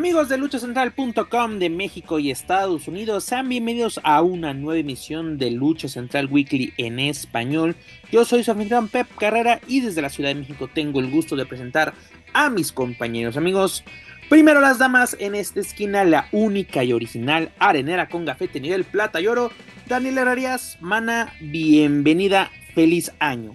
Amigos 0.00 0.30
de 0.30 0.38
luchacentral.com 0.38 1.58
de 1.58 1.68
México 1.68 2.18
y 2.18 2.30
Estados 2.30 2.88
Unidos, 2.88 3.22
sean 3.22 3.50
bienvenidos 3.50 4.00
a 4.02 4.22
una 4.22 4.54
nueva 4.54 4.80
emisión 4.80 5.36
de 5.36 5.50
Lucha 5.50 5.88
Central 5.88 6.26
Weekly 6.30 6.72
en 6.78 6.98
español. 6.98 7.76
Yo 8.10 8.24
soy 8.24 8.42
su 8.42 8.50
anfitrión 8.50 8.88
Pep 8.88 9.06
Carrera 9.18 9.60
y 9.68 9.82
desde 9.82 10.00
la 10.00 10.08
Ciudad 10.08 10.30
de 10.30 10.36
México 10.36 10.70
tengo 10.72 11.00
el 11.00 11.10
gusto 11.10 11.36
de 11.36 11.44
presentar 11.44 11.92
a 12.32 12.48
mis 12.48 12.72
compañeros. 12.72 13.36
Amigos, 13.36 13.84
primero 14.30 14.62
las 14.62 14.78
damas 14.78 15.18
en 15.20 15.34
esta 15.34 15.60
esquina, 15.60 16.02
la 16.04 16.28
única 16.32 16.82
y 16.82 16.94
original 16.94 17.52
arenera 17.58 18.08
con 18.08 18.24
gafete 18.24 18.58
nivel 18.58 18.84
plata 18.84 19.20
y 19.20 19.26
oro, 19.26 19.52
Daniela 19.86 20.22
Arias, 20.22 20.78
mana, 20.80 21.34
bienvenida, 21.42 22.50
feliz 22.74 23.12
año. 23.18 23.54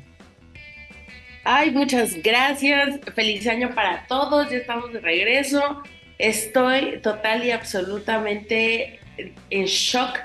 Ay, 1.43 1.71
muchas 1.71 2.21
gracias, 2.21 2.99
feliz 3.15 3.48
año 3.48 3.71
para 3.73 4.05
todos, 4.05 4.51
ya 4.51 4.57
estamos 4.57 4.93
de 4.93 4.99
regreso 4.99 5.81
Estoy 6.17 6.99
total 7.01 7.43
y 7.43 7.51
absolutamente 7.51 8.99
en 9.49 9.65
shock 9.65 10.17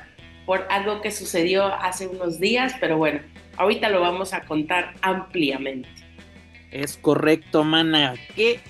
por 0.47 0.67
algo 0.71 1.01
que 1.01 1.11
sucedió 1.11 1.67
hace 1.67 2.07
unos 2.07 2.41
días, 2.41 2.75
pero 2.81 2.97
bueno, 2.97 3.21
ahorita 3.57 3.89
lo 3.89 4.01
vamos 4.01 4.33
a 4.33 4.43
contar 4.43 4.95
ampliamente. 5.03 5.89
Es 6.71 6.97
correcto, 6.97 7.65
mana. 7.65 8.15
¿Qué 8.35 8.61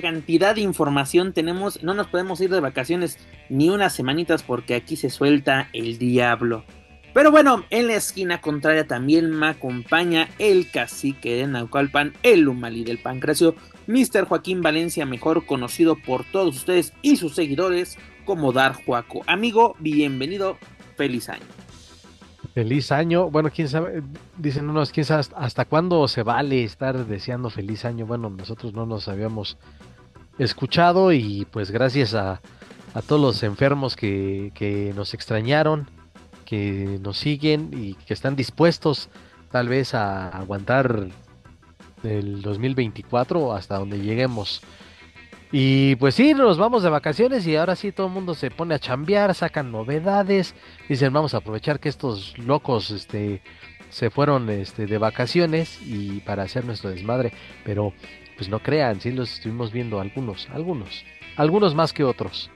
cantidad 0.00 0.54
de 0.54 0.62
información 0.62 1.32
tenemos? 1.32 1.82
No 1.82 1.94
nos 1.94 2.08
podemos 2.08 2.40
ir 2.40 2.50
de 2.50 2.60
vacaciones 2.60 3.18
ni 3.48 3.70
unas 3.70 3.92
semanitas 3.92 4.42
porque 4.42 4.74
aquí 4.74 4.96
se 4.96 5.10
suelta 5.10 5.68
el 5.72 5.98
diablo. 5.98 6.64
Pero 7.14 7.30
bueno, 7.30 7.64
en 7.70 7.86
la 7.86 7.94
esquina 7.94 8.40
contraria 8.40 8.88
también 8.88 9.30
me 9.30 9.46
acompaña 9.46 10.28
el 10.40 10.68
cacique 10.72 11.36
de 11.36 11.46
Naucalpan, 11.46 12.12
el 12.24 12.48
Humalí 12.48 12.82
del 12.82 12.98
Pancracio, 12.98 13.54
Mr. 13.86 14.26
Joaquín 14.26 14.62
Valencia, 14.62 15.06
mejor 15.06 15.46
conocido 15.46 15.94
por 15.94 16.24
todos 16.24 16.56
ustedes 16.56 16.92
y 17.02 17.16
sus 17.16 17.36
seguidores 17.36 17.98
como 18.24 18.52
Dar 18.52 18.74
Juaco. 18.74 19.22
Amigo, 19.28 19.76
bienvenido, 19.78 20.58
feliz 20.96 21.28
año. 21.28 21.44
Feliz 22.52 22.90
año. 22.90 23.30
Bueno, 23.30 23.50
quién 23.54 23.68
sabe, 23.68 24.02
dicen 24.36 24.68
unos, 24.68 24.90
quién 24.90 25.06
sabe 25.06 25.22
hasta 25.36 25.64
cuándo 25.66 26.08
se 26.08 26.24
vale 26.24 26.64
estar 26.64 27.06
deseando 27.06 27.48
feliz 27.48 27.84
año. 27.84 28.06
Bueno, 28.06 28.28
nosotros 28.28 28.74
no 28.74 28.86
nos 28.86 29.06
habíamos 29.06 29.56
escuchado 30.38 31.12
y 31.12 31.46
pues 31.50 31.70
gracias 31.70 32.14
a, 32.14 32.40
todos 33.06 33.20
los 33.20 33.42
enfermos 33.44 33.94
que, 33.96 34.52
que, 34.54 34.92
nos 34.94 35.14
extrañaron, 35.14 35.88
nos 37.00 37.18
siguen 37.18 37.70
y 37.72 37.94
que 37.94 38.14
están 38.14 38.36
dispuestos 38.36 39.08
tal 39.50 39.68
vez 39.68 39.94
a 39.94 40.28
aguantar 40.28 41.08
del 42.02 42.42
2024 42.42 43.52
hasta 43.52 43.78
donde 43.78 44.00
lleguemos. 44.00 44.62
Y 45.52 45.94
pues 45.96 46.16
sí, 46.16 46.34
nos 46.34 46.58
vamos 46.58 46.82
de 46.82 46.90
vacaciones 46.90 47.46
y 47.46 47.54
ahora 47.54 47.76
sí 47.76 47.92
todo 47.92 48.08
el 48.08 48.12
mundo 48.12 48.34
se 48.34 48.50
pone 48.50 48.74
a 48.74 48.80
chambear, 48.80 49.34
sacan 49.34 49.70
novedades, 49.70 50.54
dicen 50.88 51.12
vamos 51.12 51.34
a 51.34 51.36
aprovechar 51.36 51.78
que 51.78 51.88
estos 51.88 52.36
locos 52.38 52.90
este, 52.90 53.40
se 53.88 54.10
fueron 54.10 54.50
este, 54.50 54.86
de 54.86 54.98
vacaciones 54.98 55.78
y 55.80 56.18
para 56.20 56.42
hacer 56.42 56.64
nuestro 56.64 56.90
desmadre, 56.90 57.32
pero 57.64 57.92
pues 58.36 58.48
no 58.48 58.58
crean, 58.58 59.00
sí 59.00 59.12
los 59.12 59.34
estuvimos 59.34 59.70
viendo 59.70 60.00
algunos, 60.00 60.48
algunos, 60.50 61.04
algunos 61.36 61.76
más 61.76 61.92
que 61.92 62.02
otros. 62.02 62.50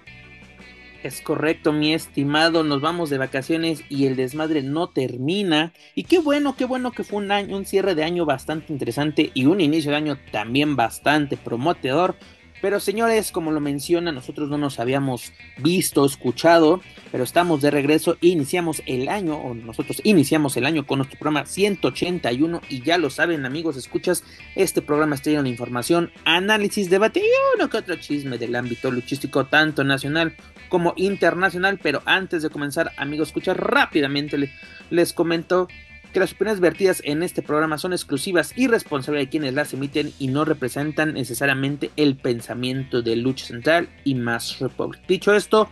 Es 1.03 1.21
correcto, 1.21 1.73
mi 1.73 1.95
estimado. 1.95 2.65
Nos 2.65 2.81
vamos 2.81 3.09
de 3.09 3.19
vacaciones 3.19 3.85
y 3.89 4.07
el 4.07 4.17
desmadre 4.17 4.63
no 4.63 4.89
termina. 4.89 5.73
Y 5.95 6.05
qué 6.05 6.19
bueno, 6.19 6.57
qué 6.57 6.65
bueno 6.65 6.91
que 6.91 7.05
fue 7.05 7.19
un 7.19 7.31
año, 7.31 7.57
un 7.57 7.67
cierre 7.67 7.95
de 7.95 8.03
año 8.03 8.25
bastante 8.27 8.73
interesante 8.73 9.31
y 9.33 9.47
un 9.47 9.61
inicio 9.61 9.93
de 9.93 9.97
año 9.97 10.19
también 10.33 10.75
bastante 10.75 11.37
prometedor. 11.37 12.17
Pero 12.61 12.81
señores, 12.81 13.31
como 13.31 13.53
lo 13.53 13.61
menciona, 13.61 14.11
nosotros 14.11 14.49
no 14.49 14.59
nos 14.59 14.81
habíamos 14.81 15.33
visto, 15.59 16.05
escuchado, 16.05 16.81
pero 17.13 17.25
estamos 17.25 17.61
de 17.61 17.71
regreso. 17.71 18.17
Iniciamos 18.21 18.83
el 18.87 19.09
año, 19.09 19.37
o 19.37 19.55
nosotros 19.55 20.01
iniciamos 20.05 20.57
el 20.57 20.67
año 20.67 20.87
con 20.87 20.99
nuestro 20.99 21.19
programa 21.19 21.47
181 21.47 22.63
y 22.69 22.83
ya 22.83 22.99
lo 22.99 23.11
saben 23.11 23.47
amigos, 23.47 23.77
escuchas, 23.77 24.25
este 24.57 24.83
programa 24.83 25.15
está 25.15 25.31
lleno 25.31 25.45
de 25.45 25.51
información, 25.51 26.11
análisis, 26.25 26.91
debate 26.91 27.21
y 27.21 27.57
uno 27.57 27.69
que 27.69 27.77
otro 27.77 27.97
chisme 27.97 28.39
del 28.39 28.57
ámbito 28.57 28.91
luchístico 28.91 29.47
tanto 29.47 29.85
nacional 29.85 30.35
como 30.69 30.95
internacional, 30.97 31.79
pero 31.83 32.03
antes 32.05 32.43
de 32.43 32.51
comenzar 32.51 32.93
amigos, 32.97 33.29
escuchar 33.29 33.59
rápidamente 33.59 34.51
les 34.91 35.13
comento 35.13 35.69
que 36.13 36.21
las 36.21 36.33
opiniones 36.33 36.61
vertidas 36.61 37.03
en 37.05 37.23
este 37.23 37.43
programa 37.43 37.79
son 37.79 37.93
exclusivas 37.93 38.53
y 38.57 38.67
responsables 38.67 39.25
de 39.25 39.29
quienes 39.29 39.55
las 39.55 39.73
emiten 39.73 40.13
y 40.19 40.29
no 40.29 40.45
representan 40.45 41.15
necesariamente 41.15 41.91
el 41.97 42.17
pensamiento 42.17 43.03
de 43.03 43.17
Lucha 43.17 43.47
Central 43.47 43.89
y 44.05 44.15
Más 44.15 44.59
Republic. 44.59 45.01
Dicho 45.07 45.35
esto, 45.35 45.69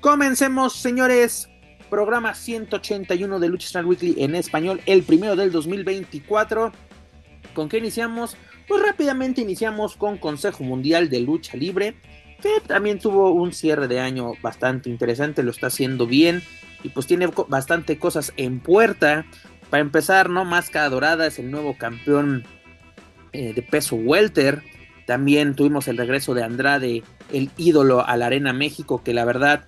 comencemos, 0.00 0.74
señores. 0.74 1.48
Programa 1.90 2.34
181 2.34 3.38
de 3.38 3.48
Lucha 3.48 3.68
Central 3.68 3.86
Weekly 3.86 4.16
en 4.18 4.34
español, 4.34 4.80
el 4.86 5.02
primero 5.02 5.36
del 5.36 5.52
2024. 5.52 6.72
¿Con 7.54 7.68
qué 7.68 7.78
iniciamos? 7.78 8.36
Pues 8.66 8.82
rápidamente 8.82 9.42
iniciamos 9.42 9.94
con 9.94 10.18
Consejo 10.18 10.64
Mundial 10.64 11.08
de 11.10 11.20
Lucha 11.20 11.56
Libre, 11.56 11.96
que 12.40 12.60
también 12.66 12.98
tuvo 12.98 13.30
un 13.32 13.52
cierre 13.52 13.86
de 13.86 14.00
año 14.00 14.32
bastante 14.42 14.88
interesante, 14.88 15.42
lo 15.42 15.50
está 15.50 15.68
haciendo 15.68 16.06
bien 16.06 16.42
y 16.84 16.90
pues 16.90 17.06
tiene 17.06 17.28
bastante 17.48 17.98
cosas 17.98 18.32
en 18.36 18.60
puerta. 18.60 19.26
Para 19.74 19.82
empezar, 19.82 20.30
¿no? 20.30 20.44
Máscara 20.44 20.88
Dorada 20.88 21.26
es 21.26 21.40
el 21.40 21.50
nuevo 21.50 21.76
campeón 21.76 22.44
eh, 23.32 23.54
de 23.54 23.60
peso 23.60 23.96
welter. 23.96 24.62
También 25.04 25.56
tuvimos 25.56 25.88
el 25.88 25.96
regreso 25.96 26.32
de 26.32 26.44
Andrade, 26.44 27.02
el 27.32 27.50
ídolo 27.56 28.06
a 28.06 28.16
la 28.16 28.26
Arena 28.26 28.52
México, 28.52 29.02
que 29.02 29.12
la 29.12 29.24
verdad 29.24 29.64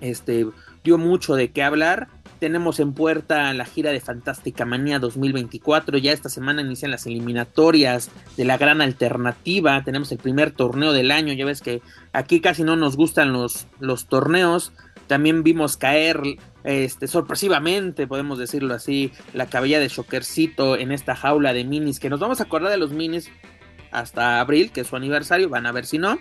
este, 0.00 0.48
dio 0.82 0.98
mucho 0.98 1.36
de 1.36 1.52
qué 1.52 1.62
hablar. 1.62 2.08
Tenemos 2.40 2.80
en 2.80 2.92
puerta 2.92 3.52
la 3.54 3.66
gira 3.66 3.92
de 3.92 4.00
Fantástica 4.00 4.64
Manía 4.64 4.98
2024. 4.98 5.96
Ya 5.98 6.10
esta 6.10 6.28
semana 6.28 6.62
inician 6.62 6.90
las 6.90 7.06
eliminatorias 7.06 8.10
de 8.36 8.44
la 8.44 8.58
gran 8.58 8.80
alternativa. 8.80 9.80
Tenemos 9.84 10.10
el 10.10 10.18
primer 10.18 10.50
torneo 10.50 10.92
del 10.92 11.12
año. 11.12 11.34
Ya 11.34 11.46
ves 11.46 11.60
que 11.60 11.82
aquí 12.12 12.40
casi 12.40 12.64
no 12.64 12.74
nos 12.74 12.96
gustan 12.96 13.32
los, 13.32 13.68
los 13.78 14.06
torneos. 14.08 14.72
También 15.06 15.42
vimos 15.42 15.76
caer 15.76 16.20
este, 16.64 17.06
sorpresivamente, 17.06 18.06
podemos 18.06 18.38
decirlo 18.38 18.74
así, 18.74 19.12
la 19.32 19.46
cabella 19.46 19.80
de 19.80 19.88
Shockercito 19.88 20.76
en 20.76 20.92
esta 20.92 21.14
jaula 21.14 21.52
de 21.52 21.64
minis, 21.64 22.00
que 22.00 22.08
nos 22.08 22.20
vamos 22.20 22.40
a 22.40 22.44
acordar 22.44 22.70
de 22.70 22.78
los 22.78 22.92
minis 22.92 23.30
hasta 23.90 24.40
abril, 24.40 24.72
que 24.72 24.80
es 24.80 24.88
su 24.88 24.96
aniversario, 24.96 25.48
van 25.48 25.66
a 25.66 25.72
ver 25.72 25.86
si 25.86 25.98
no. 25.98 26.18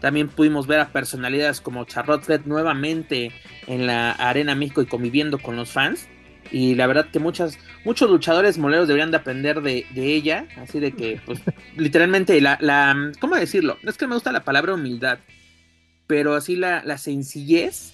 También 0.00 0.28
pudimos 0.28 0.66
ver 0.66 0.80
a 0.80 0.88
personalidades 0.90 1.60
como 1.60 1.84
Charlotte 1.84 2.22
Fred 2.22 2.42
nuevamente 2.44 3.32
en 3.66 3.86
la 3.86 4.12
Arena 4.12 4.54
México 4.54 4.82
y 4.82 4.86
conviviendo 4.86 5.38
con 5.38 5.56
los 5.56 5.70
fans. 5.70 6.08
Y 6.52 6.76
la 6.76 6.86
verdad 6.86 7.08
que 7.10 7.18
muchas, 7.18 7.58
muchos 7.84 8.08
luchadores 8.08 8.58
moleros 8.58 8.88
deberían 8.88 9.10
de 9.10 9.16
aprender 9.16 9.60
de, 9.60 9.86
ella. 9.96 10.46
Así 10.56 10.78
de 10.80 10.92
que, 10.92 11.20
pues, 11.26 11.40
literalmente, 11.76 12.40
la, 12.40 12.58
la, 12.60 13.12
¿cómo 13.20 13.36
decirlo? 13.36 13.76
No 13.82 13.90
es 13.90 13.96
que 13.96 14.06
me 14.06 14.14
gusta 14.14 14.32
la 14.32 14.44
palabra 14.44 14.74
humildad, 14.74 15.18
pero 16.06 16.34
así 16.34 16.56
la, 16.56 16.82
la 16.84 16.96
sencillez 16.96 17.92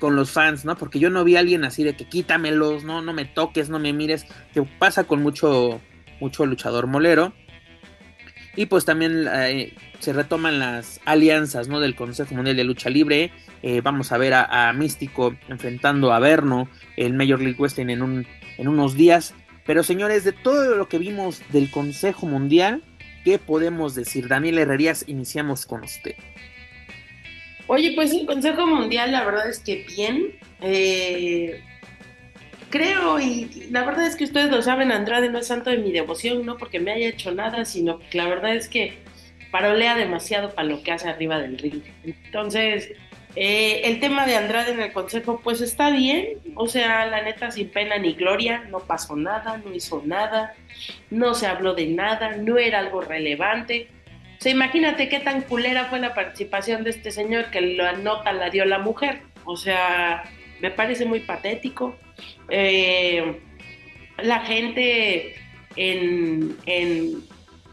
con 0.00 0.16
los 0.16 0.32
fans, 0.32 0.64
¿no? 0.64 0.76
Porque 0.76 0.98
yo 0.98 1.10
no 1.10 1.22
vi 1.22 1.36
a 1.36 1.40
alguien 1.40 1.64
así 1.64 1.84
de 1.84 1.94
que 1.94 2.08
quítamelos, 2.08 2.82
no, 2.82 3.02
no 3.02 3.12
me 3.12 3.26
toques, 3.26 3.68
no 3.68 3.78
me 3.78 3.92
mires, 3.92 4.26
que 4.52 4.62
pasa 4.62 5.04
con 5.04 5.22
mucho, 5.22 5.80
mucho 6.18 6.46
luchador 6.46 6.88
molero. 6.88 7.32
Y 8.56 8.66
pues 8.66 8.84
también 8.84 9.28
eh, 9.32 9.74
se 10.00 10.12
retoman 10.12 10.58
las 10.58 11.00
alianzas, 11.04 11.68
¿no? 11.68 11.78
Del 11.78 11.94
Consejo 11.94 12.34
Mundial 12.34 12.56
de 12.56 12.64
Lucha 12.64 12.90
Libre. 12.90 13.30
Eh, 13.62 13.80
vamos 13.80 14.10
a 14.10 14.18
ver 14.18 14.34
a, 14.34 14.72
Místico 14.72 15.36
enfrentando 15.48 16.12
a 16.12 16.18
Verno, 16.18 16.68
el 16.96 17.12
Major 17.12 17.40
League 17.40 17.58
Wrestling 17.58 17.90
en, 17.90 18.02
un, 18.02 18.26
en 18.58 18.68
unos 18.68 18.94
días. 18.94 19.34
Pero 19.66 19.84
señores, 19.84 20.24
de 20.24 20.32
todo 20.32 20.74
lo 20.74 20.88
que 20.88 20.98
vimos 20.98 21.42
del 21.50 21.70
Consejo 21.70 22.26
Mundial, 22.26 22.82
¿qué 23.24 23.38
podemos 23.38 23.94
decir? 23.94 24.26
Daniel 24.26 24.58
Herrerías, 24.58 25.04
iniciamos 25.06 25.66
con 25.66 25.84
usted. 25.84 26.16
Oye, 27.72 27.92
pues 27.94 28.12
el 28.12 28.26
Consejo 28.26 28.66
Mundial, 28.66 29.12
la 29.12 29.22
verdad 29.24 29.48
es 29.48 29.60
que 29.60 29.84
bien. 29.96 30.32
Eh, 30.60 31.62
creo, 32.68 33.20
y 33.20 33.68
la 33.70 33.84
verdad 33.84 34.08
es 34.08 34.16
que 34.16 34.24
ustedes 34.24 34.50
lo 34.50 34.60
saben, 34.60 34.90
Andrade 34.90 35.30
no 35.30 35.38
es 35.38 35.46
santo 35.46 35.70
de 35.70 35.78
mi 35.78 35.92
devoción, 35.92 36.44
no 36.44 36.56
porque 36.56 36.80
me 36.80 36.90
haya 36.90 37.06
hecho 37.06 37.30
nada, 37.30 37.64
sino 37.64 38.00
que 38.00 38.18
la 38.18 38.26
verdad 38.26 38.56
es 38.56 38.68
que 38.68 38.98
parolea 39.52 39.94
demasiado 39.94 40.52
para 40.52 40.66
lo 40.66 40.82
que 40.82 40.90
hace 40.90 41.08
arriba 41.08 41.38
del 41.38 41.58
ring. 41.58 41.82
Entonces, 42.02 42.90
Eh, 43.36 43.82
el 43.84 44.00
tema 44.00 44.26
de 44.26 44.34
Andrade 44.34 44.72
en 44.72 44.80
el 44.80 44.92
consejo, 44.92 45.40
pues 45.44 45.60
está 45.60 45.90
bien, 45.90 46.40
o 46.56 46.66
sea, 46.66 47.06
la 47.06 47.22
neta, 47.22 47.52
sin 47.52 47.68
pena 47.68 47.96
ni 47.96 48.14
gloria, 48.14 48.64
no 48.68 48.80
pasó 48.80 49.14
nada, 49.14 49.56
no 49.64 49.72
hizo 49.72 50.02
nada, 50.04 50.54
no 51.10 51.34
se 51.34 51.46
habló 51.46 51.74
de 51.74 51.86
nada, 51.86 52.36
no 52.38 52.58
era 52.58 52.80
algo 52.80 53.00
relevante. 53.00 53.88
O 54.40 54.42
sea, 54.42 54.52
imagínate 54.52 55.10
qué 55.10 55.20
tan 55.20 55.42
culera 55.42 55.84
fue 55.90 56.00
la 56.00 56.14
participación 56.14 56.82
de 56.82 56.88
este 56.88 57.10
señor 57.10 57.50
que 57.50 57.60
la 57.60 57.92
nota 57.92 58.32
la 58.32 58.48
dio 58.48 58.64
la 58.64 58.78
mujer. 58.78 59.20
O 59.44 59.54
sea, 59.54 60.22
me 60.62 60.70
parece 60.70 61.04
muy 61.04 61.20
patético. 61.20 61.94
Eh, 62.48 63.38
la 64.16 64.40
gente 64.40 65.34
en, 65.76 66.56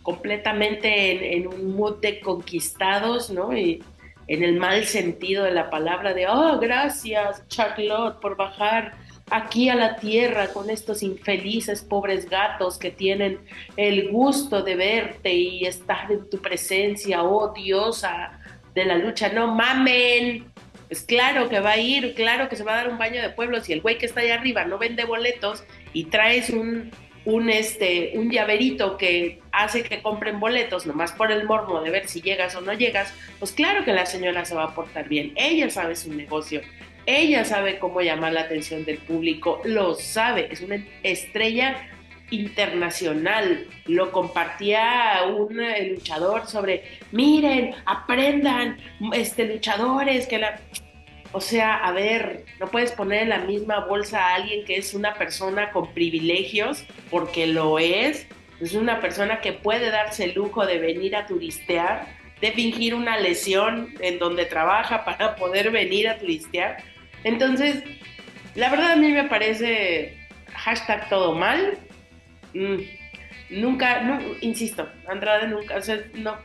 completamente 0.02 1.38
en, 1.38 1.48
un 1.48 1.74
mood 1.74 2.02
de 2.02 2.19
conquistados, 2.19 3.30
¿no? 3.30 3.56
Y 3.58 3.81
en 4.28 4.44
el 4.44 4.58
mal 4.58 4.84
sentido 4.84 5.46
de 5.46 5.52
la 5.52 5.70
palabra 5.70 6.13
de, 6.13 6.28
oh, 6.28 6.60
gracias 6.60 7.48
Charlotte 7.48 8.20
por 8.20 8.36
bajar 8.36 8.94
aquí 9.29 9.69
a 9.69 9.75
la 9.75 9.97
tierra 9.97 10.47
con 10.50 10.69
estos 10.69 11.03
infelices 11.03 11.81
pobres 11.81 12.29
gatos 12.29 12.77
que 12.77 12.91
tienen 12.91 13.39
el 13.75 14.09
gusto 14.09 14.62
de 14.63 14.75
verte 14.75 15.33
y 15.33 15.65
estar 15.65 16.12
en 16.12 16.29
tu 16.29 16.38
presencia, 16.39 17.24
oh 17.24 17.53
diosa 17.53 18.39
de 18.74 18.85
la 18.85 18.97
lucha, 18.97 19.29
no 19.29 19.53
mamen, 19.53 20.45
es 20.89 21.01
claro 21.01 21.50
que 21.50 21.59
va 21.59 21.71
a 21.71 21.77
ir, 21.77 22.13
claro 22.13 22.47
que 22.47 22.56
se 22.56 22.63
va 22.63 22.74
a 22.74 22.77
dar 22.77 22.89
un 22.89 22.97
baño 22.97 23.21
de 23.21 23.29
pueblo 23.29 23.59
si 23.62 23.74
el 23.74 23.81
güey 23.81 23.97
que 23.97 24.06
está 24.06 24.21
allá 24.21 24.35
arriba 24.35 24.65
no 24.65 24.77
vende 24.77 25.03
boletos 25.03 25.63
y 25.94 26.06
traes 26.06 26.50
un, 26.50 26.91
un, 27.25 27.50
este, 27.50 28.13
un 28.15 28.31
llaverito 28.31 28.95
que 28.95 29.41
hace 29.51 29.83
que 29.83 30.01
compren 30.01 30.39
boletos 30.39 30.85
nomás 30.85 31.12
por 31.12 31.31
el 31.31 31.45
mormo 31.45 31.81
de 31.81 31.89
ver 31.89 32.07
si 32.07 32.21
llegas 32.21 32.56
o 32.56 32.62
no 32.62 32.71
llegas, 32.71 33.13
pues 33.39 33.51
claro 33.51 33.83
que 33.83 33.91
la 33.91 34.06
señora 34.06 34.45
se 34.45 34.56
va 34.56 34.63
a 34.63 34.74
portar 34.74 35.09
bien. 35.09 35.33
Ella 35.35 35.69
sabe 35.69 35.97
su 35.97 36.13
negocio, 36.13 36.62
ella 37.07 37.45
sabe 37.45 37.80
cómo 37.80 38.01
llamar 38.01 38.33
la 38.33 38.42
atención 38.42 38.86
del 38.86 38.98
público, 38.98 39.62
lo 39.63 39.95
sabe, 39.95 40.50
es 40.51 40.62
una 40.62 40.86
estrella 41.04 41.89
internacional. 42.30 43.65
Lo 43.86 44.12
compartía 44.12 45.21
un 45.36 45.59
eh, 45.59 45.94
luchador 45.94 46.48
sobre, 46.48 46.83
miren, 47.12 47.75
aprendan, 47.86 48.77
este, 49.13 49.45
luchadores, 49.45 50.27
que 50.27 50.38
la... 50.38 50.59
O 51.33 51.42
sea, 51.42 51.75
a 51.75 51.92
ver, 51.92 52.45
no 52.59 52.68
puedes 52.68 52.92
poner 52.94 53.24
en 53.24 53.30
la 53.30 53.39
misma 53.39 53.86
bolsa 53.86 54.19
a 54.19 54.36
alguien 54.36 54.65
que 54.65 54.77
es 54.77 54.94
una 54.94 55.13
persona 55.13 55.71
con 55.71 55.94
privilegios, 55.94 56.83
porque 57.10 57.48
lo 57.48 57.80
es. 57.80 58.27
Es 58.62 58.74
una 58.74 59.01
persona 59.01 59.39
que 59.39 59.53
puede 59.53 59.92
darse 59.92 60.24
el 60.24 60.33
lujo 60.33 60.65
de 60.65 60.80
venir 60.80 61.15
a 61.15 61.27
turistear, 61.27 62.07
de 62.42 62.51
fingir 62.51 62.95
una 62.95 63.18
lesión 63.18 63.94
en 64.00 64.19
donde 64.19 64.45
trabaja 64.45 65.06
para 65.06 65.36
poder 65.36 65.71
venir 65.71 66.10
a 66.10 66.18
turistear. 66.18 66.77
Entonces, 67.27 67.83
la 68.56 68.69
verdad 68.69 68.94
a 68.94 68.95
mí 68.95 69.12
me 69.12 69.25
parece 69.25 70.18
hashtag 70.53 71.09
todo 71.09 71.35
mal, 71.35 71.77
Mm, 72.53 73.62
nunca, 73.62 74.19
insisto, 74.41 74.88
Andrade 75.07 75.47
nunca, 75.47 75.77
o 75.77 75.81
sea, 75.81 76.00
no, 76.15 76.38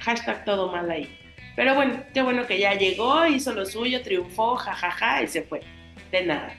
hashtag 0.00 0.44
todo 0.44 0.72
mal 0.72 0.90
ahí. 0.90 1.18
Pero 1.56 1.74
bueno, 1.74 2.02
qué 2.14 2.22
bueno 2.22 2.46
que 2.46 2.58
ya 2.58 2.74
llegó, 2.74 3.26
hizo 3.26 3.52
lo 3.52 3.66
suyo, 3.66 4.02
triunfó, 4.02 4.56
jajaja, 4.56 5.22
y 5.22 5.28
se 5.28 5.42
fue. 5.42 5.60
De 6.10 6.24
nada. 6.24 6.54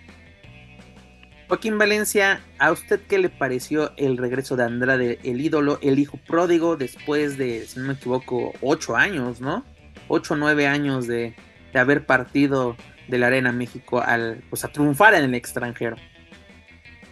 Joaquín 1.47 1.77
Valencia, 1.77 2.41
¿a 2.59 2.71
usted 2.71 3.01
qué 3.07 3.17
le 3.17 3.29
pareció 3.29 3.93
el 3.97 4.17
regreso 4.17 4.55
de 4.55 4.63
Andrade, 4.63 5.19
el 5.23 5.41
ídolo, 5.41 5.79
el 5.81 5.99
hijo 5.99 6.17
pródigo, 6.17 6.77
después 6.77 7.37
de, 7.37 7.65
si 7.65 7.79
no 7.79 7.87
me 7.87 7.93
equivoco, 7.93 8.53
ocho 8.61 8.95
años, 8.95 9.41
¿no? 9.41 9.65
Ocho 10.07 10.35
nueve 10.35 10.67
años 10.67 11.07
de, 11.07 11.35
haber 11.73 12.05
partido 12.05 12.77
de 13.07 13.17
la 13.17 13.27
Arena 13.27 13.51
México 13.51 14.01
al, 14.01 14.43
pues, 14.49 14.63
a 14.63 14.69
triunfar 14.69 15.13
en 15.15 15.25
el 15.25 15.35
extranjero. 15.35 15.97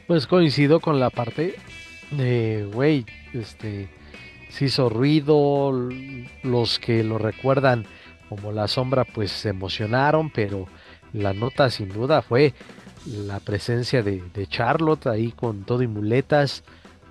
Pues 0.08 0.28
coincido 0.28 0.80
con 0.80 1.00
la 1.00 1.10
parte 1.10 1.56
de, 2.12 2.70
güey, 2.74 3.06
este, 3.34 3.90
se 4.50 4.66
hizo 4.66 4.90
ruido, 4.90 5.72
los 6.44 6.80
que 6.80 7.04
lo 7.04 7.18
recuerdan 7.18 7.86
como 8.30 8.52
la 8.52 8.68
sombra 8.68 9.04
pues 9.04 9.32
se 9.32 9.50
emocionaron, 9.50 10.30
pero 10.30 10.68
la 11.14 11.34
nota 11.34 11.70
sin 11.70 11.90
duda 11.90 12.22
fue 12.22 12.54
la 13.06 13.40
presencia 13.40 14.04
de, 14.04 14.22
Charlotte 14.48 15.08
ahí 15.08 15.32
con 15.32 15.64
todo 15.64 15.82
y 15.82 15.88
muletas, 15.88 16.64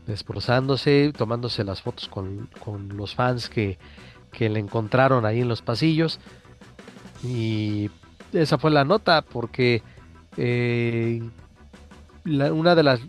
desprozándose, 0.06 1.12
tomándose 1.16 1.64
las 1.64 1.82
fotos 1.82 2.08
con, 2.08 2.48
los 2.96 3.14
fans 3.14 3.48
que, 3.48 3.78
que 4.32 4.48
le 4.48 4.60
encontraron 4.60 5.26
ahí 5.26 5.40
en 5.40 5.48
los 5.48 5.62
pasillos. 5.62 6.20
Y 7.22 7.90
esa 8.32 8.58
fue 8.58 8.70
la 8.70 8.84
nota, 8.84 9.22
porque 9.22 9.82
eh, 10.36 11.22
una 12.24 12.74
de 12.74 12.82
las, 12.82 13.00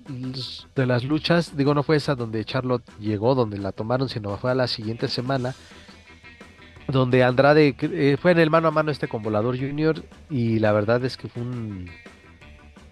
de 0.76 0.86
las 0.86 1.04
luchas, 1.04 1.56
digo, 1.56 1.74
no 1.74 1.84
fue 1.84 1.98
esa 1.98 2.16
donde 2.16 2.46
Charlotte 2.46 2.84
llegó, 3.00 3.36
donde 3.36 3.58
la 3.58 3.72
tomaron, 3.72 4.10
sino 4.10 4.38
fue 4.38 4.52
a 4.52 4.56
la 4.56 4.68
siguiente 4.68 5.08
semana, 5.08 5.54
donde 6.88 7.24
Andrade 7.24 7.76
eh, 7.80 8.18
fue 8.22 8.32
en 8.32 8.40
el 8.40 8.50
mano 8.50 8.70
a 8.70 8.72
mano 8.72 8.92
este 8.92 9.08
con 9.08 9.24
Volador 9.24 9.58
Junior 9.58 10.04
y 10.30 10.60
la 10.60 10.72
verdad 10.72 11.04
es 11.06 11.18
que 11.18 11.28
fue 11.28 11.44
un... 11.44 11.90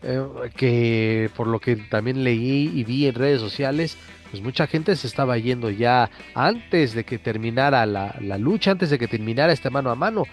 Eh, 0.01 0.21
que 0.55 1.29
por 1.35 1.47
lo 1.47 1.59
que 1.59 1.75
también 1.75 2.23
leí 2.23 2.71
y 2.73 2.85
vi 2.85 3.07
en 3.07 3.15
redes 3.15 3.41
sociales, 3.41 3.97
pues 4.31 4.41
mucha 4.41 4.65
gente 4.65 4.95
se 4.95 5.07
estaba 5.07 5.37
yendo 5.37 5.69
ya 5.69 6.09
antes 6.35 6.93
de 6.93 7.03
que 7.03 7.17
terminara 7.17 7.85
la, 7.85 8.15
la 8.21 8.37
lucha, 8.37 8.71
antes 8.71 8.89
de 8.89 8.97
que 8.97 9.09
terminara 9.09 9.51
este 9.51 9.69
mano 9.69 9.89
a 9.89 9.95
mano 9.95 10.23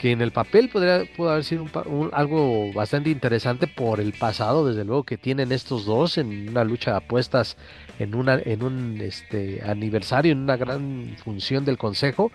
que 0.00 0.12
en 0.12 0.22
el 0.22 0.32
papel 0.32 0.70
podría, 0.70 1.04
pudo 1.14 1.30
haber 1.30 1.44
sido 1.44 1.66
algo 2.12 2.72
bastante 2.72 3.10
interesante 3.10 3.66
por 3.66 4.00
el 4.00 4.14
pasado, 4.14 4.66
desde 4.66 4.86
luego, 4.86 5.04
que 5.04 5.18
tienen 5.18 5.52
estos 5.52 5.84
dos 5.84 6.16
en 6.16 6.48
una 6.48 6.64
lucha 6.64 6.92
de 6.92 6.96
apuestas, 6.96 7.58
en, 7.98 8.14
una, 8.14 8.40
en 8.42 8.62
un 8.62 8.98
este, 9.02 9.60
aniversario, 9.62 10.32
en 10.32 10.38
una 10.38 10.56
gran 10.56 11.14
función 11.22 11.66
del 11.66 11.76
Consejo. 11.76 12.32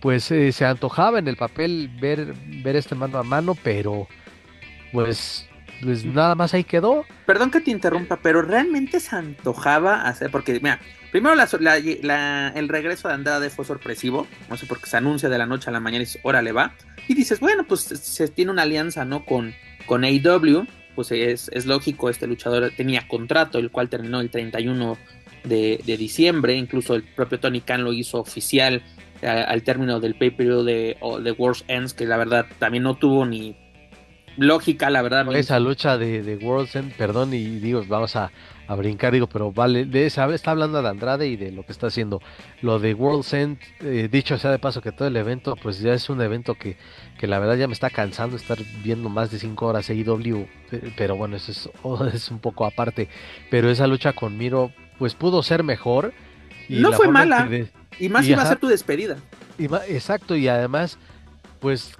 Pues 0.00 0.28
eh, 0.32 0.50
se 0.50 0.64
antojaba 0.64 1.20
en 1.20 1.28
el 1.28 1.36
papel 1.36 1.88
ver, 2.00 2.34
ver 2.64 2.74
este 2.74 2.96
mano 2.96 3.18
a 3.18 3.22
mano, 3.22 3.54
pero 3.62 4.08
pues, 4.92 5.48
pues 5.82 6.04
nada 6.04 6.34
más 6.34 6.54
ahí 6.54 6.64
quedó. 6.64 7.04
Perdón 7.26 7.50
que 7.50 7.60
te 7.60 7.70
interrumpa, 7.70 8.18
pero 8.22 8.42
realmente 8.42 9.00
se 9.00 9.16
antojaba 9.16 10.02
hacer, 10.02 10.30
porque 10.30 10.54
mira, 10.54 10.80
Primero 11.10 11.34
el 11.34 12.68
regreso 12.68 13.08
de 13.08 13.14
Andrade 13.14 13.50
fue 13.50 13.64
sorpresivo, 13.64 14.28
no 14.48 14.56
sé 14.56 14.66
por 14.66 14.80
qué 14.80 14.86
se 14.86 14.96
anuncia 14.96 15.28
de 15.28 15.38
la 15.38 15.46
noche 15.46 15.68
a 15.68 15.72
la 15.72 15.80
mañana 15.80 16.02
y 16.02 16.06
dices, 16.06 16.20
órale 16.22 16.52
va. 16.52 16.74
Y 17.08 17.14
dices, 17.14 17.40
bueno, 17.40 17.64
pues 17.66 17.80
se 17.80 18.28
tiene 18.28 18.52
una 18.52 18.62
alianza, 18.62 19.04
¿no? 19.04 19.24
Con, 19.24 19.52
con 19.86 20.04
AEW, 20.04 20.66
pues 20.94 21.10
es, 21.10 21.66
lógico, 21.66 22.10
este 22.10 22.28
luchador 22.28 22.70
tenía 22.76 23.08
contrato, 23.08 23.58
el 23.58 23.72
cual 23.72 23.88
terminó 23.88 24.20
el 24.20 24.30
31 24.30 24.96
de, 25.42 25.82
diciembre, 25.84 26.54
incluso 26.54 26.94
el 26.94 27.02
propio 27.02 27.40
Tony 27.40 27.60
Khan 27.60 27.82
lo 27.82 27.92
hizo 27.92 28.20
oficial 28.20 28.82
al 29.22 29.62
término 29.64 29.98
del 29.98 30.14
pay-per-view 30.14 30.62
de, 30.62 30.96
de 31.22 31.32
World's 31.32 31.64
Ends, 31.66 31.92
que 31.92 32.06
la 32.06 32.18
verdad 32.18 32.46
también 32.60 32.84
no 32.84 32.94
tuvo 32.94 33.26
ni 33.26 33.56
lógica, 34.36 34.90
la 34.90 35.02
verdad. 35.02 35.34
Esa 35.34 35.58
lucha 35.60 35.98
de, 35.98 36.22
de 36.22 36.36
World's 36.36 36.76
End, 36.76 36.92
perdón, 36.94 37.34
y 37.34 37.58
digo, 37.58 37.84
vamos 37.88 38.16
a, 38.16 38.30
a 38.70 38.76
brincar, 38.76 39.12
digo, 39.12 39.26
pero 39.26 39.50
vale, 39.50 39.84
de 39.84 40.06
esa 40.06 40.32
está 40.32 40.52
hablando 40.52 40.80
de 40.80 40.88
Andrade 40.88 41.26
y 41.26 41.34
de 41.34 41.50
lo 41.50 41.66
que 41.66 41.72
está 41.72 41.88
haciendo. 41.88 42.22
Lo 42.62 42.78
de 42.78 42.94
World 42.94 43.26
End, 43.34 43.58
eh, 43.80 44.08
dicho 44.08 44.38
sea 44.38 44.52
de 44.52 44.60
paso 44.60 44.80
que 44.80 44.92
todo 44.92 45.08
el 45.08 45.16
evento, 45.16 45.56
pues 45.60 45.80
ya 45.80 45.92
es 45.92 46.08
un 46.08 46.22
evento 46.22 46.54
que, 46.54 46.76
que 47.18 47.26
la 47.26 47.40
verdad 47.40 47.56
ya 47.56 47.66
me 47.66 47.72
está 47.72 47.90
cansando 47.90 48.36
estar 48.36 48.58
viendo 48.84 49.08
más 49.08 49.32
de 49.32 49.40
5 49.40 49.66
horas 49.66 49.90
AEW, 49.90 50.46
pero 50.96 51.16
bueno, 51.16 51.34
eso 51.34 51.50
es, 51.50 51.68
es 52.14 52.30
un 52.30 52.38
poco 52.38 52.64
aparte. 52.64 53.08
Pero 53.50 53.70
esa 53.70 53.88
lucha 53.88 54.12
con 54.12 54.38
Miro, 54.38 54.70
pues 55.00 55.14
pudo 55.14 55.42
ser 55.42 55.64
mejor. 55.64 56.12
Y 56.68 56.78
no 56.78 56.92
fue 56.92 57.08
mala. 57.08 57.48
y 57.98 58.08
más 58.08 58.24
iba 58.28 58.42
a 58.42 58.46
ser 58.46 58.60
tu 58.60 58.68
despedida. 58.68 59.16
exacto, 59.88 60.36
y 60.36 60.46
además, 60.46 60.96
pues 61.58 61.96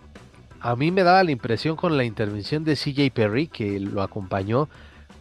a 0.60 0.76
mí 0.76 0.90
me 0.90 1.02
daba 1.02 1.24
la 1.24 1.30
impresión 1.30 1.76
con 1.76 1.96
la 1.96 2.04
intervención 2.04 2.64
de 2.64 2.76
CJ 2.76 3.10
Perry, 3.12 3.48
que 3.48 3.80
lo 3.80 4.02
acompañó, 4.02 4.68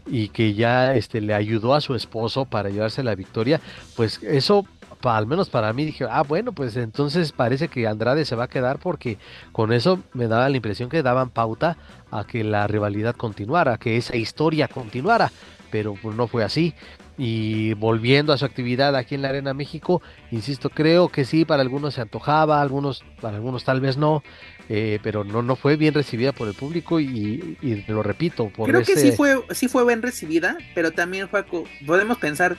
y 0.06 0.30
que 0.30 0.54
ya 0.54 0.96
este, 0.96 1.22
le 1.22 1.34
ayudó 1.34 1.74
a 1.74 1.82
su 1.82 1.96
esposo 1.96 2.46
para 2.46 2.70
llevarse 2.70 3.04
la 3.04 3.16
victoria, 3.16 3.62
pues 3.96 4.22
eso 4.24 4.66
al 5.04 5.28
menos 5.28 5.50
para 5.50 5.72
mí 5.72 5.86
dije, 5.86 6.06
ah, 6.10 6.24
bueno, 6.24 6.52
pues 6.52 6.76
entonces 6.76 7.32
parece 7.32 7.70
que 7.70 7.88
Andrade 7.88 8.26
se 8.26 8.36
va 8.36 8.46
a 8.46 8.50
quedar 8.50 8.80
porque 8.80 9.18
con 9.52 9.72
eso 9.72 10.00
me 10.14 10.28
daba 10.28 10.50
la 10.50 10.58
impresión 10.58 10.90
que 10.90 11.04
daban 11.04 11.30
pauta 11.30 11.78
a 12.12 12.26
que 12.26 12.44
la 12.44 12.68
rivalidad 12.68 13.16
continuara, 13.16 13.78
que 13.78 13.96
esa 13.96 14.18
historia 14.18 14.68
continuara, 14.68 15.32
pero 15.72 15.96
pues 16.02 16.16
no 16.18 16.28
fue 16.28 16.44
así. 16.44 16.74
Y 17.18 17.74
volviendo 17.76 18.34
a 18.34 18.38
su 18.38 18.46
actividad 18.46 18.96
aquí 18.96 19.16
en 19.16 19.22
la 19.22 19.30
Arena 19.30 19.54
México, 19.54 20.02
insisto, 20.32 20.70
creo 20.70 21.10
que 21.10 21.26
sí, 21.26 21.46
para 21.46 21.62
algunos 21.62 21.94
se 21.94 22.02
antojaba, 22.02 22.62
algunos, 22.62 23.04
para 23.22 23.36
algunos 23.36 23.64
tal 23.66 23.82
vez 23.82 23.98
no, 23.98 24.24
eh, 24.72 25.00
pero 25.02 25.24
no, 25.24 25.42
no 25.42 25.56
fue 25.56 25.78
bien 25.78 25.96
recibida 25.96 26.32
por 26.32 26.48
el 26.48 26.54
público 26.54 27.00
y, 27.00 27.58
lo 27.88 28.04
repito. 28.04 28.50
Por 28.50 28.70
Creo 28.70 28.84
que 28.84 28.96
sí 28.96 29.12
fue, 29.12 29.42
sí 29.50 29.68
fue 29.68 29.84
bien 29.84 30.04
recibida, 30.04 30.58
pero 30.76 30.92
también, 30.92 31.28
Juaco, 31.28 31.64
podemos 31.88 32.20
pensar, 32.20 32.56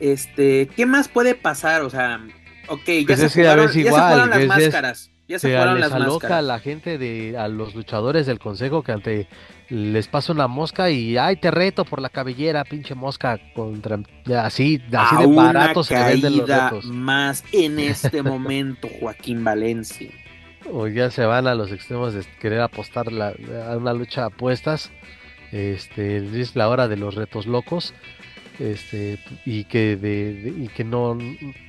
este, 0.00 0.68
¿qué 0.74 0.86
más 0.86 1.08
puede 1.08 1.34
pasar? 1.34 1.82
O 1.82 1.90
sea, 1.90 2.26
ok, 2.68 2.86
ya, 2.86 3.06
pues 3.06 3.20
se, 3.20 3.28
jugaron, 3.28 4.30
las 4.30 4.46
máscaras. 4.46 5.10
Ya 5.28 5.38
se 5.38 5.48
Se 5.48 5.56
fueron 5.56 5.74
les 5.74 5.90
las 5.90 5.92
aloca 5.92 6.26
a 6.26 6.30
máscaras. 6.30 6.44
la 6.44 6.58
gente 6.60 6.96
de, 6.96 7.36
a 7.36 7.48
los 7.48 7.74
luchadores 7.74 8.24
del 8.24 8.38
consejo 8.38 8.82
que 8.82 8.92
ante 8.92 9.28
les 9.68 10.08
pasa 10.08 10.32
una 10.32 10.48
mosca 10.48 10.90
y 10.90 11.16
ay 11.16 11.36
te 11.36 11.50
reto 11.50 11.84
por 11.84 12.00
la 12.00 12.10
cabellera, 12.10 12.64
pinche 12.64 12.94
mosca 12.94 13.38
contra 13.54 13.98
así, 14.42 14.82
así 14.92 15.16
a 15.16 15.20
de 15.20 15.26
barato 15.26 15.82
se 15.82 15.94
venden 15.94 16.38
los 16.38 16.48
retos. 16.48 16.84
más 16.86 17.44
en 17.52 17.78
este 17.80 18.22
momento, 18.22 18.88
Joaquín 19.00 19.44
Valencia. 19.44 20.10
O 20.72 20.88
ya 20.88 21.10
se 21.10 21.24
van 21.26 21.46
a 21.46 21.54
los 21.54 21.70
extremos 21.72 22.14
de 22.14 22.24
querer 22.40 22.60
apostar 22.60 23.12
la- 23.12 23.34
a 23.70 23.76
una 23.76 23.92
lucha 23.92 24.22
de 24.22 24.26
apuestas. 24.28 24.90
Este 25.52 26.16
es 26.40 26.56
la 26.56 26.68
hora 26.68 26.88
de 26.88 26.96
los 26.96 27.14
retos 27.14 27.46
locos. 27.46 27.94
Este, 28.58 29.18
y 29.44 29.64
que 29.64 29.96
de, 29.96 30.52
y 30.56 30.68
que 30.68 30.84
no, 30.84 31.18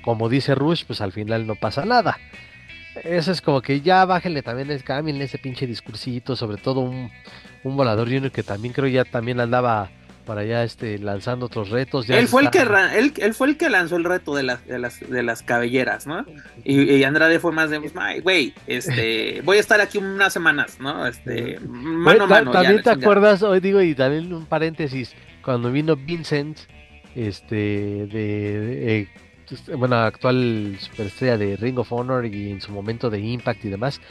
como 0.03 0.29
dice 0.29 0.53
Rush, 0.55 0.83
pues 0.85 1.01
al 1.01 1.11
final 1.11 1.47
no 1.47 1.55
pasa 1.55 1.83
nada. 1.83 2.17
Eso 3.03 3.31
es 3.31 3.41
como 3.41 3.61
que 3.61 3.81
ya 3.81 4.05
bájenle 4.05 4.41
también, 4.43 4.71
es, 4.71 4.83
ese 5.21 5.37
pinche 5.39 5.67
discursito, 5.67 6.35
sobre 6.35 6.57
todo 6.57 6.79
un, 6.81 7.11
un 7.63 7.75
volador 7.75 8.07
junior 8.07 8.31
que 8.31 8.43
también 8.43 8.73
creo 8.73 8.87
ya 8.87 9.03
también 9.03 9.39
andaba 9.39 9.89
para 10.25 10.41
allá 10.41 10.63
este, 10.63 10.97
lanzando 10.99 11.45
otros 11.45 11.69
retos. 11.69 12.07
ya 12.07 12.17
Él 12.19 12.27
fue, 12.27 12.41
el 12.41 12.49
que, 12.49 12.59
él, 12.59 13.13
él 13.17 13.33
fue 13.33 13.47
el 13.47 13.57
que 13.57 13.69
lanzó 13.69 13.95
el 13.95 14.03
reto 14.03 14.35
de 14.35 14.43
las, 14.43 14.65
de 14.65 14.79
las, 14.79 14.99
de 14.99 15.23
las 15.23 15.43
cabelleras, 15.43 16.07
¿no? 16.07 16.25
Y, 16.63 16.81
y 16.95 17.03
Andrade 17.03 17.39
fue 17.39 17.51
más 17.51 17.69
de, 17.69 17.79
pues, 17.79 17.93
"Ay, 17.95 18.19
güey, 18.21 18.53
este, 18.67 19.41
voy 19.45 19.57
a 19.57 19.59
estar 19.59 19.79
aquí 19.79 19.97
unas 19.99 20.33
semanas, 20.33 20.77
¿no? 20.79 21.05
Este, 21.07 21.59
mano 21.61 22.25
a 22.25 22.27
mano. 22.27 22.51
También 22.51 22.81
te 22.81 22.89
acuerdas, 22.89 23.41
hoy 23.43 23.59
digo, 23.59 23.81
y 23.81 23.95
también 23.95 24.33
un 24.33 24.45
paréntesis, 24.45 25.13
cuando 25.43 25.71
vino 25.71 25.95
Vincent, 25.95 26.57
este, 27.15 27.55
de, 27.55 28.07
de, 28.07 28.99
eh, 29.01 29.09
este, 29.49 29.75
bueno, 29.75 29.95
actual 29.97 30.75
superestrella 30.79 31.37
de 31.37 31.55
Ring 31.55 31.77
of 31.79 31.91
Honor 31.93 32.25
y 32.25 32.51
en 32.51 32.61
su 32.61 32.71
momento 32.71 33.09
de 33.09 33.19
Impact 33.19 33.63
y 33.65 33.69
demás, 33.69 34.01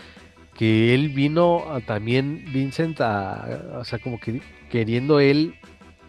que 0.56 0.94
él 0.94 1.08
vino 1.08 1.64
a- 1.72 1.80
también, 1.80 2.44
Vincent, 2.52 3.00
a, 3.00 3.78
o 3.80 3.84
sea, 3.84 3.98
como 3.98 4.20
que 4.20 4.40
queriendo 4.70 5.20
él 5.20 5.56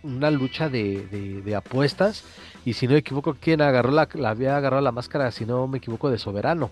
una 0.05 0.31
lucha 0.31 0.69
de, 0.69 1.05
de- 1.07 1.41
de 1.41 1.55
apuestas, 1.55 2.23
y 2.65 2.73
si 2.73 2.87
no 2.87 2.93
me 2.93 2.99
equivoco, 2.99 3.35
quien 3.39 3.61
agarró 3.61 3.91
la, 3.91 4.07
la 4.13 4.29
había 4.29 4.57
agarrado 4.57 4.81
la 4.81 4.91
máscara, 4.91 5.31
si 5.31 5.45
no 5.45 5.67
me 5.67 5.77
equivoco, 5.79 6.09
de 6.09 6.17
Soberano. 6.17 6.71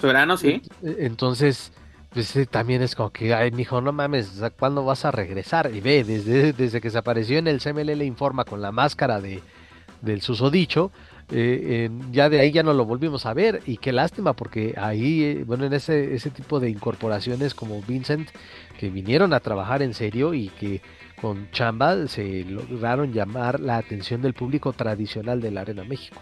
Soberano, 0.00 0.36
sí. 0.36 0.60
E- 0.82 0.96
Entonces, 1.00 1.72
pues 2.12 2.34
eh, 2.36 2.46
también 2.46 2.82
es 2.82 2.94
como 2.94 3.10
que, 3.10 3.34
ay, 3.34 3.50
mijo, 3.50 3.80
no 3.80 3.92
mames, 3.92 4.40
¿cuándo 4.58 4.84
vas 4.84 5.04
a 5.04 5.10
regresar? 5.10 5.70
Y 5.74 5.80
ve, 5.80 6.04
desde, 6.04 6.52
desde 6.52 6.80
que 6.80 6.90
se 6.90 6.98
apareció 6.98 7.38
en 7.38 7.48
el 7.48 7.60
CMLL 7.60 8.02
Informa 8.04 8.44
con 8.44 8.60
la 8.62 8.70
máscara 8.72 9.20
de, 9.20 9.40
del 10.02 10.20
susodicho, 10.20 10.90
eh, 11.30 11.90
ya 12.12 12.28
de 12.28 12.38
ahí 12.38 12.52
ya 12.52 12.62
no 12.62 12.74
lo 12.74 12.84
volvimos 12.84 13.24
a 13.26 13.34
ver. 13.34 13.62
Y 13.66 13.78
qué 13.78 13.92
lástima, 13.92 14.34
porque 14.34 14.74
ahí, 14.76 15.24
eh, 15.24 15.44
bueno, 15.46 15.64
en 15.64 15.72
ese, 15.72 16.14
ese 16.14 16.30
tipo 16.30 16.60
de 16.60 16.68
incorporaciones 16.70 17.54
como 17.54 17.80
Vincent, 17.82 18.28
que 18.78 18.90
vinieron 18.90 19.32
a 19.32 19.40
trabajar 19.40 19.82
en 19.82 19.94
serio 19.94 20.34
y 20.34 20.48
que 20.50 20.82
con 21.20 21.50
chamba 21.50 22.06
se 22.06 22.44
lograron 22.44 23.12
llamar 23.12 23.60
la 23.60 23.76
atención 23.76 24.22
del 24.22 24.34
público 24.34 24.72
tradicional 24.72 25.40
de 25.40 25.50
la 25.50 25.62
Arena 25.62 25.84
México. 25.84 26.20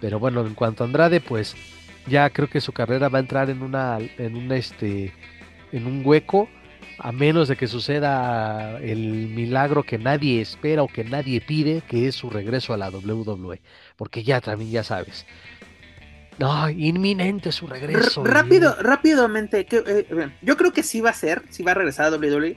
Pero 0.00 0.18
bueno, 0.18 0.46
en 0.46 0.54
cuanto 0.54 0.84
a 0.84 0.86
Andrade, 0.86 1.20
pues 1.20 1.56
ya 2.06 2.30
creo 2.30 2.48
que 2.48 2.60
su 2.60 2.72
carrera 2.72 3.08
va 3.08 3.18
a 3.18 3.22
entrar 3.22 3.50
en 3.50 3.62
una 3.62 3.98
en 4.18 4.36
un 4.36 4.52
este 4.52 5.12
en 5.72 5.86
un 5.86 6.02
hueco 6.04 6.48
a 6.98 7.12
menos 7.12 7.48
de 7.48 7.56
que 7.56 7.68
suceda 7.68 8.78
el 8.80 9.28
milagro 9.28 9.84
que 9.84 9.98
nadie 9.98 10.40
espera 10.40 10.82
o 10.82 10.88
que 10.88 11.04
nadie 11.04 11.40
pide, 11.40 11.82
que 11.82 12.08
es 12.08 12.16
su 12.16 12.28
regreso 12.28 12.74
a 12.74 12.76
la 12.76 12.90
WWE, 12.90 13.60
porque 13.96 14.24
ya 14.24 14.40
también 14.40 14.70
ya 14.70 14.82
sabes. 14.82 15.24
No, 16.38 16.68
inminente 16.70 17.52
su 17.52 17.66
regreso. 17.66 18.24
rápido, 18.24 18.76
rápidamente, 18.80 19.60
eh, 19.60 19.66
eh, 19.70 20.30
yo 20.42 20.56
creo 20.56 20.72
que 20.72 20.82
sí 20.82 21.00
va 21.00 21.10
a 21.10 21.14
ser, 21.14 21.42
sí 21.50 21.62
va 21.62 21.72
a 21.72 21.74
regresar 21.74 22.06
a 22.06 22.16
WWE 22.16 22.56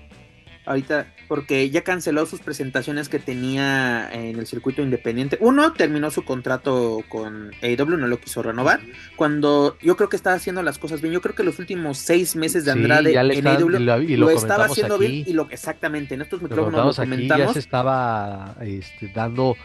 ahorita, 0.65 1.13
porque 1.31 1.69
ya 1.69 1.81
canceló 1.85 2.25
sus 2.25 2.41
presentaciones 2.41 3.07
que 3.07 3.17
tenía 3.17 4.09
en 4.11 4.37
el 4.37 4.45
circuito 4.45 4.81
independiente. 4.81 5.37
Uno, 5.39 5.71
terminó 5.71 6.11
su 6.11 6.25
contrato 6.25 7.05
con 7.07 7.51
AEW, 7.61 7.85
no 7.97 8.07
lo 8.07 8.19
quiso 8.19 8.43
renovar, 8.43 8.81
cuando 9.15 9.77
yo 9.81 9.95
creo 9.95 10.09
que 10.09 10.17
estaba 10.17 10.35
haciendo 10.35 10.61
las 10.61 10.77
cosas 10.77 10.99
bien. 10.99 11.13
Yo 11.13 11.21
creo 11.21 11.33
que 11.33 11.43
los 11.43 11.57
últimos 11.57 11.99
seis 11.99 12.35
meses 12.35 12.65
de 12.65 12.71
Andrade 12.71 13.13
en 13.17 13.31
están- 13.31 13.55
AEW 13.55 13.69
y 13.69 13.79
lo, 13.79 14.01
y 14.01 14.17
lo, 14.17 14.25
lo 14.25 14.31
estaba 14.31 14.65
haciendo 14.65 14.95
aquí, 14.95 15.07
bien 15.07 15.23
y 15.25 15.31
lo 15.31 15.47
exactamente 15.49 16.15
en 16.15 16.21
estos 16.23 16.41
micrófonos 16.41 16.97
lo 16.97 17.01
comentamos 17.01 17.39
aquí, 17.39 17.45
ya 17.47 17.53
se 17.53 17.59
estaba 17.59 18.57
este, 18.59 19.07
dando 19.15 19.55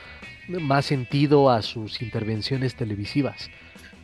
más 0.47 0.87
sentido 0.87 1.51
a 1.51 1.63
sus 1.63 2.01
intervenciones 2.01 2.77
televisivas. 2.77 3.51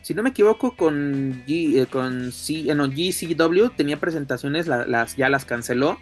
Si 0.01 0.13
no 0.13 0.21
me 0.21 0.31
equivoco, 0.31 0.75
con, 0.75 1.45
G, 1.47 1.81
eh, 1.81 1.85
con 1.85 2.33
C, 2.33 2.69
eh, 2.69 2.75
no, 2.75 2.89
GCW 2.89 3.69
tenía 3.73 4.01
presentaciones, 4.01 4.67
la- 4.67 4.85
las, 4.85 5.15
ya 5.15 5.29
las 5.29 5.45
canceló. 5.45 5.97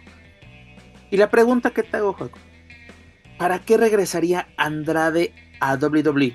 Y 1.12 1.18
la 1.18 1.28
pregunta 1.28 1.72
que 1.72 1.82
te 1.82 1.98
hago, 1.98 2.14
Juaco, 2.14 2.38
¿para 3.36 3.58
qué 3.58 3.76
regresaría 3.76 4.48
Andrade 4.56 5.34
a 5.60 5.74
WWE? 5.74 6.34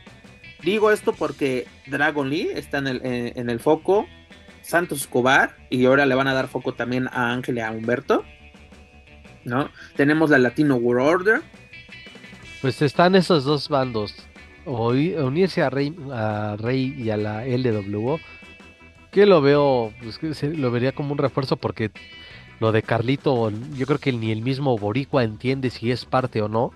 Digo 0.62 0.91
esto 0.91 1.13
porque 1.13 1.65
Dragon 1.88 2.29
Lee 2.29 2.51
está 2.53 2.77
en 2.77 3.50
el, 3.50 3.60
foco, 3.60 4.05
Santos 4.62 5.01
Escobar, 5.01 5.57
y 5.72 5.84
ahora 5.86 6.05
le 6.05 6.13
van 6.13 6.27
a 6.27 6.36
dar 6.36 6.48
foco 6.48 6.75
también 6.75 7.07
a 7.07 7.34
Ángel 7.34 7.57
y 7.57 7.62
a 7.62 7.72
Humberto. 7.72 8.24
¿No? 9.46 9.72
Tenemos 9.96 10.29
la 10.29 10.38
Latino 10.38 10.75
World 10.75 11.07
Order. 11.07 11.41
Pues 12.62 12.79
están 12.84 13.15
esos 13.15 13.46
dos 13.46 13.69
bandos. 13.69 14.13
O 14.63 14.89
unirse 14.89 15.63
a 15.63 15.72
Rey, 15.72 15.96
y 16.96 17.10
a 17.10 17.17
la 17.17 17.48
LWO. 17.48 18.19
Que 19.10 19.25
lo 19.25 19.41
veo, 19.41 19.91
pues 20.03 20.43
lo 20.43 20.69
vería 20.69 20.91
como 20.91 21.13
un 21.13 21.17
refuerzo 21.17 21.57
porque 21.57 21.89
lo 22.59 22.71
de 22.71 22.81
Carlito, 22.83 23.51
yo 23.75 23.85
creo 23.85 23.99
que 23.99 24.11
ni 24.11 24.31
el 24.31 24.41
mismo 24.41 24.77
Boricua 24.77 25.23
entiende 25.23 25.69
si 25.69 25.91
es 25.91 26.05
parte 26.05 26.41
o 26.41 26.47
no. 26.49 26.71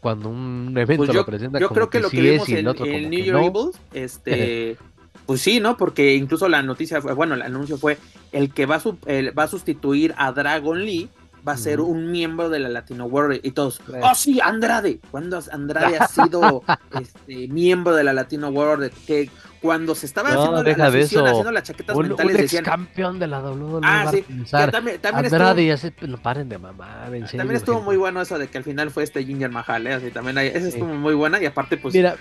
Cuando 0.00 0.28
un 0.28 0.72
evento 0.78 1.04
Pues 1.06 1.08
yo, 1.08 1.20
lo 1.20 1.26
presenta 1.26 1.58
yo 1.58 1.68
como 1.68 1.74
creo 1.74 1.90
que, 1.90 2.00
lo 2.00 2.08
sí 2.08 2.18
que 2.18 2.26
es 2.28 2.32
vimos 2.34 2.48
el 2.50 2.58
en, 2.58 2.68
otro 2.68 2.86
en 2.86 2.92
como 2.92 3.08
New 3.08 3.18
que 3.18 3.24
Year 3.24 3.36
no. 3.36 3.46
Evil, 3.46 3.70
este, 3.92 4.76
pues 5.26 5.40
sí, 5.40 5.58
¿no? 5.58 5.76
Porque 5.76 6.14
incluso 6.14 6.48
la 6.48 6.62
noticia 6.62 7.02
fue, 7.02 7.14
bueno, 7.14 7.34
el 7.34 7.42
anuncio 7.42 7.78
fue 7.78 7.98
el 8.30 8.52
que 8.54 8.64
va 8.66 8.76
a, 8.76 8.80
su- 8.80 8.96
el- 9.06 9.36
va 9.36 9.42
a 9.42 9.48
sustituir 9.48 10.14
a 10.16 10.30
Dragon 10.30 10.84
Lee, 10.84 11.08
va 11.46 11.52
a 11.54 11.56
ser 11.56 11.80
un 11.80 12.12
miembro 12.12 12.48
de 12.48 12.60
la 12.60 12.68
Latino 12.68 13.06
World 13.06 13.40
y 13.42 13.50
todos, 13.50 13.80
Eh. 13.92 14.00
oh 14.02 14.14
sí, 14.14 14.38
Andrade, 14.40 15.00
cuando 15.10 15.40
Andrade 15.50 15.96
ha 15.98 16.06
sido 16.06 16.62
este, 17.00 17.48
miembro 17.48 17.96
de 17.96 18.04
la 18.04 18.12
Latino 18.12 18.50
World, 18.50 18.92
que 19.06 19.30
cuando 19.60 19.94
se 19.94 20.06
estaba 20.06 20.30
No, 20.30 20.38
haciendo 20.40 20.62
la, 20.62 20.68
deja 20.68 20.78
la 20.84 20.90
de 20.90 21.02
fusión, 21.02 21.22
eso. 21.24 21.30
haciendo 21.32 21.52
las 21.52 21.62
chaquetas 21.64 21.96
Un, 21.96 22.08
mentales, 22.08 22.36
decían, 22.36 22.64
campeón 22.64 23.18
de 23.18 23.26
la 23.26 23.40
WWE 23.40 23.80
Ah, 23.82 24.06
sí, 24.10 24.22
pensar, 24.22 24.70
también, 24.70 25.00
también 25.00 25.24
Andrade, 25.26 25.68
estuvo, 25.68 25.92
ya 26.00 26.06
se 26.12 26.18
paren 26.18 26.48
de 26.48 26.58
mamar, 26.58 27.14
en 27.14 27.26
serio, 27.26 27.38
también 27.38 27.56
estuvo 27.56 27.76
gente. 27.76 27.86
muy 27.90 27.96
bueno 27.96 28.20
eso 28.20 28.38
de 28.38 28.48
que 28.48 28.58
al 28.58 28.64
final 28.64 28.90
fue 28.90 29.02
este 29.02 29.24
Ginger 29.24 29.50
Mahal, 29.50 29.86
¿eh? 29.86 29.94
Así, 29.94 30.10
también 30.10 30.38
hay- 30.38 30.48
esa 30.48 30.68
estuvo 30.68 30.86
muy 30.94 31.14
buena 31.14 31.40
y 31.42 31.46
aparte 31.46 31.76
pues 31.76 31.94
Mira, 31.94 32.16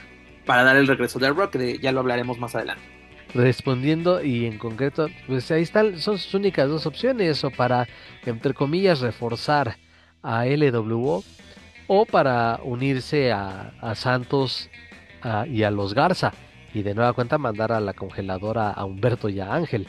para 0.45 0.63
dar 0.63 0.75
el 0.77 0.87
regreso 0.87 1.19
de 1.19 1.29
Rock, 1.29 1.57
ya 1.81 1.91
lo 1.91 1.99
hablaremos 1.99 2.39
más 2.39 2.55
adelante. 2.55 2.81
respondiendo 3.33 4.23
y 4.23 4.45
en 4.45 4.57
concreto, 4.57 5.07
pues 5.27 5.51
ahí 5.51 5.61
están, 5.61 5.97
son 5.99 6.17
sus 6.17 6.33
únicas 6.33 6.67
dos 6.69 6.85
opciones, 6.85 7.43
o 7.43 7.51
para, 7.51 7.87
entre 8.25 8.53
comillas, 8.53 9.01
reforzar 9.01 9.77
a 10.23 10.45
LWO, 10.47 11.23
o 11.87 12.05
para 12.05 12.59
unirse 12.63 13.31
a, 13.31 13.73
a 13.81 13.95
Santos 13.95 14.69
a- 15.21 15.45
y 15.45 15.63
a 15.63 15.71
los 15.71 15.93
Garza, 15.93 16.33
y 16.73 16.83
de 16.83 16.93
nueva 16.93 17.13
cuenta 17.13 17.37
mandar 17.37 17.71
a 17.71 17.79
la 17.79 17.93
congeladora 17.93 18.71
a 18.71 18.85
Humberto 18.85 19.29
y 19.29 19.39
a 19.39 19.53
Ángel. 19.53 19.87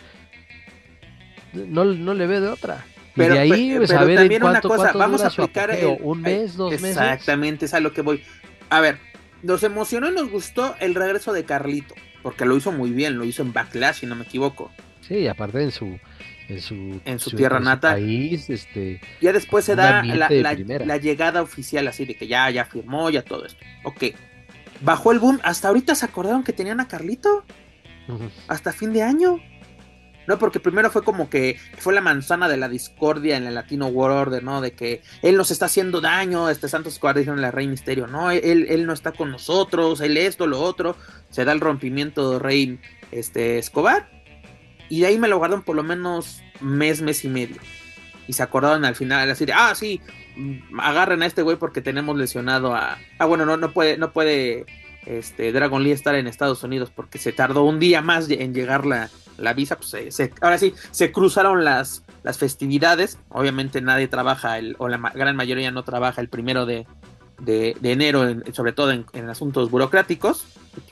No, 1.52 1.84
no 1.84 2.14
le 2.14 2.26
ve 2.26 2.40
de 2.40 2.48
otra. 2.48 2.84
Y 3.14 3.20
Pero, 3.20 3.34
de 3.34 3.40
ahí, 3.40 3.74
pues, 3.76 3.88
pero 3.88 4.00
a 4.00 4.04
ver 4.04 4.10
en 4.12 4.16
también 4.24 4.42
una 4.44 4.60
cosa, 4.60 4.92
vamos 4.92 5.22
a 5.24 5.28
aplicar 5.28 5.70
el- 5.70 5.98
un 6.02 6.22
mes, 6.22 6.56
dos 6.56 6.70
meses. 6.72 6.90
Exactamente, 6.90 7.64
es 7.64 7.74
a 7.74 7.80
lo 7.80 7.92
que 7.92 8.02
voy. 8.02 8.22
A 8.70 8.80
ver, 8.80 8.98
nos 9.42 9.62
emocionó 9.62 10.08
y 10.10 10.14
nos 10.14 10.30
gustó 10.30 10.76
el 10.78 10.94
regreso 10.94 11.32
de 11.32 11.44
Carlito, 11.44 11.94
porque 12.22 12.44
lo 12.44 12.56
hizo 12.56 12.70
muy 12.70 12.90
bien, 12.90 13.18
lo 13.18 13.24
hizo 13.24 13.42
en 13.42 13.52
Backlash, 13.52 14.00
si 14.00 14.06
no 14.06 14.14
me 14.14 14.24
equivoco. 14.24 14.70
Sí, 15.00 15.26
aparte 15.26 15.62
en 15.62 15.70
su 15.72 15.98
en 16.48 16.60
su, 16.62 17.00
En 17.04 17.18
su 17.18 17.30
tierra 17.32 17.58
en 17.58 17.64
nata. 17.64 17.92
país, 17.92 18.48
este, 18.48 19.00
Ya 19.20 19.34
después 19.34 19.66
se 19.66 19.76
da 19.76 20.02
la, 20.02 20.30
la 20.30 20.96
llegada 20.96 21.42
oficial, 21.42 21.86
así 21.88 22.06
de 22.06 22.14
que 22.14 22.26
ya, 22.26 22.48
ya 22.50 22.64
firmó, 22.64 23.10
ya 23.10 23.22
todo 23.22 23.44
esto. 23.44 23.62
Ok. 23.82 24.04
Bajó 24.80 25.12
el 25.12 25.18
boom, 25.18 25.40
hasta 25.42 25.68
ahorita 25.68 25.94
se 25.94 26.04
acordaron 26.04 26.44
que 26.44 26.52
tenían 26.52 26.80
a 26.80 26.88
Carlito, 26.88 27.44
hasta 28.46 28.72
fin 28.72 28.92
de 28.92 29.02
año. 29.02 29.40
No, 30.28 30.38
porque 30.38 30.60
primero 30.60 30.90
fue 30.90 31.02
como 31.02 31.30
que 31.30 31.58
fue 31.78 31.94
la 31.94 32.02
manzana 32.02 32.50
de 32.50 32.58
la 32.58 32.68
discordia 32.68 33.38
en 33.38 33.46
el 33.46 33.54
Latino 33.54 33.86
World 33.86 34.18
Order, 34.18 34.44
¿no? 34.44 34.60
De 34.60 34.72
que 34.72 35.00
él 35.22 35.38
nos 35.38 35.50
está 35.50 35.64
haciendo 35.64 36.02
daño, 36.02 36.50
este 36.50 36.68
Santos 36.68 36.92
Escobar 36.92 37.16
dijeron 37.16 37.40
la 37.40 37.50
Rey 37.50 37.66
Misterio, 37.66 38.06
no, 38.06 38.30
él, 38.30 38.66
él 38.68 38.84
no 38.84 38.92
está 38.92 39.12
con 39.12 39.30
nosotros, 39.30 40.02
él 40.02 40.18
esto, 40.18 40.46
lo 40.46 40.60
otro. 40.60 40.96
Se 41.30 41.46
da 41.46 41.52
el 41.52 41.60
rompimiento 41.60 42.32
de 42.32 42.38
Rey 42.40 42.78
este, 43.10 43.56
Escobar. 43.58 44.10
Y 44.90 45.00
de 45.00 45.06
ahí 45.06 45.18
me 45.18 45.28
lo 45.28 45.38
guardaron 45.38 45.64
por 45.64 45.76
lo 45.76 45.82
menos 45.82 46.42
mes, 46.60 47.00
mes 47.00 47.24
y 47.24 47.28
medio. 47.28 47.56
Y 48.26 48.34
se 48.34 48.42
acordaron 48.42 48.84
al 48.84 48.96
final 48.96 49.30
así 49.30 49.46
de, 49.46 49.54
ah, 49.54 49.74
sí, 49.74 49.98
agarren 50.78 51.22
a 51.22 51.26
este 51.26 51.42
güey 51.42 51.56
porque 51.56 51.80
tenemos 51.80 52.16
lesionado 52.16 52.74
a... 52.74 52.98
Ah, 53.18 53.26
bueno, 53.26 53.46
no, 53.46 53.56
no 53.56 53.72
puede, 53.72 53.96
no 53.96 54.12
puede 54.12 54.66
este, 55.06 55.52
Dragon 55.52 55.82
Lee 55.82 55.92
estar 55.92 56.14
en 56.14 56.26
Estados 56.26 56.62
Unidos 56.62 56.92
porque 56.94 57.18
se 57.18 57.32
tardó 57.32 57.64
un 57.64 57.78
día 57.78 58.02
más 58.02 58.28
en 58.30 58.52
llegar 58.54 58.84
la, 58.86 59.08
visa, 59.54 59.78
pues 59.78 59.94
ahora 60.40 60.58
sí, 60.58 60.74
se 60.90 61.12
cruzaron 61.12 61.64
las, 61.64 62.02
las 62.22 62.38
festividades. 62.38 63.18
Obviamente 63.30 63.80
nadie 63.80 64.08
trabaja, 64.08 64.58
el, 64.58 64.76
o 64.78 64.88
la 64.88 64.98
gran 65.14 65.34
mayoría 65.36 65.70
no 65.70 65.82
trabaja 65.82 66.20
el 66.20 66.28
primero 66.28 66.66
de, 66.66 66.86
enero, 67.82 68.26
sobre 68.52 68.72
todo 68.72 68.92
en, 68.92 69.28
asuntos 69.30 69.70
burocráticos. 69.70 70.44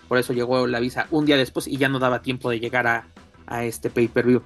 Por 0.09 0.19
eso 0.19 0.33
llegó 0.33 0.67
la 0.67 0.81
visa 0.81 1.07
un 1.11 1.26
día 1.26 1.37
después 1.37 1.69
y 1.69 1.76
ya 1.76 1.88
no 1.88 1.99
daba 1.99 2.23
tiempo 2.23 2.50
de 2.50 2.59
llegar 2.59 2.87
a, 2.87 3.07
a 3.47 3.65
este 3.65 3.91
pay-per-view. 3.91 4.43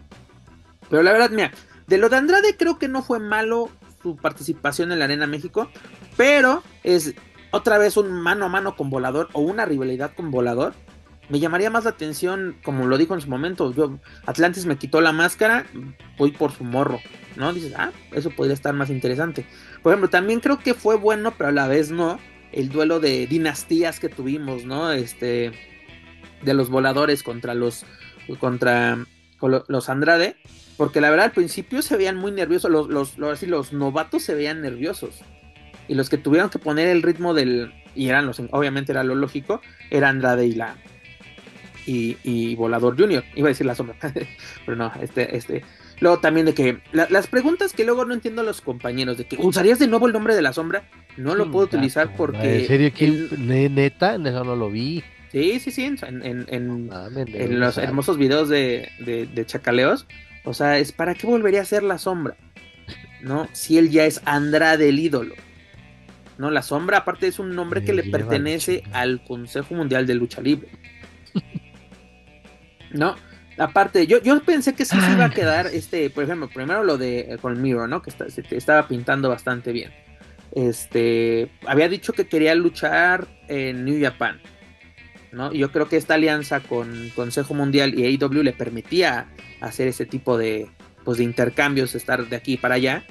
Pero 0.88 1.02
la 1.02 1.12
verdad, 1.12 1.30
mira, 1.30 1.52
de 1.86 1.98
lo 1.98 2.08
de 2.08 2.16
Andrade 2.16 2.56
creo 2.56 2.78
que 2.78 2.88
no 2.88 3.02
fue 3.02 3.20
malo 3.20 3.70
su 4.02 4.16
participación 4.16 4.92
en 4.92 4.98
la 4.98 5.04
Arena 5.06 5.26
México, 5.26 5.70
pero 6.16 6.62
es 6.82 7.14
otra 7.50 7.78
vez 7.78 7.96
un 7.96 8.10
mano 8.12 8.46
a 8.46 8.48
mano 8.48 8.76
con 8.76 8.90
Volador 8.90 9.28
o 9.32 9.40
una 9.40 9.64
rivalidad 9.64 10.12
con 10.14 10.30
Volador. 10.30 10.74
Me 11.28 11.38
llamaría 11.38 11.70
más 11.70 11.84
la 11.84 11.90
atención, 11.90 12.56
como 12.64 12.86
lo 12.86 12.98
dijo 12.98 13.14
en 13.14 13.20
su 13.20 13.28
momento, 13.28 13.72
Atlantis 14.26 14.66
me 14.66 14.78
quitó 14.78 15.00
la 15.00 15.12
máscara, 15.12 15.64
voy 16.18 16.32
por 16.32 16.50
su 16.50 16.64
morro, 16.64 17.00
¿no? 17.36 17.52
Dices, 17.52 17.72
ah, 17.76 17.92
eso 18.12 18.30
podría 18.30 18.54
estar 18.54 18.74
más 18.74 18.90
interesante. 18.90 19.46
Por 19.82 19.92
ejemplo, 19.92 20.10
también 20.10 20.40
creo 20.40 20.58
que 20.58 20.74
fue 20.74 20.96
bueno, 20.96 21.32
pero 21.38 21.50
a 21.50 21.52
la 21.52 21.68
vez 21.68 21.92
no, 21.92 22.18
el 22.50 22.68
duelo 22.68 22.98
de 22.98 23.28
dinastías 23.28 24.00
que 24.00 24.08
tuvimos, 24.08 24.64
¿no? 24.64 24.90
Este, 24.90 25.52
de 26.42 26.54
los 26.54 26.68
voladores 26.68 27.22
contra 27.22 27.54
los, 27.54 27.84
contra 28.40 28.98
los 29.48 29.88
Andrade, 29.88 30.36
porque 30.76 31.00
la 31.00 31.10
verdad 31.10 31.26
al 31.26 31.32
principio 31.32 31.82
se 31.82 31.96
veían 31.96 32.16
muy 32.16 32.32
nerviosos, 32.32 32.70
los, 32.70 32.88
los, 32.88 33.18
los, 33.18 33.42
los 33.42 33.72
novatos 33.72 34.22
se 34.22 34.34
veían 34.34 34.60
nerviosos. 34.62 35.22
Y 35.90 35.94
los 35.94 36.08
que 36.08 36.18
tuvieron 36.18 36.50
que 36.50 36.60
poner 36.60 36.86
el 36.86 37.02
ritmo 37.02 37.34
del. 37.34 37.72
Y 37.96 38.08
eran 38.08 38.24
los. 38.24 38.40
Obviamente 38.52 38.92
era 38.92 39.02
lo 39.02 39.16
lógico. 39.16 39.60
Era 39.90 40.08
Andrade 40.08 40.46
y 40.46 40.54
la. 40.54 40.76
Y, 41.84 42.54
Volador 42.54 42.96
Junior. 42.96 43.24
Iba 43.34 43.48
a 43.48 43.50
decir 43.50 43.66
la 43.66 43.74
sombra. 43.74 43.96
pero 44.64 44.76
no, 44.76 44.92
este, 45.02 45.36
este. 45.36 45.64
Luego 45.98 46.20
también 46.20 46.46
de 46.46 46.54
que. 46.54 46.78
las 46.92 47.26
preguntas 47.26 47.72
que 47.72 47.84
luego 47.84 48.04
no 48.04 48.14
entiendo 48.14 48.42
a 48.42 48.44
los 48.44 48.60
compañeros. 48.60 49.18
De 49.18 49.24
que 49.24 49.36
usarías 49.40 49.80
de 49.80 49.88
nuevo 49.88 50.06
el 50.06 50.12
nombre 50.12 50.36
de 50.36 50.42
la 50.42 50.52
sombra. 50.52 50.84
No 51.16 51.34
lo 51.34 51.50
puedo 51.50 51.66
utilizar 51.66 52.14
porque. 52.16 52.60
¿En 52.60 52.66
serio? 52.68 52.92
¿quién, 52.96 53.74
neta? 53.74 54.14
Eso 54.14 54.44
no 54.44 54.54
lo 54.54 54.70
vi. 54.70 55.02
Sí, 55.32 55.60
sí, 55.60 55.70
sí. 55.70 55.84
En, 55.84 56.24
en, 56.24 56.46
en, 56.48 57.60
los 57.60 57.78
hermosos 57.78 58.18
videos 58.18 58.48
de, 58.48 58.88
de, 58.98 59.26
de 59.26 59.46
chacaleos 59.46 60.06
o 60.44 60.54
sea, 60.54 60.78
es 60.78 60.92
para 60.92 61.14
qué 61.14 61.26
volvería 61.26 61.62
a 61.62 61.66
ser 61.66 61.82
la 61.82 61.98
sombra, 61.98 62.36
¿no? 63.22 63.48
Si 63.52 63.78
él 63.78 63.90
ya 63.90 64.04
es 64.06 64.20
Andrade 64.24 64.88
el 64.88 64.98
ídolo. 64.98 65.34
¿No? 66.38 66.50
La 66.50 66.62
sombra, 66.62 66.98
aparte, 66.98 67.26
es 67.26 67.38
un 67.38 67.54
nombre 67.54 67.84
que 67.84 67.92
le 67.92 68.04
pertenece 68.04 68.82
al 68.92 69.22
Consejo 69.22 69.74
Mundial 69.74 70.06
de 70.06 70.14
Lucha 70.14 70.40
Libre. 70.40 70.70
¿No? 72.92 73.14
Aparte, 73.58 74.06
yo, 74.06 74.22
yo 74.22 74.42
pensé 74.42 74.74
que 74.74 74.86
sí 74.86 74.98
se 74.98 75.12
iba 75.12 75.26
a 75.26 75.30
quedar, 75.30 75.66
este, 75.66 76.08
por 76.08 76.24
ejemplo, 76.24 76.48
primero 76.48 76.82
lo 76.82 76.96
de 76.96 77.20
eh, 77.20 77.38
con 77.38 77.60
Miro, 77.60 77.86
¿no? 77.86 78.00
Que 78.00 78.10
se 78.10 78.56
estaba 78.56 78.88
pintando 78.88 79.28
bastante 79.28 79.70
bien. 79.70 79.92
Este, 80.52 81.50
había 81.66 81.90
dicho 81.90 82.14
que 82.14 82.26
quería 82.26 82.54
luchar 82.54 83.28
en 83.48 83.84
New 83.84 84.02
Japan. 84.02 84.40
¿No? 85.32 85.52
Yo 85.52 85.70
creo 85.72 85.88
que 85.88 85.96
esta 85.96 86.14
alianza 86.14 86.60
con 86.60 87.10
Consejo 87.14 87.54
Mundial 87.54 87.98
y 87.98 88.04
AEW 88.04 88.42
le 88.42 88.52
permitía 88.52 89.26
hacer 89.60 89.88
ese 89.88 90.06
tipo 90.06 90.36
de, 90.38 90.70
pues, 91.04 91.18
de 91.18 91.24
intercambios, 91.24 91.94
estar 91.94 92.28
de 92.28 92.36
aquí 92.36 92.56
para 92.56 92.76
allá. 92.76 93.04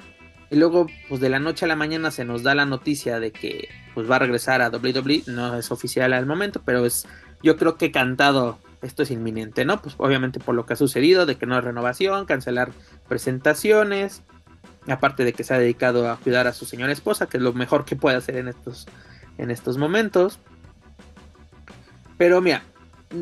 Y 0.50 0.56
luego, 0.56 0.88
pues 1.08 1.20
de 1.20 1.28
la 1.28 1.38
noche 1.38 1.64
a 1.64 1.68
la 1.68 1.76
mañana 1.76 2.10
se 2.10 2.24
nos 2.24 2.42
da 2.42 2.56
la 2.56 2.66
noticia 2.66 3.20
de 3.20 3.30
que 3.30 3.68
pues 3.94 4.10
va 4.10 4.16
a 4.16 4.18
regresar 4.18 4.62
a 4.62 4.68
WWE. 4.68 5.22
No 5.26 5.56
es 5.56 5.70
oficial 5.70 6.12
al 6.12 6.26
momento, 6.26 6.62
pero 6.64 6.84
es, 6.84 7.06
yo 7.42 7.56
creo 7.56 7.76
que 7.76 7.92
cantado, 7.92 8.58
esto 8.82 9.04
es 9.04 9.12
inminente, 9.12 9.64
¿no? 9.64 9.80
Pues 9.80 9.94
obviamente 9.98 10.40
por 10.40 10.56
lo 10.56 10.66
que 10.66 10.72
ha 10.72 10.76
sucedido, 10.76 11.24
de 11.24 11.36
que 11.36 11.46
no 11.46 11.54
hay 11.54 11.60
renovación, 11.60 12.26
cancelar 12.26 12.72
presentaciones, 13.08 14.22
aparte 14.88 15.24
de 15.24 15.32
que 15.32 15.44
se 15.44 15.54
ha 15.54 15.58
dedicado 15.58 16.10
a 16.10 16.16
cuidar 16.16 16.46
a 16.46 16.52
su 16.52 16.64
señora 16.64 16.92
esposa, 16.92 17.26
que 17.26 17.36
es 17.36 17.42
lo 17.42 17.52
mejor 17.52 17.84
que 17.84 17.96
puede 17.96 18.16
hacer 18.16 18.36
en 18.36 18.48
estos, 18.48 18.86
en 19.38 19.50
estos 19.50 19.78
momentos. 19.78 20.40
Pero 22.20 22.42
mira, 22.42 22.62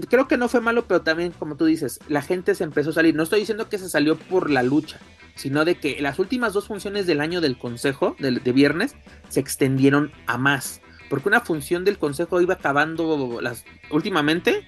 creo 0.09 0.27
que 0.27 0.37
no 0.37 0.49
fue 0.49 0.61
malo, 0.61 0.89
pero 0.89 1.03
también, 1.03 1.31
como 1.31 1.55
tú 1.55 1.67
dices, 1.67 2.01
la 2.09 2.21
gente 2.21 2.57
se 2.57 2.65
empezó 2.65 2.91
a 2.91 2.95
salir. 2.95 3.15
No 3.15 3.23
estoy 3.23 3.39
diciendo 3.39 3.69
que 3.69 3.79
se 3.79 3.89
salió 3.89 4.19
por 4.19 4.51
la 4.51 4.65
lucha, 4.65 4.99
sino 5.37 5.65
de 5.65 5.77
que 5.77 6.03
las 6.03 6.19
últimas 6.19 6.53
dos 6.53 6.67
funciones 6.67 7.07
del 7.07 7.21
año 7.21 7.41
del 7.41 7.57
consejo, 7.57 8.17
de, 8.19 8.41
viernes, 8.51 8.97
se 9.29 9.39
extendieron 9.39 10.11
a 10.27 10.37
más. 10.37 10.81
Porque 11.09 11.29
una 11.29 11.43
función 11.43 11.85
del 11.85 11.97
consejo 11.97 12.41
iba 12.41 12.55
acabando 12.55 13.39
las 13.41 13.65
últimamente, 13.93 14.67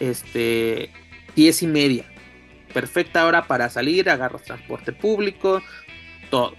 este, 0.00 0.90
diez 1.36 1.62
y 1.62 1.66
media. 1.66 2.06
Perfecta 2.72 3.26
hora 3.26 3.46
para 3.46 3.68
salir, 3.68 4.08
agarras 4.08 4.44
transporte 4.44 4.94
público, 4.94 5.60
todo. 6.30 6.54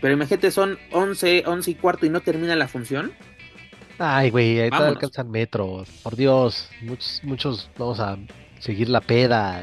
Pero 0.00 0.14
imagínate, 0.14 0.50
son 0.50 0.78
once, 0.92 1.44
once 1.44 1.72
y 1.72 1.74
cuarto 1.74 2.06
y 2.06 2.08
no 2.08 2.22
termina 2.22 2.56
la 2.56 2.68
función. 2.68 3.12
Ay, 4.02 4.30
güey, 4.30 4.58
ahí 4.58 4.70
te 4.70 4.76
alcanzan 4.76 5.30
metros. 5.30 5.86
Por 6.02 6.16
Dios, 6.16 6.70
muchos, 6.80 7.20
muchos 7.22 7.70
vamos 7.76 8.00
a 8.00 8.16
seguir 8.58 8.88
la 8.88 9.02
peda 9.02 9.62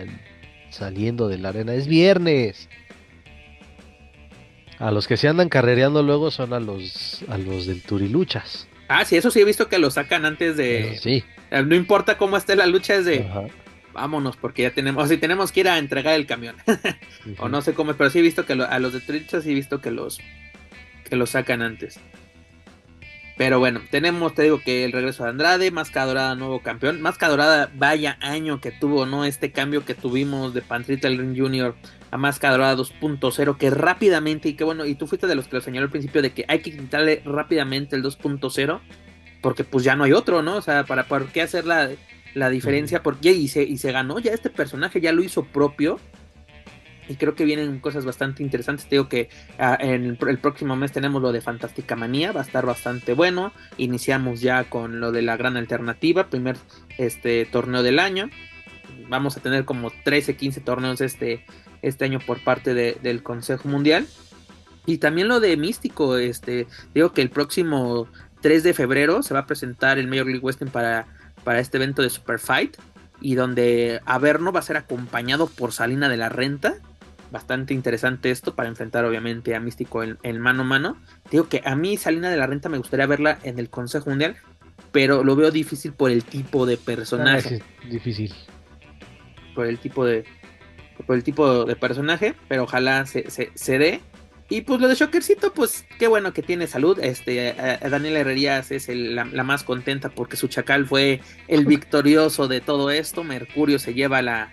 saliendo 0.69 1.27
de 1.27 1.39
la 1.39 1.49
arena. 1.49 1.73
Es 1.73 1.87
viernes. 1.87 2.69
A 4.77 4.91
los 4.91 5.07
que 5.07 5.17
se 5.17 5.27
andan 5.27 5.49
carrereando 5.49 6.03
luego 6.03 6.29
son 6.29 6.53
a 6.53 6.59
los 6.59 7.25
a 7.27 7.39
los 7.39 7.65
del 7.65 7.81
Turiluchas. 7.81 8.67
Ah, 8.87 9.05
sí, 9.05 9.17
eso 9.17 9.31
sí 9.31 9.41
he 9.41 9.43
visto 9.43 9.69
que 9.69 9.79
lo 9.79 9.89
sacan 9.89 10.23
antes 10.23 10.55
de. 10.55 10.99
sí. 11.01 11.23
Eh, 11.49 11.63
no 11.63 11.73
importa 11.73 12.19
cómo 12.19 12.37
esté 12.37 12.55
la 12.55 12.67
lucha, 12.67 12.93
es 12.93 13.05
de. 13.05 13.25
Vámonos, 13.91 14.37
porque 14.37 14.61
ya 14.61 14.71
tenemos. 14.71 15.03
O 15.03 15.07
si 15.07 15.17
tenemos 15.17 15.51
que 15.51 15.61
ir 15.61 15.67
a 15.67 15.79
entregar 15.79 16.13
el 16.13 16.27
camión. 16.27 16.57
o 17.39 17.49
no 17.49 17.63
sé 17.63 17.73
cómo, 17.73 17.95
pero 17.95 18.11
sí 18.11 18.19
he 18.19 18.21
visto 18.21 18.45
que 18.45 18.53
a 18.53 18.77
los 18.77 18.93
de 18.93 18.99
Turiluchas 18.99 19.45
sí 19.45 19.51
he 19.51 19.55
visto 19.55 19.81
que 19.81 19.89
los. 19.89 20.19
que 21.09 21.15
los 21.15 21.31
sacan 21.31 21.63
antes. 21.63 21.99
Pero 23.37 23.59
bueno, 23.59 23.81
tenemos, 23.91 24.33
te 24.33 24.43
digo 24.43 24.59
que 24.59 24.83
el 24.83 24.91
regreso 24.91 25.23
de 25.23 25.29
Andrade, 25.29 25.69
Máscara 25.69 26.07
Dorada, 26.07 26.35
nuevo 26.35 26.61
campeón. 26.61 27.01
Máscara 27.01 27.29
Dorada, 27.29 27.71
vaya 27.75 28.17
año 28.19 28.59
que 28.59 28.71
tuvo, 28.71 29.05
¿no? 29.05 29.25
Este 29.25 29.51
cambio 29.51 29.85
que 29.85 29.93
tuvimos 29.93 30.55
de 30.55 30.63
Pantrita 30.63 31.07
Ring 31.07 31.37
Junior 31.37 31.75
a 32.09 32.17
Máscara 32.17 32.53
Dorada 32.53 32.75
2.0, 32.75 33.57
que 33.57 33.69
rápidamente, 33.69 34.49
y 34.49 34.53
que 34.55 34.63
bueno, 34.63 34.87
y 34.87 34.95
tú 34.95 35.05
fuiste 35.05 35.27
de 35.27 35.35
los 35.35 35.47
que 35.47 35.57
lo 35.57 35.61
señaló 35.61 35.85
al 35.85 35.91
principio 35.91 36.23
de 36.23 36.31
que 36.31 36.45
hay 36.47 36.59
que 36.59 36.71
quitarle 36.71 37.21
rápidamente 37.25 37.95
el 37.95 38.03
2.0, 38.03 38.79
porque 39.43 39.63
pues 39.63 39.83
ya 39.83 39.95
no 39.95 40.05
hay 40.05 40.13
otro, 40.13 40.41
¿no? 40.41 40.55
O 40.55 40.61
sea, 40.61 40.85
¿para 40.85 41.03
por 41.03 41.27
qué 41.27 41.43
hacer 41.43 41.65
la, 41.65 41.91
la 42.33 42.49
diferencia? 42.49 43.03
Porque 43.03 43.33
y 43.33 43.49
se, 43.49 43.61
y 43.61 43.77
se 43.77 43.91
ganó, 43.91 44.17
ya 44.17 44.31
este 44.31 44.49
personaje 44.49 44.99
ya 44.99 45.11
lo 45.11 45.21
hizo 45.21 45.43
propio 45.43 45.99
y 47.09 47.15
creo 47.15 47.35
que 47.35 47.45
vienen 47.45 47.79
cosas 47.79 48.05
bastante 48.05 48.43
interesantes. 48.43 48.85
Te 48.85 48.95
digo 48.95 49.07
que 49.07 49.29
ah, 49.57 49.75
el, 49.75 50.17
próximo 50.17 50.75
mes 50.75 50.91
tenemos 50.91 51.21
lo 51.21 51.31
de 51.31 51.41
Fantástica 51.41 51.95
Manía, 51.95 52.31
va 52.31 52.41
a 52.41 52.43
estar 52.43 52.65
bastante 52.65 53.13
bueno. 53.13 53.53
Iniciamos 53.77 54.41
ya 54.41 54.65
con 54.69 54.99
lo 54.99 55.11
de 55.11 55.21
la 55.21 55.37
gran 55.37 55.57
alternativa, 55.57 56.27
primer 56.27 56.57
este 56.97 57.45
torneo 57.45 57.83
del 57.83 57.99
año. 57.99 58.29
Vamos 59.09 59.37
a 59.37 59.39
tener 59.39 59.65
como 59.65 59.91
13, 60.03 60.35
15 60.35 60.61
torneos 60.61 61.01
este, 61.01 61.45
este 61.81 62.05
año 62.05 62.19
por 62.19 62.43
parte 62.43 62.73
del 62.73 63.23
Consejo 63.23 63.69
Mundial. 63.69 64.05
Y 64.85 64.97
también 64.97 65.27
lo 65.27 65.39
de 65.39 65.55
Místico, 65.57 66.17
este, 66.17 66.67
digo 66.93 67.11
que 67.11 67.21
el 67.21 67.29
próximo 67.29 68.07
3 68.41 68.63
de 68.63 68.73
febrero 68.73 69.23
se 69.23 69.33
va 69.33 69.41
a 69.41 69.45
presentar 69.45 69.97
el 69.97 70.07
Major 70.07 70.25
League 70.25 70.41
Western 70.41 70.71
para, 70.71 71.07
para 71.43 71.59
este 71.59 71.77
evento 71.77 72.01
de 72.01 72.09
Super 72.09 72.39
Fight. 72.39 72.77
Y 73.19 73.35
donde 73.35 74.01
Averno 74.05 74.51
va 74.51 74.59
a 74.59 74.63
ser 74.63 74.77
acompañado 74.77 75.47
por 75.47 75.71
Salina 75.71 76.07
de 76.07 76.17
la 76.17 76.29
Renta 76.29 76.75
bastante 77.31 77.73
interesante 77.73 78.31
esto 78.31 78.55
para 78.55 78.69
enfrentar 78.69 79.05
obviamente 79.05 79.55
a 79.55 79.59
Místico 79.59 80.03
en, 80.03 80.39
mano 80.39 80.61
a 80.61 80.65
mano. 80.65 80.97
Digo 81.31 81.47
que 81.49 81.61
a 81.65 81.75
mí 81.75 81.97
Salina 81.97 82.29
de 82.29 82.37
la 82.37 82.47
Renta 82.47 82.69
me 82.69 82.77
gustaría 82.77 83.05
verla 83.05 83.39
en 83.43 83.59
el 83.59 83.69
Consejo 83.69 84.09
Mundial, 84.09 84.37
pero 84.91 85.23
lo 85.23 85.35
veo 85.35 85.51
difícil 85.51 85.93
por 85.93 86.11
el 86.11 86.23
tipo 86.23 86.65
de 86.65 86.77
personaje. 86.77 87.61
Ah, 87.61 87.87
difícil. 87.89 88.33
Por 89.55 89.67
el 89.67 89.79
tipo 89.79 90.05
de 90.05 90.25
por 91.05 91.15
el 91.15 91.23
tipo 91.23 91.65
de 91.65 91.75
personaje, 91.75 92.33
pero 92.47 92.63
ojalá 92.63 93.05
se, 93.05 93.29
se, 93.29 93.77
dé. 93.77 94.01
Y 94.49 94.61
pues 94.61 94.81
lo 94.81 94.87
de 94.87 94.95
Shockercito, 94.95 95.53
pues 95.53 95.85
qué 95.99 96.07
bueno 96.07 96.33
que 96.33 96.41
tiene 96.41 96.65
salud. 96.65 96.97
Este, 96.99 97.53
Daniela 97.87 98.19
Herrerías 98.19 98.71
es 98.71 98.89
la, 98.89 99.25
la, 99.25 99.43
más 99.43 99.63
contenta 99.63 100.09
porque 100.09 100.37
su 100.37 100.47
chacal 100.47 100.87
fue 100.87 101.21
el 101.47 101.65
victorioso 101.67 102.47
de 102.47 102.61
todo 102.61 102.89
esto. 102.89 103.23
Mercurio 103.23 103.77
se 103.77 103.93
lleva 103.93 104.23
la, 104.23 104.51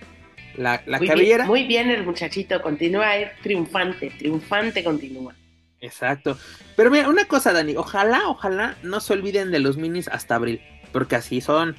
la, 0.56 0.82
muy 0.86 1.06
cabellera. 1.08 1.44
Bien, 1.44 1.48
muy 1.48 1.64
bien 1.64 1.90
el 1.90 2.04
muchachito, 2.04 2.60
continúa 2.62 3.10
triunfante, 3.42 4.10
triunfante 4.10 4.84
continúa. 4.84 5.34
Exacto. 5.80 6.38
Pero 6.76 6.90
mira, 6.90 7.08
una 7.08 7.26
cosa, 7.26 7.52
Dani, 7.52 7.76
ojalá, 7.76 8.28
ojalá 8.28 8.76
no 8.82 9.00
se 9.00 9.12
olviden 9.12 9.50
de 9.50 9.60
los 9.60 9.76
minis 9.76 10.08
hasta 10.08 10.36
abril, 10.36 10.60
porque 10.92 11.16
así 11.16 11.40
son. 11.40 11.76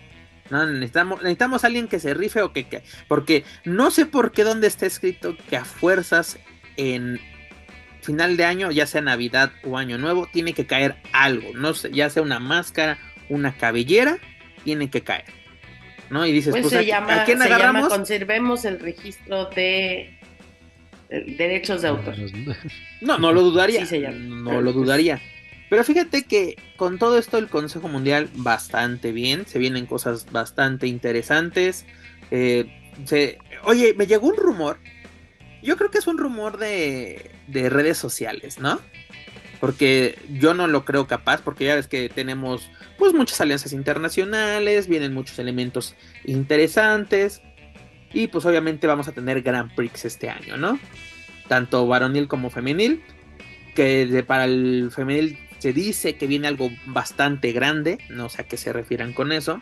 No, 0.52 0.66
necesitamos, 0.66 1.22
necesitamos 1.22 1.64
alguien 1.64 1.88
que 1.88 2.00
se 2.00 2.14
rife 2.14 2.42
o 2.44 2.54
que, 2.54 2.84
porque 3.08 3.44
no 3.64 3.90
sé 3.90 4.06
por 4.06 4.32
qué 4.32 4.44
donde 4.44 4.68
está 4.68 4.86
escrito 4.86 5.36
que 5.50 5.58
a 5.58 5.66
fuerzas 5.66 6.38
en 6.78 7.20
final 8.02 8.38
de 8.38 8.46
año, 8.46 8.70
ya 8.70 8.86
sea 8.86 9.02
Navidad 9.02 9.52
o 9.64 9.80
Año 9.80 9.98
Nuevo, 9.98 10.28
tiene 10.32 10.54
que 10.54 10.68
caer 10.68 10.98
algo, 11.12 11.50
no 11.56 11.74
sé, 11.74 11.90
ya 11.92 12.12
sea 12.12 12.22
una 12.22 12.40
máscara 12.40 13.00
una 13.30 13.56
cabellera, 13.56 14.18
tiene 14.64 14.90
que 14.90 15.02
caer. 15.02 15.26
¿No? 16.10 16.26
Y 16.26 16.32
dices, 16.32 16.52
Pues, 16.52 16.62
pues, 16.64 16.72
se, 16.74 16.80
¿a, 16.80 16.82
llama, 16.84 17.22
a 17.22 17.26
quién 17.26 17.40
se 17.40 17.46
llama 17.46 17.56
agarramos? 17.56 17.90
conservemos 17.90 18.66
el 18.66 18.80
registro 18.80 19.46
de 19.50 20.18
derechos 21.10 21.82
de 21.82 21.88
autor. 21.90 22.16
No, 23.02 23.18
no 23.18 23.32
lo 23.34 23.42
dudaría. 23.42 23.86
Sí 23.86 24.00
llama. 24.00 24.18
No 24.18 24.50
Pero, 24.52 24.62
lo 24.62 24.74
dudaría. 24.74 25.22
Pero 25.70 25.84
fíjate 25.84 26.24
que 26.24 26.56
con 26.78 27.00
todo 27.00 27.18
esto 27.18 27.38
el 27.38 27.48
Consejo 27.48 27.88
Mundial 27.88 28.30
bastante 28.36 29.12
bien, 29.12 29.46
se 29.48 29.58
vienen 29.60 29.86
cosas 29.86 30.32
bastante 30.32 30.88
interesantes. 30.88 31.86
Eh, 32.32 32.66
se- 33.06 33.38
oye, 33.64 33.94
me 33.96 34.08
llegó 34.08 34.28
un 34.28 34.38
rumor. 34.38 34.78
Yo 35.64 35.78
creo 35.78 35.90
que 35.90 35.98
es 35.98 36.08
un 36.08 36.18
rumor 36.20 36.58
de, 36.58 37.32
de 37.48 37.70
redes 37.70 37.98
sociales, 37.98 38.60
¿no? 38.60 38.80
Porque 39.60 40.20
yo 40.30 40.54
no 40.54 40.68
lo 40.68 40.86
creo 40.86 41.08
capaz, 41.08 41.42
porque 41.42 41.66
ya 41.66 41.76
ves 41.76 41.88
que 41.88 42.10
tenemos 42.10 42.70
pues 42.98 43.14
muchas 43.14 43.40
alianzas 43.42 43.74
internacionales, 43.74 44.88
vienen 44.88 45.14
muchos 45.14 45.40
elementos 45.40 45.96
interesantes. 46.26 47.42
Y 48.14 48.28
pues 48.28 48.46
obviamente 48.46 48.88
vamos 48.88 49.08
a 49.08 49.12
tener 49.12 49.42
Grand 49.42 49.74
Prix 49.76 50.06
este 50.06 50.30
año, 50.30 50.58
¿no? 50.58 50.80
Tanto 51.48 51.86
varonil 51.88 52.28
como 52.28 52.50
femenil. 52.50 53.04
Que 53.76 54.06
de- 54.06 54.24
para 54.24 54.46
el 54.46 54.90
femenil 54.96 55.38
se 55.60 55.74
dice 55.74 56.16
que 56.16 56.28
viene 56.28 56.48
algo 56.48 56.70
bastante 56.86 57.52
grande. 57.52 57.98
No 58.10 58.30
sé 58.30 58.44
a 58.44 58.48
qué 58.48 58.56
se 58.58 58.72
refieran 58.72 59.12
con 59.14 59.32
eso. 59.32 59.62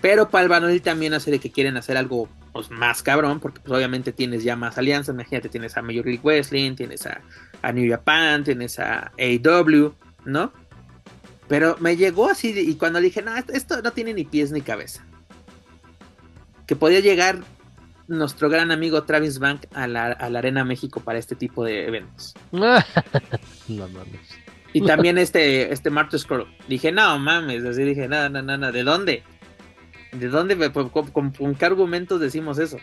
Pero 0.00 0.28
para 0.28 0.42
el 0.42 0.48
varonil 0.48 0.82
también 0.82 1.14
hace 1.14 1.30
de 1.30 1.38
que 1.38 1.50
quieren 1.50 1.76
hacer 1.76 1.96
algo 1.96 2.28
pues, 2.52 2.70
más 2.70 3.02
cabrón. 3.02 3.40
Porque 3.40 3.60
pues 3.60 3.72
obviamente 3.76 4.12
tienes 4.12 4.44
ya 4.44 4.54
más 4.54 4.76
alianzas. 4.76 5.14
Imagínate, 5.14 5.48
tienes 5.48 5.76
a 5.76 5.82
Major 5.82 6.04
League 6.04 6.20
Wrestling, 6.22 6.74
tienes 6.76 7.06
a, 7.06 7.22
a 7.62 7.72
New 7.72 7.90
Japan, 7.90 8.44
tienes 8.44 8.78
a 8.78 9.12
AEW, 9.18 9.94
¿no? 10.24 10.52
Pero 11.48 11.76
me 11.80 11.96
llegó 11.96 12.28
así 12.28 12.48
y 12.58 12.74
cuando 12.74 12.98
le 13.00 13.06
dije, 13.06 13.22
no, 13.22 13.32
esto- 13.36 13.80
no 13.82 13.92
tiene 13.92 14.14
ni 14.14 14.24
pies 14.24 14.50
ni 14.52 14.60
cabeza. 14.62 15.04
Que 16.66 16.74
podía 16.76 17.00
llegar 17.00 17.38
nuestro 18.08 18.48
gran 18.48 18.70
amigo 18.72 19.04
Travis 19.04 19.38
Bank 19.38 19.66
a 19.74 19.86
la, 19.86 20.06
a 20.06 20.28
la 20.30 20.38
Arena 20.40 20.64
México 20.64 21.00
para 21.00 21.18
este 21.18 21.36
tipo 21.36 21.64
de 21.64 21.86
eventos. 21.86 22.34
no 22.52 23.88
mames. 23.88 24.20
Y 24.72 24.82
también 24.82 25.16
este, 25.18 25.72
este 25.72 25.90
Marty 25.90 26.18
Scroll. 26.18 26.46
Dije, 26.68 26.92
no 26.92 27.18
mames, 27.18 27.64
así 27.64 27.82
dije, 27.84 28.08
no, 28.08 28.28
no, 28.28 28.42
no, 28.42 28.58
no, 28.58 28.72
¿de 28.72 28.82
dónde? 28.82 29.22
¿De 30.12 30.28
dónde? 30.28 30.56
me- 30.56 30.70
¿Con, 30.72 30.88
con- 30.90 31.30
con 31.30 31.54
qué 31.54 31.64
argumentos 31.64 32.20
decimos 32.20 32.58
eso? 32.58 32.76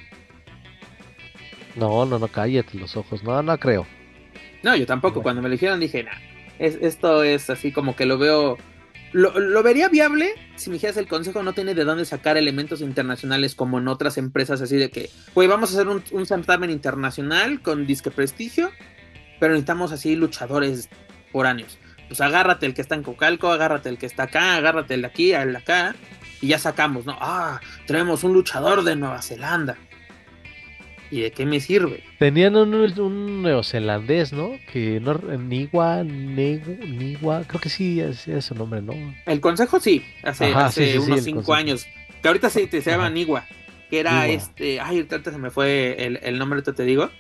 No, 1.76 2.06
no, 2.06 2.20
no, 2.20 2.28
cállate 2.28 2.78
los 2.78 2.96
ojos. 2.96 3.24
No, 3.24 3.42
no 3.44 3.58
creo. 3.60 3.86
No, 4.64 4.76
yo 4.76 4.86
tampoco. 4.86 5.16
Bueno. 5.16 5.24
Cuando 5.24 5.42
me 5.42 5.50
lo 5.50 5.54
dijeron 5.54 5.80
dije, 5.80 6.04
nah, 6.04 6.12
es, 6.60 6.78
esto 6.82 7.24
es 7.24 7.50
así 7.50 7.72
como 7.72 7.96
que 7.96 8.06
lo 8.06 8.18
veo. 8.18 8.58
Lo, 9.12 9.40
lo 9.40 9.62
vería 9.62 9.90
viable 9.90 10.34
si 10.56 10.72
me 10.72 10.76
dijeras 10.76 10.98
el 10.98 11.08
consejo 11.08 11.44
no 11.44 11.54
tiene 11.54 11.76
de 11.76 11.84
dónde 11.84 12.04
sacar 12.04 12.36
elementos 12.36 12.82
internacionales 12.82 13.54
como 13.54 13.78
en 13.78 13.88
otras 13.88 14.18
empresas 14.18 14.60
así 14.60 14.76
de 14.76 14.90
que, 14.90 15.12
güey, 15.36 15.48
vamos 15.48 15.70
a 15.70 15.74
hacer 15.76 15.88
un, 15.88 16.04
un 16.12 16.26
certamen 16.26 16.72
internacional 16.72 17.62
con 17.62 17.86
disque 17.86 18.10
prestigio, 18.10 18.72
pero 19.40 19.54
necesitamos 19.54 19.92
así 19.92 20.16
luchadores 20.16 20.90
por 21.32 21.46
años. 21.46 21.78
Pues 22.08 22.22
agárrate 22.22 22.66
el 22.66 22.74
que 22.74 22.82
está 22.82 22.96
en 22.96 23.04
Cocalco, 23.04 23.52
agárrate 23.52 23.90
el 23.90 23.98
que 23.98 24.06
está 24.06 24.24
acá, 24.24 24.56
agárrate 24.56 24.96
el 24.96 25.02
de 25.02 25.08
aquí, 25.08 25.34
el 25.34 25.52
de 25.52 25.58
acá, 25.58 25.96
y 26.42 26.48
ya 26.48 26.60
sacamos, 26.60 27.06
¿no? 27.06 27.18
Ah, 27.20 27.60
traemos 27.88 28.24
un 28.24 28.34
luchador 28.34 28.84
de 28.84 28.96
Nueva 28.96 29.22
Zelanda. 29.22 29.78
¿Y 31.14 31.22
de 31.22 31.32
qué 31.32 31.46
me 31.46 31.60
sirve? 31.60 32.02
Tenían 32.18 32.56
un, 32.56 32.74
un 32.74 33.42
neozelandés, 33.44 34.34
¿no? 34.34 34.52
Que 34.72 35.00
no, 35.00 35.14
Niwa, 35.14 36.02
Negu- 36.04 36.80
Niwa, 36.88 37.44
creo 37.48 37.62
que 37.62 37.70
sí, 37.70 38.00
es, 38.00 38.28
es 38.28 38.46
su 38.46 38.56
nombre, 38.56 38.82
¿no? 38.82 38.94
El 39.28 39.40
consejo 39.40 39.80
sí, 39.80 40.04
hace, 40.24 40.46
Ajá, 40.46 40.66
hace 40.66 40.86
sí, 40.86 40.92
sí, 40.94 41.00
sí, 41.06 41.12
unos 41.12 41.24
cinco 41.24 41.36
consejo. 41.44 41.54
años. 41.54 41.86
Que 42.22 42.28
ahorita 42.30 42.50
sí 42.50 42.66
te 42.68 42.82
se 42.82 42.90
llama. 42.92 43.10
Niwa. 43.12 43.46
Que 43.92 44.00
era 44.00 44.12
Niwa. 44.26 44.28
este. 44.28 44.80
Ay, 44.80 44.98
ahorita 45.08 45.32
se 45.32 45.38
me 45.38 45.52
fue 45.52 45.96
el, 46.00 46.20
el 46.24 46.40
nombre, 46.40 46.62
te 46.64 46.84
digo. 46.84 47.12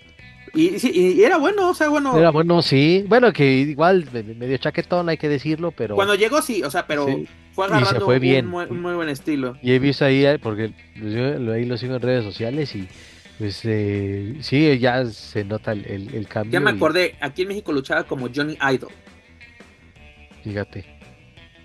Y, 0.55 0.79
sí, 0.79 0.91
y 0.93 1.23
era 1.23 1.37
bueno, 1.37 1.69
o 1.69 1.73
sea, 1.75 1.89
bueno. 1.89 2.17
Era 2.17 2.31
bueno, 2.31 2.61
sí. 2.61 3.03
Bueno, 3.07 3.31
que 3.33 3.51
igual 3.59 4.07
me- 4.11 4.23
medio 4.23 4.57
chaquetón, 4.57 5.09
hay 5.09 5.17
que 5.17 5.29
decirlo, 5.29 5.71
pero. 5.71 5.95
Cuando 5.95 6.15
llegó 6.15 6.41
sí, 6.41 6.63
o 6.63 6.71
sea, 6.71 6.87
pero 6.87 7.05
Sí. 7.07 7.27
fue 7.53 7.65
Y 7.65 7.69
se 7.69 7.75
agarrando 7.75 8.05
fue 8.05 8.15
un 8.15 8.21
bien. 8.21 8.45
muy- 8.47 8.65
un 8.69 8.81
muy 8.81 8.93
buen 8.95 9.09
estilo. 9.09 9.55
Y 9.61 9.71
he 9.73 9.79
visto 9.79 10.03
ahí, 10.05 10.25
eh, 10.25 10.39
porque 10.41 10.71
yo 10.95 11.37
lo- 11.39 11.53
ahí 11.53 11.65
lo 11.65 11.77
sigo 11.77 11.95
en 11.95 12.01
redes 12.01 12.23
sociales 12.23 12.75
y 12.75 12.87
pues 13.37 13.61
eh, 13.63 14.37
sí, 14.41 14.77
ya 14.79 15.05
se 15.05 15.43
nota 15.43 15.71
el, 15.71 15.85
el, 15.85 16.15
el 16.15 16.27
cambio. 16.27 16.53
Ya 16.53 16.59
me 16.59 16.71
y 16.71 16.75
acordé, 16.75 17.15
aquí 17.19 17.43
en 17.43 17.49
México 17.49 17.71
luchaba 17.71 18.03
como 18.03 18.29
Johnny 18.33 18.57
Idol. 18.73 18.91
Fíjate. 20.43 20.85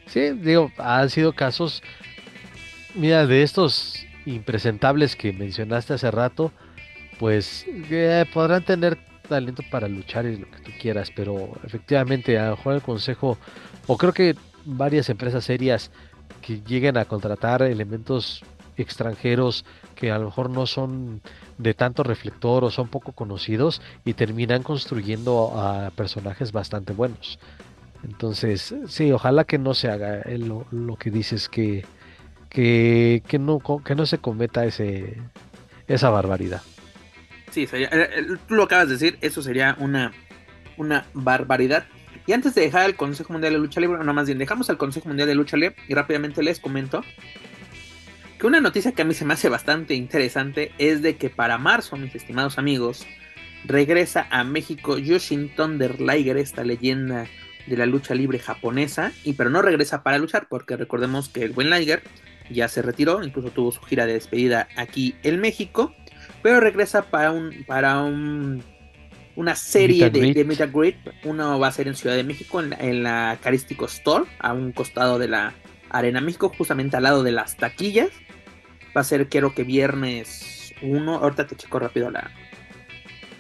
Sí, 0.07 0.31
digo, 0.31 0.73
han 0.79 1.11
sido 1.11 1.35
casos, 1.35 1.83
mira, 2.95 3.27
de 3.27 3.43
estos 3.43 4.07
impresentables 4.25 5.17
que 5.17 5.33
mencionaste 5.33 5.95
hace 5.95 6.11
rato, 6.11 6.53
pues 7.19 7.67
eh, 7.69 8.25
podrán 8.33 8.65
tener 8.65 8.99
talento 9.29 9.63
para 9.71 9.89
luchar 9.89 10.25
y 10.25 10.37
lo 10.37 10.51
que 10.51 10.61
tú 10.61 10.71
quieras, 10.81 11.13
pero 11.15 11.53
efectivamente 11.65 12.39
a 12.39 12.51
lo 12.51 12.57
mejor 12.57 12.75
el 12.75 12.83
consejo, 12.83 13.37
o 13.87 13.99
creo 13.99 14.13
que 14.15 14.35
varias 14.65 15.11
empresas 15.11 15.45
serias 15.45 15.91
que 16.41 16.63
lleguen 16.63 16.97
a 16.97 17.05
contratar 17.05 17.63
elementos 17.63 18.43
extranjeros 18.77 19.65
que 19.99 20.13
a 20.13 20.19
lo 20.19 20.27
mejor 20.27 20.49
no 20.49 20.65
son 20.67 21.21
de 21.59 21.75
tanto 21.75 22.05
reflector 22.05 22.63
o 22.63 22.71
son 22.71 22.87
poco 22.87 23.11
conocidos 23.11 23.83
y 24.05 24.15
terminan 24.15 24.63
construyendo 24.63 25.59
a 25.59 25.91
personajes 25.91 26.53
bastante 26.53 26.93
buenos. 26.93 27.41
Entonces, 28.05 28.73
sí, 28.87 29.11
ojalá 29.11 29.43
que 29.43 29.59
no 29.59 29.75
se 29.75 29.91
haga 29.91 30.21
eh, 30.21 30.39
lo, 30.39 30.67
lo 30.71 30.95
que 30.95 31.11
dices 31.11 31.49
que, 31.49 31.85
que, 32.49 33.25
que 33.27 33.41
no, 33.41 33.59
que 33.85 33.97
no 33.97 34.07
se 34.07 34.19
cometa 34.19 34.65
ese, 34.65 35.17
esa 35.89 36.11
barbaridad. 36.11 36.63
Sí, 37.51 37.67
sería- 37.67 37.89
eh, 37.89 38.09
eh, 38.19 38.27
tú 38.47 38.55
lo 38.55 38.63
acabas 38.63 38.87
de 38.87 38.95
decir, 38.95 39.19
eso 39.21 39.43
sería 39.43 39.75
una, 39.81 40.13
una 40.77 41.07
barbaridad. 41.13 41.87
Y 42.25 42.35
antes 42.35 42.55
de 42.55 42.61
dejar 42.63 42.87
el 42.89 42.95
Consejo 42.95 43.33
Mundial 43.33 43.55
de 43.55 43.59
Lucha 43.59 43.81
Libre, 43.81 43.99
no 44.05 44.15
más 44.15 44.27
bien, 44.27 44.39
dejamos 44.39 44.71
al 44.71 44.77
Consejo 44.77 45.09
Mundial 45.09 45.27
de 45.27 45.35
Lucha 45.35 45.57
Libre 45.57 45.75
y 45.89 45.95
rápidamente 45.95 46.41
les 46.45 46.61
comento 46.61 47.03
que 48.39 48.47
una 48.47 48.61
noticia 48.61 48.93
que 48.93 49.03
a 49.03 49.05
mí 49.05 49.15
se 49.15 49.25
me 49.25 49.35
hace 49.35 49.49
bastante 49.49 49.95
interesante 49.95 50.73
es 50.79 51.03
de 51.03 51.17
que 51.17 51.29
para 51.29 51.59
marzo, 51.59 51.97
mis 51.97 52.15
estimados 52.15 52.59
amigos, 52.59 53.05
regresa 53.65 54.29
a 54.31 54.45
México 54.45 54.97
Yoshin 54.97 55.55
Thunder 55.55 56.01
Liger, 56.01 56.37
esta 56.37 56.63
leyenda 56.63 57.27
de 57.67 57.77
la 57.77 57.87
lucha 57.87 58.15
libre 58.15 58.39
japonesa, 58.39 59.13
y 59.25 59.33
pero 59.33 59.51
no 59.51 59.61
regresa 59.61 60.05
para 60.05 60.19
luchar, 60.19 60.47
porque 60.49 60.77
recordemos 60.77 61.29
que 61.29 61.43
el 61.43 61.51
buen 61.51 61.69
Liger 61.69 62.03
ya 62.49 62.69
se 62.69 62.81
retiró, 62.81 63.23
incluso 63.25 63.51
tuvo 63.51 63.73
su 63.73 63.81
gira 63.83 64.07
de 64.07 64.15
despedida 64.15 64.69
aquí 64.77 65.17
en 65.25 65.41
México, 65.41 65.95
pero 66.43 66.61
regresa 66.61 67.03
para 67.11 67.33
un 67.33 67.65
para 67.67 68.03
un 68.03 68.63
una 69.35 69.55
serie 69.55 70.11
de, 70.11 70.33
de 70.33 70.67
greet. 70.67 70.97
Uno 71.25 71.59
va 71.59 71.69
a 71.69 71.73
ser 71.73 71.89
en 71.89 71.95
Ciudad 71.95 72.17
de 72.17 72.25
México, 72.25 72.61
en 72.61 72.71
la, 72.71 72.77
en 72.77 73.03
la 73.03 73.39
Carístico 73.43 73.87
Store, 73.87 74.25
a 74.39 74.53
un 74.53 74.73
costado 74.73 75.19
de 75.19 75.29
la 75.29 75.55
Arena 75.91 76.21
México, 76.21 76.53
justamente 76.57 76.97
al 76.97 77.05
lado 77.05 77.23
de 77.23 77.33
las 77.33 77.57
taquillas. 77.57 78.11
Va 78.99 79.03
a 79.03 79.05
ser, 79.05 79.29
creo 79.29 79.55
que 79.55 79.63
viernes 79.63 80.75
1. 80.83 81.15
Ahorita 81.15 81.47
te 81.47 81.55
checo 81.55 81.79
rápido 81.79 82.11
la, 82.11 82.33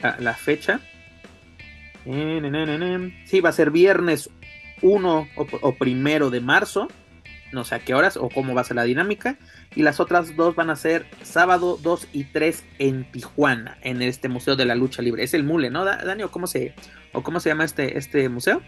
la, 0.00 0.16
la 0.20 0.34
fecha. 0.34 0.78
Sí, 3.24 3.40
va 3.40 3.48
a 3.50 3.52
ser 3.52 3.72
viernes 3.72 4.30
1 4.82 5.28
o, 5.34 5.46
o 5.60 5.74
primero 5.74 6.30
de 6.30 6.40
marzo. 6.40 6.86
No 7.50 7.64
sé 7.64 7.74
a 7.74 7.78
qué 7.80 7.92
horas 7.94 8.16
o 8.16 8.28
cómo 8.28 8.54
va 8.54 8.60
a 8.60 8.64
ser 8.64 8.76
la 8.76 8.84
dinámica. 8.84 9.36
Y 9.74 9.82
las 9.82 9.98
otras 9.98 10.36
dos 10.36 10.54
van 10.54 10.70
a 10.70 10.76
ser 10.76 11.06
sábado 11.22 11.76
2 11.82 12.06
y 12.12 12.22
3 12.24 12.64
en 12.78 13.10
Tijuana, 13.10 13.78
en 13.82 14.00
este 14.00 14.28
Museo 14.28 14.54
de 14.54 14.64
la 14.64 14.76
Lucha 14.76 15.02
Libre. 15.02 15.24
Es 15.24 15.34
el 15.34 15.42
Mule, 15.42 15.70
¿no, 15.70 15.84
Da- 15.84 16.04
Dani? 16.04 16.22
¿O 16.22 16.30
cómo 16.30 16.46
se, 16.46 16.72
o 17.12 17.24
cómo 17.24 17.40
se 17.40 17.48
llama 17.48 17.64
este, 17.64 17.98
este 17.98 18.28
museo? 18.28 18.62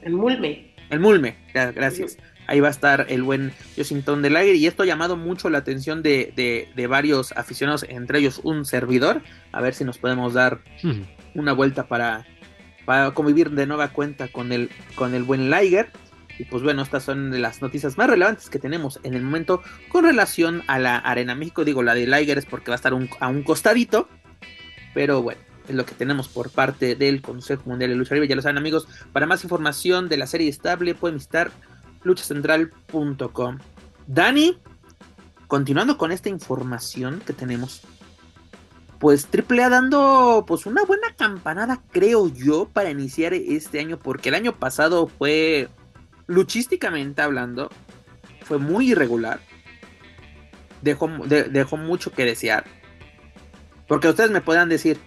El 0.00 0.14
Mulme. 0.14 0.72
El 0.88 1.00
Mulme, 1.00 1.36
gracias. 1.52 2.16
Ahí 2.46 2.58
va 2.60 2.68
a 2.68 2.72
estar 2.72 3.06
el 3.08 3.22
buen 3.22 3.52
Washington 3.76 4.22
del 4.22 4.34
Aire. 4.36 4.54
Y 4.56 4.66
esto 4.66 4.82
ha 4.82 4.86
llamado 4.86 5.16
mucho 5.16 5.50
la 5.50 5.58
atención 5.58 6.02
de, 6.02 6.32
de- 6.34 6.68
de 6.74 6.86
varios 6.88 7.32
aficionados, 7.32 7.84
entre 7.88 8.18
ellos 8.18 8.40
un 8.42 8.64
servidor. 8.64 9.22
A 9.52 9.60
ver 9.60 9.74
si 9.74 9.84
nos 9.84 9.98
podemos 9.98 10.34
dar 10.34 10.60
una 11.34 11.52
vuelta 11.52 11.86
para, 11.86 12.26
para 12.84 13.12
convivir 13.12 13.50
de 13.50 13.66
nueva 13.66 13.88
cuenta 13.88 14.28
con 14.28 14.50
el, 14.52 14.68
con 14.96 15.14
el 15.14 15.22
buen 15.22 15.48
Liger. 15.50 15.90
Y 16.38 16.44
pues 16.46 16.62
bueno, 16.62 16.82
estas 16.82 17.04
son 17.04 17.30
de 17.30 17.38
las 17.38 17.60
noticias 17.62 17.98
más 17.98 18.08
relevantes 18.08 18.48
que 18.50 18.58
tenemos 18.58 18.98
en 19.02 19.14
el 19.14 19.22
momento 19.22 19.62
con 19.90 20.04
relación 20.04 20.62
a 20.66 20.78
la 20.78 20.96
Arena 20.96 21.34
México. 21.34 21.64
Digo, 21.64 21.82
la 21.82 21.94
de 21.94 22.06
Liger 22.06 22.38
es 22.38 22.46
porque 22.46 22.70
va 22.70 22.74
a 22.74 22.76
estar 22.76 22.94
un- 22.94 23.10
a 23.20 23.28
un 23.28 23.42
costadito. 23.42 24.08
Pero 24.94 25.22
bueno, 25.22 25.40
es 25.68 25.74
lo 25.74 25.84
que 25.86 25.94
tenemos 25.94 26.28
por 26.28 26.50
parte 26.50 26.96
del 26.96 27.22
Consejo 27.22 27.62
Mundial 27.66 27.90
de 27.90 27.96
Lucha 27.96 28.14
Libre. 28.14 28.26
Ya 28.28 28.34
lo 28.36 28.42
saben 28.42 28.58
amigos, 28.58 28.88
para 29.12 29.26
más 29.26 29.44
información 29.44 30.08
de 30.08 30.16
la 30.16 30.26
serie 30.26 30.48
estable 30.48 30.94
pueden 30.96 31.18
visitar 31.18 31.52
luchacentral.com. 32.02 33.58
Dani, 34.06 34.58
continuando 35.46 35.98
con 35.98 36.12
esta 36.12 36.28
información 36.28 37.22
que 37.24 37.32
tenemos, 37.32 37.82
pues 38.98 39.26
AAA 39.32 39.68
dando 39.70 40.44
pues 40.46 40.66
una 40.66 40.84
buena 40.84 41.14
campanada, 41.16 41.82
creo 41.90 42.28
yo, 42.28 42.68
para 42.72 42.90
iniciar 42.90 43.34
este 43.34 43.80
año, 43.80 43.98
porque 43.98 44.28
el 44.28 44.34
año 44.34 44.56
pasado 44.56 45.06
fue 45.06 45.68
luchísticamente 46.26 47.22
hablando, 47.22 47.70
fue 48.44 48.58
muy 48.58 48.92
irregular. 48.92 49.40
Dejó, 50.82 51.08
dejó 51.26 51.76
mucho 51.76 52.12
que 52.12 52.24
desear. 52.24 52.64
Porque 53.88 54.08
ustedes 54.08 54.30
me 54.30 54.40
podrán 54.40 54.68
decir, 54.68 54.98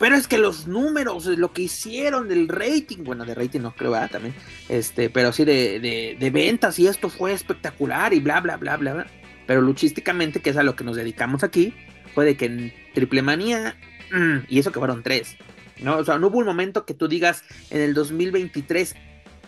pero 0.00 0.16
es 0.16 0.26
que 0.26 0.38
los 0.38 0.66
números, 0.66 1.26
lo 1.26 1.52
que 1.52 1.60
hicieron 1.60 2.26
del 2.26 2.48
rating, 2.48 3.04
bueno, 3.04 3.26
de 3.26 3.34
rating 3.34 3.60
no 3.60 3.74
creo, 3.76 3.92
también, 4.08 4.34
este, 4.70 5.10
pero 5.10 5.30
sí 5.30 5.44
de, 5.44 6.16
de, 6.18 6.30
ventas 6.30 6.78
y 6.78 6.86
esto 6.86 7.10
fue 7.10 7.34
espectacular 7.34 8.14
y 8.14 8.20
bla, 8.20 8.40
bla, 8.40 8.56
bla, 8.56 8.78
bla. 8.78 9.06
Pero 9.46 9.60
luchísticamente, 9.60 10.40
que 10.40 10.48
es 10.48 10.56
a 10.56 10.62
lo 10.62 10.74
que 10.74 10.84
nos 10.84 10.96
dedicamos 10.96 11.44
aquí, 11.44 11.74
fue 12.14 12.24
de 12.24 12.38
que 12.38 12.46
en 12.46 12.72
Triple 12.94 13.20
Manía, 13.20 13.76
mm, 14.10 14.46
y 14.48 14.58
eso 14.58 14.72
que 14.72 14.78
fueron 14.78 15.02
tres, 15.02 15.36
¿no? 15.82 15.98
O 15.98 16.04
sea, 16.04 16.18
no 16.18 16.28
hubo 16.28 16.38
un 16.38 16.46
momento 16.46 16.86
que 16.86 16.94
tú 16.94 17.06
digas 17.06 17.44
en 17.68 17.82
el 17.82 17.92
2023, 17.92 18.94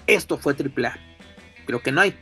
esto 0.07 0.37
fue 0.37 0.53
Triple 0.53 0.89
A. 0.89 0.99
Creo 1.65 1.81
que 1.81 1.93
no 1.93 2.03
hay. 2.03 2.15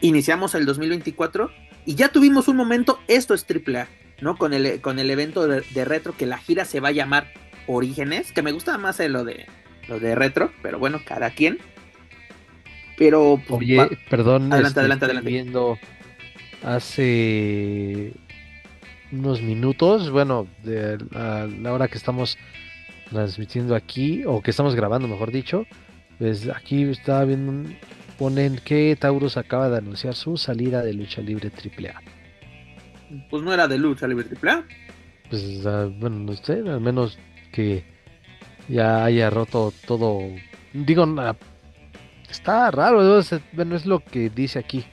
Iniciamos 0.00 0.54
el 0.54 0.64
2024 0.64 1.50
y 1.84 1.94
ya 1.94 2.08
tuvimos 2.08 2.48
un 2.48 2.56
momento, 2.56 3.00
esto 3.06 3.34
es 3.34 3.44
Triple 3.44 3.80
¿no? 4.20 4.36
Con 4.36 4.52
el, 4.52 4.80
con 4.80 4.98
el 4.98 5.10
evento 5.10 5.46
de, 5.46 5.84
retro 5.84 6.16
que 6.16 6.26
la 6.26 6.38
gira 6.38 6.64
se 6.64 6.80
va 6.80 6.88
a 6.88 6.92
llamar 6.92 7.32
Orígenes, 7.66 8.32
que 8.32 8.42
me 8.42 8.52
gusta 8.52 8.76
más 8.78 8.98
lo 9.00 9.24
de, 9.24 9.46
lo 9.88 10.00
de 10.00 10.14
retro, 10.14 10.52
pero 10.62 10.78
bueno, 10.78 11.00
cada 11.04 11.30
quien. 11.30 11.58
Pero... 12.96 13.40
Pues, 13.46 13.60
Oye, 13.60 13.98
perdón, 14.08 14.52
adelante, 14.52 14.80
adelante, 14.80 15.04
adelante. 15.06 15.30
Viendo 15.30 15.78
hace 16.62 18.12
unos 19.12 19.40
minutos, 19.42 20.10
bueno, 20.10 20.46
de 20.62 20.98
a 21.14 21.46
la 21.46 21.72
hora 21.72 21.88
que 21.88 21.96
estamos 21.96 22.38
transmitiendo 23.08 23.74
aquí, 23.74 24.24
o 24.26 24.42
que 24.42 24.50
estamos 24.50 24.74
grabando, 24.74 25.08
mejor 25.08 25.32
dicho, 25.32 25.66
pues 26.18 26.48
aquí 26.48 26.82
estaba 26.82 27.24
viendo, 27.24 27.70
ponen 28.18 28.60
que 28.62 28.96
Taurus 29.00 29.36
acaba 29.36 29.70
de 29.70 29.78
anunciar 29.78 30.14
su 30.14 30.36
salida 30.36 30.82
de 30.82 30.92
lucha 30.92 31.22
libre 31.22 31.50
AAA 31.50 32.19
pues 33.28 33.42
no 33.42 33.52
era 33.52 33.68
de 33.68 33.78
lucha 33.78 34.06
libre 34.06 34.24
triple 34.24 34.64
Pues 35.28 35.62
bueno, 35.62 36.10
no 36.10 36.34
sé, 36.34 36.52
al 36.52 36.80
menos 36.80 37.18
que 37.52 37.84
ya 38.68 39.04
haya 39.04 39.30
roto 39.30 39.72
todo. 39.86 40.20
Digo, 40.72 41.06
está 42.30 42.70
raro, 42.70 43.22
bueno, 43.52 43.76
es 43.76 43.86
lo 43.86 44.00
que 44.00 44.30
dice 44.30 44.58
aquí. 44.58 44.84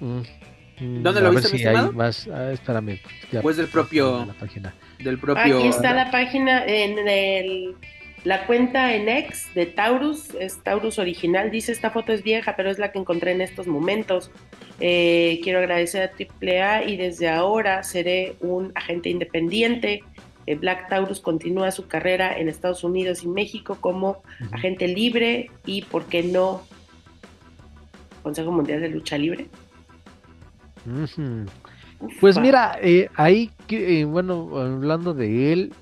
Mm, 0.00 1.02
¿Dónde 1.02 1.20
lo 1.20 1.30
viste, 1.30 1.58
si 1.58 1.64
hay 1.64 1.90
más, 1.90 2.26
ah, 2.28 2.52
espérame. 2.52 2.98
pues 3.40 3.56
del 3.56 3.68
propio, 3.68 4.24
la 4.24 4.32
página. 4.32 4.74
del 4.98 5.18
propio. 5.18 5.58
Aquí 5.58 5.68
está 5.68 5.94
la 5.94 6.10
página 6.10 6.64
en 6.66 7.06
el 7.06 7.76
la 8.24 8.46
cuenta 8.46 8.94
en 8.94 9.08
X 9.08 9.48
de 9.54 9.66
Taurus 9.66 10.34
es 10.38 10.62
Taurus 10.62 10.98
original. 10.98 11.50
Dice 11.50 11.72
esta 11.72 11.90
foto 11.90 12.12
es 12.12 12.22
vieja, 12.22 12.54
pero 12.56 12.70
es 12.70 12.78
la 12.78 12.92
que 12.92 13.00
encontré 13.00 13.32
en 13.32 13.40
estos 13.40 13.66
momentos. 13.66 14.30
Eh, 14.78 15.40
quiero 15.42 15.58
agradecer 15.58 16.02
a 16.02 16.12
AAA 16.12 16.84
y 16.84 16.96
desde 16.96 17.28
ahora 17.28 17.82
seré 17.82 18.36
un 18.40 18.70
agente 18.76 19.08
independiente. 19.08 20.04
Eh, 20.46 20.54
Black 20.54 20.88
Taurus 20.88 21.20
continúa 21.20 21.70
su 21.72 21.88
carrera 21.88 22.36
en 22.36 22.48
Estados 22.48 22.84
Unidos 22.84 23.24
y 23.24 23.28
México 23.28 23.78
como 23.80 24.22
agente 24.52 24.86
libre 24.86 25.50
y, 25.66 25.82
¿por 25.82 26.04
qué 26.04 26.22
no? 26.22 26.62
Consejo 28.22 28.52
Mundial 28.52 28.80
de 28.80 28.88
Lucha 28.88 29.18
Libre. 29.18 29.48
Pues 32.20 32.38
mira, 32.38 32.78
eh, 32.82 33.08
ahí, 33.14 33.50
bueno, 34.06 34.58
hablando 34.58 35.14
de 35.14 35.52
él, 35.52 35.72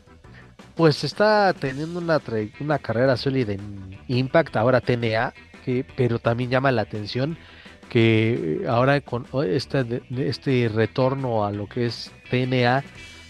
pues 0.80 1.04
está 1.04 1.52
teniendo 1.52 1.98
una, 1.98 2.22
una 2.58 2.78
carrera 2.78 3.14
sólida 3.18 3.52
en 3.52 3.98
Impact, 4.08 4.56
ahora 4.56 4.80
TNA, 4.80 5.34
que, 5.62 5.84
pero 5.94 6.18
también 6.18 6.48
llama 6.48 6.72
la 6.72 6.80
atención 6.80 7.36
que 7.90 8.62
ahora 8.66 8.98
con 9.02 9.26
este, 9.46 10.00
este 10.16 10.70
retorno 10.74 11.44
a 11.44 11.52
lo 11.52 11.66
que 11.66 11.84
es 11.84 12.10
TNA, 12.30 12.82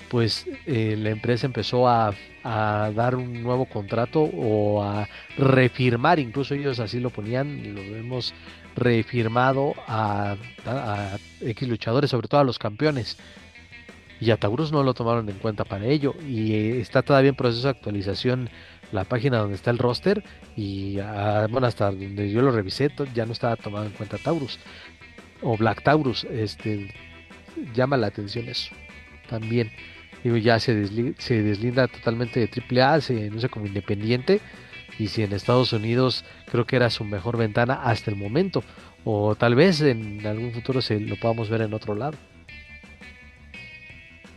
pues 0.09 0.47
eh, 0.65 0.95
la 0.97 1.11
empresa 1.11 1.45
empezó 1.45 1.89
a, 1.89 2.15
dar 2.45 3.17
un 3.17 3.43
nuevo 3.43 3.67
contrato 3.67 4.21
o 4.21 4.85
a 4.85 5.09
refirmar, 5.37 6.21
incluso 6.21 6.55
ellos 6.55 6.79
así 6.79 7.01
lo 7.01 7.11
ponían, 7.11 7.75
lo 7.75 7.81
hemos 7.81 8.33
refirmado 8.77 9.75
a, 9.89 10.37
a 10.67 11.19
X 11.41 11.69
luchadores, 11.69 12.11
sobre 12.11 12.29
todo 12.29 12.43
a 12.43 12.45
los 12.45 12.61
campeones 12.61 13.19
y 14.21 14.31
a 14.31 14.37
Taurus 14.37 14.71
no 14.73 14.83
lo 14.83 14.95
tomaron 14.95 15.29
en 15.29 15.37
cuenta 15.37 15.65
para 15.65 15.87
ello 15.87 16.15
y 16.27 16.55
eh, 16.55 16.81
está 16.81 17.03
todavía 17.03 17.31
en 17.31 17.37
proceso 17.37 17.63
de 17.65 17.71
actualización 17.71 18.51
la 18.93 19.05
página 19.05 19.39
donde 19.39 19.55
está 19.55 19.71
el 19.71 19.79
roster 19.79 20.23
y 20.57 20.99
ah, 20.99 21.47
bueno 21.51 21.67
hasta 21.67 21.87
donde 21.87 22.31
yo 22.31 22.43
lo 22.43 22.51
revisé 22.51 22.91
ya 23.15 23.27
no 23.27 23.33
estaba 23.33 23.57
tomado 23.57 23.87
en 23.87 23.93
cuenta 23.93 24.19
Taurus 24.19 24.59
o 25.43 25.57
Black 25.57 25.83
Taurus 25.83 26.25
este 26.25 26.93
llama 27.75 27.97
la 27.97 28.09
atención 28.09 28.49
eso 28.49 28.71
también. 29.31 29.71
Digo 30.23 30.37
ya 30.37 30.59
se, 30.61 30.75
deslinda 30.75 31.89
totalmente 31.89 32.41
de 32.41 32.83
AAA 32.83 33.01
se 33.01 33.41
sé 33.41 33.49
como 33.49 33.67
independiente 33.67 34.41
y 34.99 35.09
si 35.09 35.23
en 35.23 35.33
Estados 35.33 35.73
Unidos 35.73 36.27
creo 36.51 36.67
que 36.67 36.77
era 36.77 36.91
su 36.91 37.05
mejor 37.05 37.39
ventana 37.39 37.75
hasta 37.85 38.11
el 38.11 38.17
momento 38.17 38.63
o 39.05 39.35
tal 39.35 39.55
vez 39.55 39.81
en 39.81 40.27
algún 40.27 40.53
futuro 40.53 40.83
se 40.83 41.01
lo 41.01 41.17
podamos 41.17 41.49
ver 41.49 41.63
en 41.63 41.73
otro 41.73 41.95
lado 41.95 42.19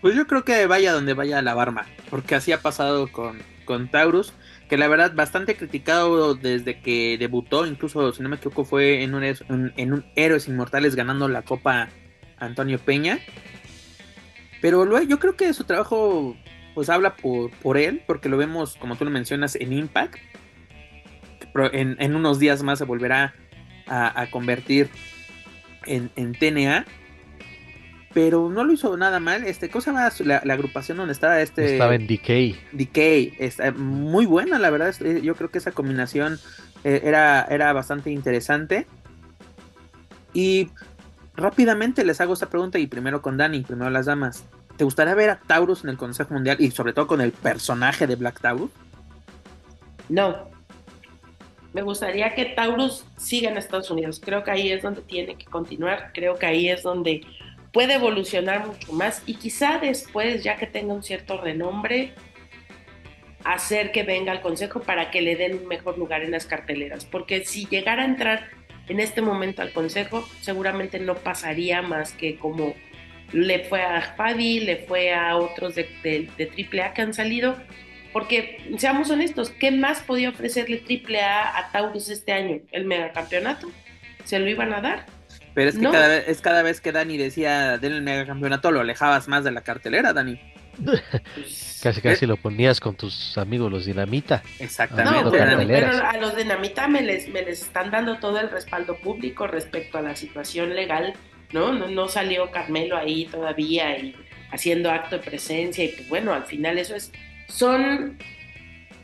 pues 0.03 0.15
yo 0.15 0.27
creo 0.27 0.43
que 0.43 0.67
vaya 0.67 0.91
donde 0.91 1.13
vaya 1.13 1.41
la 1.41 1.53
barma, 1.53 1.85
porque 2.09 2.35
así 2.35 2.51
ha 2.51 2.61
pasado 2.61 3.09
con, 3.09 3.39
con 3.63 3.87
Taurus, 3.87 4.33
que 4.67 4.75
la 4.75 4.89
verdad 4.89 5.13
bastante 5.15 5.55
criticado 5.55 6.35
desde 6.35 6.81
que 6.81 7.17
debutó, 7.17 7.65
incluso 7.65 8.11
si 8.11 8.21
no 8.21 8.27
me 8.27 8.35
equivoco 8.35 8.65
fue 8.65 9.03
en 9.03 9.15
un, 9.15 9.23
en 9.23 9.93
un 9.93 10.05
Héroes 10.17 10.49
Inmortales 10.49 10.95
ganando 10.95 11.29
la 11.29 11.43
Copa 11.43 11.87
Antonio 12.37 12.79
Peña. 12.79 13.17
Pero 14.61 14.83
luego, 14.83 15.07
yo 15.07 15.19
creo 15.19 15.37
que 15.37 15.53
su 15.53 15.63
trabajo 15.63 16.35
pues 16.75 16.89
habla 16.89 17.15
por, 17.15 17.77
él, 17.77 18.03
porque 18.05 18.27
lo 18.27 18.35
vemos, 18.35 18.75
como 18.75 18.97
tú 18.97 19.05
lo 19.05 19.11
mencionas, 19.11 19.55
en 19.55 19.71
Impact. 19.71 20.17
En, 21.71 21.95
en 22.01 22.15
unos 22.17 22.39
días 22.39 22.61
más 22.61 22.79
se 22.79 22.83
volverá 22.83 23.35
a, 23.87 24.27
convertir 24.31 24.89
en, 25.85 26.11
en 26.17 26.33
TNA 26.33 26.85
pero 28.13 28.49
no 28.49 28.63
lo 28.63 28.73
hizo 28.73 28.95
nada 28.95 29.19
mal. 29.19 29.43
Este, 29.43 29.69
¿Cómo 29.69 29.81
se 29.81 29.91
llama 29.91 30.09
la, 30.19 30.53
agrupación 30.53 30.97
donde 30.97 31.13
estaba 31.13 31.41
este? 31.41 31.73
Estaba 31.73 31.95
en 31.95 32.07
Decay. 32.07 32.55
Decay, 32.71 33.33
está 33.39 33.71
muy 33.71 34.25
buena, 34.25 34.59
la 34.59 34.69
verdad. 34.69 34.93
Eh, 35.01 35.21
yo 35.23 35.35
creo 35.35 35.49
que 35.49 35.57
esa 35.57 35.71
combinación 35.71 36.39
eh, 36.83 37.01
era, 37.03 37.43
era 37.49 37.73
bastante 37.73 38.11
interesante. 38.11 38.85
Y 40.33 40.69
rápidamente 41.35 42.05
les 42.05 42.21
hago 42.21 42.33
esta 42.33 42.49
pregunta 42.49 42.79
y 42.79 42.87
primero 42.87 43.21
con 43.21 43.37
Dani, 43.37 43.61
primero 43.61 43.89
las 43.89 44.05
damas. 44.05 44.45
¿Te 44.77 44.83
gustaría 44.83 45.15
ver 45.15 45.29
a 45.29 45.39
Taurus 45.39 45.83
en 45.83 45.89
el 45.89 45.97
Consejo 45.97 46.33
Mundial 46.33 46.57
y 46.59 46.71
sobre 46.71 46.93
todo 46.93 47.07
con 47.07 47.21
el 47.21 47.31
personaje 47.31 48.07
de 48.07 48.15
Black 48.15 48.39
Taurus? 48.41 48.71
No. 50.09 50.51
Me 51.73 51.81
gustaría 51.81 52.33
que 52.35 52.45
Taurus 52.45 53.05
siga 53.17 53.49
en 53.49 53.57
Estados 53.57 53.89
Unidos. 53.89 54.21
Creo 54.23 54.43
que 54.43 54.51
ahí 54.51 54.71
es 54.71 54.83
donde 54.83 55.01
tiene 55.01 55.35
que 55.35 55.45
continuar. 55.45 56.11
Creo 56.13 56.35
que 56.37 56.45
ahí 56.45 56.69
es 56.69 56.83
donde 56.83 57.21
puede 57.73 57.95
evolucionar 57.95 58.67
mucho 58.67 58.93
más 58.93 59.23
y 59.25 59.33
quizá 59.33 59.79
después, 59.79 60.43
ya 60.43 60.55
que 60.55 60.67
tenga 60.67 60.93
un 60.93 61.03
cierto 61.03 61.41
renombre, 61.41 62.13
hacer 63.43 63.91
que 63.91 64.03
venga 64.03 64.31
al 64.31 64.41
consejo 64.41 64.81
para 64.81 65.11
que 65.11 65.21
le 65.21 65.35
den 65.35 65.57
un 65.57 65.67
mejor 65.67 65.97
lugar 65.97 66.21
en 66.21 66.31
las 66.31 66.45
carteleras. 66.45 67.03
Porque 67.03 67.43
si 67.43 67.65
llegara 67.65 68.03
a 68.03 68.05
entrar 68.05 68.49
en 68.87 68.99
este 68.99 69.21
momento 69.21 69.61
al 69.61 69.73
consejo, 69.73 70.25
seguramente 70.39 70.99
no 70.99 71.15
pasaría 71.15 71.81
más 71.81 72.13
que 72.13 72.37
como 72.37 72.75
le 73.33 73.63
fue 73.65 73.81
a 73.81 74.01
Fabi, 74.15 74.59
le 74.59 74.77
fue 74.77 75.11
a 75.11 75.35
otros 75.35 75.73
de, 75.75 75.89
de, 76.03 76.29
AAA 76.47 76.93
que 76.93 77.01
han 77.01 77.13
salido. 77.13 77.57
Porque, 78.13 78.61
seamos 78.77 79.09
honestos, 79.09 79.49
¿qué 79.49 79.71
más 79.71 80.01
podía 80.01 80.29
ofrecerle 80.29 80.83
AAA 80.87 81.57
a 81.57 81.71
Taurus 81.71 82.09
este 82.09 82.31
año? 82.31 82.61
¿El 82.71 82.85
megacampeonato? 82.85 83.71
¿Se 84.23 84.37
lo 84.37 84.47
iban 84.47 84.71
a 84.73 84.81
dar? 84.81 85.05
Pero 85.53 85.69
es 85.69 85.77
que 85.77 85.83
cada, 85.83 86.07
vez, 86.07 86.23
es 86.27 86.41
cada 86.41 86.63
vez 86.63 86.81
que 86.81 86.91
Dani 86.91 87.17
decía 87.17 87.77
del 87.77 88.01
megacampeonato, 88.01 88.71
lo 88.71 88.81
alejabas 88.81 89.27
más 89.27 89.43
de 89.43 89.51
la 89.51 89.61
cartelera, 89.61 90.13
Dani. 90.13 90.39
casi 91.83 92.01
casi 92.01 92.25
lo 92.25 92.37
ponías 92.37 92.79
con 92.79 92.95
tus 92.95 93.37
amigos 93.37 93.71
los 93.71 93.85
Dinamita. 93.85 94.41
Exactamente. 94.59 95.37
pero, 95.67 96.07
a 96.07 96.17
los 96.17 96.35
Dinamita 96.35 96.87
me 96.87 97.01
les, 97.01 97.29
me 97.29 97.43
les 97.43 97.61
están 97.61 97.91
dando 97.91 98.17
todo 98.17 98.39
el 98.39 98.49
respaldo 98.49 98.97
público 98.97 99.45
respecto 99.47 99.97
a 99.99 100.01
la 100.01 100.15
situación 100.15 100.73
legal, 100.73 101.13
¿no? 101.51 101.73
No, 101.73 101.87
no 101.87 102.07
salió 102.07 102.49
Carmelo 102.51 102.97
ahí 102.97 103.25
todavía 103.25 103.97
y 103.97 104.15
haciendo 104.51 104.91
acto 104.91 105.17
de 105.17 105.23
presencia 105.23 105.83
y 105.83 105.89
pues 105.89 106.09
bueno, 106.09 106.33
al 106.33 106.45
final 106.45 106.77
eso 106.77 106.95
es, 106.95 107.11
son 107.47 108.17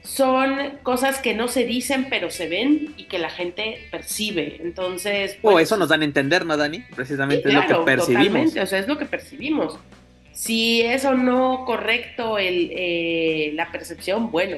son 0.09 0.79
cosas 0.81 1.19
que 1.19 1.35
no 1.35 1.47
se 1.47 1.65
dicen 1.65 2.07
pero 2.09 2.31
se 2.31 2.49
ven 2.49 2.95
y 2.97 3.03
que 3.03 3.19
la 3.19 3.29
gente 3.29 3.87
percibe. 3.91 4.57
Entonces... 4.59 5.37
o 5.43 5.51
oh, 5.51 5.59
eso 5.59 5.77
nos 5.77 5.89
dan 5.89 6.01
a 6.01 6.05
entender, 6.05 6.45
¿no, 6.45 6.57
Dani? 6.57 6.79
Precisamente 6.95 7.49
es 7.49 7.53
lo 7.53 7.61
que 7.61 7.75
percibimos. 7.85 8.07
Totalmente, 8.07 8.61
o 8.61 8.65
sea, 8.65 8.79
es 8.79 8.87
lo 8.87 8.97
que 8.97 9.05
percibimos. 9.05 9.77
Si 10.31 10.81
es 10.81 11.05
o 11.05 11.13
no 11.13 11.63
correcto 11.65 12.39
el, 12.39 12.71
eh, 12.73 13.51
la 13.53 13.71
percepción, 13.71 14.31
bueno, 14.31 14.57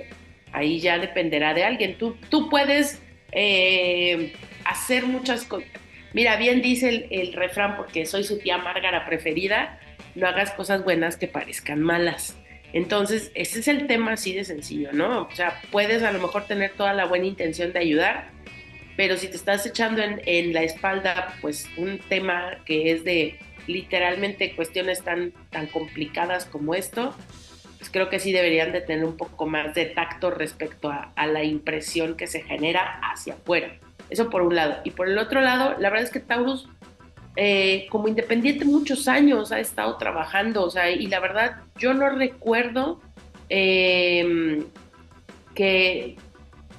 ahí 0.54 0.80
ya 0.80 1.00
dependerá 1.00 1.54
de 1.54 1.66
alguien. 1.66 1.98
Tú, 1.98 2.16
tú 2.30 2.50
puedes 2.50 3.02
eh, 3.34 4.34
hacer 4.64 5.06
muchas 5.06 5.44
cosas. 5.44 5.68
Mira, 6.14 6.38
bien 6.38 6.62
dice 6.62 6.90
el, 6.90 7.08
el, 7.10 7.34
refrán, 7.34 7.76
porque 7.76 8.06
soy 8.06 8.24
su 8.24 8.40
tía 8.40 8.58
Márgara 8.58 9.06
preferida, 9.06 9.80
no 10.16 10.28
hagas 10.28 10.52
cosas 10.52 10.84
buenas 10.84 11.18
que 11.18 11.28
parezcan 11.28 11.82
malas. 11.82 12.38
Entonces, 12.74 13.32
ese 13.36 13.60
es 13.60 13.68
el 13.68 13.88
tema 13.88 14.14
así 14.14 14.34
de 14.34 14.46
sencillo, 14.46 14.92
¿no? 14.94 15.24
O 15.24 15.36
sea, 15.36 15.62
puedes 15.72 16.04
a 16.04 16.12
lo 16.12 16.20
mejor 16.20 16.46
tener 16.46 16.72
toda 16.74 16.94
la 16.94 17.06
buena 17.06 17.26
intención 17.26 17.74
de 17.74 17.80
ayudar, 17.80 18.30
pero 18.96 19.18
si 19.18 19.28
te 19.28 19.36
estás 19.36 19.66
echando 19.66 20.02
en, 20.02 20.54
la 20.54 20.64
espalda, 20.64 21.36
pues 21.42 21.70
un 21.78 22.00
tema 22.00 22.58
que 22.66 22.92
es 22.92 23.04
de 23.04 23.40
literalmente 23.68 24.56
cuestiones 24.56 25.04
tan, 25.04 25.34
tan 25.50 25.68
complicadas 25.68 26.46
como 26.46 26.76
esto, 26.76 27.16
pues 27.78 27.90
creo 27.90 28.10
que 28.10 28.20
sí 28.20 28.32
deberían 28.32 28.72
de 28.72 28.82
tener 28.82 29.06
un 29.06 29.18
poco 29.18 29.48
más 29.48 29.74
de 29.74 29.86
tacto 29.86 30.30
respecto 30.32 30.90
a, 30.90 31.12
a, 31.16 31.28
la 31.28 31.44
impresión 31.44 32.16
que 32.16 32.28
se 32.28 32.44
genera 32.44 33.00
hacia 33.02 33.34
afuera. 33.34 33.78
Eso 34.10 34.30
por 34.30 34.42
un 34.42 34.56
lado. 34.56 34.82
Y 34.84 34.92
por 34.92 35.08
el 35.08 35.18
otro 35.18 35.42
lado, 35.42 35.76
la 35.80 35.90
verdad 35.90 36.06
es 36.06 36.12
que 36.12 36.20
Taurus, 36.20 36.68
eh, 37.36 37.88
como 37.90 38.08
independiente, 38.08 38.66
muchos 38.66 39.08
años 39.08 39.52
ha 39.52 39.60
estado 39.60 39.98
trabajando, 39.98 40.64
o 40.64 40.70
sea, 40.70 40.90
y 40.92 41.08
la 41.08 41.20
verdad, 41.20 41.62
yo 41.78 41.94
no 41.94 42.10
recuerdo 42.10 43.02
eh, 43.50 44.64
que, 45.56 46.18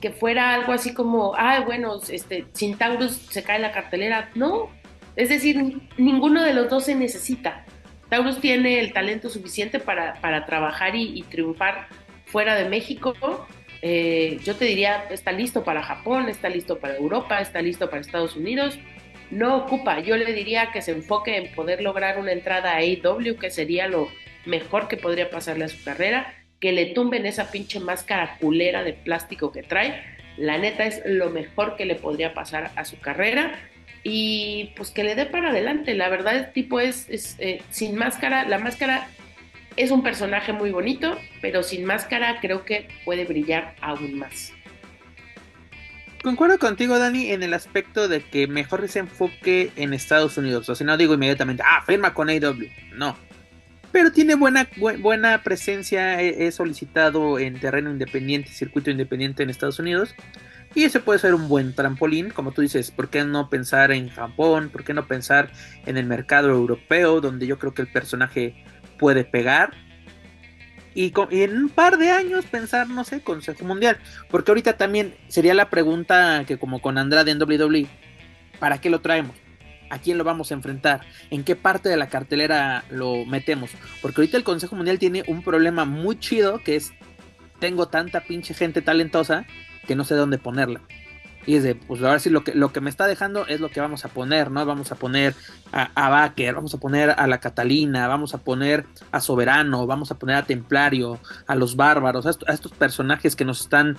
que 0.00 0.10
fuera 0.10 0.54
algo 0.54 0.72
así 0.72 0.92
como, 0.92 1.34
ah, 1.36 1.60
bueno, 1.60 1.98
este, 2.08 2.46
sin 2.52 2.76
Taurus 2.76 3.12
se 3.12 3.42
cae 3.42 3.60
la 3.60 3.72
cartelera. 3.72 4.30
No, 4.34 4.68
es 5.16 5.28
decir, 5.28 5.80
ninguno 5.96 6.42
de 6.42 6.54
los 6.54 6.68
dos 6.68 6.84
se 6.84 6.94
necesita. 6.94 7.64
Taurus 8.08 8.40
tiene 8.40 8.80
el 8.80 8.92
talento 8.92 9.30
suficiente 9.30 9.80
para, 9.80 10.14
para 10.20 10.44
trabajar 10.44 10.96
y, 10.96 11.18
y, 11.18 11.22
triunfar 11.22 11.88
fuera 12.26 12.54
de 12.56 12.68
México. 12.68 13.14
Eh, 13.80 14.38
yo 14.44 14.54
te 14.54 14.64
diría, 14.66 15.04
está 15.10 15.32
listo 15.32 15.64
para 15.64 15.82
Japón, 15.82 16.28
está 16.28 16.48
listo 16.48 16.78
para 16.78 16.96
Europa, 16.96 17.40
está 17.40 17.62
listo 17.62 17.88
para 17.88 18.00
Estados 18.00 18.36
Unidos. 18.36 18.78
No 19.32 19.56
ocupa, 19.56 20.00
yo 20.00 20.18
le 20.18 20.30
diría 20.34 20.72
que 20.72 20.82
se 20.82 20.92
enfoque 20.92 21.38
en 21.38 21.54
poder 21.54 21.80
lograr 21.80 22.18
una 22.18 22.32
entrada 22.32 22.72
a 22.72 22.76
AEW, 22.76 23.38
que 23.38 23.50
sería 23.50 23.88
lo 23.88 24.10
mejor 24.44 24.88
que 24.88 24.98
podría 24.98 25.30
pasarle 25.30 25.64
a 25.64 25.68
su 25.68 25.82
carrera, 25.82 26.34
que 26.60 26.70
le 26.70 26.84
tumben 26.92 27.24
esa 27.24 27.50
pinche 27.50 27.80
máscara 27.80 28.36
culera 28.38 28.84
de 28.84 28.92
plástico 28.92 29.50
que 29.50 29.62
trae. 29.62 30.02
La 30.36 30.58
neta 30.58 30.84
es 30.84 31.00
lo 31.06 31.30
mejor 31.30 31.76
que 31.76 31.86
le 31.86 31.94
podría 31.94 32.34
pasar 32.34 32.72
a 32.76 32.84
su 32.84 33.00
carrera 33.00 33.58
y 34.02 34.74
pues 34.76 34.90
que 34.90 35.02
le 35.02 35.14
dé 35.14 35.24
para 35.24 35.48
adelante. 35.48 35.94
La 35.94 36.10
verdad, 36.10 36.36
el 36.36 36.52
tipo 36.52 36.78
es, 36.78 37.08
es 37.08 37.36
eh, 37.38 37.62
sin 37.70 37.96
máscara, 37.96 38.44
la 38.44 38.58
máscara 38.58 39.08
es 39.76 39.90
un 39.90 40.02
personaje 40.02 40.52
muy 40.52 40.72
bonito, 40.72 41.18
pero 41.40 41.62
sin 41.62 41.86
máscara 41.86 42.38
creo 42.42 42.66
que 42.66 42.86
puede 43.06 43.24
brillar 43.24 43.76
aún 43.80 44.18
más. 44.18 44.52
Concuerdo 46.22 46.58
contigo, 46.58 46.98
Dani, 46.98 47.32
en 47.32 47.42
el 47.42 47.52
aspecto 47.52 48.06
de 48.06 48.22
que 48.22 48.46
mejor 48.46 48.86
se 48.88 49.00
enfoque 49.00 49.72
en 49.74 49.92
Estados 49.92 50.38
Unidos. 50.38 50.68
O 50.68 50.74
sea, 50.74 50.86
no 50.86 50.96
digo 50.96 51.14
inmediatamente, 51.14 51.64
ah, 51.66 51.82
firma 51.84 52.14
con 52.14 52.30
AW. 52.30 52.68
No. 52.94 53.16
Pero 53.90 54.12
tiene 54.12 54.36
buena, 54.36 54.68
bu 54.76 54.92
buena 54.98 55.42
presencia. 55.42 56.22
He, 56.22 56.46
he 56.46 56.52
solicitado 56.52 57.40
en 57.40 57.58
terreno 57.58 57.90
independiente, 57.90 58.50
circuito 58.50 58.90
independiente 58.90 59.42
en 59.42 59.50
Estados 59.50 59.80
Unidos. 59.80 60.14
Y 60.74 60.84
ese 60.84 61.00
puede 61.00 61.18
ser 61.18 61.34
un 61.34 61.48
buen 61.48 61.74
trampolín, 61.74 62.30
como 62.30 62.52
tú 62.52 62.62
dices, 62.62 62.90
¿por 62.90 63.10
qué 63.10 63.24
no 63.24 63.50
pensar 63.50 63.92
en 63.92 64.08
Japón? 64.08 64.70
¿Por 64.70 64.84
qué 64.84 64.94
no 64.94 65.06
pensar 65.06 65.50
en 65.84 65.98
el 65.98 66.06
mercado 66.06 66.48
europeo, 66.50 67.20
donde 67.20 67.46
yo 67.46 67.58
creo 67.58 67.74
que 67.74 67.82
el 67.82 67.88
personaje 67.88 68.64
puede 68.98 69.24
pegar? 69.24 69.72
Y, 70.94 71.10
con, 71.10 71.28
en 71.30 71.56
un 71.56 71.68
par 71.68 71.98
de 71.98 72.10
años 72.10 72.44
pensar, 72.44 72.88
no 72.88 73.04
sé, 73.04 73.22
Consejo 73.22 73.64
Mundial. 73.64 73.98
Porque 74.30 74.50
ahorita 74.50 74.76
también 74.76 75.14
sería 75.28 75.54
la 75.54 75.70
pregunta 75.70 76.44
que 76.46 76.58
como 76.58 76.80
con 76.80 76.98
Andrade 76.98 77.30
en 77.30 77.42
WWE, 77.42 77.86
¿para 78.58 78.80
qué 78.80 78.90
lo 78.90 79.00
traemos? 79.00 79.36
¿A 79.90 79.98
quién 79.98 80.18
lo 80.18 80.24
vamos 80.24 80.50
a 80.50 80.54
enfrentar? 80.54 81.02
¿En 81.30 81.44
qué 81.44 81.56
parte 81.56 81.88
de 81.88 81.96
la 81.96 82.08
cartelera 82.08 82.84
lo 82.90 83.24
metemos? 83.26 83.70
Porque 84.00 84.20
ahorita 84.20 84.36
el 84.36 84.44
Consejo 84.44 84.76
Mundial 84.76 84.98
tiene 84.98 85.22
un 85.26 85.42
problema 85.42 85.84
muy 85.84 86.18
chido 86.18 86.58
que 86.58 86.76
es, 86.76 86.92
tengo 87.58 87.88
tanta 87.88 88.22
pinche 88.22 88.54
gente 88.54 88.82
talentosa 88.82 89.44
que 89.86 89.94
no 89.94 90.04
sé 90.04 90.14
dónde 90.14 90.38
ponerla. 90.38 90.80
Y 91.46 91.56
es 91.56 91.64
de, 91.64 91.74
pues 91.74 92.02
ahora 92.02 92.18
sí, 92.18 92.30
lo 92.30 92.44
que, 92.44 92.54
lo 92.54 92.72
que 92.72 92.80
me 92.80 92.90
está 92.90 93.06
dejando 93.06 93.46
es 93.46 93.60
lo 93.60 93.68
que 93.68 93.80
vamos 93.80 94.04
a 94.04 94.08
poner, 94.08 94.50
¿no? 94.50 94.64
Vamos 94.64 94.92
a 94.92 94.94
poner 94.94 95.34
a, 95.72 95.90
a 95.94 96.08
Baker, 96.08 96.54
vamos 96.54 96.74
a 96.74 96.78
poner 96.78 97.10
a 97.10 97.26
la 97.26 97.40
Catalina, 97.40 98.06
vamos 98.06 98.34
a 98.34 98.38
poner 98.38 98.86
a 99.10 99.20
Soberano, 99.20 99.86
vamos 99.86 100.10
a 100.10 100.18
poner 100.18 100.36
a 100.36 100.44
Templario, 100.44 101.18
a 101.46 101.54
los 101.54 101.74
Bárbaros, 101.76 102.26
a, 102.26 102.30
est 102.30 102.42
a 102.48 102.52
estos 102.52 102.72
personajes 102.72 103.34
que 103.34 103.44
nos 103.44 103.60
están 103.60 103.96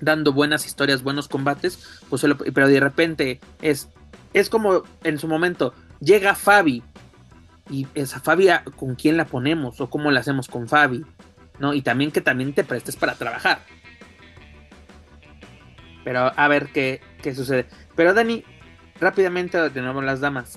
dando 0.00 0.32
buenas 0.32 0.66
historias, 0.66 1.02
buenos 1.02 1.28
combates, 1.28 2.02
pues 2.10 2.24
pero 2.52 2.68
de 2.68 2.80
repente 2.80 3.40
es, 3.62 3.88
es 4.34 4.50
como 4.50 4.82
en 5.04 5.18
su 5.18 5.28
momento, 5.28 5.72
llega 6.00 6.34
Fabi, 6.34 6.82
y 7.70 7.86
esa 7.94 8.20
Fabi, 8.20 8.48
¿con 8.76 8.94
quién 8.94 9.16
la 9.16 9.26
ponemos? 9.26 9.80
¿O 9.80 9.90
cómo 9.90 10.10
la 10.10 10.20
hacemos 10.20 10.48
con 10.48 10.68
Fabi? 10.68 11.04
¿No? 11.58 11.74
Y 11.74 11.82
también 11.82 12.10
que 12.10 12.20
también 12.20 12.52
te 12.52 12.64
prestes 12.64 12.96
para 12.96 13.14
trabajar. 13.14 13.60
Pero 16.06 16.30
a 16.36 16.46
ver 16.46 16.68
qué, 16.68 17.00
qué 17.20 17.34
sucede. 17.34 17.66
Pero 17.96 18.14
Dani, 18.14 18.44
rápidamente 19.00 19.58
de 19.70 19.82
nuevo 19.82 20.00
las 20.02 20.20
damas. 20.20 20.56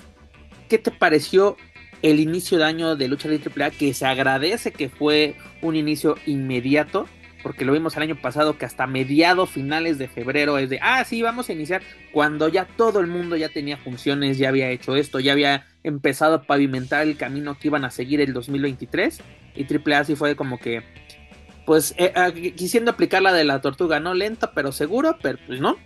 ¿Qué 0.68 0.78
te 0.78 0.92
pareció 0.92 1.56
el 2.02 2.20
inicio 2.20 2.56
de 2.56 2.66
año 2.66 2.94
de 2.94 3.08
Lucha 3.08 3.28
Libre 3.28 3.50
AAA? 3.50 3.72
Que 3.72 3.92
se 3.92 4.06
agradece 4.06 4.70
que 4.70 4.88
fue 4.88 5.34
un 5.60 5.74
inicio 5.74 6.14
inmediato. 6.24 7.08
Porque 7.42 7.64
lo 7.64 7.72
vimos 7.72 7.96
el 7.96 8.04
año 8.04 8.14
pasado 8.14 8.58
que 8.58 8.64
hasta 8.64 8.86
mediados 8.86 9.50
finales 9.50 9.98
de 9.98 10.06
febrero 10.06 10.56
es 10.56 10.70
de, 10.70 10.78
ah, 10.82 11.02
sí, 11.04 11.20
vamos 11.20 11.48
a 11.48 11.52
iniciar. 11.52 11.82
Cuando 12.12 12.46
ya 12.46 12.66
todo 12.66 13.00
el 13.00 13.08
mundo 13.08 13.34
ya 13.34 13.48
tenía 13.48 13.76
funciones, 13.76 14.38
ya 14.38 14.50
había 14.50 14.70
hecho 14.70 14.94
esto, 14.94 15.18
ya 15.18 15.32
había 15.32 15.66
empezado 15.82 16.36
a 16.36 16.42
pavimentar 16.42 17.02
el 17.02 17.16
camino 17.16 17.58
que 17.58 17.66
iban 17.66 17.84
a 17.84 17.90
seguir 17.90 18.20
el 18.20 18.32
2023. 18.34 19.20
Y 19.56 19.64
AAA 19.64 20.04
sí 20.04 20.14
fue 20.14 20.36
como 20.36 20.60
que, 20.60 20.84
pues 21.66 21.94
eh, 21.98 22.12
eh, 22.14 22.52
quisiendo 22.52 22.90
aplicar 22.90 23.22
la 23.22 23.32
de 23.32 23.44
la 23.44 23.60
tortuga, 23.60 24.00
¿no? 24.00 24.14
Lento 24.14 24.50
pero 24.54 24.72
seguro, 24.72 25.16
pero 25.22 25.38
pues 25.46 25.60
no, 25.60 25.76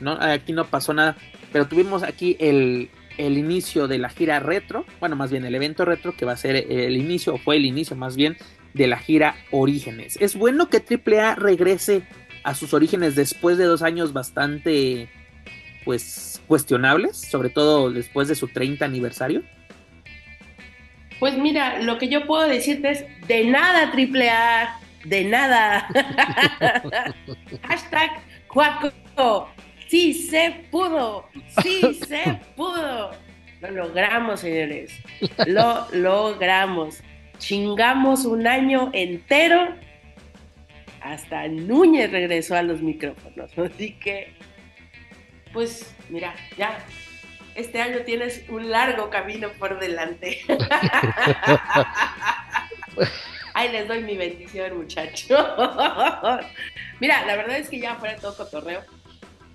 no, 0.00 0.12
aquí 0.12 0.52
no 0.52 0.66
pasó 0.66 0.94
nada. 0.94 1.16
Pero 1.52 1.66
tuvimos 1.66 2.02
aquí 2.02 2.36
el, 2.40 2.90
el, 3.16 3.38
inicio 3.38 3.88
de 3.88 3.98
la 3.98 4.08
gira 4.08 4.40
retro, 4.40 4.84
bueno, 5.00 5.16
más 5.16 5.30
bien 5.30 5.44
el 5.44 5.54
evento 5.54 5.84
retro, 5.84 6.14
que 6.16 6.24
va 6.24 6.32
a 6.32 6.36
ser 6.36 6.56
el 6.56 6.96
inicio, 6.96 7.34
o 7.34 7.38
fue 7.38 7.56
el 7.56 7.64
inicio 7.64 7.96
más 7.96 8.16
bien, 8.16 8.36
de 8.74 8.86
la 8.86 8.98
gira 8.98 9.36
Orígenes. 9.50 10.16
Es 10.20 10.36
bueno 10.36 10.68
que 10.68 10.82
AAA 10.82 11.34
regrese 11.36 12.02
a 12.42 12.54
sus 12.54 12.74
orígenes 12.74 13.14
después 13.14 13.58
de 13.58 13.64
dos 13.64 13.82
años 13.82 14.12
bastante, 14.12 15.08
pues, 15.84 16.42
cuestionables, 16.46 17.16
sobre 17.18 17.50
todo 17.50 17.90
después 17.90 18.28
de 18.28 18.34
su 18.34 18.48
30 18.48 18.84
aniversario. 18.84 19.42
Pues 21.18 21.36
mira, 21.36 21.82
lo 21.82 21.98
que 21.98 22.08
yo 22.08 22.26
puedo 22.26 22.46
decirte 22.46 22.90
es, 22.90 23.04
de 23.26 23.44
nada 23.44 23.92
AAA, 23.92 24.80
de 25.04 25.24
nada. 25.24 25.88
Hashtag 27.62 28.10
Cuaco. 28.48 29.48
Sí 29.88 30.12
se 30.12 30.66
pudo. 30.70 31.28
Sí 31.62 31.94
se 32.06 32.40
pudo. 32.56 33.10
Lo 33.60 33.70
logramos, 33.70 34.40
señores. 34.40 34.92
Lo 35.46 35.88
logramos. 35.92 37.02
Chingamos 37.38 38.24
un 38.24 38.46
año 38.46 38.90
entero. 38.92 39.74
Hasta 41.00 41.48
Núñez 41.48 42.10
regresó 42.10 42.56
a 42.56 42.62
los 42.62 42.82
micrófonos. 42.82 43.50
Así 43.58 43.92
que, 43.98 44.32
pues, 45.52 45.94
mira, 46.08 46.34
ya. 46.56 46.78
Este 47.54 47.80
año 47.80 48.00
tienes 48.04 48.44
un 48.48 48.70
largo 48.70 49.10
camino 49.10 49.48
por 49.58 49.80
delante. 49.80 50.40
Ay, 53.60 53.72
les 53.72 53.88
doy 53.88 54.04
mi 54.04 54.16
bendición, 54.16 54.78
muchachos. 54.78 55.30
Mira, 57.00 57.26
la 57.26 57.34
verdad 57.34 57.58
es 57.58 57.68
que 57.68 57.80
ya 57.80 57.96
fuera 57.96 58.14
todo 58.14 58.36
cotorreo. 58.36 58.82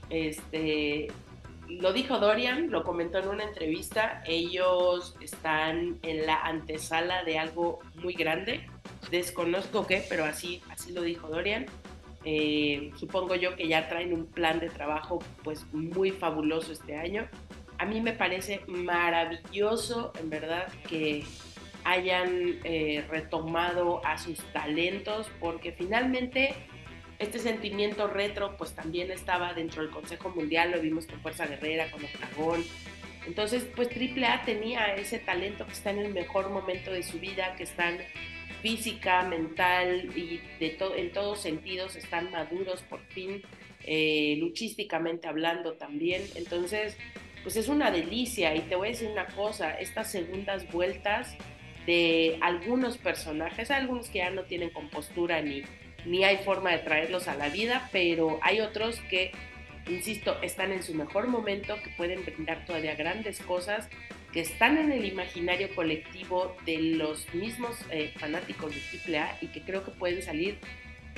Este, 0.09 1.07
lo 1.69 1.93
dijo 1.93 2.19
Dorian, 2.19 2.69
lo 2.69 2.83
comentó 2.83 3.19
en 3.19 3.29
una 3.29 3.45
entrevista. 3.45 4.21
Ellos 4.27 5.15
están 5.21 5.99
en 6.01 6.25
la 6.25 6.35
antesala 6.41 7.23
de 7.23 7.39
algo 7.39 7.79
muy 7.95 8.13
grande. 8.13 8.67
Desconozco 9.09 9.87
qué, 9.87 10.03
pero 10.09 10.25
así, 10.25 10.61
así 10.69 10.91
lo 10.91 11.01
dijo 11.03 11.29
Dorian. 11.29 11.67
Eh, 12.25 12.91
supongo 12.97 13.35
yo 13.35 13.55
que 13.55 13.69
ya 13.69 13.87
traen 13.87 14.11
un 14.11 14.25
plan 14.25 14.59
de 14.59 14.69
trabajo 14.69 15.19
pues 15.45 15.65
muy 15.71 16.11
fabuloso 16.11 16.73
este 16.73 16.97
año. 16.97 17.29
A 17.77 17.85
mí 17.85 18.01
me 18.01 18.11
parece 18.11 18.63
maravilloso, 18.67 20.11
en 20.19 20.29
verdad, 20.29 20.67
que 20.89 21.23
hayan 21.85 22.59
eh, 22.63 23.05
retomado 23.09 24.05
a 24.05 24.17
sus 24.17 24.39
talentos, 24.53 25.29
porque 25.39 25.71
finalmente 25.71 26.53
este 27.19 27.39
sentimiento 27.39 28.07
retro 28.07 28.57
pues 28.57 28.73
también 28.73 29.11
estaba 29.11 29.53
dentro 29.53 29.81
del 29.81 29.91
Consejo 29.91 30.29
Mundial, 30.29 30.71
lo 30.71 30.81
vimos 30.81 31.05
con 31.05 31.19
Fuerza 31.21 31.45
Guerrera, 31.45 31.89
con 31.91 32.03
Octagón. 32.03 32.63
Entonces, 33.25 33.65
pues 33.75 33.89
AAA 33.89 34.43
tenía 34.43 34.95
ese 34.95 35.19
talento 35.19 35.65
que 35.65 35.71
está 35.71 35.91
en 35.91 35.99
el 35.99 36.13
mejor 36.13 36.49
momento 36.49 36.91
de 36.91 37.03
su 37.03 37.19
vida, 37.19 37.55
que 37.55 37.63
están 37.63 37.97
física, 38.61 39.23
mental 39.23 40.09
y 40.15 40.41
de 40.59 40.69
to 40.71 40.95
en 40.95 41.11
todos 41.11 41.41
sentidos 41.41 41.95
están 41.95 42.31
maduros 42.31 42.81
por 42.81 43.01
fin. 43.07 43.41
eh, 43.85 44.37
luchísticamente 44.39 45.27
hablando 45.27 45.73
también. 45.73 46.23
Entonces, 46.35 46.97
pues 47.43 47.57
es 47.57 47.67
una 47.67 47.91
delicia 47.91 48.55
y 48.55 48.61
te 48.61 48.75
voy 48.75 48.87
a 48.87 48.91
decir 48.91 49.09
una 49.09 49.27
cosa, 49.27 49.71
estas 49.73 50.09
segundas 50.11 50.71
vueltas 50.71 51.35
de 51.85 52.37
algunos 52.41 52.97
personajes, 52.97 53.71
algunos 53.71 54.09
que 54.09 54.19
ya 54.19 54.29
no 54.29 54.43
tienen 54.43 54.69
compostura 54.69 55.41
ni, 55.41 55.63
ni 56.05 56.23
hay 56.23 56.37
forma 56.37 56.71
de 56.71 56.79
traerlos 56.79 57.27
a 57.27 57.35
la 57.35 57.49
vida, 57.49 57.89
pero 57.91 58.39
hay 58.41 58.61
otros 58.61 58.99
que, 59.09 59.31
insisto, 59.87 60.41
están 60.41 60.71
en 60.71 60.83
su 60.83 60.93
mejor 60.93 61.27
momento, 61.27 61.75
que 61.83 61.89
pueden 61.91 62.23
brindar 62.23 62.65
todavía 62.65 62.95
grandes 62.95 63.39
cosas, 63.39 63.89
que 64.31 64.41
están 64.41 64.77
en 64.77 64.91
el 64.91 65.05
imaginario 65.05 65.73
colectivo 65.75 66.55
de 66.65 66.77
los 66.79 67.31
mismos 67.33 67.77
eh, 67.91 68.11
fanáticos 68.17 68.73
de 68.73 69.17
AAA 69.17 69.37
y 69.41 69.47
que 69.47 69.61
creo 69.61 69.83
que 69.83 69.91
pueden 69.91 70.21
salir. 70.23 70.57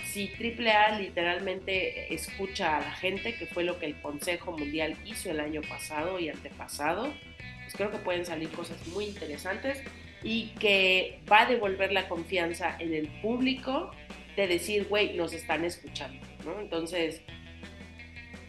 Si 0.03 0.29
AAA 0.29 0.99
literalmente 0.99 2.13
escucha 2.13 2.77
a 2.77 2.81
la 2.81 2.91
gente, 2.91 3.35
que 3.35 3.45
fue 3.45 3.63
lo 3.63 3.79
que 3.79 3.85
el 3.85 3.95
Consejo 4.01 4.51
Mundial 4.51 4.97
hizo 5.05 5.31
el 5.31 5.39
año 5.39 5.61
pasado 5.61 6.19
y 6.19 6.27
antepasado, 6.27 7.13
pues 7.61 7.73
creo 7.75 7.91
que 7.91 7.97
pueden 7.99 8.25
salir 8.25 8.49
cosas 8.49 8.85
muy 8.87 9.05
interesantes 9.05 9.81
y 10.23 10.47
que 10.59 11.19
va 11.31 11.41
a 11.41 11.45
devolver 11.45 11.91
la 11.91 12.07
confianza 12.07 12.75
en 12.79 12.93
el 12.93 13.07
público 13.21 13.91
de 14.35 14.47
decir, 14.47 14.87
güey, 14.87 15.15
nos 15.15 15.33
están 15.33 15.63
escuchando, 15.63 16.25
¿no? 16.43 16.59
Entonces, 16.59 17.21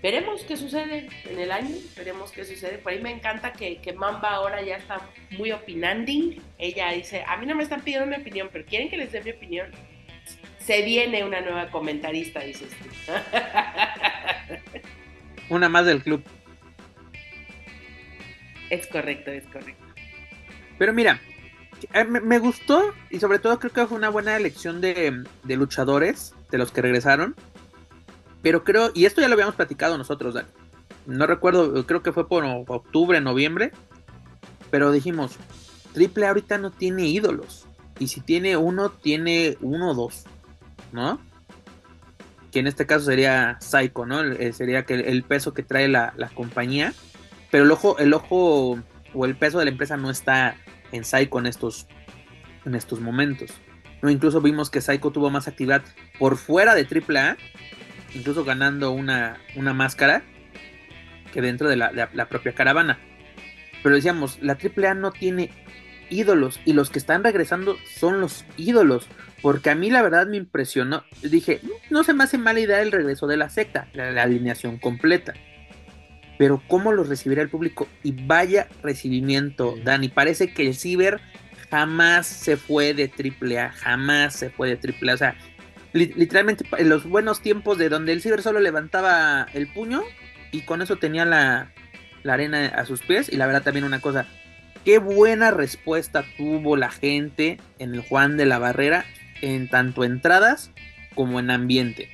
veremos 0.03 0.43
qué 0.43 0.57
sucede 0.57 1.09
en 1.29 1.39
el 1.39 1.53
año, 1.53 1.75
veremos 1.97 2.33
qué 2.33 2.45
sucede. 2.45 2.79
Por 2.79 2.93
ahí 2.93 3.01
me 3.01 3.11
encanta 3.11 3.53
que, 3.53 3.79
que 3.79 3.93
Mamba 3.93 4.31
ahora 4.31 4.63
ya 4.63 4.77
está 4.77 5.01
muy 5.39 5.53
opinanding. 5.53 6.41
Ella 6.59 6.91
dice, 6.93 7.25
a 7.27 7.37
mí 7.37 7.47
no 7.47 7.55
me 7.55 7.63
están 7.63 7.83
pidiendo 7.83 8.07
mi 8.07 8.21
opinión, 8.21 8.49
pero 8.53 8.65
quieren 8.65 8.89
que 8.89 8.97
les 8.97 9.13
dé 9.13 9.23
mi 9.23 9.31
opinión 9.31 9.71
se 10.67 10.83
viene 10.83 11.25
una 11.25 11.41
nueva 11.41 11.71
comentarista, 11.71 12.41
dices 12.41 12.69
tú. 13.07 13.13
una 15.49 15.69
más 15.69 15.87
del 15.87 16.03
club. 16.03 16.25
Es 18.69 18.89
correcto, 18.89 19.31
es 19.31 19.45
correcto. 19.45 19.85
Pero 20.77 20.93
mira, 20.93 21.21
eh, 21.93 22.05
me, 22.05 22.39
gustó 22.39 22.83
y 23.11 23.21
sobre 23.21 23.39
todo 23.39 23.59
creo 23.59 23.73
que 23.73 23.87
fue 23.87 23.99
una 23.99 24.09
buena 24.09 24.37
elección 24.37 24.81
de, 24.81 25.25
luchadores, 25.45 26.35
de 26.51 26.59
los 26.59 26.73
que 26.73 26.83
regresaron. 26.83 27.35
Pero 28.43 28.65
creo, 28.65 28.91
y 28.95 29.07
esto 29.07 29.21
ya 29.21 29.29
lo 29.29 29.35
habíamos 29.35 29.55
platicado 29.57 29.99
nosotros, 29.99 30.37
No 31.07 31.27
recuerdo, 31.27 31.87
creo 31.87 32.03
que 32.03 32.13
fue 32.13 32.29
por 32.29 32.45
octubre, 32.45 33.21
noviembre. 33.21 33.73
Pero 34.71 34.93
dijimos, 34.93 35.37
Triple 35.95 36.27
ahorita 36.27 36.59
no 36.59 36.71
tiene 36.71 37.07
ídolos. 37.07 37.67
Y 37.99 38.09
si 38.09 38.21
tiene 38.21 38.57
uno, 38.57 38.91
tiene 38.91 39.57
uno 39.61 39.91
o 39.91 39.95
dos. 39.95 40.25
¿no? 40.93 41.21
Que 42.51 42.61
en 42.61 42.67
este 42.67 42.87
caso 42.87 43.05
sería 43.05 43.59
Psycho, 43.61 44.07
¿no? 44.07 44.23
Eh, 44.23 44.53
sería 44.53 44.85
que 44.85 44.95
el 44.95 45.23
peso 45.23 45.55
que 45.55 45.63
trae 45.63 45.89
la, 45.89 46.15
compañía. 46.35 46.95
Pero 47.51 47.65
el 47.65 47.71
ojo, 47.71 47.99
el 47.99 48.13
ojo 48.15 48.79
o 49.15 49.25
el 49.25 49.37
peso 49.37 49.59
de 49.59 49.67
la 49.67 49.71
empresa 49.71 49.97
no 49.97 50.11
está 50.11 50.57
en 50.93 51.05
Psycho 51.05 51.39
en 51.39 51.47
estos, 51.47 51.87
en 52.65 52.75
estos 52.75 53.01
momentos. 53.01 53.51
¿no? 54.03 54.11
Incluso 54.11 54.41
vimos 54.41 54.71
que 54.71 54.81
Psycho 54.81 55.11
tuvo 55.11 55.31
más 55.31 55.49
actividad 55.49 55.83
por 56.19 56.37
fuera 56.37 56.75
de 56.75 56.83
AAA, 56.83 57.37
incluso 58.15 58.45
ganando 58.45 58.93
una, 58.93 59.39
una 59.57 59.73
máscara 59.73 60.23
que 61.37 61.43
dentro 61.43 61.69
de 61.69 61.77
la, 61.77 62.29
propia 62.31 62.55
caravana. 62.55 62.99
Pero 63.83 63.95
decíamos, 63.95 64.39
la 64.41 64.55
AAA 64.55 64.95
no 64.95 65.13
tiene 65.13 65.51
ídolos 66.09 66.61
y 66.65 66.73
los 66.73 66.89
que 66.89 66.99
están 66.99 67.23
regresando 67.23 67.77
son 67.85 68.21
los 68.21 68.47
ídolos. 68.57 69.07
Porque 69.43 69.69
a 69.69 69.75
mí 69.75 69.91
la 69.91 70.01
verdad 70.01 70.27
me 70.27 70.39
impresionó. 70.39 71.05
Dije, 71.23 71.61
no 71.91 72.05
se 72.05 72.15
me 72.15 72.25
hace 72.25 72.39
mala 72.39 72.61
idea 72.61 72.81
el 72.81 72.91
regreso 72.91 73.27
de 73.27 73.37
la 73.37 73.51
secta, 73.51 73.87
la, 73.93 74.23
alineación 74.23 74.79
completa. 74.79 75.35
Pero 76.39 76.63
cómo 76.69 76.93
lo 76.93 77.05
recibirá 77.05 77.43
el 77.43 77.49
público 77.49 77.89
y 78.03 78.13
vaya 78.13 78.69
recibimiento, 78.83 79.75
Dani. 79.83 80.09
Parece 80.09 80.53
que 80.53 80.67
el 80.67 80.75
Ciber 80.75 81.21
jamás 81.71 82.27
se 82.27 82.57
fue 82.57 82.95
de 82.95 83.11
AAA, 83.11 83.71
jamás 83.73 84.35
se 84.35 84.51
fue 84.51 84.69
de 84.69 84.75
AAA. 84.75 85.15
O 85.15 85.17
sea, 85.17 85.37
literalmente 85.93 86.65
en 86.77 86.89
los 86.89 87.05
buenos 87.05 87.41
tiempos 87.41 87.79
de 87.79 87.89
donde 87.89 88.13
el 88.13 88.23
Ciber 88.23 88.43
solo 88.43 88.61
levantaba 88.61 89.47
el 89.55 89.67
puño 89.67 90.03
y 90.53 90.63
con 90.63 90.83
eso 90.83 90.97
tenía 90.97 91.25
la, 91.25 91.73
la 92.23 92.35
arena 92.35 92.67
a 92.67 92.85
sus 92.85 93.03
pies. 93.03 93.33
Y 93.33 93.37
la 93.37 93.47
verdad 93.47 93.63
también 93.63 93.85
una 93.85 94.01
cosa, 94.01 94.27
qué 94.85 94.99
buena 94.99 95.51
respuesta 95.51 96.25
tuvo 96.37 96.77
la 96.77 96.91
gente 96.91 97.59
en 97.79 97.95
el 97.95 98.03
Juan 98.03 98.37
de 98.37 98.47
la 98.47 98.59
Barrera 98.59 99.05
en 99.43 99.69
tanto 99.69 100.05
entradas 100.05 100.71
como 101.15 101.41
en 101.41 101.51
ambiente. 101.51 102.09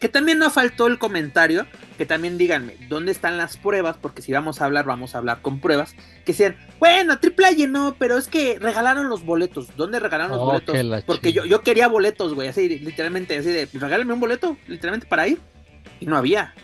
Que 0.00 0.08
también 0.08 0.38
no 0.38 0.50
faltó 0.50 0.86
el 0.86 0.98
comentario, 0.98 1.66
que 1.96 2.04
también 2.04 2.36
díganme, 2.36 2.76
¿dónde 2.88 3.12
están 3.12 3.38
las 3.38 3.56
pruebas? 3.56 3.96
Porque 3.96 4.20
si 4.20 4.32
vamos 4.32 4.60
a 4.60 4.66
hablar, 4.66 4.84
vamos 4.84 5.14
a 5.14 5.18
hablar 5.18 5.40
con 5.40 5.60
pruebas. 5.60 5.94
Que 6.24 6.34
sean, 6.34 6.56
bueno, 6.78 7.18
triple 7.18 7.46
A 7.46 7.66
no, 7.66 7.96
pero 7.98 8.18
es 8.18 8.28
que 8.28 8.58
regalaron 8.58 9.08
los 9.08 9.24
boletos. 9.24 9.68
¿Dónde 9.76 9.98
regalaron 9.98 10.32
los 10.32 10.40
oh, 10.40 10.46
boletos? 10.46 11.04
Porque 11.04 11.32
yo, 11.32 11.46
yo 11.46 11.62
quería 11.62 11.88
boletos, 11.88 12.34
güey, 12.34 12.48
así, 12.48 12.68
literalmente, 12.68 13.38
así 13.38 13.48
de, 13.48 13.68
regálame 13.72 14.12
un 14.12 14.20
boleto, 14.20 14.56
literalmente 14.68 15.06
para 15.06 15.28
ir. 15.28 15.40
Y 15.98 16.06
no 16.06 16.16
había. 16.16 16.54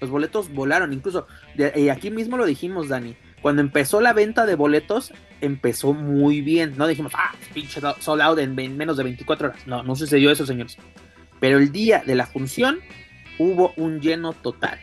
Los 0.00 0.08
boletos 0.10 0.52
volaron, 0.52 0.92
incluso, 0.92 1.26
y 1.74 1.88
aquí 1.88 2.10
mismo 2.10 2.36
lo 2.36 2.46
dijimos, 2.46 2.88
Dani 2.88 3.16
cuando 3.40 3.62
empezó 3.62 4.00
la 4.00 4.12
venta 4.12 4.46
de 4.46 4.56
boletos, 4.56 5.12
empezó 5.40 5.92
muy 5.92 6.40
bien. 6.40 6.74
No 6.76 6.86
dijimos, 6.86 7.12
ah, 7.14 7.34
pinche 7.54 7.80
sold 8.00 8.20
out 8.20 8.38
en 8.38 8.54
menos 8.54 8.96
de 8.96 9.04
24 9.04 9.48
horas. 9.48 9.66
No, 9.66 9.82
no 9.82 9.94
sucedió 9.94 10.30
eso, 10.30 10.44
señores. 10.44 10.76
Pero 11.40 11.58
el 11.58 11.72
día 11.72 12.02
de 12.04 12.14
la 12.14 12.26
función 12.26 12.80
hubo 13.38 13.72
un 13.76 14.00
lleno 14.00 14.32
total. 14.32 14.78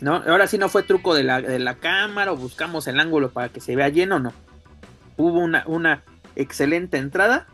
¿No? 0.00 0.16
Ahora 0.16 0.46
sí 0.46 0.58
no 0.58 0.68
fue 0.68 0.82
truco 0.82 1.14
de 1.14 1.24
la, 1.24 1.40
de 1.40 1.58
la 1.58 1.76
cámara 1.76 2.32
o 2.32 2.36
buscamos 2.36 2.86
el 2.86 3.00
ángulo 3.00 3.30
para 3.30 3.48
que 3.48 3.60
se 3.60 3.74
vea 3.74 3.88
lleno, 3.88 4.18
no. 4.18 4.32
Hubo 5.16 5.38
una, 5.38 5.64
una 5.66 6.02
excelente 6.36 6.98
entrada. 6.98 7.46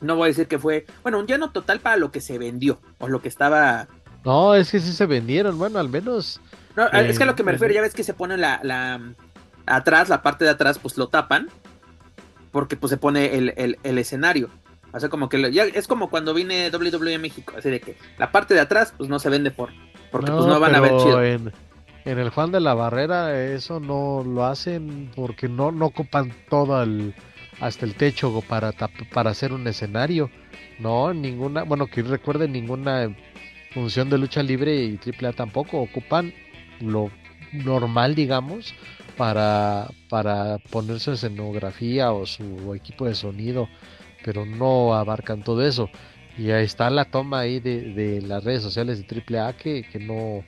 No 0.00 0.16
voy 0.16 0.26
a 0.26 0.28
decir 0.28 0.48
que 0.48 0.58
fue, 0.58 0.86
bueno, 1.02 1.18
un 1.18 1.26
lleno 1.26 1.50
total 1.50 1.80
para 1.80 1.96
lo 1.96 2.10
que 2.10 2.20
se 2.20 2.38
vendió 2.38 2.80
o 2.98 3.08
lo 3.08 3.22
que 3.22 3.28
estaba. 3.28 3.86
No, 4.24 4.54
es 4.54 4.70
que 4.70 4.80
sí 4.80 4.92
se 4.92 5.06
vendieron, 5.06 5.58
bueno, 5.58 5.78
al 5.78 5.88
menos 5.88 6.40
no, 6.76 6.86
es 6.88 7.16
que 7.16 7.24
a 7.24 7.26
lo 7.26 7.34
que 7.34 7.42
me 7.42 7.52
refiero, 7.52 7.72
ya 7.72 7.80
ves 7.80 7.94
que 7.94 8.04
se 8.04 8.12
pone 8.12 8.36
la, 8.36 8.60
la 8.62 9.00
atrás, 9.64 10.10
la 10.10 10.22
parte 10.22 10.44
de 10.44 10.50
atrás, 10.50 10.78
pues 10.78 10.98
lo 10.98 11.08
tapan, 11.08 11.48
porque 12.52 12.76
pues 12.76 12.90
se 12.90 12.98
pone 12.98 13.34
el, 13.34 13.78
escenario. 13.82 14.50
O 14.92 15.00
sea, 15.00 15.08
como 15.08 15.28
que 15.28 15.52
ya, 15.52 15.64
es 15.64 15.86
como 15.86 16.10
cuando 16.10 16.32
vine 16.32 16.70
WWE 16.70 17.18
México, 17.18 17.54
así 17.56 17.70
de 17.70 17.80
que 17.80 17.96
la 18.18 18.32
parte 18.32 18.54
de 18.54 18.60
atrás, 18.60 18.94
pues 18.96 19.10
no 19.10 19.18
se 19.18 19.28
vende 19.28 19.50
por, 19.50 19.70
porque 20.10 20.30
pues 20.30 20.46
no 20.46 20.60
van 20.60 20.74
a 20.74 20.80
ver 20.80 20.96
chido. 20.98 21.22
En, 21.22 21.52
el 22.04 22.30
Juan 22.30 22.52
de 22.52 22.60
la 22.60 22.74
Barrera, 22.74 23.42
eso 23.42 23.80
no 23.80 24.22
lo 24.24 24.44
hacen 24.44 25.10
porque 25.16 25.48
no, 25.48 25.72
no 25.72 25.86
ocupan 25.86 26.32
todo 26.48 26.80
el, 26.82 27.14
hasta 27.60 27.84
el 27.84 27.94
techo 27.94 28.42
para, 28.48 28.72
para 29.12 29.30
hacer 29.30 29.52
un 29.52 29.66
escenario. 29.66 30.30
No, 30.78 31.12
ninguna, 31.12 31.64
bueno, 31.64 31.88
que 31.88 32.02
recuerden, 32.02 32.52
ninguna 32.52 33.14
función 33.74 34.08
de 34.08 34.18
lucha 34.18 34.42
libre 34.42 34.74
y 34.84 34.98
AAA 34.98 35.32
tampoco 35.32 35.80
ocupan 35.80 36.32
lo 36.80 37.10
normal, 37.52 38.14
digamos, 38.14 38.74
para, 39.16 39.88
para 40.08 40.58
poner 40.70 41.00
su 41.00 41.12
escenografía 41.12 42.12
o 42.12 42.26
su 42.26 42.74
equipo 42.74 43.06
de 43.06 43.14
sonido, 43.14 43.68
pero 44.26 44.44
no 44.44 44.92
abarcan 44.94 45.44
todo 45.44 45.64
eso. 45.64 45.88
Y 46.36 46.50
ahí 46.50 46.64
está 46.64 46.90
la 46.90 47.06
toma 47.06 47.40
ahí 47.40 47.60
de, 47.60 48.20
las 48.26 48.42
redes 48.44 48.62
sociales 48.62 49.06
de 49.06 49.38
AAA 49.38 49.56
que, 49.56 49.84
que 49.84 50.00
no, 50.00 50.44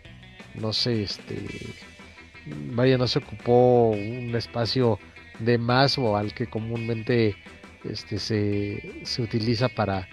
no 0.60 0.72
sé, 0.72 1.04
este, 1.04 1.36
vaya, 2.74 2.98
no 2.98 3.06
se 3.06 3.20
ocupó 3.20 3.90
un 3.90 4.34
espacio 4.34 4.98
de 5.38 5.58
más 5.58 5.96
o 5.96 6.16
al 6.16 6.34
que 6.34 6.48
comúnmente 6.48 7.36
este, 7.84 8.18
se, 8.18 9.00
se 9.04 9.22
utiliza 9.22 9.68
para, 9.68 10.08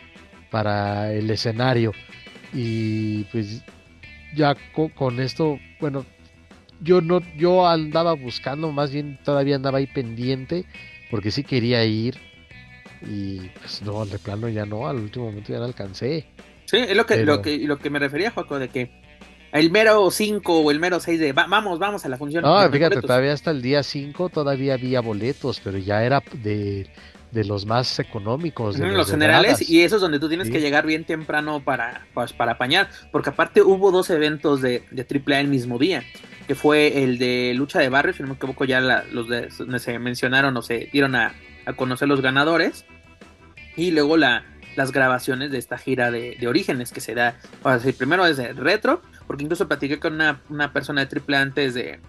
para 0.51 1.11
el 1.11 1.29
escenario. 1.31 1.91
Y 2.53 3.23
pues 3.25 3.63
ya 4.35 4.55
con, 4.95 5.19
esto, 5.19 5.59
bueno, 5.79 6.05
yo 6.81 7.01
no, 7.01 7.21
yo 7.35 7.67
andaba 7.67 8.13
buscando, 8.13 8.71
más 8.71 8.91
bien 8.91 9.17
todavía 9.23 9.55
andaba 9.55 9.79
ahí 9.79 9.87
pendiente, 9.87 10.65
porque 11.09 11.31
sí 11.31 11.43
quería 11.43 11.83
ir. 11.83 12.15
Y 13.01 13.49
pues 13.59 13.81
no, 13.81 14.05
de 14.05 14.19
plano 14.19 14.49
ya 14.49 14.65
no, 14.65 14.87
al 14.87 14.97
último 14.97 15.25
momento 15.25 15.51
ya 15.51 15.59
no 15.59 15.65
alcancé. 15.65 16.25
Sí, 16.65 16.77
es 16.77 16.95
lo 16.95 17.05
que, 17.05 17.25
lo 17.25 17.41
que, 17.41 17.59
lo 17.59 17.77
que 17.77 17.89
me 17.89 17.99
refería, 17.99 18.31
Joaco, 18.31 18.57
de 18.57 18.69
que 18.69 18.91
el 19.51 19.71
mero 19.71 20.09
5 20.09 20.59
o 20.59 20.71
el 20.71 20.79
mero 20.79 20.99
6 20.99 21.19
de 21.19 21.33
vamos, 21.33 21.79
vamos 21.79 22.05
a 22.05 22.09
la 22.09 22.17
función. 22.17 22.43
No, 22.43 22.69
fíjate, 22.69 23.01
todavía 23.01 23.33
hasta 23.33 23.51
el 23.51 23.61
día 23.61 23.83
5 23.83 24.29
todavía 24.29 24.73
había 24.73 25.01
boletos, 25.01 25.61
pero 25.63 25.77
ya 25.77 26.03
era 26.03 26.23
de 26.33 26.87
de 27.35 27.43
los 27.43 27.65
más 27.65 27.99
económicos. 27.99 28.77
De 28.77 28.87
los, 28.87 29.11
generales, 29.11 29.69
y 29.69 29.81
eso 29.81 29.97
es 29.97 30.01
donde 30.01 30.19
tú 30.19 30.29
tienes 30.29 30.49
que 30.49 30.61
llegar 30.61 30.85
bien 30.85 31.03
temprano 31.03 31.61
para, 31.63 32.07
pues, 32.13 32.31
para 32.31 32.53
apañar, 32.53 32.89
porque 33.11 33.29
aparte 33.29 33.61
hubo 33.61 33.91
dos 33.91 34.09
eventos 34.09 34.61
de, 34.61 34.83
de 34.89 35.05
AAA 35.05 35.41
el 35.41 35.49
mismo 35.49 35.77
día, 35.77 36.01
que 36.47 36.55
fue 36.55 37.03
el 37.03 37.17
de 37.17 37.53
lucha 37.53 37.79
de 37.79 37.89
barrio, 37.89 38.13
si 38.13 38.23
no 38.23 38.29
me 38.29 38.35
equivoco 38.35 38.63
ya 38.63 38.79
los 38.79 39.27
de, 39.27 39.49
se 39.51 39.99
mencionaron 39.99 40.55
o 40.55 40.61
se 40.61 40.89
dieron 40.93 41.13
a, 41.15 41.35
conocer 41.73 42.07
los 42.07 42.21
ganadores, 42.21 42.85
y 43.75 43.91
luego 43.91 44.17
la, 44.17 44.43
las 44.75 44.91
grabaciones 44.91 45.51
de 45.51 45.57
esta 45.57 45.77
gira 45.77 46.11
de, 46.11 46.37
orígenes 46.47 46.91
que 46.91 47.01
se 47.01 47.15
da. 47.15 47.37
O 47.63 47.79
sea, 47.79 47.93
primero 47.93 48.25
es 48.25 48.37
de 48.37 48.53
retro, 48.53 49.01
porque 49.27 49.43
incluso 49.43 49.67
platiqué 49.67 49.99
con 49.99 50.15
una, 50.49 50.73
persona 50.73 51.01
de 51.01 51.07
triple 51.07 51.37
antes 51.37 51.73
de, 51.73 51.99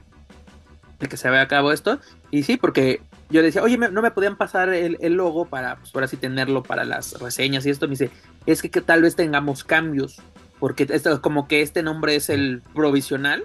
de 0.98 1.08
que 1.08 1.16
se 1.16 1.30
vea 1.30 1.42
a 1.42 1.48
cabo 1.48 1.72
esto. 1.72 2.00
Y 2.30 2.42
sí, 2.42 2.56
porque 2.56 3.00
yo 3.30 3.42
decía, 3.42 3.62
oye, 3.62 3.78
no 3.78 4.02
me 4.02 4.10
podían 4.10 4.36
pasar 4.36 4.68
el, 4.70 5.12
logo 5.14 5.46
para, 5.46 5.76
pues, 5.76 5.94
ahora 5.94 6.08
sí 6.08 6.16
tenerlo 6.16 6.62
para 6.62 6.84
las 6.84 7.20
reseñas 7.20 7.66
y 7.66 7.70
esto. 7.70 7.86
Me 7.86 7.92
dice, 7.92 8.10
es 8.46 8.62
que, 8.62 8.70
que 8.70 8.80
tal 8.80 9.02
vez 9.02 9.16
tengamos 9.16 9.64
cambios, 9.64 10.20
porque 10.58 10.86
esto, 10.90 11.20
como 11.22 11.48
que 11.48 11.62
este 11.62 11.82
nombre 11.82 12.16
es 12.16 12.28
el 12.28 12.62
provisional. 12.74 13.44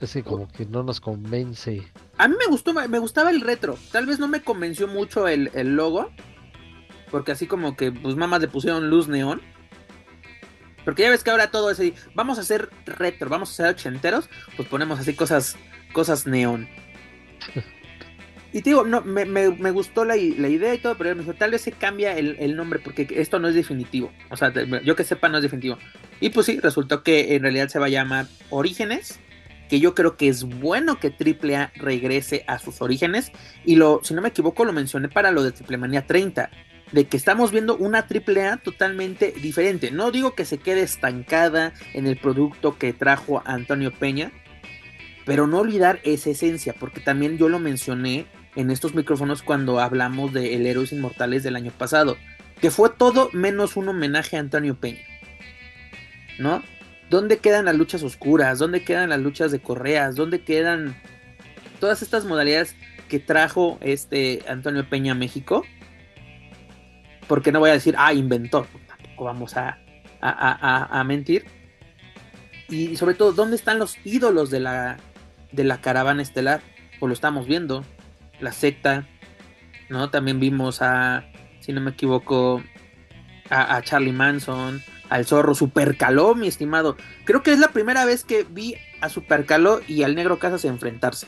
Es 0.00 0.16
como 0.24 0.48
que 0.48 0.64
no 0.64 0.82
nos 0.82 1.00
convence. 1.00 1.82
A 2.18 2.28
mí 2.28 2.36
me 2.38 2.46
gustó, 2.46 2.72
me 2.72 2.98
gustaba 2.98 3.30
el 3.30 3.40
retro. 3.40 3.76
Tal 3.90 4.06
vez 4.06 4.18
no 4.18 4.28
me 4.28 4.42
convenció 4.42 4.86
mucho 4.86 5.26
el, 5.26 5.50
el 5.54 5.74
logo. 5.74 6.10
Porque 7.10 7.32
así 7.32 7.46
como 7.46 7.76
que, 7.76 7.90
pues 7.90 8.14
mamás 8.14 8.40
le 8.40 8.48
pusieron 8.48 8.90
luz 8.90 9.08
neón. 9.08 9.40
Porque 10.84 11.02
ya 11.02 11.10
ves 11.10 11.24
que 11.24 11.30
ahora 11.30 11.50
todo 11.50 11.70
es 11.70 11.80
así. 11.80 11.94
Vamos 12.14 12.38
a 12.38 12.42
hacer 12.42 12.70
retro, 12.86 13.28
vamos 13.28 13.50
a 13.50 13.52
hacer 13.52 13.74
ochenteros. 13.74 14.28
Pues 14.56 14.68
ponemos 14.68 15.00
así 15.00 15.14
cosas, 15.14 15.56
cosas 15.92 16.26
neón. 16.26 16.68
Y 18.50 18.62
te 18.62 18.70
digo, 18.70 18.84
no, 18.84 19.02
me, 19.02 19.70
gustó 19.72 20.06
la, 20.06 20.16
idea 20.16 20.74
y 20.74 20.78
todo, 20.78 20.96
pero 20.96 21.14
me 21.14 21.20
dijo, 21.20 21.34
tal 21.34 21.50
vez 21.50 21.60
se 21.60 21.72
cambia 21.72 22.16
el, 22.16 22.56
nombre 22.56 22.78
porque 22.78 23.06
esto 23.10 23.38
no 23.38 23.48
es 23.48 23.54
definitivo. 23.54 24.10
O 24.30 24.36
sea, 24.36 24.52
yo 24.82 24.96
que 24.96 25.04
sepa 25.04 25.28
no 25.28 25.36
es 25.36 25.42
definitivo. 25.42 25.76
Y 26.20 26.30
pues 26.30 26.46
sí, 26.46 26.58
resultó 26.58 27.02
que 27.02 27.34
en 27.34 27.42
realidad 27.42 27.68
se 27.68 27.78
va 27.78 27.86
a 27.86 27.90
llamar 27.90 28.26
Orígenes, 28.48 29.20
que 29.68 29.80
yo 29.80 29.94
creo 29.94 30.16
que 30.16 30.28
es 30.28 30.44
bueno 30.44 30.98
que 30.98 31.08
AAA 31.08 31.72
regrese 31.76 32.44
a 32.46 32.58
sus 32.58 32.80
orígenes. 32.80 33.32
Y 33.64 33.76
lo, 33.76 34.00
si 34.02 34.14
no 34.14 34.22
me 34.22 34.28
equivoco, 34.28 34.64
lo 34.64 34.72
mencioné 34.72 35.08
para 35.08 35.30
lo 35.30 35.42
de 35.42 35.52
Triple 35.52 35.76
Manía 35.76 36.06
30 36.06 36.50
de 36.92 37.06
que 37.06 37.16
estamos 37.16 37.50
viendo 37.50 37.76
una 37.76 38.06
AAA 38.08 38.58
totalmente 38.58 39.32
diferente. 39.32 39.90
No 39.90 40.10
digo 40.10 40.34
que 40.34 40.44
se 40.44 40.58
quede 40.58 40.82
estancada 40.82 41.72
en 41.94 42.06
el 42.06 42.16
producto 42.16 42.78
que 42.78 42.92
trajo 42.92 43.42
Antonio 43.44 43.92
Peña, 43.92 44.32
pero 45.24 45.46
no 45.46 45.58
olvidar 45.58 46.00
esa 46.04 46.30
esencia, 46.30 46.74
porque 46.78 47.00
también 47.00 47.36
yo 47.36 47.48
lo 47.48 47.58
mencioné 47.58 48.26
en 48.56 48.70
estos 48.70 48.94
micrófonos 48.94 49.42
cuando 49.42 49.80
hablamos 49.80 50.32
de 50.32 50.54
El 50.54 50.66
Héroes 50.66 50.92
Inmortales 50.92 51.42
del 51.42 51.56
año 51.56 51.72
pasado, 51.72 52.16
que 52.60 52.70
fue 52.70 52.90
todo 52.90 53.30
menos 53.32 53.76
un 53.76 53.88
homenaje 53.88 54.36
a 54.36 54.40
Antonio 54.40 54.74
Peña. 54.76 55.02
¿No? 56.38 56.62
¿Dónde 57.10 57.38
quedan 57.38 57.64
las 57.64 57.76
luchas 57.76 58.02
oscuras? 58.02 58.58
¿Dónde 58.58 58.84
quedan 58.84 59.10
las 59.10 59.20
luchas 59.20 59.50
de 59.50 59.60
correas? 59.60 60.14
¿Dónde 60.14 60.42
quedan 60.42 60.96
todas 61.80 62.02
estas 62.02 62.24
modalidades 62.24 62.74
que 63.08 63.18
trajo 63.18 63.78
este 63.80 64.42
Antonio 64.48 64.88
Peña 64.88 65.12
a 65.12 65.14
México? 65.14 65.64
Porque 67.26 67.52
no 67.52 67.60
voy 67.60 67.70
a 67.70 67.74
decir, 67.74 67.94
ah, 67.98 68.12
inventor, 68.12 68.66
tampoco 68.86 69.24
vamos 69.24 69.56
a, 69.56 69.78
a, 70.20 71.00
a, 71.00 71.04
mentir. 71.04 71.44
Y 72.68 72.96
sobre 72.96 73.14
todo, 73.14 73.32
¿dónde 73.32 73.56
están 73.56 73.78
los 73.78 73.96
ídolos 74.04 74.50
de 74.50 74.60
la, 74.60 74.98
de 75.52 75.64
la 75.64 75.80
caravana 75.80 76.22
estelar? 76.22 76.60
O 77.00 77.06
lo 77.06 77.14
estamos 77.14 77.46
viendo 77.46 77.84
la 78.40 78.52
secta, 78.52 79.06
¿no? 79.88 80.10
También 80.10 80.40
vimos 80.40 80.82
a, 80.82 81.24
si 81.60 81.72
no 81.72 81.80
me 81.80 81.90
equivoco, 81.90 82.62
a, 83.50 83.80
Charlie 83.82 84.12
Manson, 84.12 84.82
al 85.08 85.26
zorro 85.26 85.54
Supercaló, 85.54 86.34
mi 86.34 86.48
estimado. 86.48 86.96
Creo 87.24 87.42
que 87.42 87.52
es 87.52 87.58
la 87.58 87.68
primera 87.68 88.04
vez 88.04 88.24
que 88.24 88.44
vi 88.48 88.74
a 89.00 89.08
Supercaló 89.08 89.80
y 89.86 90.02
al 90.02 90.14
Negro 90.14 90.38
Casas 90.38 90.64
enfrentarse. 90.64 91.26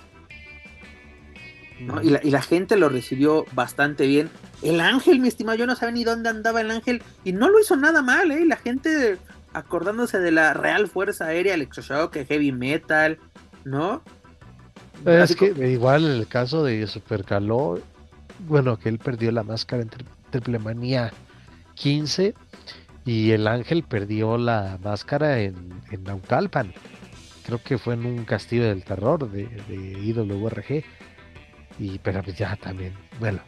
¿no? 1.80 2.02
Y, 2.02 2.10
la, 2.10 2.20
y, 2.22 2.30
la, 2.30 2.42
gente 2.42 2.76
lo 2.76 2.88
recibió 2.90 3.46
bastante 3.52 4.06
bien. 4.06 4.28
El 4.62 4.80
ángel, 4.80 5.18
mi 5.18 5.28
estimado, 5.28 5.56
yo 5.56 5.66
no 5.66 5.74
sabía 5.76 5.94
ni 5.94 6.04
dónde 6.04 6.28
andaba 6.28 6.60
el 6.60 6.70
ángel 6.70 7.02
y 7.24 7.32
no 7.32 7.48
lo 7.48 7.58
hizo 7.58 7.74
nada 7.76 8.02
mal, 8.02 8.30
¿eh? 8.30 8.44
La 8.44 8.56
gente 8.56 9.16
acordándose 9.52 10.18
de 10.18 10.30
la 10.30 10.54
Real 10.54 10.88
Fuerza 10.88 11.26
Aérea, 11.26 11.54
Electroshock, 11.54 12.14
Heavy 12.28 12.52
Metal, 12.52 13.18
¿no? 13.64 14.02
Es 15.06 15.34
que 15.34 15.46
igual 15.70 16.04
en 16.04 16.12
el 16.12 16.26
caso 16.26 16.62
de 16.62 16.86
Supercaló, 16.86 17.80
bueno, 18.46 18.78
que 18.78 18.90
él 18.90 18.98
perdió 18.98 19.32
la 19.32 19.42
máscara 19.42 19.82
en 19.82 19.90
Triple 20.30 20.58
Manía 20.58 21.12
15 21.74 22.34
y 23.04 23.30
el 23.30 23.46
Ángel 23.46 23.82
perdió 23.82 24.36
la 24.36 24.78
máscara 24.82 25.40
en, 25.40 25.54
en 25.90 26.04
Naucalpan. 26.04 26.72
Creo 27.44 27.62
que 27.62 27.78
fue 27.78 27.94
en 27.94 28.06
un 28.06 28.24
castillo 28.24 28.64
del 28.64 28.84
terror 28.84 29.30
de, 29.30 29.46
de 29.46 29.74
IWRG. 29.74 30.84
Y 31.78 31.98
pero 32.00 32.22
pues 32.22 32.36
ya 32.36 32.56
también, 32.56 32.92
bueno, 33.18 33.40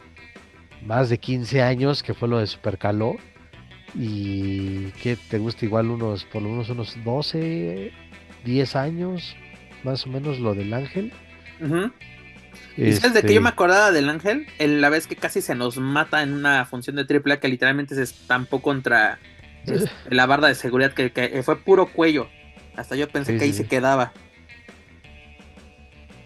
más 0.85 1.09
de 1.09 1.19
15 1.19 1.61
años 1.61 2.01
que 2.01 2.13
fue 2.13 2.27
lo 2.27 2.39
de 2.39 2.47
Supercaló. 2.47 3.15
Y 3.95 4.87
que 5.03 5.15
te 5.15 5.37
gusta 5.37 5.65
igual 5.65 5.91
unos, 5.91 6.25
por 6.25 6.41
lo 6.41 6.49
menos 6.49 6.69
unos 6.69 6.97
12, 7.03 7.91
10 8.43 8.75
años, 8.75 9.35
más 9.83 10.07
o 10.07 10.09
menos 10.09 10.39
lo 10.39 10.55
del 10.55 10.73
Ángel. 10.73 11.13
¿Y 12.75 12.91
sabes 12.93 13.13
de 13.13 13.21
que 13.21 13.35
yo 13.35 13.41
me 13.41 13.49
este 13.49 13.53
acordaba 13.53 13.91
del 13.91 14.09
ángel? 14.09 14.47
En 14.57 14.81
la 14.81 14.89
vez 14.89 15.05
que 15.05 15.15
casi 15.15 15.41
se 15.41 15.53
nos 15.53 15.77
mata 15.77 16.23
en 16.23 16.33
una 16.33 16.65
función 16.65 16.95
de 16.95 17.05
triple 17.05 17.39
que 17.39 17.47
literalmente 17.47 17.93
se 17.93 18.01
estampó 18.01 18.61
contra 18.61 19.19
este, 19.65 19.89
la 20.09 20.25
barda 20.25 20.47
de 20.47 20.55
seguridad, 20.55 20.93
que, 20.93 21.41
fue 21.43 21.59
puro 21.59 21.87
cuello. 21.87 22.29
Hasta 22.75 22.95
yo 22.95 23.07
pensé 23.07 23.37
que 23.37 23.43
ahí 23.43 23.53
se 23.53 23.67
quedaba. 23.67 24.13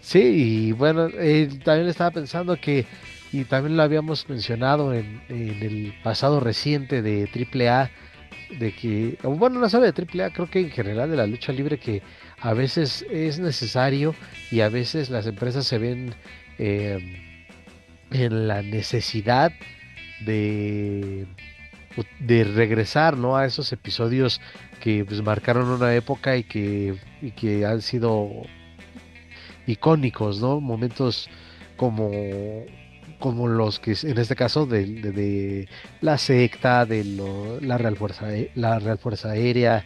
Sí, 0.00 0.20
y 0.20 0.72
bueno, 0.72 1.08
eh, 1.18 1.50
también 1.62 1.86
estaba 1.86 2.10
pensando 2.10 2.58
que, 2.58 2.86
y 3.30 3.44
también 3.44 3.76
lo 3.76 3.82
habíamos 3.82 4.26
mencionado 4.28 4.94
en, 4.94 5.20
el 5.28 5.92
pasado 6.02 6.40
reciente 6.40 7.02
de 7.02 7.28
AAA, 7.28 7.90
de 8.58 8.74
que, 8.74 9.18
bueno, 9.22 9.60
no 9.60 9.68
sabe 9.68 9.92
de 9.92 10.02
AAA, 10.02 10.30
creo 10.32 10.50
que 10.50 10.60
en 10.60 10.70
general 10.70 11.10
de 11.10 11.16
la 11.18 11.26
lucha 11.26 11.52
libre 11.52 11.78
que 11.78 12.02
a 12.40 12.54
veces 12.54 13.04
es 13.10 13.38
necesario 13.38 14.14
y 14.50 14.60
a 14.60 14.70
veces 14.70 15.10
las 15.10 15.26
empresas 15.26 15.66
se 15.66 15.76
ven 15.76 16.14
em, 16.56 17.16
en 18.10 18.48
la 18.48 18.62
necesidad 18.62 19.52
de, 20.24 21.26
de 22.20 22.44
regresar 22.44 23.16
¿no? 23.16 23.36
a 23.36 23.46
esos 23.46 23.72
episodios 23.72 24.40
que 24.80 25.04
pues, 25.04 25.22
marcaron 25.22 25.68
una 25.68 25.94
época 25.94 26.36
y 26.36 26.44
que, 26.44 26.96
y 27.22 27.30
que 27.32 27.66
han 27.66 27.82
sido 27.82 28.30
icónicos, 29.66 30.40
¿no? 30.40 30.60
Momentos 30.60 31.28
como 31.76 32.10
como 33.18 33.48
los 33.48 33.80
que 33.80 33.96
en 34.02 34.18
este 34.18 34.36
caso 34.36 34.66
de, 34.66 35.68
la 36.00 36.18
secta, 36.18 36.86
de 36.86 37.04
la 37.60 37.78
Real 37.78 37.96
Fuerza, 37.96 38.28
la 38.54 38.78
Real 38.78 38.98
Fuerza 38.98 39.30
Aérea, 39.30 39.84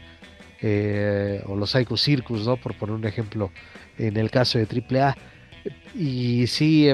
eh, 0.61 1.43
o 1.47 1.57
los 1.57 1.71
Psycho 1.71 1.97
Circus, 1.97 2.47
¿no? 2.47 2.57
Por 2.57 2.77
poner 2.77 2.95
un 2.95 3.05
ejemplo, 3.05 3.51
en 3.99 4.17
el 4.17 4.31
caso 4.31 4.59
de 4.59 4.67
AAA. 4.67 5.17
Y 5.95 6.47
sí, 6.47 6.93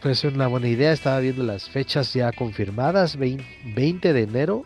puede 0.00 0.14
ser 0.14 0.34
una 0.34 0.46
buena 0.46 0.68
idea. 0.68 0.92
Estaba 0.92 1.20
viendo 1.20 1.42
las 1.42 1.68
fechas 1.68 2.12
ya 2.12 2.32
confirmadas: 2.32 3.16
20 3.16 4.12
de 4.12 4.22
enero. 4.22 4.64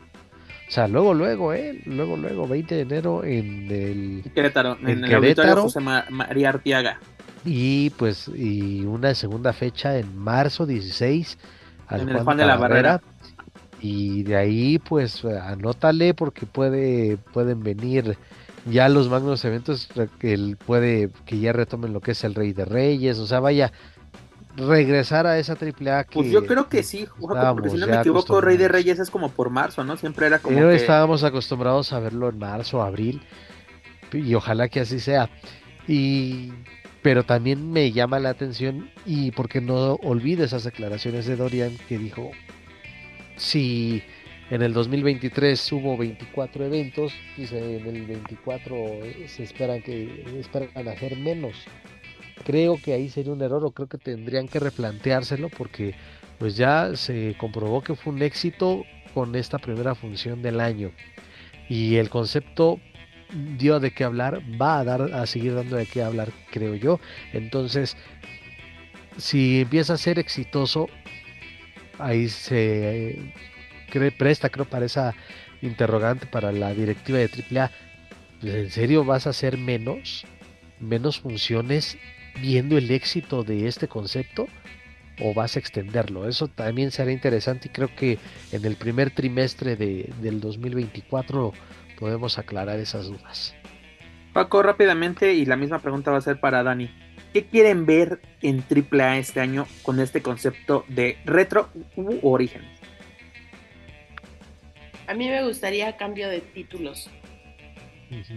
O 0.67 0.71
sea, 0.71 0.89
luego, 0.89 1.15
luego, 1.15 1.53
¿eh? 1.53 1.81
Luego, 1.85 2.17
luego, 2.17 2.49
20 2.49 2.75
de 2.75 2.81
enero 2.81 3.25
en 3.25 3.71
el. 3.71 4.33
Querétaro, 4.35 4.79
en, 4.83 5.05
el 5.05 5.15
auditorio 5.15 5.63
José 5.63 5.81
María 5.81 6.49
Artiaga. 6.49 6.99
Y 7.45 7.91
pues, 7.91 8.29
y 8.35 8.85
una 8.85 9.15
segunda 9.15 9.53
fecha 9.53 9.99
en 9.99 10.17
marzo 10.17 10.65
16 10.65 11.39
al 11.89 12.09
en 12.09 12.25
Juan, 12.25 12.37
de 12.39 12.47
la 12.47 12.57
Barrera. 12.57 13.03
Y 13.81 14.23
de 14.23 14.37
ahí, 14.37 14.79
pues, 14.79 15.25
anótale 15.27 16.15
porque 16.15 16.47
puede, 16.47 17.19
pueden 17.19 17.63
venir 17.63 18.17
ya 18.67 18.89
los 18.89 19.09
magnos 19.09 19.45
eventos 19.45 19.89
que 20.19 20.35
él 20.35 20.57
puede 20.65 21.11
que 21.27 21.39
ya 21.39 21.53
retomen 21.53 21.93
lo 21.93 22.01
que 22.01 22.13
es 22.13 22.25
el 22.25 22.35
Rey 22.35 22.53
de 22.53 22.65
Reyes, 22.65 23.19
o 23.19 23.27
sea, 23.27 23.41
vaya 23.41 23.73
regresar 24.57 25.27
a 25.27 25.39
esa 25.39 25.57
triple 25.57 25.91
A 25.91 26.05
Pues 26.05 26.31
yo 26.31 26.47
creo 26.47 26.69
que 26.69 26.83
sí, 26.83 27.07
porque 27.19 27.71
si 27.71 27.77
no 27.77 27.87
me 27.87 27.97
equivoco, 27.97 28.41
Rey 28.41 28.57
de 28.57 28.69
Reyes 28.69 28.99
es 28.99 29.11
como 29.11 29.31
por 29.31 29.51
marzo, 29.51 29.85
¿no? 29.85 29.97
Siempre 29.97 30.27
era 30.27 30.39
como. 30.39 30.57
Pero 30.57 30.71
estábamos 30.71 31.25
acostumbrados 31.25 31.93
a 31.93 31.99
verlo 31.99 32.29
en 32.29 32.39
marzo, 32.39 32.83
abril, 32.83 33.23
y 34.13 34.35
ojalá 34.35 34.69
que 34.69 34.81
así 34.81 35.01
sea. 35.01 35.29
Y 35.89 36.53
pero 37.03 37.25
también 37.25 37.71
me 37.71 37.93
llama 37.93 38.19
la 38.19 38.31
atención 38.31 38.91
y 39.05 39.31
porque 39.33 39.61
no 39.61 39.95
olvide 40.03 40.45
esas 40.45 40.65
declaraciones 40.65 41.27
de 41.27 41.37
Dorian 41.37 41.77
que 41.87 41.99
dijo 41.99 42.31
si 43.37 44.03
en 44.51 44.63
el 44.63 44.73
2023 44.73 45.73
hubo 45.73 45.97
24 45.97 46.67
eventos, 46.67 47.13
dice 47.37 47.79
en 47.79 47.87
el 47.87 48.07
24 48.07 48.77
se 49.27 49.43
esperan 49.43 49.83
que 49.83 50.25
esperan 50.39 50.89
hacer 50.89 51.17
menos. 51.17 51.55
Creo 52.45 52.77
que 52.77 52.93
ahí 52.93 53.09
sería 53.09 53.33
un 53.33 53.41
error 53.43 53.65
o 53.65 53.71
creo 53.71 53.89
que 53.89 53.99
tendrían 53.99 54.49
que 54.49 54.61
replanteárselo 54.61 55.49
porque 55.49 55.95
pues 56.39 56.57
ya 56.57 56.95
se 56.97 57.35
comprobó 57.39 57.83
que 57.83 57.95
fue 57.95 58.13
un 58.13 58.23
éxito 58.23 58.85
con 59.15 59.35
esta 59.35 59.59
primera 59.59 59.95
función 59.95 60.43
del 60.43 60.61
año 60.61 60.91
y 61.69 61.97
el 61.97 62.11
concepto 62.11 62.81
dio 63.57 63.81
de 63.81 63.93
qué 63.93 64.05
hablar, 64.05 64.43
va 64.61 64.81
a 64.81 64.85
dar 64.85 65.03
a 65.15 65.27
seguir 65.27 65.55
dando 65.55 65.77
de 65.77 65.87
qué 65.87 66.03
hablar, 66.03 66.31
creo 66.51 66.75
yo. 66.75 67.01
Entonces, 67.33 67.97
si 69.17 69.63
empieza 69.63 69.95
a 69.95 69.97
ser 69.97 70.19
exitoso, 70.19 70.89
ahí 71.99 72.29
se 72.29 73.19
presta, 74.17 74.49
creo, 74.49 74.65
para 74.65 74.87
esa 74.87 75.15
interrogante 75.63 76.27
para 76.27 76.53
la 76.53 76.73
directiva 76.75 77.19
de 77.19 77.25
AAA. 77.27 77.71
Pues, 78.41 78.55
¿En 78.55 78.71
serio 78.71 79.05
vas 79.05 79.27
a 79.27 79.31
hacer 79.31 79.59
menos, 79.59 80.27
menos 80.81 81.21
funciones 81.21 81.99
viendo 82.41 82.77
el 82.77 82.91
éxito 82.91 83.45
de 83.45 83.67
este 83.67 83.89
concepto? 83.89 84.47
¿O 85.21 85.33
vas 85.33 85.57
a 85.57 85.61
extenderlo? 85.61 86.29
Eso 86.29 86.49
también 86.49 86.91
será 86.91 87.13
interesante 87.13 87.69
y 87.69 87.71
creo 87.71 87.89
que 87.95 88.19
en 88.51 88.65
el 88.65 88.77
primer 88.77 89.11
trimestre 89.11 89.77
de, 89.77 90.13
del 90.21 90.41
2024 90.41 91.53
podemos 91.99 92.39
aclarar 92.39 92.81
esas 92.81 93.07
dudas. 93.07 93.55
Paco, 94.33 94.65
rápidamente, 94.65 95.33
y 95.35 95.47
la 95.47 95.57
misma 95.57 95.79
pregunta 95.79 96.11
va 96.11 96.19
a 96.19 96.21
ser 96.21 96.41
para 96.41 96.65
Dani. 96.65 96.91
¿Qué 97.33 97.45
quieren 97.47 97.87
ver 97.87 98.21
en 98.43 98.65
AAA 98.69 99.19
este 99.19 99.41
año 99.41 99.67
con 99.83 100.01
este 100.01 100.23
concepto 100.23 100.85
de 100.89 101.19
retro 101.25 101.69
u 101.97 102.19
origen? 102.23 102.63
A 105.07 105.15
mí 105.15 105.29
me 105.29 105.45
gustaría 105.45 105.97
cambio 105.97 106.29
de 106.29 106.41
títulos. 106.41 107.11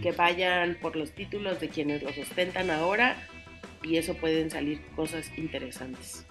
Que 0.02 0.10
vayan 0.10 0.76
por 0.80 0.96
los 0.96 1.12
títulos 1.12 1.60
de 1.60 1.68
quienes 1.68 2.02
los 2.02 2.18
ostentan 2.18 2.68
ahora 2.70 3.16
y 3.82 3.96
eso 3.96 4.14
pueden 4.14 4.50
salir 4.50 4.80
cosas 4.96 5.30
interesantes. 5.36 6.26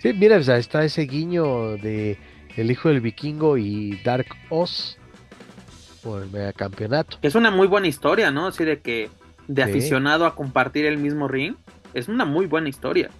Sí, 0.00 0.12
mira, 0.12 0.36
está 0.36 0.84
ese 0.84 1.02
guiño 1.02 1.76
de 1.78 2.16
El 2.56 2.70
Hijo 2.70 2.90
del 2.90 3.00
Vikingo 3.00 3.58
y 3.58 4.00
Dark 4.04 4.28
Oz 4.50 4.98
por 6.02 6.22
el 6.22 6.30
megacampeonato. 6.30 7.18
Es 7.22 7.34
una 7.34 7.50
muy 7.50 7.66
buena 7.66 7.88
historia, 7.88 8.30
¿no? 8.30 8.46
Así 8.46 8.64
de 8.64 8.80
que 8.80 9.10
de 9.48 9.62
aficionado 9.62 10.26
a 10.26 10.36
compartir 10.36 10.86
el 10.86 10.98
mismo 10.98 11.26
ring, 11.26 11.56
es 11.94 12.06
una 12.06 12.24
muy 12.24 12.46
buena 12.46 12.68
historia. 12.68 13.10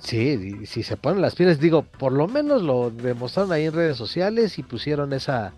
Sí, 0.00 0.66
si 0.66 0.82
se 0.82 0.96
ponen 0.96 1.22
las 1.22 1.34
pilas, 1.34 1.58
digo, 1.58 1.82
por 1.82 2.12
lo 2.12 2.28
menos 2.28 2.62
lo 2.62 2.90
demostraron 2.90 3.52
ahí 3.52 3.64
en 3.64 3.72
redes 3.72 3.96
sociales 3.96 4.58
y 4.58 4.62
pusieron 4.62 5.12
esa 5.12 5.54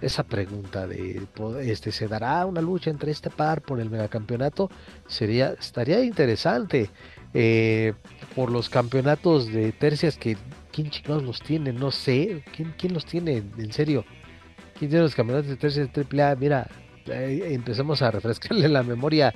esa 0.00 0.24
pregunta 0.24 0.86
de 0.86 1.26
este 1.60 1.92
se 1.92 2.08
dará 2.08 2.46
una 2.46 2.60
lucha 2.60 2.90
entre 2.90 3.12
este 3.12 3.28
par 3.28 3.60
por 3.60 3.80
el 3.80 3.90
megacampeonato 3.90 4.70
sería 5.06 5.54
estaría 5.60 6.02
interesante 6.02 6.88
eh, 7.34 7.92
por 8.34 8.50
los 8.50 8.70
campeonatos 8.70 9.52
de 9.52 9.72
tercias 9.72 10.16
que 10.16 10.38
quién 10.72 10.88
chingados 10.90 11.22
los 11.22 11.40
tiene 11.40 11.72
no 11.72 11.90
sé 11.90 12.42
quién 12.56 12.74
quién 12.78 12.94
los 12.94 13.04
tiene 13.04 13.42
en 13.58 13.72
serio 13.72 14.04
quién 14.78 14.90
tiene 14.90 15.04
los 15.04 15.14
campeonatos 15.14 15.50
de 15.50 15.56
tercias 15.56 15.90
de 15.92 16.22
AAA 16.22 16.36
mira 16.36 16.66
empezamos 17.06 18.02
a 18.02 18.10
refrescarle 18.10 18.68
la 18.68 18.82
memoria 18.82 19.34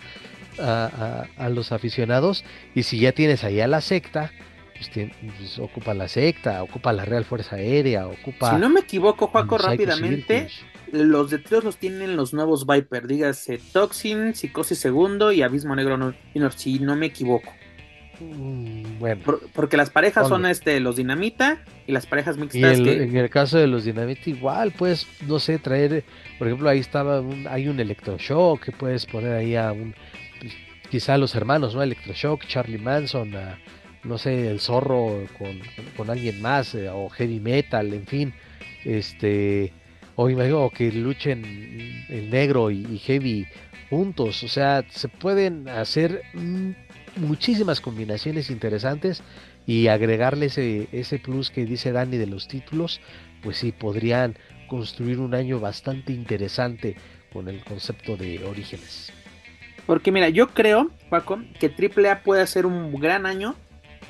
a, 0.59 1.49
los 1.51 1.73
aficionados 1.73 2.45
y 2.75 2.85
si 2.85 2.99
ya 2.99 3.13
tienes 3.13 3.45
ahí 3.45 3.61
a 3.61 3.69
la 3.69 3.81
secta, 3.81 4.33
pues, 4.75 4.91
pues, 5.39 5.59
ocupa 5.59 5.95
la 5.95 6.09
secta, 6.09 6.63
ocupa 6.63 6.93
la 6.93 7.05
Real 7.05 7.25
Fuerza 7.25 7.57
Aérea, 7.57 8.07
ocupa... 8.07 8.51
Si 8.51 8.61
no 8.61 8.69
me 8.69 8.81
equivoco, 8.81 9.29
Juaco, 9.29 9.59
rápidamente, 9.59 10.49
los 10.93 11.31
de 11.31 11.39
todos 11.39 11.65
los 11.65 11.77
tienen 11.77 12.17
los 12.17 12.35
nuevos 12.35 12.67
Viper, 12.67 13.07
dígase 13.07 13.61
Toxin, 13.73 14.35
Psicosis 14.35 14.79
Segundo 14.79 15.33
y 15.33 15.43
Abismo 15.43 15.75
Negro, 15.77 15.97
no, 15.97 16.15
si 16.57 16.79
no 16.79 16.97
me 16.97 17.07
equivoco. 17.07 17.53
Mm, 18.21 19.01
bueno. 19.01 19.23
porque 19.55 19.77
las 19.77 19.91
parejas 19.91 20.29
son 20.29 20.47
este 20.47 20.79
los 20.79 20.95
dinamita 20.95 21.65
y 21.85 21.91
las 21.91 22.07
parejas 22.07 22.37
mixtas. 22.37 22.79
Y 22.79 22.89
en 22.89 23.17
el 23.17 23.29
caso 23.29 23.59
de 23.59 23.67
los 23.67 23.85
dinamita 23.85 24.31
igual, 24.31 24.73
pues, 24.77 25.07
no 25.27 25.41
sé, 25.41 25.59
traer, 25.59 26.05
por 26.39 26.47
ejemplo, 26.47 26.69
ahí 26.69 26.79
estaba, 26.79 27.23
hay 27.51 27.67
un 27.67 27.81
electroshock 27.81 28.63
que 28.63 28.73
puedes 28.73 29.05
poner 29.07 29.33
ahí 29.33 29.57
a 29.57 29.73
un 29.73 29.95
quizá 30.91 31.18
los 31.18 31.35
hermanos, 31.35 31.74
¿no? 31.74 31.82
Electroshock, 31.82 32.47
Charlie 32.47 32.78
Manson, 32.78 33.35
no 34.05 34.18
sé, 34.18 34.51
el 34.51 34.61
zorro 34.61 35.26
con, 35.97 36.11
alguien 36.11 36.41
más, 36.41 36.74
eh, 36.74 36.89
o 36.89 37.09
heavy 37.09 37.41
metal, 37.41 37.93
en 37.93 38.07
fin, 38.07 38.35
este, 38.85 39.72
o 40.14 40.28
imagino 40.28 40.70
que 40.70 40.93
luchen 40.93 42.05
el 42.09 42.30
negro 42.30 42.70
y, 42.70 42.99
heavy 42.99 43.47
juntos, 43.91 44.43
o 44.43 44.49
sea, 44.49 44.85
se 44.91 45.09
pueden 45.09 45.68
hacer 45.68 46.22
muchísimas 47.16 47.80
combinaciones 47.80 48.51
interesantes 48.51 49.22
y 49.66 49.89
agregarle 49.89 50.47
ese, 50.47 50.89
ese 50.93 51.18
plus 51.18 51.51
que 51.51 51.64
dice 51.64 51.93
Dani 51.93 52.18
de 52.18 52.26
los 52.26 52.49
títulos, 52.49 53.01
pues 53.43 53.59
sí, 53.59 53.72
podrían 53.72 54.37
construir 54.68 55.18
un 55.18 55.35
año 55.35 55.61
bastante 55.61 56.12
interesante 56.12 56.97
con 57.32 57.49
el 57.49 57.64
concepto 57.64 58.16
de 58.16 58.45
orígenes. 58.45 59.12
Porque 59.87 60.12
mira, 60.12 60.28
yo 60.28 60.49
creo, 60.49 60.91
Paco, 61.11 61.41
que 61.59 61.68
AAA 61.68 62.22
puede 62.22 62.43
hacer 62.43 62.66
un 62.66 62.95
gran 62.99 63.26
año 63.26 63.55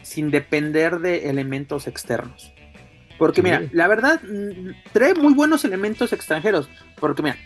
sin 0.03 0.31
depender 0.31 1.01
de 1.01 1.31
elementos 1.31 1.87
externos. 1.87 2.53
Porque 3.19 3.43
mira, 3.43 3.63
la 3.73 3.89
verdad, 3.89 4.21
mm, 4.23 4.71
trae 4.93 5.15
muy 5.15 5.35
buenos 5.35 5.65
elementos 5.65 6.13
extranjeros. 6.13 6.69
Porque 7.01 7.23
mira, 7.23 7.37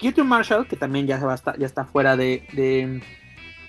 QT 0.00 0.18
Marshall, 0.24 0.66
que 0.66 0.76
también 0.76 1.06
ya, 1.06 1.18
va 1.18 1.36
ya 1.58 1.66
está 1.66 1.84
fuera 1.84 2.16
de, 2.16 2.46
de, 2.52 3.02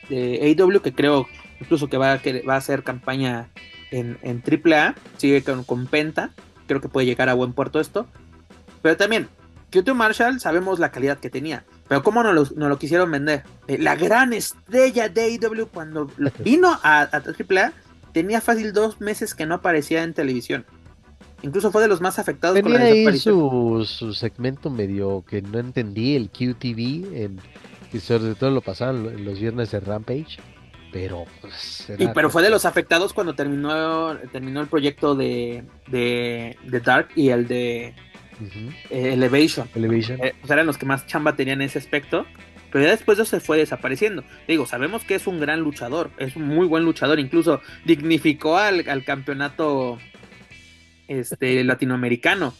de, 0.09 0.55
AW, 0.59 0.81
que 0.81 0.93
creo 0.93 1.27
incluso 1.59 1.89
que 1.89 1.97
va 1.97 2.13
a, 2.13 2.21
que 2.21 2.41
va 2.41 2.55
a 2.55 2.57
hacer 2.57 2.83
campaña 2.83 3.49
en, 3.91 4.17
en 4.21 4.43
AAA, 4.45 4.95
sigue 5.17 5.43
con, 5.43 5.63
con 5.63 5.87
Penta, 5.87 6.31
creo 6.67 6.81
que 6.81 6.89
puede 6.89 7.07
llegar 7.07 7.29
a 7.29 7.33
buen 7.33 7.53
puerto 7.53 7.79
esto. 7.79 8.07
Pero 8.81 8.97
también, 8.97 9.27
QT 9.71 9.89
Marshall 9.93 10.39
sabemos 10.39 10.79
la 10.79 10.91
calidad 10.91 11.19
que 11.19 11.29
tenía. 11.29 11.65
Pero 11.87 12.03
¿cómo 12.03 12.23
no 12.23 12.33
lo, 12.33 12.45
lo 12.55 12.79
quisieron 12.79 13.11
vender? 13.11 13.43
Eh, 13.67 13.77
la 13.77 13.95
gran 13.95 14.33
estrella 14.33 15.09
de 15.09 15.21
AEW 15.21 15.67
cuando 15.67 16.09
vino 16.39 16.69
a, 16.81 17.01
a 17.01 17.17
AAA 17.17 17.73
tenía 18.11 18.41
fácil 18.41 18.73
dos 18.73 19.01
meses 19.01 19.35
que 19.35 19.45
no 19.45 19.55
aparecía 19.55 20.03
en 20.03 20.13
televisión. 20.13 20.65
Incluso 21.41 21.71
fue 21.71 21.81
de 21.81 21.87
los 21.87 22.01
más 22.01 22.17
afectados 22.17 22.59
por 22.61 22.71
la 22.71 22.79
ahí 22.79 23.19
su, 23.19 23.85
su 23.87 24.13
segmento 24.13 24.69
medio 24.69 25.23
que 25.27 25.41
no 25.41 25.59
entendí, 25.59 26.15
el 26.15 26.29
QTV, 26.29 27.15
en, 27.15 27.39
que 27.91 27.99
sobre 27.99 28.33
todo 28.35 28.49
lo 28.49 28.61
pasaban 28.61 29.23
los 29.23 29.39
viernes 29.39 29.71
de 29.71 29.79
Rampage. 29.79 30.39
Pero, 30.91 31.25
pues, 31.41 31.91
pero 32.13 32.29
fue 32.29 32.41
de 32.41 32.49
los 32.49 32.63
afectados 32.63 33.11
cuando 33.11 33.35
terminó, 33.35 34.17
terminó 34.31 34.61
el 34.61 34.67
proyecto 34.67 35.13
de, 35.13 35.65
de, 35.87 36.57
de 36.63 36.79
Dark 36.79 37.09
y 37.17 37.29
el 37.29 37.47
de 37.47 37.93
eh, 38.89 39.13
Elevation. 39.13 39.69
Elevation. 39.75 40.23
Eh, 40.23 40.33
pues 40.39 40.51
eran 40.51 40.65
los 40.65 40.77
que 40.77 40.85
más 40.85 41.05
chamba 41.07 41.35
tenían 41.35 41.61
en 41.61 41.67
ese 41.67 41.79
aspecto. 41.79 42.25
Pero 42.71 42.83
ya 42.83 42.91
después 42.91 43.17
de 43.17 43.23
eso 43.23 43.37
se 43.37 43.39
fue 43.39 43.57
desapareciendo. 43.57 44.25
Digo, 44.47 44.65
sabemos 44.65 45.05
que 45.05 45.15
es 45.15 45.27
un 45.27 45.39
gran 45.39 45.61
luchador, 45.61 46.11
es 46.17 46.35
un 46.35 46.43
muy 46.43 46.67
buen 46.67 46.83
luchador, 46.83 47.21
incluso 47.21 47.61
dignificó 47.85 48.57
al, 48.57 48.83
campeonato 49.05 49.97
este, 51.07 51.63
latinoamericano. 51.63 52.53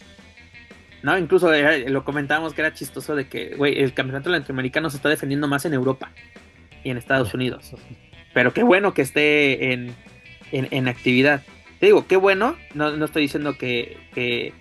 ¿no? 1.02 1.18
Incluso 1.18 1.50
lo 1.52 2.04
comentábamos 2.04 2.54
que 2.54 2.62
era 2.62 2.72
chistoso 2.72 3.14
de 3.14 3.28
que, 3.28 3.56
güey, 3.56 3.78
el 3.78 3.92
campeonato 3.92 4.30
latinoamericano 4.30 4.88
se 4.88 4.96
está 4.96 5.10
defendiendo 5.10 5.48
más 5.48 5.66
en 5.66 5.74
Europa 5.74 6.10
y 6.82 6.90
en 6.90 6.96
Estados 6.96 7.34
Unidos. 7.34 7.74
Pero 8.32 8.54
qué 8.54 8.62
bueno 8.62 8.94
que 8.94 9.02
esté 9.02 9.72
en, 9.72 9.94
en, 10.50 10.88
actividad. 10.88 11.42
Te 11.78 11.86
digo, 11.86 12.06
qué 12.06 12.16
bueno, 12.16 12.56
no, 12.74 12.96
no 12.96 13.04
estoy 13.04 13.22
diciendo 13.22 13.58
que, 13.58 13.98
que, 14.14 14.54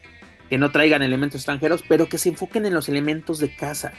que 0.50 0.58
no 0.58 0.72
traigan 0.72 1.02
elementos 1.02 1.42
extranjeros, 1.42 1.84
pero 1.88 2.08
que 2.08 2.18
se 2.18 2.30
enfoquen 2.30 2.66
en 2.66 2.74
los 2.74 2.90
elementos 2.90 3.40
de 3.40 3.56
casa. 3.56 3.94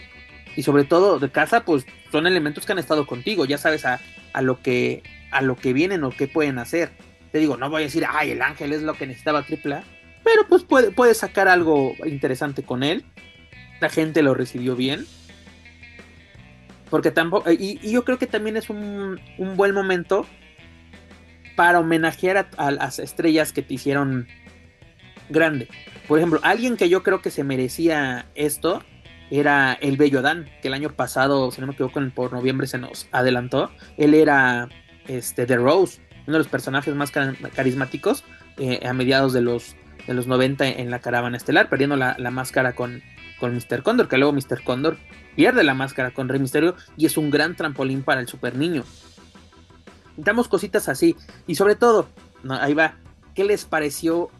Y 0.56 0.62
sobre 0.62 0.84
todo 0.84 1.18
de 1.18 1.30
casa, 1.30 1.64
pues 1.64 1.86
son 2.10 2.26
elementos 2.26 2.64
que 2.64 2.72
han 2.72 2.78
estado 2.78 3.06
contigo, 3.06 3.44
ya 3.44 3.58
sabes 3.58 3.84
a, 3.84 4.00
lo 4.40 4.62
que 4.62 5.02
a 5.30 5.42
lo 5.42 5.56
que 5.56 5.72
vienen 5.72 6.04
o 6.04 6.10
qué 6.10 6.28
pueden 6.28 6.58
hacer. 6.58 6.90
Te 7.32 7.38
digo, 7.38 7.56
no 7.56 7.68
voy 7.68 7.82
a 7.82 7.84
decir, 7.86 8.06
ay, 8.08 8.30
el 8.30 8.42
ángel 8.42 8.72
es 8.72 8.82
lo 8.82 8.94
que 8.94 9.06
necesitaba 9.06 9.40
AAA, 9.40 9.84
pero 10.24 10.46
pues 10.48 10.64
puede, 10.64 10.92
puede 10.92 11.14
sacar 11.14 11.48
algo 11.48 11.94
interesante 12.04 12.62
con 12.62 12.82
él. 12.82 13.04
La 13.80 13.90
gente 13.90 14.22
lo 14.22 14.34
recibió 14.34 14.76
bien. 14.76 15.06
Porque 16.88 17.10
tampoco, 17.10 17.50
y, 17.50 17.78
yo 17.78 18.04
creo 18.04 18.18
que 18.18 18.26
también 18.26 18.56
es 18.56 18.70
un, 18.70 19.20
un 19.38 19.56
buen 19.56 19.74
momento 19.74 20.26
para 21.56 21.80
homenajear 21.80 22.48
a, 22.56 22.70
las 22.70 22.98
estrellas 22.98 23.52
que 23.52 23.62
te 23.62 23.74
hicieron 23.74 24.28
grande. 25.28 25.68
Por 26.08 26.18
ejemplo, 26.18 26.40
alguien 26.42 26.76
que 26.76 26.88
yo 26.88 27.02
creo 27.02 27.20
que 27.20 27.30
se 27.30 27.42
merecía 27.42 28.26
esto 28.34 28.82
era 29.30 29.72
el 29.72 29.96
Bello 29.96 30.22
Dan, 30.22 30.48
que 30.62 30.68
el 30.68 30.74
año 30.74 30.90
pasado, 30.90 31.50
si 31.50 31.60
no 31.60 31.66
me 31.66 31.72
equivoco, 31.72 32.00
por 32.14 32.32
noviembre 32.32 32.66
se 32.66 32.78
nos 32.78 33.08
adelantó. 33.10 33.70
Él 33.96 34.14
era 34.14 34.68
este, 35.08 35.46
The 35.46 35.56
Rose, 35.56 36.00
uno 36.26 36.34
de 36.34 36.38
los 36.38 36.48
personajes 36.48 36.94
más 36.94 37.10
carismáticos 37.10 38.24
eh, 38.56 38.86
a 38.86 38.92
mediados 38.92 39.32
de 39.32 39.40
los, 39.40 39.74
de 40.06 40.14
los 40.14 40.26
90 40.26 40.66
en 40.68 40.90
la 40.90 41.00
caravana 41.00 41.36
estelar, 41.36 41.68
perdiendo 41.68 41.96
la, 41.96 42.16
máscara 42.30 42.74
con, 42.74 43.02
con 43.40 43.54
Mr. 43.54 43.82
Condor, 43.82 44.08
que 44.08 44.16
luego 44.16 44.32
Mr. 44.32 44.62
Condor 44.62 44.98
pierde 45.34 45.64
la 45.64 45.74
máscara 45.74 46.12
con 46.12 46.28
Rey 46.28 46.38
Misterio 46.38 46.76
y 46.96 47.06
es 47.06 47.16
un 47.16 47.30
gran 47.30 47.56
trampolín 47.56 48.02
para 48.02 48.20
el 48.20 48.28
super 48.28 48.54
niño. 48.54 48.84
Damos 50.16 50.48
cositas 50.48 50.88
así. 50.88 51.16
Y 51.46 51.56
sobre 51.56 51.74
todo, 51.74 52.08
ahí 52.48 52.74
va, 52.74 52.94
¿qué 53.34 53.44
les 53.44 53.64
pareció 53.64 54.30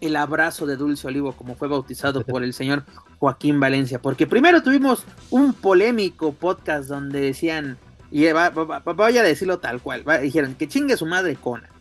el 0.00 0.16
abrazo 0.16 0.66
de 0.66 0.76
Dulce 0.76 1.06
Olivo, 1.06 1.32
como 1.32 1.54
fue 1.54 1.68
bautizado 1.68 2.24
por 2.24 2.42
el 2.42 2.52
señor 2.54 2.84
Joaquín 3.18 3.60
Valencia, 3.60 4.00
porque 4.00 4.26
primero 4.26 4.62
tuvimos 4.62 5.04
un 5.30 5.54
polémico 5.54 6.32
podcast 6.32 6.88
donde 6.88 7.20
decían, 7.20 7.78
y 8.10 8.26
voy 8.32 9.18
a 9.18 9.22
decirlo 9.22 9.58
tal 9.58 9.80
cual, 9.80 10.04
dijeron 10.20 10.54
que 10.54 10.68
chingue 10.68 10.96
su 10.96 11.06
madre 11.06 11.36
Cona. 11.36 11.71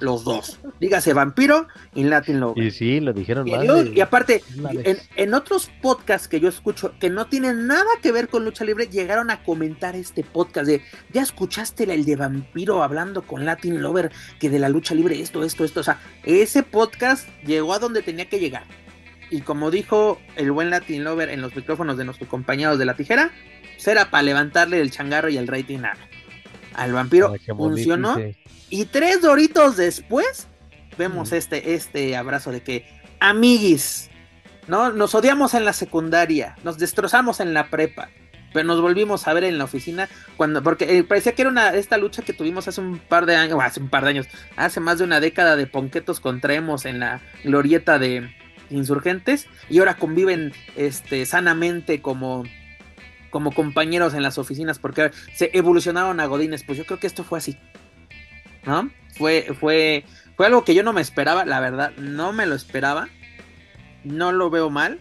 Los 0.00 0.22
dos. 0.24 0.58
Dígase 0.80 1.12
vampiro 1.12 1.66
y 1.94 2.04
Latin 2.04 2.38
Lover. 2.40 2.62
Y 2.64 2.70
sí, 2.70 3.00
lo 3.00 3.12
dijeron 3.12 3.48
Y, 3.48 3.50
yo- 3.66 3.82
y 3.94 4.00
aparte, 4.00 4.42
en, 4.84 4.98
en 5.16 5.34
otros 5.34 5.70
podcasts 5.82 6.28
que 6.28 6.38
yo 6.40 6.48
escucho 6.48 6.94
que 7.00 7.10
no 7.10 7.26
tienen 7.26 7.66
nada 7.66 7.88
que 8.00 8.12
ver 8.12 8.28
con 8.28 8.44
lucha 8.44 8.64
libre, 8.64 8.86
llegaron 8.86 9.30
a 9.30 9.42
comentar 9.42 9.96
este 9.96 10.22
podcast 10.22 10.66
de, 10.68 10.82
ya 11.12 11.22
escuchaste 11.22 11.84
el 11.92 12.04
de 12.04 12.16
vampiro 12.16 12.82
hablando 12.82 13.22
con 13.22 13.44
Latin 13.44 13.82
Lover, 13.82 14.12
que 14.38 14.50
de 14.50 14.58
la 14.60 14.68
lucha 14.68 14.94
libre 14.94 15.20
esto, 15.20 15.42
esto, 15.42 15.64
esto. 15.64 15.80
O 15.80 15.84
sea, 15.84 16.00
ese 16.24 16.62
podcast 16.62 17.28
llegó 17.44 17.74
a 17.74 17.78
donde 17.78 18.02
tenía 18.02 18.28
que 18.28 18.38
llegar. 18.38 18.64
Y 19.30 19.40
como 19.42 19.70
dijo 19.70 20.20
el 20.36 20.52
buen 20.52 20.70
Latin 20.70 21.04
Lover 21.04 21.28
en 21.28 21.42
los 21.42 21.54
micrófonos 21.54 21.96
de 21.98 22.04
nuestros 22.04 22.28
compañeros 22.30 22.78
de 22.78 22.84
la 22.86 22.94
tijera, 22.94 23.30
pues 23.74 23.86
era 23.88 24.10
para 24.10 24.22
levantarle 24.22 24.80
el 24.80 24.90
changarro 24.90 25.28
y 25.28 25.36
el 25.36 25.46
rating 25.46 25.80
a- 25.80 25.96
al 26.74 26.92
vampiro. 26.92 27.34
Funcionó. 27.46 28.16
Y 28.70 28.84
tres 28.86 29.22
doritos 29.22 29.76
después, 29.76 30.46
vemos 30.98 31.32
Mm. 31.32 31.34
este, 31.34 31.74
este 31.74 32.16
abrazo 32.16 32.52
de 32.52 32.62
que, 32.62 32.86
amiguis, 33.20 34.10
¿no? 34.66 34.92
Nos 34.92 35.14
odiamos 35.14 35.54
en 35.54 35.64
la 35.64 35.72
secundaria, 35.72 36.56
nos 36.64 36.78
destrozamos 36.78 37.40
en 37.40 37.54
la 37.54 37.70
prepa, 37.70 38.10
pero 38.52 38.66
nos 38.66 38.80
volvimos 38.80 39.26
a 39.26 39.32
ver 39.32 39.44
en 39.44 39.58
la 39.58 39.64
oficina 39.64 40.08
cuando, 40.36 40.62
porque 40.62 40.98
eh, 40.98 41.04
parecía 41.04 41.32
que 41.34 41.42
era 41.42 41.50
una, 41.50 41.74
esta 41.74 41.96
lucha 41.96 42.22
que 42.22 42.32
tuvimos 42.32 42.68
hace 42.68 42.80
un 42.80 42.98
par 42.98 43.26
de 43.26 43.36
años, 43.36 43.58
hace 43.62 43.80
un 43.80 43.88
par 43.88 44.04
de 44.04 44.10
años, 44.10 44.26
hace 44.56 44.80
más 44.80 44.98
de 44.98 45.04
una 45.04 45.20
década 45.20 45.56
de 45.56 45.66
ponquetos 45.66 46.20
contra 46.20 46.54
emos 46.54 46.84
en 46.84 47.00
la 47.00 47.20
glorieta 47.44 47.98
de 47.98 48.30
insurgentes, 48.70 49.46
y 49.70 49.78
ahora 49.78 49.96
conviven 49.96 50.52
este, 50.76 51.24
sanamente 51.24 52.02
como 52.02 52.44
como 53.30 53.52
compañeros 53.52 54.14
en 54.14 54.22
las 54.22 54.38
oficinas 54.38 54.78
porque 54.78 55.10
se 55.34 55.50
evolucionaron 55.54 56.20
a 56.20 56.26
Godines, 56.26 56.64
pues 56.64 56.78
yo 56.78 56.84
creo 56.86 56.98
que 56.98 57.06
esto 57.06 57.24
fue 57.24 57.38
así. 57.38 57.56
¿No? 58.64 58.90
Fue, 59.16 59.46
fue, 59.58 60.04
fue 60.36 60.46
algo 60.46 60.64
que 60.64 60.74
yo 60.74 60.82
no 60.82 60.92
me 60.92 61.00
esperaba, 61.00 61.44
la 61.44 61.60
verdad, 61.60 61.92
no 61.96 62.32
me 62.32 62.46
lo 62.46 62.54
esperaba. 62.54 63.08
No 64.04 64.32
lo 64.32 64.50
veo 64.50 64.70
mal. 64.70 65.00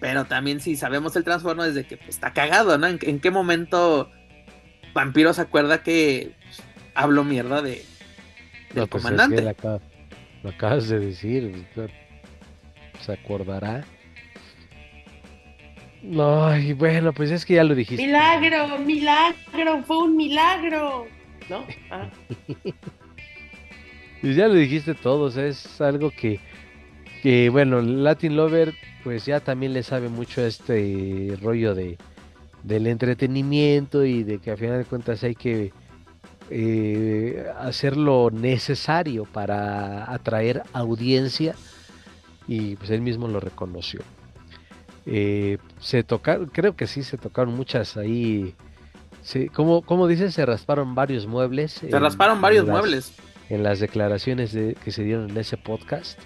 Pero 0.00 0.24
también 0.24 0.60
si 0.60 0.76
sabemos 0.76 1.14
el 1.16 1.24
transformo 1.24 1.62
desde 1.62 1.86
que 1.86 1.96
pues, 1.98 2.10
está 2.10 2.32
cagado, 2.32 2.78
¿no? 2.78 2.86
¿En, 2.86 2.98
en 3.02 3.20
qué 3.20 3.30
momento 3.30 4.10
Vampiro 4.94 5.34
se 5.34 5.42
acuerda 5.42 5.82
que 5.82 6.32
pues, 6.42 6.62
habló 6.94 7.22
mierda 7.22 7.60
de, 7.60 7.70
del 7.72 7.84
No, 8.74 8.86
pues, 8.86 9.04
es 9.04 9.10
que 9.10 9.16
comandante? 9.16 9.42
lo, 9.42 9.50
acaba- 9.50 9.80
lo 10.42 10.50
acabas 10.50 10.88
de 10.88 11.00
decir. 11.00 11.66
Se 13.02 13.12
acordará. 13.12 13.84
No, 16.02 16.56
y 16.56 16.72
bueno, 16.72 17.12
pues 17.12 17.30
es 17.30 17.44
que 17.44 17.54
ya 17.54 17.64
lo 17.64 17.74
dijiste. 17.74 18.04
Milagro, 18.04 18.78
milagro, 18.78 19.82
fue 19.84 19.98
un 20.04 20.16
milagro. 20.16 21.06
¿No? 21.48 21.64
Ah. 21.90 22.08
Pues 24.20 24.36
ya 24.36 24.48
lo 24.48 24.54
dijiste 24.54 24.92
todo, 24.94 25.22
o 25.22 25.30
sea, 25.30 25.46
es 25.46 25.80
algo 25.80 26.10
que, 26.10 26.40
que, 27.22 27.48
bueno, 27.48 27.80
Latin 27.80 28.36
Lover, 28.36 28.74
pues 29.02 29.24
ya 29.24 29.40
también 29.40 29.72
le 29.72 29.82
sabe 29.82 30.10
mucho 30.10 30.42
a 30.42 30.46
este 30.46 31.38
rollo 31.40 31.74
de 31.74 31.96
del 32.62 32.86
entretenimiento 32.86 34.04
y 34.04 34.22
de 34.22 34.38
que 34.38 34.50
a 34.50 34.56
final 34.56 34.78
de 34.78 34.84
cuentas 34.84 35.22
hay 35.24 35.34
que 35.34 35.72
eh, 36.50 37.46
hacer 37.58 37.96
lo 37.96 38.30
necesario 38.30 39.24
para 39.24 40.12
atraer 40.12 40.62
audiencia 40.72 41.54
y 42.46 42.76
pues 42.76 42.90
él 42.90 43.00
mismo 43.00 43.28
lo 43.28 43.40
reconoció. 43.40 44.00
Eh, 45.06 45.58
se 45.80 46.02
tocaron, 46.04 46.46
creo 46.46 46.76
que 46.76 46.86
sí 46.86 47.02
se 47.02 47.16
tocaron 47.18 47.54
muchas 47.54 47.96
ahí. 47.96 48.54
Sí, 49.22 49.48
como, 49.48 49.82
como 49.82 50.06
dices, 50.06 50.34
se 50.34 50.46
rasparon 50.46 50.94
varios 50.94 51.26
muebles. 51.26 51.72
Se 51.72 51.98
rasparon 51.98 52.40
varios 52.40 52.66
muebles. 52.66 53.14
En 53.48 53.62
las 53.62 53.80
declaraciones 53.80 54.52
de- 54.52 54.74
que 54.82 54.92
se 54.92 55.02
dieron 55.04 55.30
en 55.30 55.36
ese 55.36 55.56
podcast. 55.56 56.18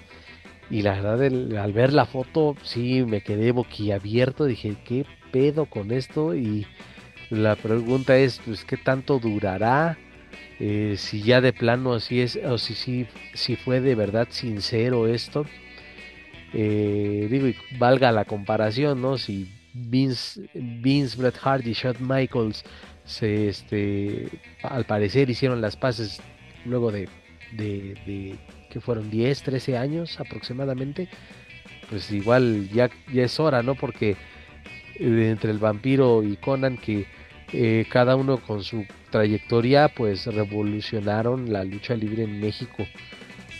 Y 0.71 0.83
la 0.83 0.93
verdad, 0.95 1.23
el- 1.25 1.57
al 1.57 1.73
ver 1.73 1.93
la 1.93 2.07
foto, 2.07 2.57
sí 2.63 3.05
me 3.07 3.23
quedé 3.23 3.53
boquiabierto. 3.53 4.45
Dije, 4.45 4.77
¿qué 4.85 5.07
pedo 5.33 5.67
con 5.67 5.91
esto? 5.91 6.35
Y 6.35 6.67
la 7.31 7.57
pregunta 7.57 8.17
es, 8.17 8.41
pues, 8.45 8.65
¿qué 8.65 8.77
tanto 8.77 9.19
durará? 9.19 9.99
Eh, 10.61 10.95
si 10.99 11.23
ya 11.23 11.41
de 11.41 11.53
plano 11.53 11.95
así 11.95 12.21
es, 12.21 12.39
o 12.45 12.59
si, 12.59 12.75
si, 12.75 13.07
si 13.35 13.57
fue 13.57 13.81
de 13.81 13.95
verdad 13.95 14.29
sincero 14.31 15.07
esto. 15.09 15.47
Eh, 16.57 17.27
digo, 17.29 17.49
y 17.49 17.57
valga 17.79 18.13
la 18.13 18.25
comparación, 18.25 19.03
¿no? 19.03 19.19
Si 19.19 19.51
Vince, 19.73 20.49
Vince, 20.55 21.17
Bret 21.19 21.35
Hart 21.43 21.67
y 21.67 21.73
Shawn 21.73 21.97
Michaels 22.01 22.65
se, 23.05 23.49
este, 23.49 24.29
al 24.63 24.85
parecer 24.85 25.29
hicieron 25.29 25.61
las 25.61 25.77
paces 25.77 26.21
luego 26.65 26.93
de, 26.93 27.09
de, 27.53 28.37
que 28.71 28.81
fueron 28.81 29.11
10, 29.11 29.43
13 29.43 29.77
años 29.77 30.21
aproximadamente, 30.21 31.09
pues 31.91 32.11
igual 32.13 32.69
ya, 32.71 32.89
ya 33.13 33.25
es 33.25 33.41
hora, 33.41 33.65
¿no? 33.65 33.75
Porque 33.75 34.11
eh, 34.95 35.29
entre 35.31 35.51
el 35.51 35.59
vampiro 35.59 36.23
y 36.23 36.37
Conan 36.37 36.79
que 36.79 37.07
eh, 37.53 37.85
cada 37.91 38.15
uno 38.15 38.39
con 38.39 38.63
su 38.63 38.87
trayectoria 39.11 39.89
pues 39.89 40.27
revolucionaron 40.27 41.53
la 41.53 41.65
lucha 41.65 41.95
libre 41.95 42.25
en 42.25 42.41
México 42.41 42.87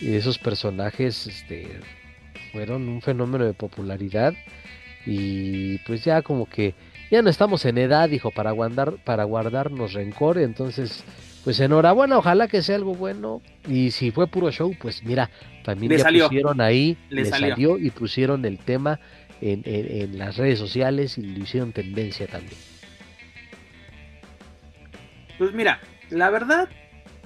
y 0.01 0.15
esos 0.15 0.39
personajes 0.39 1.27
este 1.27 1.69
fueron 2.55 2.89
un 2.89 3.03
fenómeno 3.03 3.45
de 3.45 3.53
popularidad 3.53 4.33
y 5.05 5.77
pues 5.79 6.05
ya 6.05 6.23
como 6.23 6.49
que 6.49 6.75
ya 7.11 7.21
no 7.21 7.29
estamos 7.29 7.65
en 7.67 7.77
edad, 7.79 8.09
dijo, 8.09 8.31
para 8.31 8.53
guardar, 8.53 8.93
para 9.05 9.25
guardarnos 9.25 9.93
rencor, 9.93 10.39
entonces 10.39 11.05
pues 11.45 11.61
enhorabuena, 11.61 12.17
ojalá 12.17 12.49
que 12.49 12.63
sea 12.63 12.77
algo 12.77 12.95
bueno 12.95 13.43
y 13.69 13.91
si 13.91 14.11
fue 14.13 14.27
puro 14.29 14.51
show, 14.51 14.75
pues 14.81 15.03
mira, 15.05 15.29
también 15.65 15.91
Le 15.93 15.99
ya 15.99 16.05
salió. 16.05 16.27
pusieron 16.29 16.61
ahí, 16.63 16.97
Le 17.11 17.23
le, 17.23 17.29
salió. 17.29 17.51
salió. 17.51 17.79
y 17.79 17.91
pusieron 17.91 18.45
el 18.47 18.57
tema 18.59 18.99
en, 19.43 19.61
en- 19.67 20.01
en 20.03 20.19
las 20.19 20.37
redes 20.39 20.59
sociales 20.59 21.19
y 21.19 21.23
lo 21.23 21.43
hicieron 21.45 21.73
tendencia 21.73 22.27
también. 22.29 22.57
Pues 25.39 25.53
mira, 25.53 25.81
la 26.11 26.31
verdad, 26.31 26.69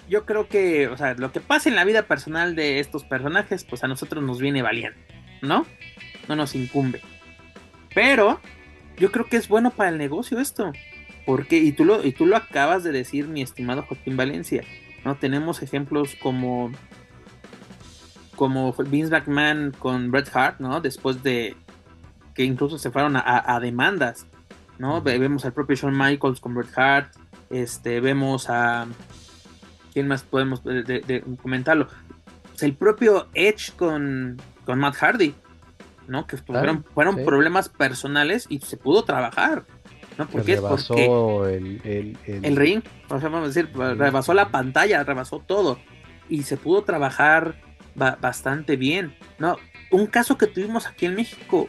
yo 0.09 0.25
creo 0.25 0.49
que, 0.49 0.89
o 0.89 0.97
sea, 0.97 1.15
lo 1.15 1.31
que 1.31 1.41
pasa 1.41 1.69
en 1.69 1.77
la 1.77 1.85
vida 1.85 2.03
personal 2.05 2.57
de 2.57 2.81
estos 2.81 3.05
personajes, 3.05 3.65
pues 3.65 3.85
a 3.85 3.89
nosotros 3.89 4.25
nos 4.25 4.41
viene 4.41 4.63
valiente, 4.63 4.99
¿no? 5.43 5.67
No 6.29 6.37
nos 6.37 6.55
incumbe. 6.55 7.01
Pero 7.95 8.41
yo 8.99 9.11
creo 9.13 9.27
que 9.27 9.37
es 9.37 9.49
bueno 9.49 9.71
para 9.71 9.91
el 9.91 9.99
negocio 9.99 10.39
esto. 10.41 10.73
Porque, 11.27 11.59
y 11.59 11.73
tú 11.73 11.85
lo, 11.85 12.05
y 12.05 12.13
tú 12.13 12.27
lo 12.27 12.37
acabas 12.37 12.83
de 12.85 12.93
decir, 12.93 13.27
mi 13.29 13.43
estimado 13.43 13.83
Joaquín 13.83 14.17
Valencia, 14.17 14.65
¿no? 15.05 15.17
Tenemos 15.17 15.63
ejemplos 15.63 16.17
como 16.21 16.71
como 18.37 18.73
Vince 18.73 19.11
McMahon 19.11 19.75
con 19.79 20.11
Bret 20.13 20.31
Hart, 20.35 20.61
¿no? 20.61 20.81
Después 20.81 21.23
de 21.23 21.57
que 22.35 22.45
incluso 22.45 22.79
se 22.79 22.91
fueron 22.91 23.17
a, 23.17 23.21
a- 23.21 23.57
a 23.57 23.61
demandas, 23.61 24.27
¿no? 24.79 25.03
Vemos 25.03 25.45
al 25.45 25.53
propio 25.53 25.75
Shawn 25.75 25.97
Michaels 25.99 26.39
con 26.41 26.55
Bret 26.55 26.69
Hart, 26.79 27.13
este, 27.51 28.01
vemos 28.01 28.49
a 28.49 28.87
quién 29.93 30.07
más 30.07 30.23
podemos 30.23 30.63
de, 30.63 30.83
de- 30.85 31.01
de 31.01 31.25
comentarlo, 31.43 31.89
Pues 32.51 32.63
el 32.63 32.75
propio 32.75 33.27
Edge 33.35 33.73
con, 33.77 34.37
con 34.69 34.81
Matt 34.81 34.97
Hardy, 34.97 35.43
¿no? 36.07 36.27
Que 36.27 36.39
fueron, 36.39 36.85
fueron 36.95 37.17
sí. 37.17 37.23
problemas 37.23 37.71
personales 37.71 38.47
y 38.51 38.61
se 38.61 38.79
pudo 38.79 39.05
trabajar, 39.05 39.67
¿no? 40.19 40.29
Porque 40.31 40.55
es 40.55 40.63
rebasó 40.63 40.95
porque 40.95 41.17
el, 41.49 41.81
el, 41.85 42.19
el- 42.25 42.53
el 42.53 42.57
ring, 42.57 42.83
o 43.09 43.21
sea, 43.21 43.29
vamos 43.29 43.47
a 43.47 43.49
decir, 43.49 43.71
rebasó 43.75 44.35
la 44.35 44.51
pantalla, 44.51 45.05
rebasó 45.05 45.41
todo 45.41 45.85
y 46.29 46.45
se 46.45 46.59
pudo 46.59 46.85
trabajar 46.85 47.59
ba- 47.95 48.19
bastante 48.21 48.77
bien, 48.77 49.17
¿no? 49.39 49.57
Un 49.91 50.07
caso 50.09 50.39
que 50.39 50.47
tuvimos 50.47 50.87
aquí 50.87 51.07
en 51.07 51.15
México, 51.17 51.69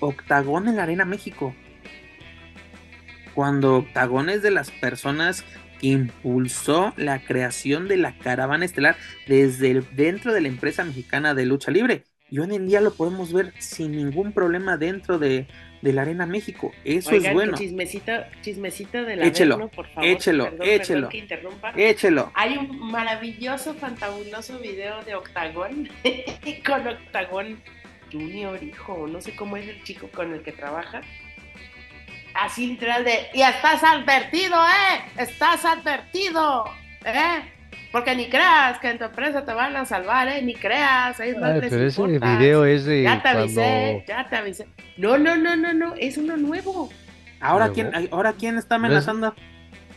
Octagón 0.00 0.68
en 0.68 0.76
la 0.76 0.84
Arena 0.84 1.04
México. 1.04 1.56
Cuando 3.34 3.76
Octagón 3.76 4.28
es 4.30 4.42
de 4.42 4.50
las 4.50 4.70
personas 4.70 5.44
que 5.78 5.88
impulsó 5.88 6.92
la 6.96 7.24
creación 7.24 7.86
de 7.88 7.96
la 7.96 8.18
caravana 8.18 8.64
estelar 8.64 8.96
desde 9.26 9.80
dentro 9.92 10.32
de 10.32 10.40
la 10.40 10.48
empresa 10.48 10.84
mexicana 10.84 11.34
de 11.34 11.46
lucha 11.46 11.70
libre. 11.70 12.06
Y 12.30 12.38
hoy 12.40 12.54
en 12.54 12.66
día 12.66 12.80
lo 12.80 12.92
podemos 12.94 13.32
ver 13.32 13.52
sin 13.58 13.92
ningún 13.92 14.32
problema 14.32 14.76
dentro 14.76 15.18
de, 15.18 15.46
de 15.80 15.92
la 15.92 16.02
Arena 16.02 16.26
México. 16.26 16.72
Eso 16.84 17.10
Oigan, 17.10 17.26
es 17.26 17.34
bueno. 17.34 17.52
que 17.52 17.58
chismecito, 17.64 18.12
chismecito 18.42 19.02
de 19.04 19.16
la 19.16 19.26
Échelo, 19.26 19.68
por 19.68 19.86
favor. 19.88 20.04
échelo, 20.04 20.44
Perdón, 20.50 20.66
échelo. 20.68 20.96
perdón 20.98 21.10
que 21.10 21.18
interrumpa. 21.18 21.72
Échelo. 21.76 22.30
Hay 22.34 22.58
un 22.58 22.78
maravilloso, 22.90 23.74
fantabuloso 23.74 24.58
video 24.58 25.02
de 25.04 25.14
Octagón 25.14 25.88
con 26.66 26.86
Octagón 26.86 27.62
Junior, 28.12 28.62
hijo, 28.62 29.06
no 29.06 29.20
sé 29.20 29.34
cómo 29.34 29.56
es 29.56 29.68
el 29.68 29.82
chico 29.84 30.08
con 30.08 30.32
el 30.32 30.42
que 30.42 30.52
trabaja. 30.52 31.00
Así 32.34 32.66
literal 32.66 33.04
de, 33.04 33.26
y 33.34 33.42
estás 33.42 33.82
advertido, 33.82 34.54
¿eh? 34.66 35.00
Estás 35.22 35.64
advertido, 35.64 36.64
¿eh? 37.04 37.42
Porque 37.90 38.14
ni 38.14 38.28
creas 38.28 38.78
que 38.80 38.90
en 38.90 38.98
tu 38.98 39.04
empresa 39.04 39.44
te 39.44 39.52
van 39.54 39.74
a 39.76 39.84
salvar, 39.86 40.28
¿eh? 40.28 40.42
Ni 40.42 40.54
creas, 40.54 41.18
es 41.20 41.38
más 41.38 41.52
Ay, 41.54 41.60
les 41.62 41.70
pero 41.70 41.86
ese 41.86 42.00
importas. 42.02 42.38
video 42.38 42.64
es 42.66 42.84
de 42.84 43.02
Ya 43.02 43.22
te 43.22 43.28
avisé, 43.28 43.54
cuando 43.54 44.04
ya 44.06 44.28
te 44.28 44.36
avisé. 44.36 44.66
No, 44.98 45.16
no, 45.16 45.36
no, 45.36 45.56
no, 45.56 45.72
no, 45.72 45.94
es 45.98 46.18
uno 46.18 46.36
nuevo. 46.36 46.90
Ahora 47.40 47.68
Luego. 47.68 47.90
quién, 47.92 48.08
ahora 48.12 48.32
quién 48.34 48.58
está 48.58 48.76
No 48.76 48.84
es- 48.84 48.90
amenazando? 48.90 49.34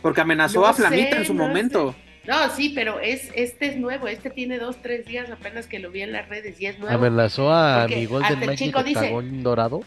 Porque 0.00 0.20
amenazó 0.22 0.60
No 0.60 0.66
a 0.66 0.72
Flamita 0.74 1.10
sé, 1.10 1.16
en 1.18 1.24
su 1.26 1.34
no 1.34 1.46
momento. 1.46 1.94
No, 2.26 2.48
sí, 2.50 2.72
pero 2.74 2.98
es, 3.00 3.30
este 3.34 3.66
es 3.66 3.76
nuevo, 3.76 4.08
este 4.08 4.30
tiene 4.30 4.58
dos, 4.58 4.76
tres 4.80 5.04
días 5.04 5.28
apenas 5.30 5.66
que 5.66 5.78
lo 5.80 5.90
vi 5.90 6.02
en 6.02 6.12
las 6.12 6.28
redes 6.28 6.58
y 6.60 6.66
es 6.66 6.78
nuevo. 6.78 6.94
¿Amenazó 6.94 7.52
a 7.52 7.86
mi 7.88 8.06
Golden 8.06 8.24
hasta 8.32 8.38
el 8.38 8.44
Knight 8.46 8.58
chico 8.58 8.82
dice- 8.84 9.12
dorado? 9.42 9.80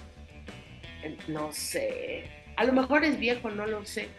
No 1.27 1.51
sé, 1.51 2.25
a 2.55 2.63
lo 2.65 2.73
mejor 2.73 3.03
es 3.03 3.17
viejo, 3.19 3.49
no 3.49 3.65
lo 3.65 3.85
sé. 3.85 4.09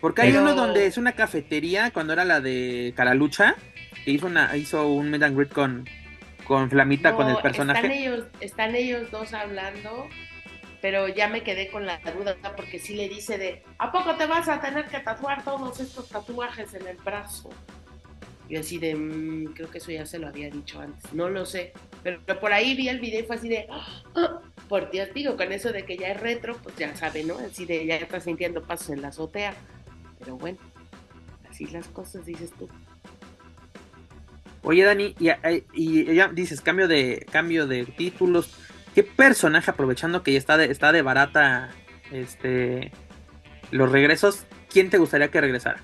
Porque 0.00 0.22
hay 0.22 0.30
Pero- 0.30 0.42
uno 0.42 0.54
donde 0.54 0.86
es 0.86 0.96
una 0.96 1.12
cafetería, 1.12 1.90
cuando 1.90 2.12
era 2.12 2.24
la 2.24 2.40
de 2.40 2.92
Caralucha, 2.96 3.54
que 4.04 4.10
hizo 4.12 4.26
una 4.26 4.56
hizo 4.56 4.88
un 4.88 5.10
meet 5.10 5.22
and 5.22 5.36
greet 5.36 5.52
con, 5.52 5.86
con 6.44 6.70
Flamita, 6.70 7.14
con 7.14 7.28
el 7.28 7.36
personaje. 7.38 7.80
Están 7.86 7.92
ellos, 7.98 8.24
están 8.40 8.74
ellos 8.74 9.10
dos 9.10 9.34
hablando, 9.34 10.08
pero 10.80 11.06
ya 11.08 11.28
me 11.28 11.42
quedé 11.42 11.68
con 11.68 11.84
la 11.84 11.98
duda 11.98 12.36
porque 12.56 12.78
sí 12.78 12.94
le 12.94 13.08
dice 13.08 13.36
de, 13.36 13.62
¿a 13.78 13.92
poco 13.92 14.14
te 14.16 14.24
vas 14.26 14.48
a 14.48 14.60
tener 14.60 14.86
que 14.86 15.00
tatuar 15.00 15.44
todos 15.44 15.78
estos 15.80 16.08
tatuajes 16.08 16.72
en 16.74 16.86
el 16.86 16.96
brazo? 16.96 17.50
Y 18.48 18.56
así 18.56 18.78
de, 18.78 18.96
"Mm, 18.96 19.52
creo 19.54 19.70
que 19.70 19.78
eso 19.78 19.92
ya 19.92 20.06
se 20.06 20.18
lo 20.18 20.26
había 20.26 20.50
dicho 20.50 20.80
antes, 20.80 21.12
no 21.12 21.28
lo 21.28 21.44
sé. 21.46 21.72
Pero, 22.02 22.20
pero 22.26 22.40
por 22.40 22.52
ahí 22.52 22.74
vi 22.74 22.88
el 22.88 22.98
video 22.98 23.20
y 23.20 23.22
fue 23.24 23.36
así 23.36 23.48
de, 23.48 23.66
"Ah, 24.16 24.40
por 24.68 24.90
Dios, 24.90 25.08
digo, 25.14 25.36
con 25.36 25.52
eso 25.52 25.70
de 25.72 25.84
que 25.84 25.96
ya 25.96 26.08
es 26.08 26.18
retro, 26.20 26.56
pues 26.62 26.74
ya 26.76 26.96
sabe, 26.96 27.22
¿no? 27.22 27.36
Así 27.38 27.64
de, 27.66 27.84
ya 27.86 27.96
está 27.96 28.18
sintiendo 28.18 28.62
pasos 28.62 28.90
en 28.90 29.02
la 29.02 29.08
azotea. 29.08 29.54
Pero 30.20 30.36
bueno, 30.36 30.58
así 31.50 31.66
las 31.66 31.88
cosas, 31.88 32.24
dices 32.24 32.52
tú. 32.56 32.68
Oye, 34.62 34.84
Dani, 34.84 35.16
y, 35.18 35.30
y 35.72 36.14
ya 36.14 36.28
dices, 36.28 36.60
cambio 36.60 36.86
de, 36.86 37.26
cambio 37.32 37.66
de 37.66 37.86
títulos. 37.86 38.54
¿Qué 38.94 39.02
personaje, 39.02 39.70
aprovechando 39.70 40.22
que 40.22 40.32
ya 40.32 40.38
está 40.38 40.56
de, 40.56 40.70
está 40.70 40.92
de 40.92 41.02
barata 41.02 41.70
este 42.12 42.92
los 43.70 43.90
regresos, 43.90 44.46
quién 44.68 44.90
te 44.90 44.98
gustaría 44.98 45.30
que 45.30 45.40
regresara? 45.40 45.80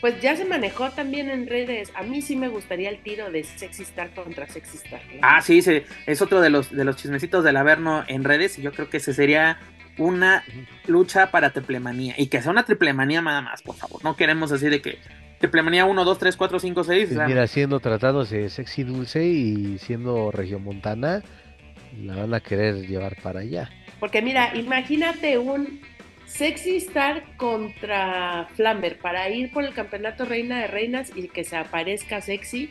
Pues 0.00 0.20
ya 0.20 0.36
se 0.36 0.44
manejó 0.44 0.90
también 0.90 1.28
en 1.28 1.48
redes. 1.48 1.90
A 1.96 2.02
mí 2.02 2.22
sí 2.22 2.36
me 2.36 2.48
gustaría 2.48 2.88
el 2.88 3.02
tiro 3.02 3.32
de 3.32 3.42
Sexy 3.42 3.82
Star 3.82 4.14
contra 4.14 4.46
Sexy 4.46 4.76
Star. 4.76 5.00
¿no? 5.12 5.20
Ah, 5.22 5.42
sí, 5.42 5.60
sí, 5.60 5.82
es 6.06 6.22
otro 6.22 6.40
de 6.40 6.50
los, 6.50 6.70
de 6.70 6.84
los 6.84 6.96
chismecitos 6.96 7.42
del 7.42 7.56
Averno 7.56 8.04
en 8.06 8.22
redes, 8.22 8.58
y 8.58 8.62
yo 8.62 8.72
creo 8.72 8.88
que 8.90 8.98
ese 8.98 9.12
sería 9.12 9.58
una 9.98 10.44
lucha 10.86 11.30
para 11.30 11.50
triplemanía. 11.50 12.14
Y 12.16 12.28
que 12.28 12.40
sea 12.40 12.50
una 12.50 12.64
triplemanía 12.64 13.20
nada 13.20 13.42
más, 13.42 13.62
por 13.62 13.76
favor. 13.76 14.02
No 14.04 14.16
queremos 14.16 14.52
así 14.52 14.68
de 14.68 14.80
que 14.80 14.98
triplemanía 15.38 15.84
1, 15.84 16.04
2, 16.04 16.18
3, 16.18 16.36
4, 16.36 16.60
5, 16.60 16.84
6. 16.84 17.10
Pues 17.14 17.28
mira, 17.28 17.46
siendo 17.46 17.80
tratándose 17.80 18.38
de 18.38 18.50
sexy 18.50 18.84
dulce 18.84 19.24
y 19.26 19.78
siendo 19.78 20.30
regiomontana, 20.30 21.22
la 22.02 22.16
van 22.16 22.34
a 22.34 22.40
querer 22.40 22.86
llevar 22.86 23.16
para 23.22 23.40
allá. 23.40 23.70
Porque 24.00 24.22
mira, 24.22 24.56
imagínate 24.56 25.38
un 25.38 25.80
Sexy 26.28 26.76
Star 26.76 27.24
contra 27.36 28.48
Flamber 28.54 28.98
para 28.98 29.28
ir 29.30 29.50
por 29.50 29.64
el 29.64 29.72
campeonato 29.72 30.24
Reina 30.24 30.60
de 30.60 30.66
Reinas 30.66 31.10
y 31.16 31.28
que 31.28 31.42
se 31.42 31.56
aparezca 31.56 32.20
sexy, 32.20 32.70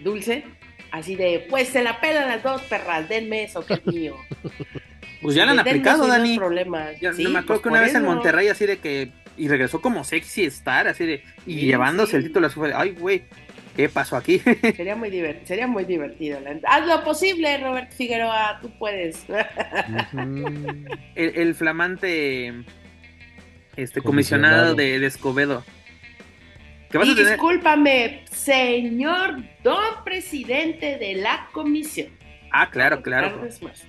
dulce, 0.00 0.44
así 0.92 1.16
de, 1.16 1.46
pues 1.48 1.68
se 1.68 1.82
la 1.82 2.00
pelan 2.00 2.28
las 2.28 2.42
dos 2.42 2.62
perras, 2.62 3.08
denme 3.08 3.44
eso 3.44 3.64
que 3.64 3.74
es 3.74 3.86
mío. 3.86 4.16
Pues 5.22 5.34
ya 5.34 5.44
lo 5.44 5.52
han 5.52 5.58
aplicado, 5.58 6.06
Dani. 6.06 6.36
Problemas. 6.38 6.98
Ya, 7.00 7.12
Sí, 7.12 7.22
no 7.24 7.30
me 7.30 7.38
acuerdo 7.40 7.60
pues 7.60 7.62
que 7.62 7.68
una 7.68 7.80
vez 7.82 7.94
en. 7.94 8.04
Monterrey 8.04 8.48
así 8.48 8.66
de 8.66 8.78
que 8.78 9.12
y 9.36 9.48
regresó 9.48 9.80
como 9.80 10.04
sexy 10.04 10.44
star 10.46 10.88
así 10.88 11.06
de 11.06 11.22
y 11.46 11.54
Sí, 11.54 11.60
llevándose 11.66 12.10
sí. 12.12 12.16
el 12.18 12.24
título 12.24 12.50
fue 12.50 12.68
de, 12.68 12.74
ay 12.74 12.90
güey 12.90 13.22
qué 13.76 13.88
pasó 13.88 14.16
aquí 14.16 14.38
Sería 14.76 14.96
muy, 14.96 15.08
divert- 15.10 15.44
sería 15.44 15.66
muy 15.66 15.84
divertido. 15.84 16.40
la- 16.40 16.58
Haz 16.68 16.86
lo 16.86 17.02
posible, 17.04 17.56
Robert 17.58 17.92
Figueroa, 17.92 18.58
tú 18.60 18.70
puedes. 18.78 19.24
El, 20.12 21.36
el 21.36 21.54
flamante 21.54 22.48
este 23.76 24.00
Comisionado. 24.00 24.72
comisionado 24.72 24.74
de, 24.74 24.98
de 24.98 25.06
Escobedo 25.06 25.64
que 26.90 26.98
vas 26.98 27.06
Y 27.06 27.12
a 27.12 27.14
tener 27.14 27.30
discúlpame, 27.32 28.24
señor 28.32 29.36
don 29.62 30.04
presidente 30.04 30.98
de 30.98 31.14
la 31.14 31.48
comisión. 31.52 32.08
ah 32.50 32.68
claro 32.70 33.00
claro 33.00 33.40
más. 33.62 33.84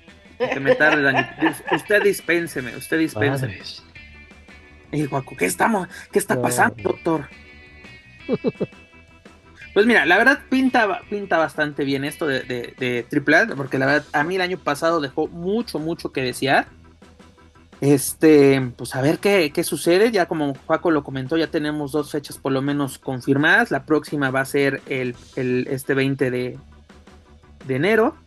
Que 0.49 0.59
me 0.59 0.75
tarde 0.75 1.01
Dani 1.01 1.21
usted 1.75 2.03
dispénseme 2.03 2.75
usted 2.75 2.99
dispénseme 2.99 3.59
y 4.91 5.05
Guaco, 5.05 5.35
¿qué 5.37 5.45
estamos 5.45 5.87
qué 6.11 6.19
está 6.19 6.35
No. 6.35 6.41
pasando 6.41 6.75
doctor 6.83 7.27
Pues 9.73 9.85
mira, 9.85 10.05
la 10.05 10.17
verdad 10.17 10.39
pinta, 10.49 11.01
pinta 11.09 11.37
bastante 11.37 11.85
bien 11.85 12.03
esto 12.03 12.27
de, 12.27 12.41
de, 12.41 12.75
de 12.77 13.55
porque 13.55 13.77
la 13.77 13.85
verdad 13.85 14.05
a 14.11 14.23
mí 14.23 14.35
el 14.35 14.41
año 14.41 14.57
pasado 14.57 14.99
dejó 14.99 15.27
mucho, 15.29 15.79
mucho 15.79 16.11
que 16.11 16.21
desear. 16.21 16.67
Este, 17.79 18.61
pues 18.75 18.93
a 18.95 19.01
ver 19.01 19.19
qué, 19.19 19.51
qué 19.53 19.63
sucede. 19.63 20.11
Ya 20.11 20.27
como 20.27 20.53
Paco 20.53 20.91
lo 20.91 21.03
comentó, 21.03 21.37
ya 21.37 21.47
tenemos 21.47 21.93
dos 21.93 22.11
fechas 22.11 22.37
por 22.37 22.51
lo 22.51 22.61
menos 22.61 22.99
confirmadas. 22.99 23.71
La 23.71 23.85
próxima 23.85 24.29
va 24.29 24.41
a 24.41 24.45
ser 24.45 24.81
el, 24.87 25.15
el- 25.37 25.67
este 25.71 25.93
20 25.93 26.29
de, 26.31 26.57
de 27.65 27.75
enero 27.75 28.17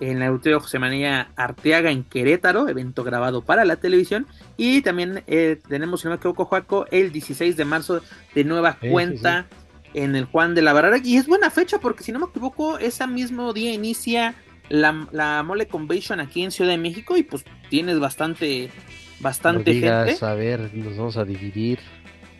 en 0.00 0.18
la 0.18 0.26
Auditorio 0.26 0.60
José 0.60 0.78
María 0.78 1.28
Arteaga 1.36 1.90
en 1.90 2.04
Querétaro, 2.04 2.68
evento 2.68 3.02
grabado 3.04 3.42
para 3.42 3.64
la 3.64 3.76
televisión. 3.76 4.26
Y 4.56 4.82
también 4.82 5.22
eh, 5.26 5.58
tenemos, 5.68 6.00
si 6.00 6.06
no 6.06 6.10
me 6.10 6.16
equivoco, 6.16 6.44
Juaco, 6.44 6.86
el 6.90 7.12
16 7.12 7.56
de 7.56 7.64
marzo 7.64 8.02
de 8.34 8.44
nueva 8.44 8.72
Sí, 8.72 8.78
sí, 8.82 8.88
cuenta 8.90 9.46
en 9.94 10.14
el 10.16 10.26
Juan 10.26 10.54
de 10.54 10.62
la 10.62 10.72
Barrera. 10.72 10.98
Y 11.02 11.16
es 11.16 11.26
buena 11.26 11.50
fecha 11.50 11.78
porque, 11.78 12.04
si 12.04 12.12
no 12.12 12.18
me 12.18 12.26
equivoco, 12.26 12.78
ese 12.78 13.06
mismo 13.06 13.52
día 13.52 13.72
inicia 13.72 14.34
la, 14.68 15.08
la 15.12 15.42
Mole 15.42 15.66
Convention 15.66 16.20
aquí 16.20 16.42
en 16.42 16.50
Ciudad 16.50 16.72
de 16.72 16.78
México. 16.78 17.16
Y 17.16 17.22
pues 17.22 17.44
tienes 17.70 17.98
bastante, 17.98 18.68
No 18.68 19.22
bastante 19.22 19.70
digas, 19.70 20.10
gente. 20.10 20.26
a 20.26 20.34
ver, 20.34 20.74
nos 20.74 20.96
vamos 20.96 21.16
a 21.16 21.24
dividir. 21.24 21.78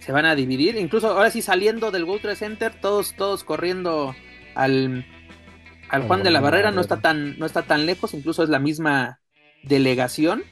Se 0.00 0.12
van 0.12 0.26
a 0.26 0.34
dividir. 0.34 0.76
Incluso 0.76 1.08
ahora 1.08 1.30
sí 1.30 1.40
saliendo 1.40 1.90
del 1.90 2.04
World 2.04 2.20
Trade 2.22 2.36
Center, 2.36 2.72
todos, 2.80 3.14
todos 3.16 3.42
corriendo 3.44 4.14
al, 4.54 5.04
al 5.88 6.02
Juan 6.02 6.22
de 6.22 6.30
la 6.30 6.40
Barrera. 6.40 6.70
No 6.70 6.80
está 6.80 7.00
tan, 7.00 7.38
no 7.38 7.46
está 7.46 7.62
tan 7.62 7.86
lejos, 7.86 8.14
incluso 8.14 8.42
es 8.42 8.48
la 8.48 8.58
misma 8.58 9.20
delegación. 9.62 10.44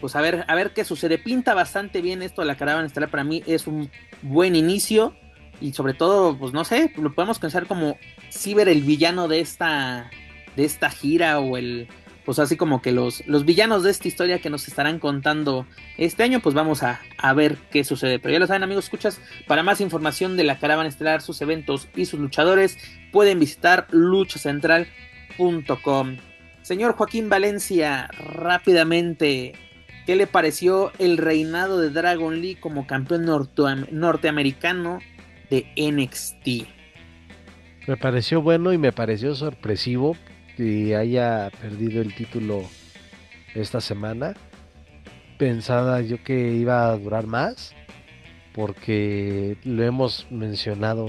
Pues 0.00 0.16
a 0.16 0.20
ver, 0.20 0.44
a 0.48 0.54
ver 0.54 0.72
qué 0.72 0.84
sucede. 0.84 1.18
Pinta 1.18 1.54
bastante 1.54 2.02
bien 2.02 2.22
esto 2.22 2.42
de 2.42 2.48
la 2.48 2.56
caravana 2.56 2.86
estelar. 2.86 3.10
Para 3.10 3.24
mí 3.24 3.42
es 3.46 3.66
un 3.66 3.90
buen 4.22 4.56
inicio. 4.56 5.14
Y 5.60 5.72
sobre 5.74 5.94
todo, 5.94 6.36
pues 6.36 6.52
no 6.52 6.64
sé, 6.64 6.92
lo 6.96 7.14
podemos 7.14 7.38
pensar 7.38 7.66
como 7.66 7.96
Ciber 8.32 8.68
el 8.68 8.82
villano 8.82 9.28
de 9.28 9.38
esta, 9.38 10.10
de 10.56 10.64
esta 10.64 10.90
gira 10.90 11.38
o 11.38 11.56
el, 11.56 11.88
pues 12.24 12.38
así 12.38 12.56
como 12.56 12.80
que 12.82 12.92
los, 12.92 13.26
los 13.26 13.44
villanos 13.44 13.82
de 13.82 13.90
esta 13.90 14.08
historia 14.08 14.38
que 14.38 14.50
nos 14.50 14.68
estarán 14.68 14.98
contando 14.98 15.66
este 15.98 16.22
año, 16.22 16.40
pues 16.40 16.54
vamos 16.54 16.82
a, 16.82 17.00
a 17.18 17.32
ver 17.34 17.56
qué 17.70 17.84
sucede. 17.84 18.18
Pero 18.18 18.32
ya 18.32 18.38
lo 18.38 18.46
saben 18.46 18.62
amigos, 18.62 18.84
escuchas, 18.84 19.20
para 19.46 19.62
más 19.62 19.80
información 19.80 20.36
de 20.36 20.44
la 20.44 20.58
caravana 20.58 20.88
estelar, 20.88 21.20
sus 21.22 21.40
eventos 21.42 21.88
y 21.96 22.04
sus 22.06 22.20
luchadores, 22.20 22.78
pueden 23.10 23.40
visitar 23.40 23.86
luchacentral.com. 23.90 26.16
Señor 26.62 26.94
Joaquín 26.94 27.28
Valencia, 27.28 28.08
rápidamente, 28.18 29.54
¿qué 30.06 30.16
le 30.16 30.26
pareció 30.26 30.92
el 30.98 31.18
reinado 31.18 31.80
de 31.80 31.90
Dragon 31.90 32.40
Lee 32.40 32.54
como 32.54 32.86
campeón 32.86 33.26
norteam- 33.26 33.88
norteamericano 33.90 35.00
de 35.50 35.66
NXT? 35.76 36.68
Me 37.88 37.96
pareció 37.96 38.40
bueno 38.42 38.72
y 38.72 38.78
me 38.78 38.92
pareció 38.92 39.34
sorpresivo 39.34 40.16
que 40.56 40.96
haya 40.96 41.50
perdido 41.60 42.02
el 42.02 42.14
título 42.14 42.62
esta 43.54 43.80
semana. 43.80 44.34
Pensaba 45.38 46.00
yo 46.00 46.22
que 46.22 46.52
iba 46.52 46.88
a 46.90 46.96
durar 46.96 47.26
más, 47.26 47.74
porque 48.54 49.56
lo 49.64 49.82
hemos 49.82 50.26
mencionado 50.30 51.08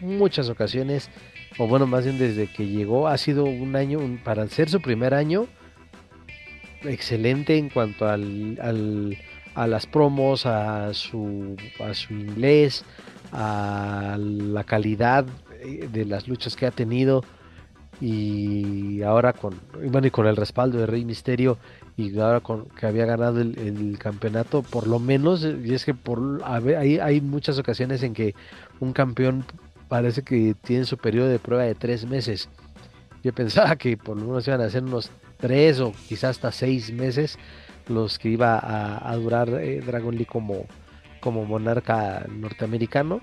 muchas 0.00 0.48
ocasiones, 0.48 1.10
o 1.58 1.66
bueno, 1.66 1.86
más 1.86 2.04
bien 2.04 2.18
desde 2.18 2.46
que 2.46 2.66
llegó, 2.66 3.08
ha 3.08 3.18
sido 3.18 3.44
un 3.44 3.74
año, 3.74 3.98
para 4.22 4.46
ser 4.48 4.68
su 4.68 4.80
primer 4.80 5.12
año, 5.14 5.46
excelente 6.82 7.56
en 7.58 7.68
cuanto 7.68 8.08
al, 8.08 8.58
al- 8.62 9.16
a 9.54 9.66
las 9.66 9.86
promos, 9.86 10.46
a 10.46 10.94
su, 10.94 11.56
a 11.80 11.92
su 11.94 12.12
inglés, 12.14 12.84
a 13.32 14.16
la 14.20 14.62
calidad 14.62 15.26
eh, 15.60 15.88
de 15.90 16.04
las 16.04 16.28
luchas 16.28 16.54
que 16.54 16.64
ha 16.66 16.70
tenido 16.70 17.24
y 18.00 19.02
ahora 19.02 19.32
con 19.32 19.58
bueno 19.90 20.06
y 20.06 20.10
con 20.10 20.26
el 20.26 20.36
respaldo 20.36 20.78
de 20.78 20.86
Rey 20.86 21.04
Misterio 21.04 21.58
y 21.96 22.16
ahora 22.18 22.40
con 22.40 22.66
que 22.66 22.86
había 22.86 23.06
ganado 23.06 23.40
el, 23.40 23.96
campeonato 23.98 24.62
por 24.62 24.86
lo 24.86 25.00
menos 25.00 25.44
y 25.44 25.74
es 25.74 25.84
que 25.84 25.94
por 25.94 26.40
hay, 26.44 26.98
hay 26.98 27.20
muchas 27.20 27.58
ocasiones 27.58 28.02
en 28.04 28.14
que 28.14 28.34
un 28.78 28.92
campeón 28.92 29.44
parece 29.88 30.22
que 30.22 30.54
tiene 30.62 30.84
su 30.84 30.96
periodo 30.96 31.28
de 31.28 31.38
prueba 31.38 31.64
de 31.64 31.74
tres 31.74 32.06
meses. 32.06 32.48
Yo 33.24 33.32
pensaba 33.32 33.74
que 33.76 33.96
por 33.96 34.16
lo 34.16 34.26
menos 34.26 34.46
iban 34.46 34.60
a 34.60 34.70
ser 34.70 34.84
unos 34.84 35.10
tres 35.38 35.80
o 35.80 35.92
quizás 36.08 36.36
hasta 36.36 36.52
seis 36.52 36.92
meses 36.92 37.38
los 37.88 38.18
que 38.18 38.28
iba 38.28 38.58
a, 38.58 39.10
a 39.10 39.16
durar 39.16 39.48
eh, 39.48 39.80
Dragon 39.84 40.14
Lee 40.14 40.26
como 40.26 40.66
como 41.20 41.44
monarca 41.44 42.26
norteamericano. 42.28 43.20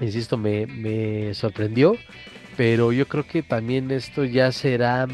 Insisto 0.00 0.36
me, 0.36 0.66
me 0.66 1.34
sorprendió 1.34 1.94
pero 2.58 2.90
yo 2.90 3.06
creo 3.06 3.24
que 3.24 3.44
también 3.44 3.88
esto 3.92 4.24
ya 4.24 4.50
será 4.50 5.06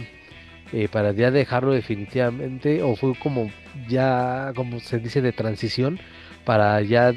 eh, 0.72 0.88
para 0.88 1.12
ya 1.12 1.30
dejarlo 1.30 1.72
definitivamente 1.74 2.82
o 2.82 2.96
fue 2.96 3.14
como 3.16 3.50
ya 3.86 4.52
como 4.56 4.80
se 4.80 4.98
dice 4.98 5.20
de 5.20 5.32
transición 5.32 6.00
para 6.46 6.80
ya 6.80 7.12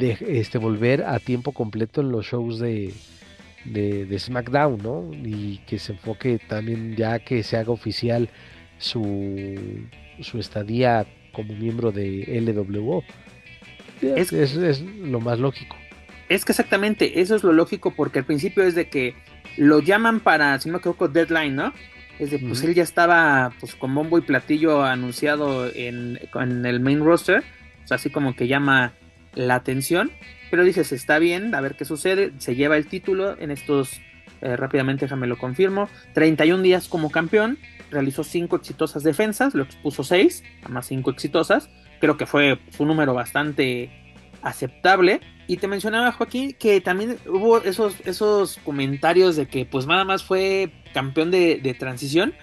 de, 0.00 0.18
este 0.26 0.58
volver 0.58 1.04
a 1.04 1.20
tiempo 1.20 1.52
completo 1.52 2.00
en 2.00 2.10
los 2.10 2.26
shows 2.26 2.58
de, 2.58 2.92
de, 3.64 4.18
SmackDown, 4.18 4.78
¿no? 4.82 5.10
Y 5.12 5.58
que 5.58 5.78
se 5.78 5.92
enfoque 5.92 6.40
también 6.48 6.96
ya 6.96 7.20
que 7.20 7.44
se 7.44 7.56
haga 7.56 7.70
oficial 7.70 8.28
su, 8.78 9.86
su 10.20 10.40
estadía 10.40 11.06
como 11.32 11.54
miembro 11.54 11.92
de 11.92 12.40
LWO. 12.40 13.04
Es, 14.02 14.32
es, 14.32 14.80
lo 14.80 15.20
más 15.20 15.38
lógico. 15.38 15.76
Es 16.28 16.44
que 16.44 16.52
exactamente, 16.52 17.20
eso 17.20 17.36
es 17.36 17.42
lo 17.42 17.52
lógico, 17.52 17.94
porque 17.94 18.20
al 18.20 18.24
principio 18.24 18.64
es 18.64 18.74
de 18.74 18.88
que 18.88 19.14
lo 19.56 19.80
llaman 19.80 20.20
para, 20.20 20.58
si 20.60 20.68
no 20.68 20.74
me 20.74 20.78
equivoco, 20.78 21.08
Deadline, 21.08 21.56
¿no? 21.56 21.72
Es 22.18 22.30
de, 22.30 22.38
pues 22.38 22.62
él 22.64 22.74
ya 22.74 22.82
estaba 22.82 23.52
pues 23.60 23.76
con 23.76 23.94
bombo 23.94 24.18
y 24.18 24.22
platillo 24.22 24.82
anunciado 24.84 25.70
en, 25.72 26.18
en 26.34 26.66
el 26.66 26.80
main 26.80 27.00
roster, 27.04 27.44
o 27.84 27.86
sea, 27.86 27.94
así 27.94 28.10
como 28.10 28.34
que 28.34 28.48
llama 28.48 28.92
la 29.34 29.54
atención, 29.54 30.10
pero 30.50 30.64
dices, 30.64 30.92
está 30.92 31.18
bien, 31.18 31.54
a 31.54 31.60
ver 31.60 31.76
qué 31.76 31.84
sucede, 31.84 32.32
se 32.38 32.56
lleva 32.56 32.76
el 32.76 32.86
título 32.86 33.38
en 33.38 33.50
estos, 33.50 34.00
eh, 34.40 34.56
rápidamente 34.56 35.04
déjame 35.04 35.28
lo 35.28 35.38
confirmo, 35.38 35.88
31 36.14 36.62
días 36.62 36.88
como 36.88 37.10
campeón, 37.10 37.58
realizó 37.90 38.24
5 38.24 38.56
exitosas 38.56 39.02
defensas, 39.02 39.54
lo 39.54 39.62
expuso 39.62 40.02
6, 40.02 40.42
más 40.68 40.86
5 40.86 41.10
exitosas, 41.10 41.70
creo 42.00 42.16
que 42.16 42.26
fue, 42.26 42.58
un 42.78 42.88
número 42.88 43.14
bastante 43.14 43.90
aceptable. 44.42 45.20
Y 45.48 45.56
te 45.56 45.66
mencionaba, 45.66 46.12
Joaquín, 46.12 46.52
que 46.52 46.82
también 46.82 47.18
hubo 47.26 47.62
esos, 47.62 47.96
esos 48.04 48.58
comentarios 48.64 49.34
de 49.34 49.48
que 49.48 49.64
pues 49.64 49.86
nada 49.86 50.04
más 50.04 50.22
fue 50.22 50.70
campeón 50.92 51.30
de, 51.30 51.74
transición. 51.78 52.34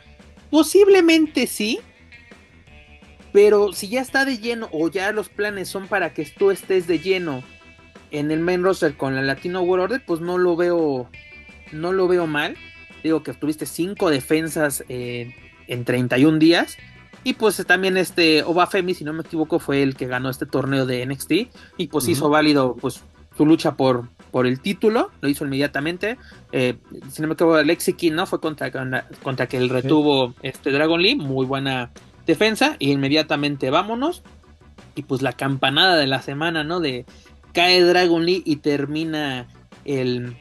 Posiblemente 0.50 1.46
sí, 1.46 1.80
pero 3.32 3.74
si 3.74 3.90
ya 3.90 4.02
está 4.02 4.26
de 4.26 4.40
lleno 4.40 4.70
o 4.72 4.90
ya 4.90 5.12
los 5.12 5.30
planes 5.30 5.70
son 5.70 5.88
para 5.88 6.16
que 6.16 6.26
tú 6.26 6.50
estés 6.50 6.88
de 6.88 6.98
lleno 6.98 7.44
en 8.10 8.32
el 8.32 8.40
main 8.40 8.64
roster 8.64 8.98
con 8.98 9.14
la 9.14 9.22
Latino 9.22 9.62
World 9.62 9.84
Order, 9.84 10.04
pues 10.04 10.20
no 10.20 10.40
lo 10.40 10.56
veo, 10.56 11.08
no 11.72 11.94
lo 11.94 12.08
veo 12.08 12.26
mal. 12.26 12.58
Digo 13.04 13.22
que 13.22 13.36
tuviste 13.36 13.68
cinco 13.68 14.10
defensas 14.10 14.84
en 14.88 15.86
31 15.86 16.40
días. 16.40 16.76
Y 17.26 17.34
pues 17.34 17.66
también 17.66 17.98
este 17.98 18.44
Obafemi, 18.44 18.94
si 18.94 19.04
no 19.04 19.12
me 19.12 19.24
equivoco, 19.24 19.58
fue 19.58 19.82
el 19.82 19.96
que 19.96 20.06
ganó 20.06 20.30
este 20.30 20.46
torneo 20.46 20.86
de 20.86 21.04
NXT. 21.04 21.32
Y 21.78 21.88
pues 21.88 22.08
hizo 22.08 22.30
válido 22.30 22.76
pues 22.80 23.02
su 23.36 23.48
lucha 23.48 23.76
por, 23.76 24.10
por 24.30 24.46
el 24.46 24.62
título. 24.62 25.10
Lo 25.22 25.28
hizo 25.28 25.44
inmediatamente. 25.44 26.20
Eh, 26.52 26.78
si 27.12 27.24
no 27.24 27.28
me 27.28 27.34
equivoco, 27.34 27.64
Lexi 27.64 28.12
¿no? 28.12 28.28
Fue 28.28 28.40
contra, 28.40 28.72
contra 29.24 29.48
que 29.48 29.58
él 29.58 29.70
retuvo 29.70 30.36
este 30.44 30.72
Dragon 30.72 31.02
Lee. 31.02 31.16
Muy 31.16 31.48
buena 31.48 31.90
defensa. 32.28 32.76
Y 32.78 32.92
inmediatamente 32.92 33.72
vámonos. 33.72 34.22
Y 34.94 35.02
pues 35.02 35.24
la 35.24 35.34
campanada 35.34 35.98
de 35.98 36.06
la 36.06 36.22
semana, 36.22 36.64
¿no? 36.64 36.80
De 36.80 37.08
cae 37.54 37.82
Dragon 37.82 38.24
Lee 38.24 38.44
y 38.46 38.58
termina 38.58 39.48
el, 39.84 40.38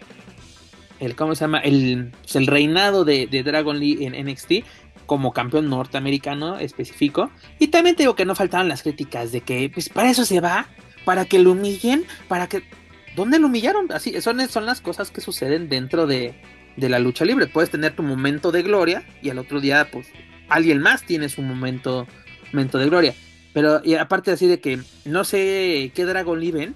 el 1.01 1.16
¿cómo 1.16 1.35
se 1.35 1.45
llama? 1.45 1.61
El, 1.61 2.12
el 2.35 2.47
reinado 2.47 3.07
de, 3.07 3.26
Dragon 3.26 3.78
Lee 3.78 4.05
en 4.05 4.26
NXT 4.26 4.53
como 5.07 5.33
campeón 5.33 5.71
norteamericano 5.71 6.59
específico. 6.59 7.31
Y 7.59 7.69
también 7.69 7.97
te 7.97 8.03
digo 8.05 8.15
que 8.15 8.25
no 8.25 8.35
faltaban 8.35 8.69
las 8.69 8.83
críticas 8.83 9.33
de 9.33 9.41
que, 9.41 9.71
pues 9.73 9.89
para 9.89 10.11
eso 10.11 10.25
se 10.25 10.41
va, 10.41 10.67
para 11.05 11.25
que 11.25 11.39
lo 11.39 11.53
humillen, 11.53 12.05
para 12.29 12.49
que... 12.49 12.63
¿Dónde 13.17 13.39
lo 13.39 13.47
humillaron? 13.47 13.93
Así, 13.93 14.21
son, 14.21 14.47
son 14.49 14.67
las 14.67 14.81
cosas 14.81 15.11
que 15.11 15.21
suceden 15.21 15.69
dentro 15.69 16.07
de, 16.07 16.35
de 16.77 16.89
la 16.89 16.99
lucha 16.99 17.25
libre. 17.25 17.47
Puedes 17.47 17.71
tener 17.71 17.95
tu 17.95 18.03
momento 18.03 18.51
de 18.51 18.63
gloria 18.63 19.05
y 19.23 19.31
al 19.31 19.39
otro 19.39 19.61
día, 19.61 19.89
pues, 19.91 20.09
alguien 20.49 20.81
más 20.81 21.05
tiene 21.05 21.29
su 21.29 21.43
momento, 21.43 22.07
momento 22.53 22.79
de 22.79 22.87
gloria. 22.87 23.15
Pero 23.53 23.81
y 23.85 23.95
aparte 23.95 24.33
así 24.33 24.49
de 24.49 24.59
que 24.59 24.81
no 25.05 25.25
sé 25.25 25.93
qué 25.95 26.05
Dragon 26.05 26.39
Lee 26.41 26.51
ven, 26.51 26.75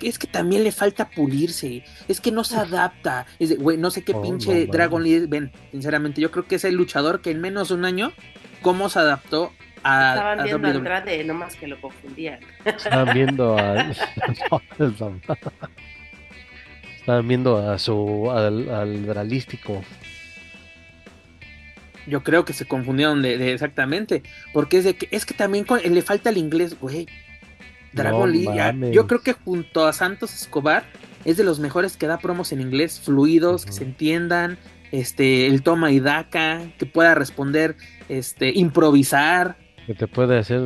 es 0.00 0.18
que, 0.18 0.26
también 0.26 0.64
le 0.64 0.72
falta 0.72 1.08
pulirse. 1.08 1.84
Es 2.08 2.20
que 2.20 2.32
no 2.32 2.44
se 2.44 2.56
adapta. 2.56 3.26
Es 3.38 3.58
güey, 3.58 3.76
no 3.78 3.90
sé 3.90 4.02
qué 4.02 4.12
oh, 4.12 4.22
pinche 4.22 4.66
Dragon 4.66 5.02
Lee 5.02 5.26
ven. 5.26 5.52
Sinceramente, 5.70 6.20
yo 6.20 6.30
creo 6.30 6.46
que 6.46 6.56
es 6.56 6.64
el 6.64 6.74
luchador 6.74 7.20
que 7.20 7.30
en 7.30 7.40
menos 7.40 7.68
de 7.68 7.74
un 7.74 7.84
año, 7.84 8.12
cómo 8.62 8.88
se 8.88 8.98
adaptó 8.98 9.52
a. 9.82 10.14
Estaban 10.14 10.44
viendo 10.44 10.68
a 10.68 10.70
Andrade, 10.70 11.24
nomás 11.24 11.56
que 11.56 11.66
lo 11.66 11.80
confundían. 11.80 12.40
Estaban 12.64 13.14
viendo 13.14 13.58
a. 13.58 13.80
Estaban 16.98 17.28
viendo 17.28 17.56
a 17.58 17.78
su. 17.78 18.30
al, 18.30 18.68
al 18.68 19.06
dralístico. 19.06 19.82
Yo 22.06 22.22
creo 22.22 22.44
que 22.44 22.52
se 22.52 22.66
confundieron 22.66 23.22
de, 23.22 23.52
exactamente. 23.52 24.22
Porque 24.52 24.78
es 24.78 24.84
de 24.84 24.96
que 24.96 25.08
es 25.10 25.26
que 25.26 25.34
también 25.34 25.66
le 25.84 26.02
falta 26.02 26.30
el 26.30 26.38
inglés, 26.38 26.78
güey. 26.78 27.08
Dragon 27.96 28.30
Lee, 28.30 28.46
yo 28.92 29.06
creo 29.06 29.20
que 29.20 29.32
junto 29.32 29.86
a 29.86 29.92
Santos 29.92 30.34
Escobar 30.34 30.84
es 31.24 31.36
de 31.36 31.44
los 31.44 31.58
mejores 31.58 31.96
que 31.96 32.06
da 32.06 32.18
promos 32.18 32.52
en 32.52 32.60
inglés, 32.60 33.00
fluidos, 33.00 33.66
que 33.66 33.72
se 33.72 33.82
entiendan, 33.82 34.58
este, 34.92 35.48
el 35.48 35.62
toma 35.62 35.90
y 35.90 35.98
daca, 35.98 36.60
que 36.78 36.86
pueda 36.86 37.14
responder, 37.14 37.76
este, 38.08 38.50
improvisar. 38.50 39.56
Que 39.86 39.94
te 39.94 40.08
puede 40.08 40.36
hacer, 40.36 40.60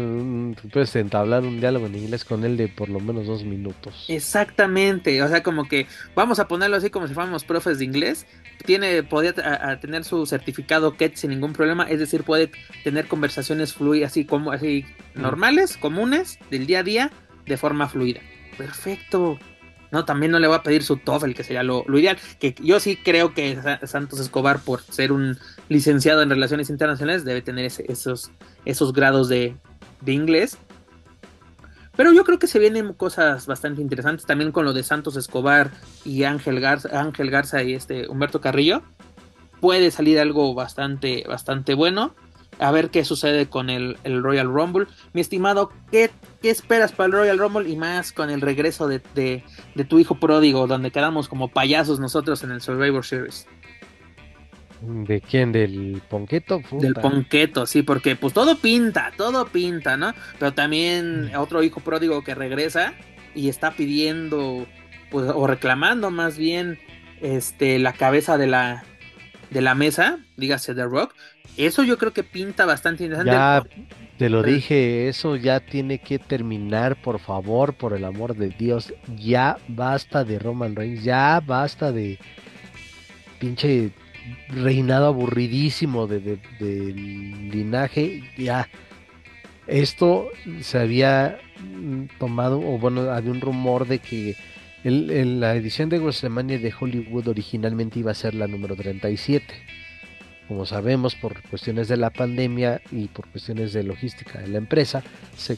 puedes 0.73 0.97
entablar 0.97 1.43
un 1.43 1.61
diálogo 1.61 1.87
en 1.87 1.95
inglés 1.95 2.25
con 2.25 2.43
él 2.43 2.57
de 2.57 2.69
por 2.69 2.89
lo 2.89 3.01
menos 3.01 3.27
dos 3.27 3.45
minutos. 3.45 4.07
Exactamente, 4.09 5.23
o 5.23 5.29
sea, 5.29 5.43
como 5.43 5.69
que 5.69 5.87
vamos 6.15 6.39
a 6.39 6.49
ponerlo 6.49 6.77
así 6.77 6.89
como 6.89 7.07
si 7.07 7.13
fuéramos 7.13 7.45
profes 7.45 7.79
de 7.79 7.85
inglés. 7.85 8.27
Tiene, 8.65 9.03
podría 9.03 9.35
tener 9.79 10.05
su 10.05 10.25
certificado 10.25 10.97
KET 10.97 11.17
sin 11.17 11.31
ningún 11.31 11.53
problema, 11.53 11.85
es 11.85 11.99
decir, 11.99 12.25
puede 12.25 12.51
tener 12.83 13.09
conversaciones 13.09 13.75
fluidas 13.75 14.13
así 14.13 14.25
como 14.25 14.53
así 14.53 14.87
normales, 15.15 15.77
comunes, 15.77 16.39
del 16.51 16.67
día 16.67 16.79
a 16.79 16.83
día, 16.83 17.11
de 17.45 17.57
forma 17.59 17.89
fluida. 17.89 18.21
Perfecto. 18.57 19.39
No, 19.93 20.05
también 20.05 20.33
no 20.33 20.39
le 20.39 20.47
voy 20.47 20.57
a 20.57 20.63
pedir 20.63 20.83
su 20.83 20.97
TOEFL, 20.97 21.33
que 21.33 21.45
sería 21.45 21.63
lo, 21.63 21.85
ideal. 21.99 22.19
Que 22.39 22.55
yo 22.63 22.79
sí 22.81 22.97
creo 22.97 23.35
que 23.35 23.59
Santos 23.85 24.21
Escobar, 24.21 24.61
por 24.61 24.83
ser 24.83 25.13
un 25.13 25.39
licenciado 25.69 26.23
en 26.23 26.31
Relaciones 26.31 26.71
Internacionales, 26.71 27.25
debe 27.25 27.43
tener 27.43 27.65
esos, 27.65 28.31
esos 28.65 28.93
grados 28.93 29.29
de, 29.29 29.57
inglés. 30.07 30.59
Pero 31.97 32.13
yo 32.13 32.25
creo 32.25 32.39
que 32.39 32.47
se 32.47 32.59
vienen 32.59 32.95
cosas 32.95 33.47
bastante 33.47 33.83
interesantes 33.83 34.25
también 34.25 34.53
con 34.53 34.65
lo 34.65 34.73
de 34.73 34.83
Santos 34.83 35.17
Escobar 35.17 35.73
y 36.05 36.23
Ángel 36.23 36.61
Garza, 36.61 37.01
Ángel 37.01 37.31
Garza 37.31 37.63
y 37.63 37.75
este 37.75 38.09
Humberto 38.09 38.41
Carrillo. 38.41 38.83
Puede 39.61 39.91
salir 39.91 40.19
algo 40.19 40.55
bastante, 40.55 41.25
bastante 41.29 41.75
bueno 41.75 42.15
a 42.61 42.71
ver 42.71 42.91
qué 42.91 43.05
sucede 43.05 43.47
con 43.47 43.71
el, 43.71 43.97
Royal 44.05 44.47
Rumble. 44.47 44.87
Mi 45.13 45.21
estimado, 45.21 45.73
¿qué, 45.91 46.11
esperas 46.49 46.93
para 46.93 47.07
el 47.07 47.13
Royal 47.13 47.39
Rumble 47.39 47.69
y 47.69 47.77
más 47.77 48.13
con 48.13 48.31
el 48.31 48.41
regreso 48.41 48.89
de, 48.89 49.01
tu 49.89 49.99
hijo 49.99 50.15
pródigo, 50.19 50.67
donde 50.67 50.91
quedamos 50.91 51.29
como 51.29 51.49
payasos 51.49 52.01
nosotros 52.01 52.43
en 52.43 52.53
el 52.53 52.61
Survivor 52.61 53.05
Series? 53.05 53.47
¿De 54.81 55.21
quién? 55.21 55.53
¿Del 55.53 56.01
Ponqueto? 56.09 56.63
Del 56.73 56.95
Ponqueto, 56.95 57.67
sí, 57.67 57.83
porque 57.83 58.17
pues 58.17 58.33
todo 58.33 58.57
pinta, 58.57 59.13
todo 59.17 59.47
pinta, 59.47 59.99
¿no? 59.99 60.15
Pero 60.39 60.55
también 60.55 61.27
mm. 61.27 61.39
otro 61.39 61.63
hijo 61.63 61.81
pródigo 61.81 62.25
que 62.25 62.35
regresa 62.35 62.95
y 63.35 63.51
está 63.51 63.73
pidiendo, 63.73 64.67
pues, 65.11 65.31
o 65.35 65.47
reclamando 65.47 66.11
más 66.11 66.39
bien, 66.39 66.79
este, 67.21 67.79
la 67.79 67.93
cabeza 67.93 68.39
de 68.39 68.47
la, 68.47 68.85
de 69.51 69.61
la 69.61 69.75
mesa, 69.75 70.19
dígase 70.39 70.75
The 70.75 70.85
Rock, 70.85 71.15
eso 71.59 71.83
yo 71.83 71.99
creo 71.99 72.15
que 72.15 72.25
pinta 72.25 72.65
bastante 72.65 73.05
interesante. 73.05 73.33
Ya 73.33 73.63
te 74.21 74.29
lo 74.29 74.43
dije, 74.43 75.09
eso 75.09 75.35
ya 75.35 75.61
tiene 75.61 75.97
que 75.97 76.19
terminar, 76.19 77.01
por 77.01 77.21
favor, 77.21 77.73
por 77.73 77.95
el 77.95 78.05
amor 78.05 78.37
de 78.37 78.51
Dios. 78.51 78.93
Ya 79.17 79.57
basta 79.67 80.25
de 80.25 80.39
Roman 80.39 80.77
Reigns, 80.77 81.03
ya 81.03 81.41
basta 81.41 81.91
de 81.91 82.19
pinche 83.39 83.93
reinado 84.49 85.07
aburridísimo 85.07 86.07
de, 86.07 86.39
linaje. 87.51 88.23
Ya 88.37 88.69
esto 89.67 90.29
se 90.61 90.79
había 90.79 91.39
tomado, 92.19 92.61
o 92.61 92.77
bueno, 92.77 93.11
había 93.11 93.31
un 93.31 93.41
rumor 93.41 93.87
de 93.87 94.01
que 94.01 94.37
la 94.85 95.55
edición 95.55 95.89
de 95.89 95.99
WrestleMania 95.99 96.59
de 96.59 96.75
Hollywood 96.79 97.27
originalmente 97.27 98.01
iba 98.01 98.11
a 98.11 98.15
ser 98.15 98.35
la 98.35 98.47
número 98.47 98.77
37 98.77 99.80
como 100.51 100.67
sabemos, 100.67 101.15
por 101.15 101.41
cuestiones 101.43 101.87
de 101.87 101.97
la 101.97 102.11
pandemia 102.11 102.83
y 102.91 103.07
por 103.07 103.29
cuestiones 103.29 103.73
de 103.73 103.85
logística 103.85 104.41
de 104.41 104.49
la 104.49 104.59
empresa, 104.59 105.01
se, 105.37 105.57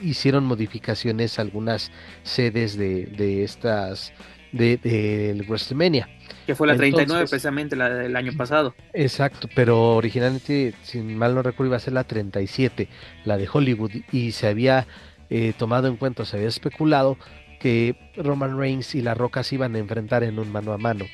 hicieron 0.00 0.46
modificaciones 0.46 1.38
a 1.38 1.42
algunas 1.42 1.92
sedes 2.22 2.78
de, 2.78 3.44
estas 3.44 4.14
de, 4.50 4.78
de, 4.78 5.44
WrestleMania. 5.46 6.08
Que 6.46 6.54
fue 6.54 6.66
la 6.66 6.74
39 6.78 7.26
precisamente 7.28 7.76
la 7.76 7.90
del 7.90 8.16
año 8.16 8.32
pasado. 8.34 8.74
Exacto, 8.94 9.46
pero 9.54 9.96
originalmente, 9.96 10.72
si 10.84 11.00
mal 11.00 11.34
no 11.34 11.42
recuerdo, 11.42 11.66
iba 11.66 11.76
a 11.76 11.80
ser 11.80 11.92
la 11.92 12.04
37, 12.04 12.88
la 13.26 13.36
de 13.36 13.46
Hollywood, 13.52 13.90
y 14.10 14.32
se 14.32 14.46
había 14.46 14.86
eh, 15.28 15.52
tomado 15.58 15.86
en 15.86 15.96
cuenta, 15.96 16.24
se 16.24 16.38
había 16.38 16.48
especulado 16.48 17.18
que 17.60 17.94
Roman 18.16 18.56
Reigns 18.56 18.94
y 18.94 19.02
La 19.02 19.12
Roca 19.12 19.42
se 19.42 19.56
iban 19.56 19.74
a 19.74 19.78
enfrentar 19.78 20.24
en 20.24 20.38
un 20.38 20.50
mano 20.50 20.72
a 20.72 20.78
mano. 20.78 21.04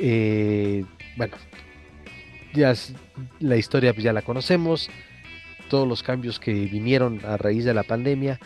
Eh, 0.00 0.84
bueno, 1.16 1.36
ya 2.54 2.74
la 3.40 3.56
historia 3.56 3.92
pues, 3.92 4.04
ya 4.04 4.12
la 4.12 4.22
conocemos, 4.22 4.88
todos 5.68 5.86
los 5.86 6.02
cambios 6.02 6.38
que 6.40 6.52
vinieron 6.52 7.20
a 7.24 7.36
raíz 7.36 7.64
de 7.64 7.74
la 7.74 7.82
pandemia 7.82 8.40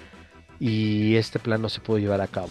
y 0.59 1.16
este 1.16 1.38
plan 1.38 1.62
no 1.62 1.68
se 1.68 1.80
pudo 1.80 1.98
llevar 1.98 2.20
a 2.20 2.26
cabo. 2.26 2.50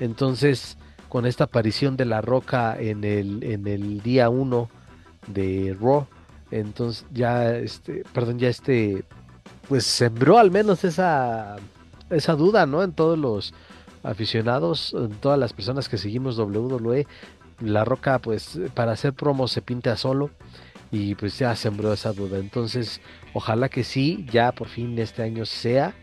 Entonces, 0.00 0.76
con 1.08 1.26
esta 1.26 1.44
aparición 1.44 1.96
de 1.96 2.04
la 2.04 2.20
roca 2.20 2.76
en 2.78 3.04
el, 3.04 3.42
en 3.44 3.66
el 3.66 4.02
día 4.02 4.28
1 4.28 4.70
de 5.28 5.76
Raw, 5.80 6.06
entonces 6.50 7.06
ya 7.12 7.54
este, 7.54 8.04
perdón, 8.12 8.38
ya 8.38 8.48
este, 8.48 9.04
pues 9.68 9.84
sembró 9.84 10.38
al 10.38 10.50
menos 10.50 10.84
esa, 10.84 11.56
esa 12.10 12.34
duda, 12.34 12.66
¿no? 12.66 12.82
En 12.82 12.92
todos 12.92 13.18
los 13.18 13.54
aficionados, 14.02 14.94
en 14.94 15.10
todas 15.12 15.38
las 15.38 15.52
personas 15.52 15.88
que 15.88 15.98
seguimos 15.98 16.38
WWE, 16.38 17.06
la 17.60 17.84
roca 17.84 18.18
pues 18.18 18.58
para 18.74 18.92
hacer 18.92 19.12
promo 19.12 19.48
se 19.48 19.62
pinta 19.62 19.96
solo 19.96 20.30
y 20.92 21.14
pues 21.14 21.38
ya 21.38 21.56
sembró 21.56 21.92
esa 21.92 22.12
duda. 22.12 22.38
Entonces, 22.38 23.00
ojalá 23.32 23.70
que 23.70 23.82
sí, 23.82 24.26
ya 24.30 24.52
por 24.52 24.68
fin 24.68 24.96
este 24.98 25.22
año 25.22 25.46
sea. 25.46 25.94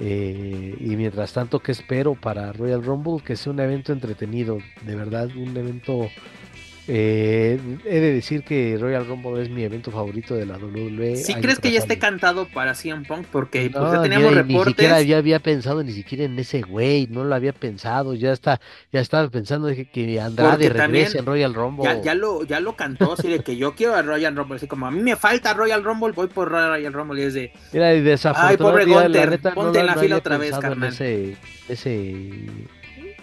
Eh, 0.00 0.74
y 0.80 0.96
mientras 0.96 1.32
tanto, 1.32 1.60
¿qué 1.60 1.70
espero 1.70 2.16
para 2.16 2.52
Royal 2.52 2.82
Rumble? 2.82 3.22
Que 3.24 3.36
sea 3.36 3.52
un 3.52 3.60
evento 3.60 3.92
entretenido, 3.92 4.58
de 4.84 4.96
verdad, 4.96 5.28
un 5.36 5.56
evento 5.56 6.08
eh, 6.86 7.58
he 7.86 8.00
de 8.00 8.12
decir 8.12 8.44
que 8.44 8.76
Royal 8.78 9.06
Rumble 9.06 9.40
es 9.42 9.48
mi 9.48 9.62
evento 9.62 9.90
favorito 9.90 10.34
de 10.34 10.44
la 10.44 10.58
WWE. 10.58 11.16
¿Sí 11.16 11.34
crees 11.34 11.58
que 11.58 11.70
ya 11.70 11.78
esté 11.78 11.98
cantado 11.98 12.46
para 12.46 12.74
CM 12.74 13.06
Punk? 13.06 13.26
Porque 13.32 13.70
pues, 13.70 13.92
ya 13.92 14.02
teníamos 14.02 14.34
reportes. 14.34 14.66
Ni 14.66 14.72
siquiera 14.72 15.02
ya 15.02 15.16
había 15.16 15.40
pensado 15.40 15.82
ni 15.82 15.92
siquiera 15.92 16.24
en 16.24 16.38
ese 16.38 16.60
güey, 16.60 17.06
no 17.10 17.24
lo 17.24 17.34
había 17.34 17.54
pensado. 17.54 18.14
Ya 18.14 18.32
está, 18.32 18.60
ya 18.92 19.00
estaba 19.00 19.28
pensando 19.30 19.68
que 19.68 20.20
Andrade 20.20 20.68
regrese 20.68 21.18
en 21.18 21.26
Royal 21.26 21.54
Rumble. 21.54 21.84
Ya, 21.84 22.02
ya, 22.02 22.14
lo, 22.14 22.44
ya 22.44 22.60
lo 22.60 22.76
cantó, 22.76 23.14
así 23.14 23.28
de 23.28 23.38
que 23.40 23.56
yo 23.56 23.74
quiero 23.74 23.94
a 23.94 24.02
Royal 24.02 24.36
Rumble. 24.36 24.56
Así 24.56 24.66
como 24.66 24.86
a 24.86 24.90
mí 24.90 25.02
me 25.02 25.16
falta 25.16 25.54
Royal 25.54 25.82
Rumble, 25.82 26.12
voy 26.12 26.26
por 26.26 26.50
Royal 26.50 26.92
Rumble. 26.92 27.22
Y 27.22 27.24
es 27.24 27.34
de. 27.34 27.52
Mira, 27.72 27.94
y 27.94 28.14
Ay, 28.34 28.56
pobre 28.58 28.84
Gunter, 28.84 29.40
ponte 29.54 29.80
en 29.80 29.86
la 29.86 29.96
fila 29.96 30.16
otra 30.18 30.36
vez, 30.36 30.58
carnal. 30.58 30.90
ese, 30.90 31.36
ese, 31.68 32.20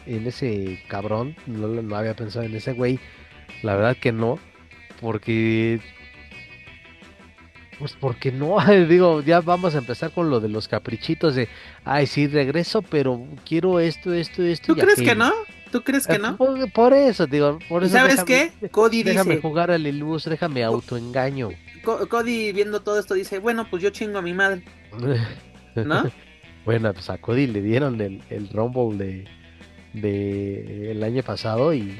en 0.07 0.25
ese 0.25 0.81
cabrón, 0.87 1.35
no, 1.45 1.67
no 1.67 1.95
había 1.95 2.15
pensado 2.15 2.43
en 2.45 2.55
ese 2.55 2.73
güey 2.73 2.99
la 3.63 3.75
verdad 3.75 3.97
que 3.97 4.11
no, 4.11 4.39
porque 4.99 5.79
pues 7.81 7.97
porque 7.99 8.31
no, 8.31 8.57
digo, 8.87 9.21
ya 9.21 9.41
vamos 9.41 9.73
a 9.73 9.79
empezar 9.79 10.11
con 10.11 10.29
lo 10.29 10.39
de 10.39 10.49
los 10.49 10.67
caprichitos 10.67 11.33
de, 11.33 11.49
ay, 11.83 12.05
sí, 12.05 12.27
regreso, 12.27 12.83
pero 12.83 13.25
quiero 13.43 13.79
esto, 13.79 14.13
esto, 14.13 14.43
esto. 14.43 14.75
¿Tú 14.75 14.79
crees 14.79 15.01
que 15.01 15.15
no? 15.15 15.31
¿Tú 15.71 15.81
crees 15.83 16.05
que 16.05 16.15
eh, 16.15 16.19
no? 16.19 16.37
Por, 16.37 16.93
eso, 16.93 17.25
digo, 17.25 17.57
por 17.69 17.83
eso. 17.83 17.93
¿Sabes 17.93 18.23
qué? 18.23 18.51
Cody 18.69 19.03
déjame 19.03 19.41
jugar 19.41 19.71
a 19.71 19.79
la 19.79 19.91
luz, 19.91 20.25
déjame 20.25 20.63
autoengaño. 20.63 21.49
Cody 21.83 22.51
viendo 22.51 22.81
todo 22.81 22.99
esto 22.99 23.15
dice, 23.15 23.39
bueno, 23.39 23.67
pues 23.69 23.81
yo 23.81 23.89
chingo 23.89 24.19
a 24.19 24.21
mi 24.21 24.33
madre. 24.33 24.63
¿No? 25.75 26.03
bueno, 26.65 26.93
pues 26.93 27.09
a 27.09 27.17
Cody 27.17 27.47
le 27.47 27.61
dieron 27.61 27.99
el, 28.01 28.21
el 28.29 28.49
Rumble 28.49 28.97
de, 29.03 29.25
de 29.93 30.91
el 30.91 31.03
año 31.03 31.23
pasado 31.23 31.73
y, 31.73 31.97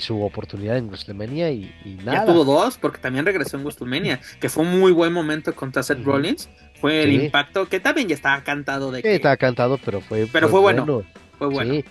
su 0.00 0.22
oportunidad 0.22 0.76
en 0.76 0.86
WrestleMania 0.88 1.50
y, 1.50 1.70
nada. 2.04 2.24
Ya 2.24 2.26
tuvo 2.26 2.44
dos, 2.44 2.78
porque 2.78 2.98
también 2.98 3.24
regresó 3.24 3.56
en 3.56 3.62
WrestleMania, 3.62 4.20
que 4.40 4.48
fue 4.48 4.64
un 4.64 4.78
muy 4.78 4.92
buen 4.92 5.12
momento 5.12 5.54
contra 5.54 5.82
Seth 5.82 6.02
Rollins. 6.04 6.48
Fue 6.80 7.02
el 7.02 7.12
impacto, 7.12 7.68
que 7.68 7.80
también 7.80 8.08
ya 8.08 8.14
estaba 8.14 8.42
cantado 8.42 8.90
de 8.90 9.02
que... 9.02 9.14
estaba 9.14 9.36
cantado, 9.36 9.78
pero 9.78 10.00
fue, 10.00 10.26
pero 10.30 10.48
fue, 10.48 10.60
bueno. 10.60 11.04
Fue 11.38 11.48
bueno. 11.48 11.82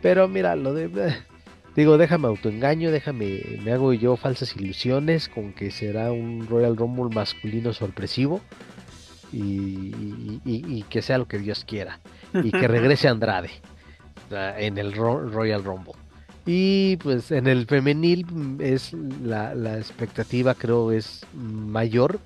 Pero 0.00 0.28
mira, 0.28 0.56
lo 0.56 0.72
de... 0.72 1.14
Digo, 1.74 1.96
déjame 1.96 2.28
autoengaño, 2.28 2.90
déjame, 2.90 3.40
me 3.64 3.72
hago 3.72 3.92
yo 3.94 4.16
falsas 4.16 4.54
ilusiones 4.56 5.28
con 5.28 5.52
que 5.52 5.70
será 5.70 6.12
un 6.12 6.46
Royal 6.46 6.76
Rumble 6.76 7.14
masculino 7.14 7.72
sorpresivo 7.72 8.42
y, 9.32 10.40
y 10.44 10.84
que 10.90 11.00
sea 11.00 11.16
lo 11.16 11.26
que 11.26 11.38
Dios 11.38 11.64
quiera 11.64 11.98
y 12.34 12.50
que 12.50 12.68
regrese 12.68 13.08
Andrade 13.08 13.50
en 14.32 14.78
el 14.78 14.92
Royal 14.92 15.64
Rumble. 15.64 15.94
Y 16.44 16.96
pues 16.96 17.30
en 17.30 17.46
el 17.46 17.66
femenil 17.66 18.26
es 18.60 18.92
la, 19.22 19.52
expectativa 19.78 20.54
creo 20.54 20.90
es 20.92 21.24
mayor. 21.34 22.18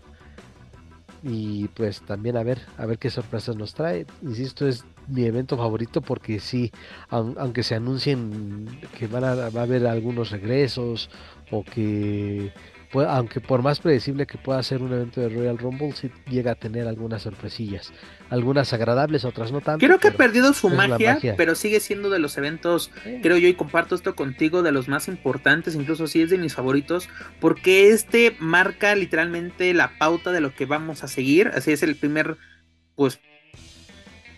Y 1.23 1.69
pues 1.69 2.03
también 2.03 2.37
a 2.37 2.43
ver, 2.43 2.61
a 2.79 2.87
ver 2.87 2.99
qué 2.99 3.11
sorpresas 3.11 3.57
nos 3.57 3.75
trae. 3.75 4.07
Insisto, 4.23 4.67
es 4.67 4.85
mi 5.09 5.25
evento 5.25 5.57
favorito 5.57 6.01
porque 6.01 6.41
sí, 6.41 6.71
aunque 7.09 7.63
se 7.63 7.75
anuncien 7.75 8.81
que 8.99 9.07
van 9.07 9.25
va 9.25 9.61
a 9.61 9.63
haber 9.63 9.87
algunos 9.87 10.31
regresos 10.31 11.11
o 11.51 11.65
que 11.65 12.53
aunque 13.05 13.41
por 13.41 13.63
más 13.63 13.81
predecible 13.81 14.27
que 14.27 14.39
pueda 14.39 14.63
ser 14.63 14.83
un 14.83 14.93
evento 14.93 15.21
de 15.21 15.29
Royal 15.29 15.59
Rumble, 15.59 15.93
sí 15.93 16.11
llega 16.31 16.53
a 16.53 16.55
tener 16.55 16.87
algunas 16.87 17.23
sorpresillas. 17.23 17.93
Algunas 18.29 18.73
agradables, 18.73 19.25
otras 19.25 19.53
no 19.53 19.61
tanto. 19.61 19.85
Creo 19.85 19.99
que 19.99 20.09
ha 20.09 20.13
perdido 20.13 20.53
su 20.53 20.69
magia, 20.69 21.19
pero 21.37 21.55
sigue 21.55 21.81
siendo 21.81 22.11
de 22.11 22.19
los 22.19 22.37
eventos, 22.37 22.91
creo 23.23 23.37
yo, 23.37 23.49
y 23.49 23.55
comparto 23.55 23.95
esto 23.95 24.17
contigo, 24.17 24.63
de 24.63 24.73
los 24.73 24.89
más 24.89 25.09
importantes, 25.09 25.75
incluso 25.75 26.07
si 26.07 26.23
es 26.23 26.31
de 26.31 26.39
mis 26.39 26.55
favoritos, 26.55 27.09
porque 27.41 27.91
este 27.91 28.37
marca 28.39 28.95
literalmente 28.95 29.73
la 29.75 29.99
pauta 29.99 30.33
de 30.33 30.41
lo 30.41 30.55
que 30.55 30.67
vamos 30.67 31.05
a 31.05 31.09
seguir. 31.09 31.53
Así 31.55 31.73
es 31.73 31.83
el 31.83 31.95
primer, 31.95 32.37
pues, 32.97 33.21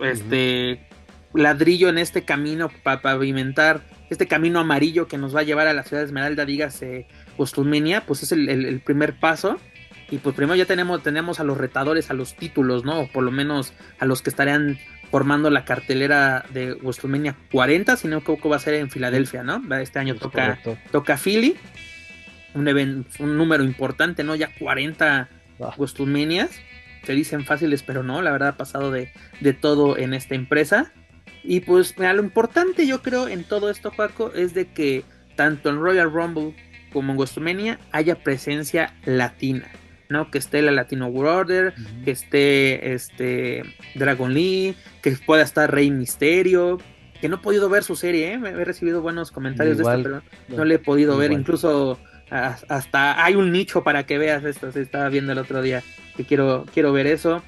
este 0.03 0.87
ladrillo 1.35 1.89
en 1.89 1.99
este 1.99 2.25
camino 2.25 2.71
para 2.83 3.01
pavimentar 3.03 3.83
este 4.11 4.27
camino 4.27 4.61
amarillo 4.61 5.07
que 5.07 5.19
nos 5.19 5.35
va 5.35 5.41
a 5.41 5.45
llevar 5.45 5.67
a 5.67 5.75
la 5.75 5.83
ciudad 5.83 6.03
de 6.03 6.07
Esmeralda, 6.07 6.45
dígase 6.45 7.07
WrestleMania, 7.37 8.07
pues 8.07 8.23
es 8.23 8.33
el, 8.33 8.81
primer 8.81 9.19
paso. 9.19 9.59
Y 10.11 10.19
pues 10.19 10.35
primero 10.35 10.57
ya 10.57 10.65
tenemos, 10.65 11.03
tenemos 11.03 11.39
a 11.41 11.45
los 11.45 11.59
retadores, 11.59 12.11
a 12.11 12.15
los 12.15 12.35
títulos, 12.35 12.85
¿no? 12.85 13.01
O 13.01 13.09
por 13.09 13.23
lo 13.23 13.31
menos 13.31 13.75
a 13.99 14.07
los 14.07 14.23
que 14.23 14.31
estarían 14.31 14.79
formando 15.11 15.51
la 15.51 15.65
cartelera 15.65 16.45
de 16.53 16.75
WrestleMania 16.75 17.37
40, 17.51 17.97
si 17.97 18.09
no 18.09 18.23
creo 18.23 18.39
que 18.39 18.49
va 18.49 18.57
a 18.57 18.61
ser 18.61 18.75
en 18.75 18.91
Filadelfia, 18.91 19.43
¿no? 19.43 19.63
Este 19.77 19.99
año 19.99 20.15
toca, 20.17 20.59
toca 20.91 21.17
Philly, 21.17 21.57
un, 22.55 23.07
un 23.19 23.37
número 23.37 23.65
importante, 23.65 24.25
¿no? 24.25 24.35
Ya 24.35 24.51
40 24.59 25.29
ah. 25.61 26.49
se 27.05 27.13
dicen 27.13 27.45
fáciles, 27.45 27.83
pero 27.83 28.03
no, 28.03 28.23
la 28.23 28.33
verdad 28.33 28.49
ha 28.51 28.57
pasado 28.57 28.91
de, 28.91 29.13
de 29.41 29.53
todo 29.53 29.97
en 29.97 30.15
esta 30.15 30.35
empresa. 30.35 30.93
Y 31.43 31.61
pues 31.61 31.97
mira, 31.99 32.13
lo 32.13 32.23
importante 32.23 32.87
yo 32.87 33.03
creo 33.03 33.29
en 33.29 33.45
todo 33.45 33.71
esto, 33.71 33.91
Juaco, 33.91 34.33
es 34.35 34.55
de 34.55 34.69
que 34.73 35.05
tanto 35.37 35.71
en 35.71 35.81
Royal 35.81 36.11
Rumble 36.11 36.55
como 36.93 37.13
en 37.13 37.19
WrestleMania 37.19 37.79
haya 37.93 38.17
presencia 38.17 38.95
latina, 39.05 39.69
¿no? 40.09 40.31
Que 40.31 40.39
esté 40.39 40.63
la 40.63 40.73
Latino 40.73 41.09
Order, 41.09 41.75
que 42.05 42.11
esté 42.11 42.95
este 42.95 43.63
Dragon 43.95 44.33
Lee, 44.33 44.75
que 45.03 45.13
pueda 45.27 45.43
estar 45.43 45.73
Rey 45.73 45.91
Misterio, 45.91 46.79
que 47.21 47.29
no 47.29 47.37
he 47.37 47.39
podido 47.41 47.69
ver 47.69 47.83
su 47.85 47.97
serie, 47.97 48.35
¿eh? 48.35 48.41
he 48.45 48.65
recibido 48.65 49.03
buenos 49.03 49.31
comentarios 49.31 49.77
de 49.77 49.83
esto, 49.83 50.03
pero 50.03 50.23
no, 50.49 50.65
le 50.65 50.77
he 50.77 50.79
podido 50.79 51.17
ver, 51.17 51.33
incluso 51.33 51.99
hasta 52.31 53.25
hay 53.25 53.35
un 53.35 53.53
nicho 53.53 53.83
para 53.83 54.05
que 54.05 54.19
veas 54.19 54.45
esto, 54.45 54.71
se 54.71 54.83
estaba 54.83 55.09
viendo 55.09 55.33
el 55.33 55.39
otro 55.39 55.63
día, 55.63 55.83
que 56.17 56.25
quiero, 56.25 56.65
quiero 56.73 56.93
ver 56.93 57.07
eso. 57.07 57.43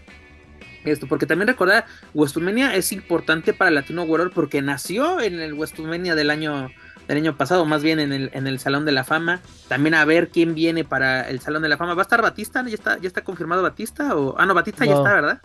Esto, 0.85 1.07
porque 1.07 1.27
también 1.27 1.49
recordar, 1.49 1.85
WrestleMania 2.15 2.75
es 2.75 2.93
importante 2.93 3.53
para 3.53 3.71
Latino 3.71 4.05
World 4.05 4.33
porque 4.33 4.63
nació 4.63 5.21
en 5.21 5.39
el 5.39 5.55
WrestleMania 5.55 6.15
del 6.15 6.31
año 6.31 6.71
del 7.11 7.19
año 7.19 7.37
pasado, 7.37 7.65
más 7.65 7.83
bien 7.83 7.99
en 7.99 8.13
el, 8.13 8.31
en 8.35 8.47
el 8.47 8.61
Salón 8.61 8.85
de 8.85 8.93
la 8.93 9.03
Fama. 9.03 9.41
También 9.67 9.95
a 9.95 10.05
ver 10.05 10.29
quién 10.29 10.55
viene 10.55 10.85
para 10.85 11.29
el 11.29 11.41
Salón 11.41 11.63
de 11.63 11.69
la 11.69 11.77
Fama. 11.77 11.95
¿Va 11.95 12.03
a 12.03 12.05
estar 12.05 12.23
Batista? 12.23 12.63
¿Ya 12.63 12.75
está, 12.75 12.99
ya 12.99 13.09
está 13.09 13.25
confirmado 13.25 13.63
Batista? 13.63 14.15
O... 14.17 14.37
Ah, 14.39 14.47
no, 14.47 14.55
Batista 14.55 14.85
ya 14.85 14.95
está, 14.95 15.13
¿verdad? 15.13 15.41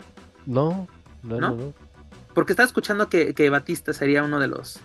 No, 0.46 0.86
no, 1.24 1.40
no. 1.40 1.74
Porque 2.34 2.52
estaba 2.52 2.66
escuchando 2.66 3.08
que, 3.08 3.50
Batista 3.50 3.92
sería 3.92 4.22
uno 4.22 4.38
de 4.38 4.46
los... 4.46 4.78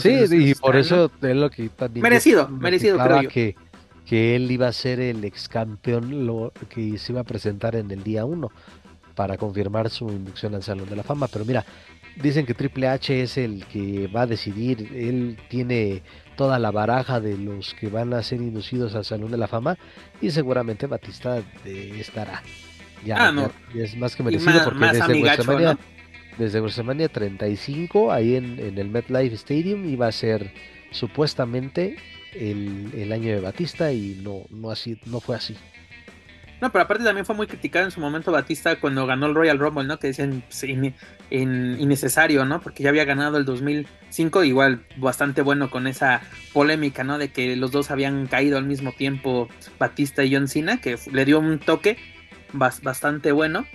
sí, 0.00 0.24
y 0.30 0.54
por 0.54 0.76
eso 0.76 1.10
es 1.20 1.36
lo 1.36 1.50
que 1.50 1.68
también... 1.70 2.02
Merecido, 2.02 2.48
merecido, 2.48 2.98
creo 2.98 3.22
yo. 3.22 3.28
Que, 3.28 3.56
que 4.06 4.36
él 4.36 4.48
iba 4.48 4.68
a 4.68 4.72
ser 4.72 5.00
el 5.00 5.24
ex 5.24 5.48
campeón 5.48 6.24
lo, 6.24 6.52
que 6.68 6.98
se 6.98 7.12
iba 7.12 7.22
a 7.22 7.24
presentar 7.24 7.74
en 7.74 7.90
el 7.90 8.04
día 8.04 8.24
1 8.24 8.48
para 9.22 9.36
confirmar 9.36 9.88
su 9.88 10.08
inducción 10.08 10.52
al 10.56 10.64
Salón 10.64 10.88
de 10.88 10.96
la 10.96 11.04
Fama. 11.04 11.28
Pero 11.28 11.44
mira, 11.44 11.64
Dicen 12.16 12.44
que 12.44 12.54
Triple 12.54 12.88
H 12.88 13.22
es 13.22 13.38
el 13.38 13.64
que 13.66 14.06
va 14.08 14.22
a 14.22 14.26
decidir, 14.26 14.90
él 14.94 15.38
tiene 15.48 16.02
toda 16.36 16.58
la 16.58 16.70
baraja 16.70 17.20
de 17.20 17.38
los 17.38 17.72
que 17.74 17.88
van 17.88 18.12
a 18.12 18.22
ser 18.22 18.40
inducidos 18.42 18.94
al 18.94 19.04
Salón 19.04 19.30
de 19.30 19.38
la 19.38 19.48
Fama 19.48 19.78
y 20.20 20.30
seguramente 20.30 20.86
Batista 20.86 21.42
estará. 21.64 22.42
Ya, 23.04 23.28
ah, 23.28 23.50
es 23.74 23.96
más 23.96 24.14
que 24.14 24.22
merecido 24.22 24.62
porque 24.62 24.84
desde 24.92 25.22
WrestleMania, 25.22 25.78
desde 26.36 26.60
WrestleMania 26.60 27.08
35 27.08 28.12
ahí 28.12 28.36
en, 28.36 28.58
en, 28.58 28.76
el 28.76 28.90
MetLife 28.90 29.34
Stadium 29.34 29.88
iba 29.88 30.06
a 30.06 30.12
ser 30.12 30.52
supuestamente 30.90 31.96
el, 32.34 32.90
el, 32.94 33.10
año 33.10 33.32
de 33.32 33.40
Batista 33.40 33.90
y 33.90 34.20
no, 34.22 34.42
no, 34.50 34.70
así, 34.70 34.98
no 35.06 35.20
fue 35.20 35.36
así. 35.36 35.56
No, 36.62 36.70
pero 36.70 36.84
aparte 36.84 37.02
también 37.02 37.26
fue 37.26 37.34
muy 37.34 37.48
criticado 37.48 37.86
en 37.86 37.90
su 37.90 37.98
momento 37.98 38.30
Batista 38.30 38.78
cuando 38.78 39.04
ganó 39.04 39.26
el 39.26 39.34
Royal 39.34 39.58
Rumble, 39.58 39.82
¿no? 39.82 39.98
Que 39.98 40.06
dicen 40.06 40.44
pues, 40.46 40.64
innecesario, 41.28 42.44
¿no? 42.44 42.60
Porque 42.60 42.84
ya 42.84 42.90
había 42.90 43.04
ganado 43.04 43.36
el 43.36 43.44
2005, 43.44 44.44
igual 44.44 44.84
bastante 44.96 45.42
bueno 45.42 45.70
con 45.70 45.88
esa 45.88 46.20
polémica, 46.52 47.02
¿no? 47.02 47.18
De 47.18 47.32
que 47.32 47.56
los 47.56 47.72
dos 47.72 47.90
habían 47.90 48.28
caído 48.28 48.58
al 48.58 48.64
mismo 48.64 48.92
tiempo, 48.92 49.48
Batista 49.80 50.22
y 50.22 50.32
John 50.32 50.46
Cena, 50.46 50.80
que 50.80 50.96
le 51.10 51.24
dio 51.24 51.40
un 51.40 51.58
toque 51.58 51.96
bastante 52.52 53.32
bueno. 53.32 53.66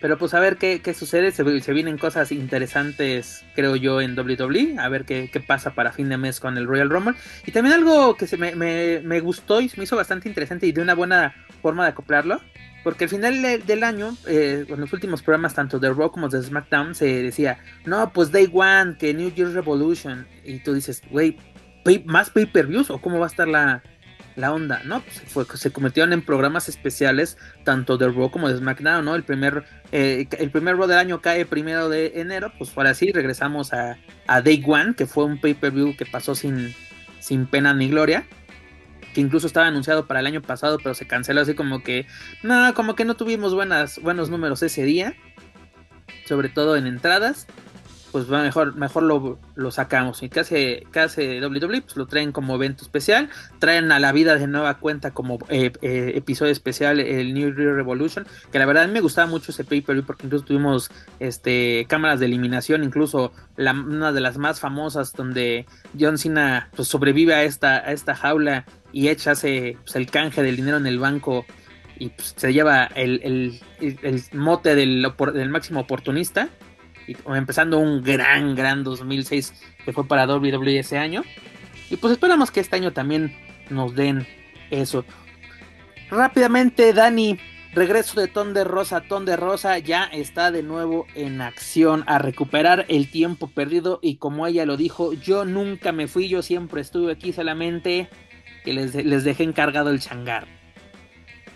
Pero 0.00 0.16
pues 0.16 0.32
a 0.34 0.40
ver 0.40 0.58
qué, 0.58 0.80
sucede, 0.94 1.32
se, 1.32 1.72
vienen 1.72 1.98
cosas 1.98 2.30
interesantes, 2.30 3.44
creo 3.54 3.74
yo, 3.74 4.00
en 4.00 4.16
WWE, 4.16 4.76
a 4.78 4.88
ver 4.88 5.04
qué, 5.04 5.28
pasa 5.44 5.74
para 5.74 5.92
fin 5.92 6.08
de 6.08 6.16
mes 6.16 6.38
con 6.38 6.56
el 6.56 6.66
Royal 6.66 6.88
Rumble. 6.88 7.16
Y 7.46 7.52
también 7.52 7.74
algo 7.74 8.16
que 8.16 8.28
se 8.28 8.36
me, 8.36 9.20
gustó 9.20 9.60
y 9.60 9.70
me 9.76 9.84
hizo 9.84 9.96
bastante 9.96 10.28
interesante 10.28 10.66
y 10.66 10.72
de 10.72 10.82
una 10.82 10.94
buena 10.94 11.34
forma 11.62 11.82
de 11.82 11.90
acoplarlo, 11.90 12.40
porque 12.84 13.04
al 13.04 13.10
final 13.10 13.42
del 13.66 13.82
año, 13.82 14.16
eh, 14.28 14.64
en 14.68 14.80
los 14.80 14.92
últimos 14.92 15.22
programas, 15.22 15.54
tanto 15.54 15.80
de 15.80 15.92
Raw 15.92 16.12
como 16.12 16.28
de 16.28 16.42
SmackDown, 16.42 16.94
se 16.94 17.22
decía, 17.22 17.58
no, 17.84 18.12
pues 18.12 18.30
Day 18.30 18.48
One, 18.52 18.96
que 18.98 19.12
New 19.12 19.32
Year's 19.34 19.54
Revolution, 19.54 20.28
y 20.44 20.60
tú 20.60 20.74
dices, 20.74 21.02
güey, 21.10 21.36
¿más 22.04 22.30
pay-per-views 22.30 22.90
o 22.90 23.00
cómo 23.00 23.18
va 23.18 23.26
a 23.26 23.30
estar 23.30 23.48
la, 23.48 23.82
la 24.38 24.52
onda, 24.52 24.80
¿no? 24.84 25.02
Pues 25.34 25.48
se 25.54 25.72
convirtieron 25.72 26.12
en 26.12 26.22
programas 26.22 26.68
especiales 26.68 27.36
tanto 27.64 27.98
de 27.98 28.08
Raw 28.08 28.30
como 28.30 28.48
de 28.48 28.56
SmackDown, 28.56 29.04
¿no? 29.04 29.14
El 29.14 29.24
primer, 29.24 29.64
eh, 29.92 30.26
el 30.38 30.50
primer 30.50 30.76
Raw 30.76 30.86
del 30.86 30.98
año 30.98 31.20
cae 31.20 31.44
primero 31.44 31.88
de 31.88 32.20
enero, 32.20 32.52
pues 32.56 32.70
ahora 32.76 32.94
sí 32.94 33.10
regresamos 33.12 33.72
a, 33.72 33.98
Day 34.26 34.62
One, 34.66 34.94
que 34.94 35.06
fue 35.06 35.24
un 35.24 35.40
pay-per-view 35.40 35.96
que 35.96 36.06
pasó 36.06 36.34
sin, 36.34 36.74
sin 37.20 37.46
pena 37.46 37.74
ni 37.74 37.88
gloria 37.88 38.26
que 39.14 39.22
incluso 39.22 39.46
estaba 39.46 39.66
anunciado 39.66 40.06
para 40.06 40.20
el 40.20 40.26
año 40.26 40.42
pasado, 40.42 40.76
pero 40.78 40.94
se 40.94 41.06
canceló 41.06 41.40
así 41.40 41.54
como 41.54 41.82
que, 41.82 42.06
no, 42.42 42.74
como 42.74 42.94
que 42.94 43.06
no 43.06 43.16
tuvimos 43.16 43.54
buenos 43.54 44.30
números 44.30 44.62
ese 44.62 44.84
día, 44.84 45.14
sobre 46.26 46.50
todo 46.50 46.76
en 46.76 46.86
entradas 46.86 47.46
pues 48.12 48.28
mejor, 48.28 48.74
mejor 48.76 49.02
lo, 49.02 49.38
lo 49.54 49.70
sacamos. 49.70 50.22
Y 50.22 50.28
casi 50.28 50.84
hace, 50.94 51.40
WWE, 51.40 51.82
pues 51.82 51.96
lo 51.96 52.06
traen 52.06 52.32
como 52.32 52.54
evento 52.54 52.82
especial. 52.82 53.28
Traen 53.58 53.92
a 53.92 53.98
la 53.98 54.12
vida 54.12 54.36
de 54.36 54.46
nueva 54.46 54.78
cuenta 54.78 55.10
como 55.12 55.38
eh, 55.48 55.72
eh, 55.82 56.12
episodio 56.14 56.52
especial 56.52 57.00
el 57.00 57.34
New 57.34 57.54
Year 57.54 57.74
Revolution. 57.74 58.26
Que 58.50 58.58
la 58.58 58.66
verdad 58.66 58.88
me 58.88 59.00
gustaba 59.00 59.26
mucho 59.26 59.52
ese 59.52 59.64
pay-per-view 59.64 60.04
porque 60.04 60.26
incluso 60.26 60.44
tuvimos 60.44 60.90
este, 61.20 61.86
cámaras 61.88 62.20
de 62.20 62.26
eliminación. 62.26 62.82
Incluso 62.82 63.32
la, 63.56 63.72
una 63.72 64.12
de 64.12 64.20
las 64.20 64.38
más 64.38 64.60
famosas 64.60 65.12
donde 65.12 65.66
John 65.98 66.18
Cena 66.18 66.70
pues, 66.74 66.88
sobrevive 66.88 67.34
a 67.34 67.42
esta, 67.42 67.76
a 67.76 67.92
esta 67.92 68.14
jaula 68.14 68.64
y 68.92 69.08
echa 69.08 69.34
pues, 69.34 69.96
el 69.96 70.10
canje 70.10 70.42
del 70.42 70.56
dinero 70.56 70.78
en 70.78 70.86
el 70.86 70.98
banco. 70.98 71.44
Y 71.98 72.10
pues, 72.10 72.34
se 72.36 72.52
lleva 72.52 72.84
el, 72.94 73.60
el, 73.80 74.22
mote 74.32 74.74
del, 74.74 75.06
del 75.34 75.48
máximo 75.50 75.80
oportunista 75.80 76.48
empezando 77.34 77.78
un 77.78 78.02
gran, 78.02 78.54
gran 78.54 78.84
2006 78.84 79.52
que 79.84 79.92
fue 79.92 80.06
para 80.06 80.26
WWE 80.26 80.78
ese 80.78 80.98
año. 80.98 81.22
Y 81.90 81.96
pues 81.96 82.12
esperamos 82.12 82.50
que 82.50 82.60
este 82.60 82.76
año 82.76 82.92
también 82.92 83.34
nos 83.70 83.94
den 83.94 84.26
eso. 84.70 85.04
Rápidamente, 86.10 86.92
Dani, 86.92 87.38
regreso 87.74 88.20
de 88.20 88.28
Ton 88.28 88.54
de 88.54 88.64
Rosa. 88.64 89.02
Ton 89.02 89.24
de 89.24 89.36
Rosa 89.36 89.78
ya 89.78 90.04
está 90.04 90.50
de 90.50 90.62
nuevo 90.62 91.06
en 91.14 91.40
acción 91.40 92.04
a 92.06 92.18
recuperar 92.18 92.86
el 92.88 93.10
tiempo 93.10 93.48
perdido. 93.48 93.98
Y 94.02 94.16
como 94.16 94.46
ella 94.46 94.66
lo 94.66 94.76
dijo, 94.76 95.12
yo 95.12 95.44
nunca 95.44 95.92
me 95.92 96.08
fui, 96.08 96.28
yo 96.28 96.42
siempre 96.42 96.80
estuve 96.80 97.12
aquí 97.12 97.32
solamente 97.32 98.08
que 98.64 98.72
les, 98.72 98.94
les 98.94 99.24
dejé 99.24 99.44
encargado 99.44 99.90
el 99.90 100.00
changar. 100.00 100.46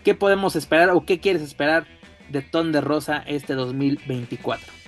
¿Qué 0.05 0.15
podemos 0.15 0.57
esperar 0.57 0.91
o 0.91 1.05
qué 1.05 1.21
quieres 1.21 1.43
esperar 1.43 1.87
de 2.31 2.43
Ton 2.43 2.73
de 2.73 2.81
Rosa 2.81 3.23
este 3.27 3.55
2024? 3.55 4.82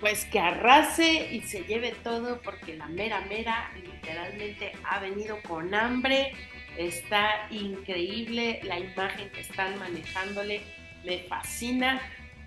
Pues 0.00 0.24
que 0.26 0.38
arrase 0.38 1.32
y 1.32 1.40
se 1.40 1.64
lleve 1.64 1.94
todo 2.02 2.40
porque 2.42 2.76
la 2.76 2.86
mera 2.86 3.20
mera 3.22 3.72
literalmente 3.74 4.72
ha 4.84 5.00
venido 5.00 5.40
con 5.42 5.74
hambre. 5.74 6.32
Está 6.76 7.48
increíble 7.50 8.60
la 8.64 8.78
imagen 8.78 9.30
que 9.30 9.40
están 9.40 9.78
manejándole, 9.78 10.60
me 11.04 11.20
fascina. 11.20 12.00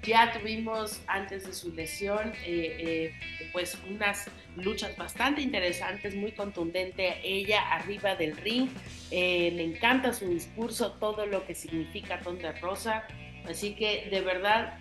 Ya 0.04 0.32
tuvimos 0.32 1.02
antes 1.08 1.46
de 1.46 1.54
su 1.54 1.74
lesión 1.74 2.32
eh, 2.46 3.12
eh, 3.26 3.50
pues 3.52 3.78
unas 3.90 4.30
luchas 4.56 4.96
bastante 4.96 5.42
interesantes, 5.42 6.16
muy 6.16 6.32
contundente 6.32 7.20
ella 7.24 7.74
arriba 7.74 8.16
del 8.16 8.38
ring. 8.38 8.70
Eh, 9.12 9.52
le 9.56 9.64
encanta 9.64 10.14
su 10.14 10.30
discurso, 10.30 10.94
todo 10.94 11.26
lo 11.26 11.46
que 11.46 11.56
significa 11.56 12.20
Tonda 12.20 12.54
Rosa. 12.62 13.06
Así 13.46 13.76
que 13.76 14.08
de 14.10 14.22
verdad 14.22 14.78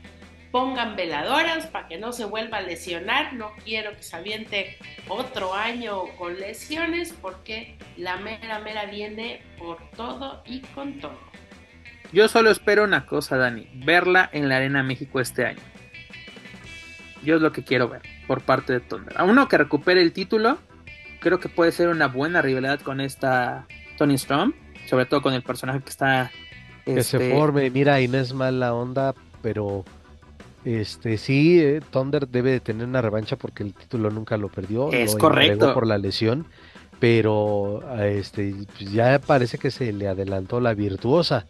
pongan 0.50 0.96
veladoras 0.96 1.66
para 1.66 1.88
que 1.88 1.98
no 1.98 2.12
se 2.12 2.24
vuelva 2.24 2.58
a 2.58 2.62
lesionar. 2.62 3.32
No 3.34 3.52
quiero 3.64 3.92
que 3.92 4.02
se 4.02 4.16
aviente 4.16 4.78
otro 5.08 5.54
año 5.54 6.04
con 6.16 6.38
lesiones 6.38 7.14
porque 7.20 7.76
la 7.96 8.16
mera 8.16 8.58
mera 8.60 8.86
viene 8.86 9.42
por 9.58 9.78
todo 9.90 10.42
y 10.46 10.60
con 10.60 11.00
todo. 11.00 11.18
Yo 12.12 12.28
solo 12.28 12.50
espero 12.50 12.84
una 12.84 13.04
cosa, 13.04 13.36
Dani, 13.36 13.68
verla 13.74 14.28
en 14.32 14.48
la 14.48 14.56
Arena 14.56 14.82
México 14.82 15.20
este 15.20 15.44
año. 15.44 15.60
Yo 17.22 17.36
es 17.36 17.42
lo 17.42 17.52
que 17.52 17.64
quiero 17.64 17.88
ver 17.88 18.02
por 18.26 18.42
parte 18.42 18.72
de 18.72 18.80
Thunder. 18.80 19.18
A 19.18 19.24
uno 19.24 19.48
que 19.48 19.58
recupere 19.58 20.00
el 20.00 20.12
título, 20.12 20.58
creo 21.20 21.38
que 21.38 21.48
puede 21.48 21.72
ser 21.72 21.88
una 21.88 22.06
buena 22.06 22.40
rivalidad 22.40 22.80
con 22.80 23.00
esta 23.00 23.66
Tony 23.98 24.14
Storm, 24.14 24.54
sobre 24.86 25.04
todo 25.04 25.20
con 25.20 25.34
el 25.34 25.42
personaje 25.42 25.80
que 25.80 25.90
está... 25.90 26.30
Que 26.86 27.02
se 27.02 27.18
este, 27.18 27.34
forme, 27.34 27.68
mira, 27.68 28.00
y 28.00 28.08
no 28.08 28.16
es 28.16 28.32
mala 28.32 28.72
onda, 28.72 29.14
pero 29.42 29.84
este 30.77 31.16
sí, 31.16 31.61
eh, 31.61 31.81
Thunder 31.90 32.28
debe 32.28 32.51
de 32.51 32.61
tener 32.61 32.86
una 32.86 33.01
revancha 33.01 33.36
porque 33.36 33.62
el 33.62 33.74
título 33.74 34.11
nunca 34.11 34.36
lo 34.36 34.49
perdió. 34.49 34.93
Es 34.93 35.16
correcto. 35.16 35.73
Por 35.73 35.86
la 35.86 35.99
lesión, 35.99 36.47
pero 37.01 37.82
este 38.01 38.55
pues 38.77 38.93
ya 38.93 39.19
parece 39.19 39.59
que 39.59 39.70
se 39.70 39.93
le 39.93 40.09
adelantó 40.09 40.61
la 40.61 40.74
virtuosa. 40.74 41.47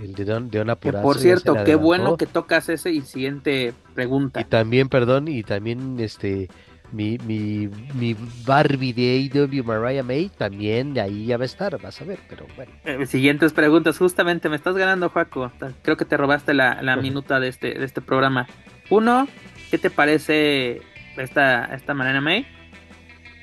El 0.00 0.14
de, 0.14 0.24
Don, 0.24 0.50
de 0.50 0.76
Por 0.76 1.18
cierto, 1.18 1.54
qué 1.64 1.74
bueno 1.74 2.16
que 2.16 2.26
tocas 2.26 2.70
ese 2.70 2.90
y 2.92 3.02
siguiente 3.02 3.74
pregunta. 3.94 4.40
Y 4.40 4.44
también, 4.44 4.88
perdón, 4.88 5.28
y 5.28 5.42
también 5.42 6.00
este 6.00 6.48
mi, 6.92 7.18
mi, 7.18 7.68
mi 7.94 8.16
Barbie 8.46 8.92
de 8.92 9.30
AW 9.34 9.64
Mariah 9.64 10.02
May 10.02 10.28
también 10.28 10.94
de 10.94 11.00
ahí 11.00 11.26
ya 11.26 11.36
va 11.36 11.44
a 11.44 11.46
estar, 11.46 11.80
vas 11.80 12.00
a 12.00 12.04
ver, 12.04 12.18
pero 12.28 12.46
bueno. 12.56 12.72
Eh, 12.84 13.06
siguientes 13.06 13.52
preguntas, 13.52 13.98
justamente 13.98 14.48
me 14.48 14.56
estás 14.56 14.76
ganando, 14.76 15.08
Juaco. 15.08 15.50
Creo 15.82 15.96
que 15.96 16.04
te 16.04 16.16
robaste 16.16 16.54
la, 16.54 16.82
la 16.82 16.96
minuta 16.96 17.40
de 17.40 17.48
este, 17.48 17.74
de 17.74 17.84
este 17.84 18.00
programa. 18.00 18.46
Uno, 18.90 19.26
¿qué 19.70 19.78
te 19.78 19.90
parece 19.90 20.82
esta, 21.16 21.64
esta 21.74 21.94
Mariah 21.94 22.20
May? 22.20 22.46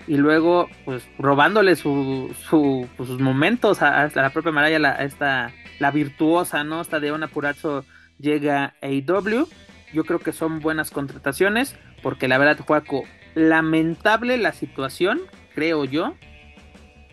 Y 0.08 0.18
luego, 0.18 0.70
pues, 0.86 1.08
robándole 1.20 1.76
su, 1.76 2.36
su, 2.50 2.88
pues, 2.98 3.10
sus 3.10 3.20
momentos 3.20 3.82
a, 3.82 4.10
la 4.14 4.30
propia 4.32 4.52
Mariah, 4.52 4.80
la, 4.80 4.96
esta, 5.04 5.52
la 5.78 5.92
virtuosa, 5.92 6.64
¿no? 6.64 6.82
Esta 6.82 7.00
de 7.00 7.12
una 7.12 7.28
Purazo 7.28 7.86
llega 8.18 8.74
a 8.82 8.88
AW. 8.88 9.48
Yo 9.94 10.04
creo 10.06 10.20
que 10.20 10.32
son 10.32 10.60
buenas 10.60 10.92
contrataciones, 10.92 11.76
porque 12.02 12.28
la 12.28 12.38
verdad, 12.38 12.64
Juaco, 12.66 13.04
lamentable 13.36 14.38
la 14.38 14.54
situación, 14.54 15.22
creo 15.54 15.86
yo, 15.86 16.16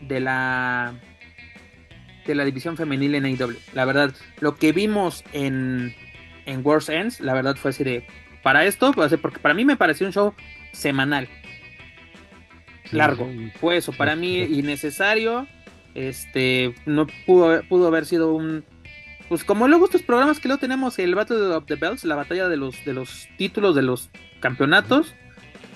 de 0.01 0.21
la 0.21 0.95
de 2.27 2.35
la 2.35 2.45
división 2.45 2.77
femenil 2.77 3.15
en 3.15 3.25
AEW. 3.25 3.57
La 3.73 3.85
verdad, 3.85 4.13
lo 4.41 4.57
que 4.57 4.73
vimos 4.73 5.23
en, 5.33 5.95
en 6.45 6.67
World's 6.67 6.89
Ends, 6.89 7.21
la 7.21 7.35
verdad 7.35 7.57
fue 7.57 7.71
así 7.71 7.85
de, 7.85 8.05
para 8.43 8.65
esto, 8.65 8.93
porque 8.93 9.39
para 9.39 9.55
mí 9.55 9.65
me 9.65 9.77
pareció 9.77 10.07
un 10.07 10.13
show 10.13 10.35
semanal. 10.73 11.29
Largo. 12.93 13.29
Fue 13.61 13.77
eso, 13.77 13.93
para 13.93 14.17
mí 14.17 14.39
innecesario. 14.39 15.47
Este, 15.95 16.75
no 16.85 17.07
pudo, 17.27 17.63
pudo 17.69 17.87
haber 17.87 18.07
sido 18.07 18.35
un... 18.35 18.65
Pues 19.29 19.43
como 19.43 19.67
luego 19.67 19.87
estos 19.87 20.03
programas 20.03 20.39
que 20.39 20.47
luego 20.47 20.61
tenemos, 20.61 20.99
el 20.99 21.15
Battle 21.15 21.39
of 21.55 21.67
the 21.67 21.75
Belts, 21.75 22.05
la 22.05 22.15
batalla 22.15 22.49
de 22.49 22.57
los, 22.57 22.85
de 22.85 22.93
los 22.93 23.29
títulos 23.39 23.75
de 23.75 23.83
los 23.83 24.11
campeonatos 24.41 25.15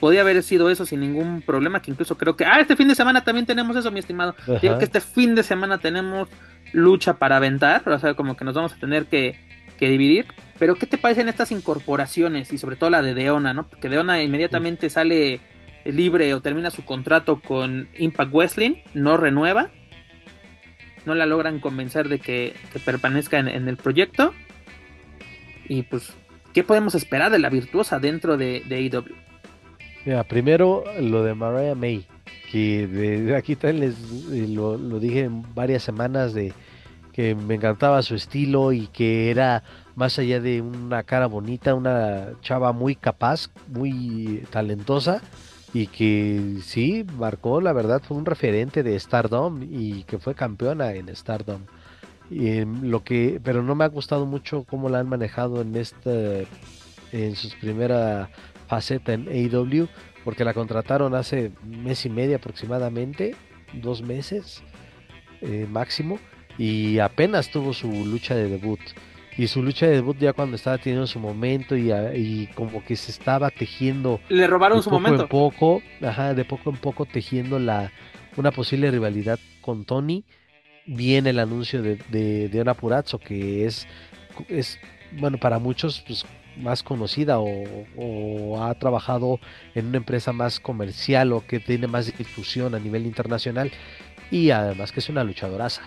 podía 0.01 0.23
haber 0.23 0.43
sido 0.43 0.71
eso 0.71 0.87
sin 0.87 1.01
ningún 1.01 1.43
problema, 1.43 1.81
que 1.81 1.91
incluso 1.91 2.17
creo 2.17 2.35
que, 2.35 2.47
ah, 2.47 2.59
este 2.59 2.75
fin 2.75 2.89
de 2.89 2.95
semana 2.95 3.23
también 3.23 3.47
tenemos 3.47 3.77
eso, 3.77 3.93
mi 3.93 4.01
estimado. 4.01 4.35
Creo 4.61 4.79
que 4.79 4.85
este 4.85 5.01
fin 5.01 5.35
de 5.35 5.43
semana 5.43 5.79
tenemos 5.79 6.29
lucha 6.73 7.19
para 7.19 7.37
aventar, 7.37 7.87
o 7.87 7.99
sea, 7.99 8.15
como 8.15 8.37
que 8.37 8.45
nos 8.45 8.55
vamos 8.55 8.73
a 8.73 8.77
tener 8.77 9.07
que, 9.07 9.39
dividir. 9.79 10.27
Pero, 10.59 10.75
¿qué 10.75 10.87
te 10.87 10.99
parecen 10.99 11.29
estas 11.31 11.53
incorporaciones? 11.53 12.53
Y 12.53 12.59
sobre 12.59 12.77
todo 12.77 12.91
la 12.91 13.01
de 13.01 13.15
Deona, 13.15 13.55
¿no? 13.55 13.67
Porque 13.67 13.89
Deona 13.89 14.23
inmediatamente 14.23 14.91
sale 14.91 15.41
libre 15.87 16.35
o 16.35 16.43
termina 16.43 16.71
su 16.71 16.85
contrato 16.85 17.41
con 17.41 17.89
Impact 17.97 18.31
Wrestling, 18.31 18.75
no 18.93 19.17
renueva, 19.17 19.71
no 21.07 21.15
la 21.15 21.25
logran 21.25 21.61
convencer 21.61 22.11
de 22.11 22.19
que, 22.19 22.55
permanezca 22.85 23.39
en, 23.39 23.49
en, 23.49 23.69
el 23.69 23.79
proyecto. 23.79 24.35
Y 25.67 25.83
pues, 25.85 26.13
¿qué 26.53 26.63
podemos 26.63 26.95
esperar 26.95 27.31
de 27.31 27.39
la 27.39 27.49
virtuosa 27.49 27.99
dentro 27.99 28.37
de, 28.37 28.63
de 28.67 28.77
AEW? 28.77 29.31
Mira, 30.05 30.25
primero 30.25 30.85
lo 30.99 31.23
de 31.23 31.35
Mariah 31.35 31.75
May, 31.75 32.07
que 32.51 32.87
de, 32.87 33.37
aquí 33.37 33.55
también 33.55 33.81
les 33.81 34.49
lo, 34.49 34.79
dije 34.99 35.21
en 35.21 35.55
varias 35.55 35.83
semanas 35.83 36.33
de 36.33 36.55
que 37.13 37.35
me 37.35 37.57
encantaba 37.57 38.03
su 38.03 38.15
estilo 38.15 38.73
y 38.73 38.87
que 38.87 39.31
era 39.31 39.63
más 39.97 40.19
allá 40.19 40.41
de 40.41 40.63
una 40.63 41.03
cara 41.03 41.27
bonita, 41.27 41.75
una 41.75 42.29
chava 42.41 42.73
muy 42.73 42.95
capaz, 42.95 43.51
muy 43.69 44.45
talentosa 44.51 45.21
y 45.75 45.87
que 45.89 46.57
sí 46.63 47.05
marcó, 47.19 47.61
la 47.61 47.75
verdad, 47.75 48.01
fue 48.03 48.17
un 48.17 48.25
referente 48.25 48.83
de 48.83 48.99
Stardom 48.99 49.63
y 49.63 50.05
que 50.05 50.19
fue 50.19 50.35
campeona 50.35 50.93
en 50.95 51.15
Stardom. 51.15 51.61
Y 52.31 52.65
lo 52.65 53.05
que, 53.05 53.41
pero 53.43 53.63
no 53.63 53.75
me 53.75 53.85
ha 53.85 53.89
gustado 53.89 54.25
mucho 54.25 54.65
cómo 54.65 54.89
la 54.89 55.01
han 55.01 55.09
manejado 55.09 55.61
en 55.61 55.77
esta, 55.77 56.11
en 57.13 57.37
su 57.37 57.51
primera 57.61 58.31
faceta 58.71 59.13
en 59.13 59.27
AEW, 59.29 59.89
porque 60.25 60.45
la 60.45 60.55
contrataron 60.55 61.15
hace 61.15 61.51
mes 61.65 62.07
y 62.07 62.09
medio 62.09 62.37
aproximadamente, 62.37 63.35
dos 63.73 64.01
meses 64.01 64.63
eh, 65.41 65.67
máximo, 65.69 66.21
y 66.57 67.01
apenas 67.01 67.51
tuvo 67.51 67.73
su 67.75 67.89
lucha 68.07 68.37
de 68.37 68.49
debut. 68.49 68.79
Y 69.37 69.49
su 69.49 69.63
lucha 69.63 69.87
de 69.87 69.95
debut 69.97 70.17
ya 70.19 70.33
cuando 70.33 70.55
estaba 70.55 70.79
teniendo 70.79 71.07
su 71.07 71.19
momento 71.19 71.77
y, 71.77 71.91
y 71.91 72.47
como 72.55 72.85
que 72.85 72.95
se 72.95 73.11
estaba 73.11 73.51
tejiendo. 73.51 74.21
Le 74.29 74.47
robaron 74.47 74.83
su 74.83 74.91
poco 74.91 75.01
momento. 75.01 75.23
En 75.23 75.29
poco, 75.29 75.83
ajá, 76.03 76.35
de 76.35 76.45
poco 76.45 76.71
en 76.71 76.77
poco 76.77 77.07
tejiendo 77.07 77.59
la, 77.59 77.91
una 78.37 78.53
posible 78.53 78.91
rivalidad 78.91 79.39
con 79.63 79.85
Tony. 79.85 80.25
Viene 80.87 81.31
el 81.31 81.39
anuncio 81.39 81.83
de, 81.83 81.97
de, 82.11 82.49
de 82.49 82.75
Purazzo, 82.75 83.19
que 83.19 83.65
es, 83.65 83.87
es, 84.49 84.79
bueno, 85.13 85.39
para 85.39 85.59
muchos, 85.59 86.03
pues 86.07 86.25
más 86.57 86.83
conocida 86.83 87.39
o, 87.39 88.63
ha 88.63 88.75
trabajado 88.75 89.41
en 89.75 89.87
una 89.87 89.99
empresa 89.99 90.33
más 90.33 90.61
comercial 90.61 91.33
o 91.33 91.47
que 91.47 91.61
tiene 91.61 91.87
más 91.87 92.17
difusión 92.17 92.75
a 92.75 92.79
nivel 92.79 93.07
internacional 93.07 93.71
y 94.31 94.51
además 94.51 94.93
que 94.93 95.01
es 95.01 95.09
una 95.09 95.25
luchadoraza 95.25 95.83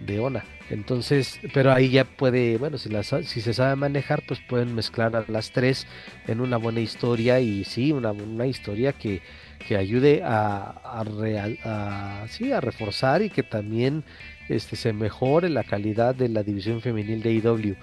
de 0.00 0.20
Ona. 0.20 0.44
Entonces, 0.70 1.40
pero 1.52 1.72
ahí 1.72 1.90
ya 1.90 2.04
puede, 2.04 2.56
bueno, 2.56 2.78
si, 2.78 2.88
las, 2.88 3.08
si 3.24 3.40
se 3.40 3.52
sabe 3.52 3.76
manejar, 3.76 4.22
pues 4.26 4.40
pueden 4.48 4.74
mezclar 4.74 5.16
a 5.16 5.24
las 5.28 5.50
tres 5.50 5.86
en 6.26 6.40
una 6.40 6.56
buena 6.56 6.80
historia 6.80 7.40
y 7.40 7.64
sí, 7.64 7.92
una, 7.92 8.12
una 8.12 8.46
historia 8.46 8.92
que, 8.92 9.20
que 9.66 9.76
ayude 9.76 10.22
a, 10.24 10.70
a, 10.84 11.04
real, 11.04 11.58
a, 11.64 12.24
sí, 12.28 12.52
a 12.52 12.60
reforzar 12.60 13.22
y 13.22 13.30
que 13.30 13.42
también 13.42 14.04
este, 14.48 14.76
se 14.76 14.92
mejore 14.92 15.48
la 15.48 15.64
calidad 15.64 16.14
de 16.14 16.28
la 16.28 16.42
división 16.42 16.80
femenil 16.80 17.22
de 17.22 17.32
IW 17.32 17.76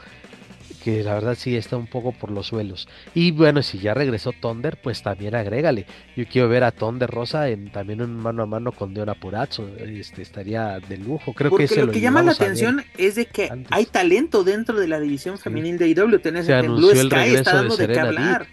que 0.88 1.04
la 1.04 1.16
verdad 1.16 1.36
sí 1.38 1.58
está 1.58 1.76
un 1.76 1.88
poco 1.88 2.14
por 2.14 2.32
los 2.32 2.48
suelos. 2.48 2.88
Y 3.14 3.32
bueno, 3.32 3.62
si 3.62 3.78
ya 3.78 3.94
regresó 3.94 4.32
Thunder, 4.32 4.80
pues 4.82 5.04
también 5.04 5.36
agrégale. 5.36 5.86
Yo 6.16 6.24
quiero 6.32 6.48
ver 6.48 6.64
a 6.64 6.72
Thunder 6.72 7.10
Rosa 7.10 7.50
en 7.50 7.74
también 7.74 8.02
un 8.02 8.16
mano 8.16 8.44
a 8.44 8.46
mano 8.46 8.72
con 8.72 8.94
Deona 8.94 9.14
Purazzo, 9.14 9.68
este 9.78 10.22
estaría 10.22 10.80
de 10.80 10.96
lujo. 10.96 11.34
Creo 11.34 11.50
Porque 11.50 11.68
que 11.68 11.74
ese 11.74 11.86
lo 11.86 11.92
que 11.92 12.00
lo 12.00 12.04
llama 12.04 12.24
la 12.24 12.32
atención 12.32 12.86
es 12.98 13.16
de 13.16 13.26
que 13.26 13.50
antes. 13.52 13.68
hay 13.70 13.86
talento 13.86 14.46
dentro 14.46 14.80
de 14.80 14.88
la 14.88 15.02
división 15.02 15.38
femenil 15.38 15.78
de 15.78 15.90
IW. 15.90 16.20
Tenés 16.20 16.46
Se 16.46 16.54
en 16.58 16.74
Blue 16.74 16.92
el 16.92 17.00
Sky 17.00 17.10
regreso 17.10 17.38
está 17.40 17.52
de 17.52 17.58
dando 17.58 17.76
de, 17.76 17.88
qué 17.88 17.94
Serena 17.94 18.08
hablar. 18.08 18.48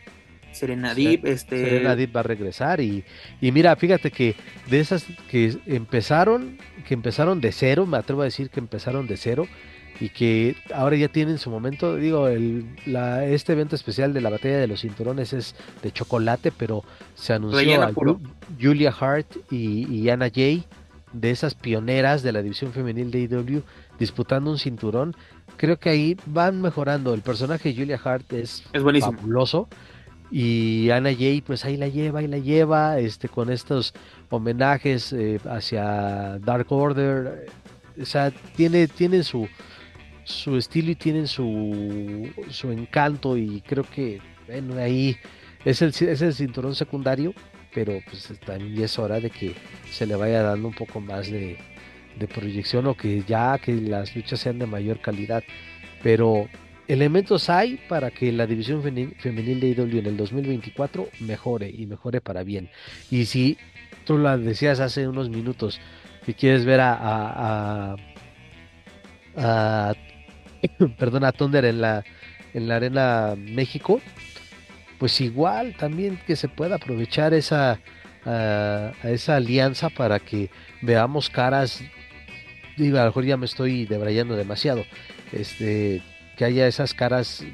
Serena 0.51 0.94
Deep, 0.94 1.27
este 1.27 1.65
Serena 1.65 1.94
Deep 1.94 2.16
va 2.16 2.20
a 2.20 2.24
regresar 2.24 2.81
y, 2.81 3.05
y 3.40 3.52
mira, 3.52 3.77
fíjate 3.77 4.11
que 4.11 4.35
de 4.69 4.81
esas 4.81 5.06
que 5.31 5.56
empezaron, 5.66 6.59
que 6.85 6.94
empezaron 6.94 7.40
de 7.40 7.52
cero, 7.52 7.86
me 7.86 7.97
atrevo 7.97 8.23
a 8.23 8.24
decir 8.24 8.51
que 8.51 8.59
empezaron 8.59 9.06
de 9.06 9.16
cero 9.16 9.47
y 10.00 10.08
que 10.08 10.56
ahora 10.74 10.96
ya 10.96 11.08
tienen 11.08 11.38
su 11.38 11.50
momento, 11.50 11.96
digo, 11.96 12.28
el, 12.28 12.66
la, 12.86 13.24
este 13.26 13.52
evento 13.52 13.76
especial 13.76 14.12
de 14.12 14.20
la 14.20 14.30
batalla 14.30 14.58
de 14.58 14.66
los 14.66 14.80
cinturones 14.80 15.32
es 15.32 15.54
de 15.82 15.92
chocolate, 15.92 16.50
pero 16.50 16.82
se 17.14 17.32
anunció 17.32 17.58
a. 17.82 17.90
Ju- 17.92 18.20
Julia 18.60 18.92
Hart 18.98 19.26
y, 19.50 19.86
y 19.94 20.08
Anna 20.10 20.30
Jay, 20.34 20.64
de 21.12 21.30
esas 21.30 21.54
pioneras 21.54 22.22
de 22.22 22.32
la 22.32 22.42
división 22.42 22.72
femenil 22.72 23.10
de 23.12 23.20
IW, 23.22 23.62
disputando 23.98 24.50
un 24.50 24.58
cinturón. 24.58 25.14
Creo 25.56 25.78
que 25.78 25.90
ahí 25.90 26.16
van 26.26 26.60
mejorando. 26.60 27.14
El 27.14 27.20
personaje 27.22 27.68
de 27.68 27.76
Julia 27.76 28.00
Hart 28.02 28.32
es 28.32 28.64
es 28.72 28.82
buenísimo. 28.82 29.12
fabuloso. 29.12 29.68
Y 30.30 30.90
Ana 30.90 31.10
Jay, 31.14 31.40
pues 31.42 31.64
ahí 31.64 31.76
la 31.76 31.86
lleva 31.86 32.20
y 32.22 32.26
la 32.26 32.38
lleva, 32.38 32.98
este, 32.98 33.28
con 33.28 33.50
estos 33.50 33.94
homenajes 34.30 35.12
eh, 35.12 35.38
hacia 35.48 36.38
Dark 36.40 36.66
Order. 36.72 37.46
O 38.00 38.04
sea, 38.04 38.32
tiene, 38.56 38.88
tiene 38.88 39.22
su, 39.22 39.46
su 40.24 40.56
estilo 40.56 40.90
y 40.90 40.96
tienen 40.96 41.26
su, 41.28 42.28
su 42.51 42.70
encanto. 42.72 43.36
Y 43.36 43.60
creo 43.62 43.84
que, 43.84 44.20
bueno, 44.46 44.76
ahí 44.76 45.16
es 45.64 45.82
el, 45.82 45.90
es 45.90 46.22
el 46.22 46.34
cinturón 46.34 46.74
secundario, 46.74 47.34
pero 47.74 48.01
pues 48.09 48.32
también 48.44 48.82
es 48.82 48.98
hora 48.98 49.20
de 49.20 49.30
que 49.30 49.55
se 49.90 50.06
le 50.06 50.16
vaya 50.16 50.42
dando 50.42 50.68
un 50.68 50.74
poco 50.74 51.01
más 51.01 51.30
de, 51.30 51.59
de 52.18 52.28
proyección 52.28 52.86
o 52.86 52.96
que 52.96 53.22
ya 53.26 53.59
que 53.59 53.74
las 53.74 54.14
luchas 54.16 54.40
sean 54.40 54.59
de 54.59 54.66
mayor 54.66 55.01
calidad. 55.01 55.42
Pero 56.02 56.48
elementos 56.88 57.48
hay 57.51 57.78
para 57.88 58.10
que 58.10 58.30
la 58.32 58.46
división 58.46 58.82
femenil 58.82 59.60
de 59.60 59.68
IW 59.68 59.98
en 60.01 60.06
el 60.06 60.16
2024 60.16 61.09
mejore 61.20 61.70
y 61.70 61.86
mejore 61.86 62.20
para 62.20 62.42
bien. 62.44 62.70
Y 63.10 63.24
si 63.26 63.59
tú 64.05 64.18
lo 64.18 64.36
decías 64.38 64.80
hace 64.80 65.09
unos 65.09 65.30
minutos, 65.30 65.80
que 66.26 66.34
quieres 66.34 66.64
ver 66.64 66.80
a, 66.80 66.94
a, 66.94 67.96
a- 69.36 69.94
perdón, 70.98 71.24
a 71.24 71.32
Thunder 71.32 71.64
en 71.64 71.80
la, 71.80 72.04
en 72.52 72.68
la 72.68 72.76
Arena 72.76 73.34
México, 73.36 74.00
pues 74.98 75.20
igual 75.20 75.74
también 75.76 76.18
que 76.26 76.36
se 76.36 76.48
pueda 76.48 76.76
aprovechar 76.76 77.34
esa, 77.34 77.80
esa 79.02 79.36
alianza 79.36 79.90
para 79.90 80.18
que 80.18 80.50
veamos 80.82 81.28
caras, 81.30 81.82
digo, 82.76 82.98
a 82.98 83.02
lo 83.02 83.06
mejor 83.06 83.24
ya 83.24 83.36
me 83.36 83.46
estoy 83.46 83.86
debrayando 83.86 84.36
demasiado, 84.36 84.84
este, 85.32 86.02
que 86.36 86.44
haya 86.44 86.66
esas 86.66 86.94
caras 86.94 87.44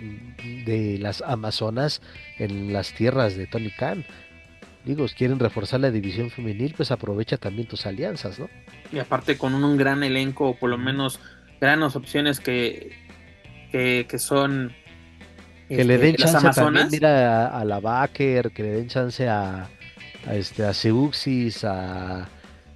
de 0.64 0.98
las 1.00 1.22
Amazonas 1.22 2.02
en 2.38 2.72
las 2.72 2.92
tierras 2.92 3.36
de 3.36 3.46
Tony 3.46 3.70
Khan. 3.70 4.04
Digo, 4.84 5.04
quieren 5.14 5.38
reforzar 5.38 5.80
la 5.80 5.90
división 5.90 6.30
femenil, 6.30 6.72
pues 6.74 6.90
aprovecha 6.90 7.36
también 7.36 7.68
tus 7.68 7.84
alianzas, 7.84 8.38
¿no? 8.38 8.48
Y 8.90 8.98
aparte 8.98 9.36
con 9.36 9.54
un, 9.54 9.62
un 9.62 9.76
gran 9.76 10.02
elenco, 10.02 10.56
por 10.56 10.70
lo 10.70 10.78
menos 10.78 11.20
grandes 11.60 11.96
opciones 11.96 12.40
que, 12.40 12.92
que, 13.70 14.06
que 14.08 14.18
son 14.18 14.72
Que 15.68 15.84
le 15.84 15.94
este, 15.94 16.06
den 16.06 16.16
las 16.18 16.32
chance 16.32 16.46
también, 16.48 16.66
Amazonas. 16.84 16.92
mira, 16.92 17.46
a, 17.48 17.60
a 17.60 17.64
la 17.64 17.80
Baker, 17.80 18.50
que 18.50 18.62
le 18.62 18.68
den 18.72 18.88
chance 18.88 19.28
a, 19.28 19.68
a 20.26 20.34
este 20.34 20.64
a 20.64 20.72
Seuxis, 20.74 21.64
a, 21.64 22.28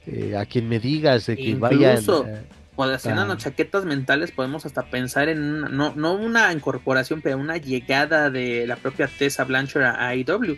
eh, 0.07 0.37
a 0.37 0.47
quien 0.47 0.69
me 0.69 0.79
digas 0.79 1.27
de 1.27 1.37
que 1.37 1.51
Incluso- 1.51 2.25
vayan. 2.25 2.37
eh, 2.37 2.43
O 2.77 2.83
haciendo 2.85 3.23
Ah. 3.23 3.37
chaquetas 3.37 3.85
mentales 3.85 4.33
podemos 4.33 4.67
hasta 4.67 4.83
pensar 4.87 5.29
en 5.29 5.41
una, 5.43 5.69
no, 5.69 5.95
no 5.95 6.15
una 6.15 6.53
incorporación, 6.53 7.21
pero 7.23 7.39
una 7.39 7.57
llegada 7.57 8.31
de 8.31 8.67
la 8.67 8.75
propia 8.77 9.07
Tessa 9.09 9.45
Blanchard 9.45 9.85
a 9.85 10.09
AEW. 10.09 10.57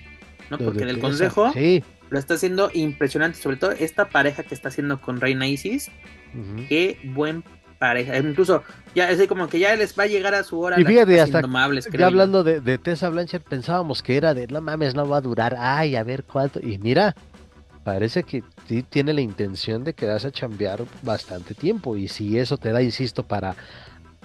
¿no? 0.50 0.58
Porque 0.58 0.82
en 0.84 0.88
el 0.88 0.94
Tessa. 0.96 1.06
consejo 1.08 1.52
Sí. 1.52 1.82
lo 2.08 2.18
está 2.18 2.34
haciendo 2.34 2.70
impresionante, 2.72 3.36
sobre 3.38 3.56
todo 3.56 3.72
esta 3.72 4.08
pareja 4.08 4.44
que 4.44 4.54
está 4.54 4.68
haciendo 4.68 5.00
con 5.00 5.20
Reina 5.20 5.46
Isis. 5.48 5.90
ujú. 6.34 6.64
Qué 6.68 6.98
buen 7.04 7.42
pareja. 7.78 8.16
Incluso 8.18 8.62
ya 8.94 9.10
es 9.10 9.26
como 9.28 9.48
que 9.48 9.58
ya 9.58 9.74
les 9.76 9.98
va 9.98 10.04
a 10.04 10.06
llegar 10.06 10.34
a 10.34 10.42
su 10.42 10.60
hora. 10.60 10.80
Y 10.80 10.84
fíjate, 10.84 11.20
hasta 11.20 11.38
indomables, 11.38 11.86
creo 11.86 12.00
Ya 12.00 12.06
hablando 12.06 12.44
de, 12.44 12.60
de 12.60 12.78
Tessa 12.78 13.08
Blanchard, 13.08 13.42
pensábamos 13.42 14.02
que 14.02 14.16
era 14.16 14.34
de 14.34 14.46
no 14.46 14.60
mames, 14.60 14.94
no 14.94 15.08
va 15.08 15.18
a 15.18 15.20
durar, 15.20 15.56
ay, 15.58 15.96
a 15.96 16.02
ver 16.02 16.24
cuánto. 16.24 16.60
Y 16.60 16.78
mira, 16.78 17.14
parece 17.84 18.22
que 18.24 18.42
sí 18.66 18.82
tiene 18.82 19.12
la 19.12 19.20
intención 19.20 19.84
de 19.84 19.94
quedarse 19.94 20.28
a 20.28 20.32
chambear 20.32 20.84
bastante 21.02 21.54
tiempo. 21.54 21.96
Y 21.96 22.08
si 22.08 22.38
eso 22.38 22.56
te 22.56 22.72
da, 22.72 22.82
insisto, 22.82 23.22
para 23.22 23.54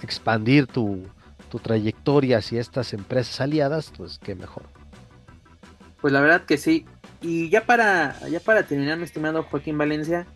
expandir 0.02 0.66
tu, 0.66 1.06
tu 1.50 1.58
trayectoria 1.58 2.38
hacia 2.38 2.60
estas 2.60 2.92
empresas 2.92 3.40
aliadas, 3.40 3.92
pues 3.96 4.18
qué 4.18 4.34
mejor. 4.34 4.64
Pues 6.00 6.12
la 6.12 6.20
verdad 6.20 6.44
que 6.44 6.58
sí. 6.58 6.86
Y 7.20 7.50
ya 7.50 7.64
para, 7.64 8.18
ya 8.28 8.40
para 8.40 8.64
terminar, 8.64 8.98
mi 8.98 9.04
estimado 9.04 9.44
Joaquín 9.44 9.78
Valencia, 9.78 10.26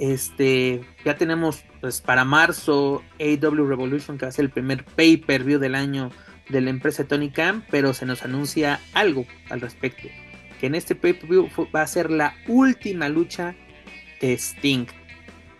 este, 0.00 0.80
ya 1.04 1.16
tenemos 1.16 1.64
pues 1.80 2.00
para 2.00 2.24
marzo 2.24 3.02
AW 3.20 3.66
Revolution, 3.66 4.18
que 4.18 4.24
va 4.24 4.30
a 4.30 4.32
ser 4.32 4.46
el 4.46 4.50
primer 4.50 4.84
pay-per-view 4.84 5.58
del 5.58 5.74
año 5.74 6.10
de 6.48 6.60
la 6.60 6.70
empresa 6.70 7.04
Tony 7.04 7.30
Khan, 7.30 7.64
pero 7.70 7.94
se 7.94 8.06
nos 8.06 8.24
anuncia 8.24 8.80
algo 8.94 9.26
al 9.50 9.60
respecto. 9.60 10.08
Que 10.58 10.66
en 10.66 10.74
este 10.74 10.94
pay-per-view 10.94 11.48
va 11.74 11.82
a 11.82 11.86
ser 11.86 12.10
la 12.10 12.34
última 12.48 13.08
lucha 13.08 13.54
de 14.20 14.32
Sting. 14.32 14.86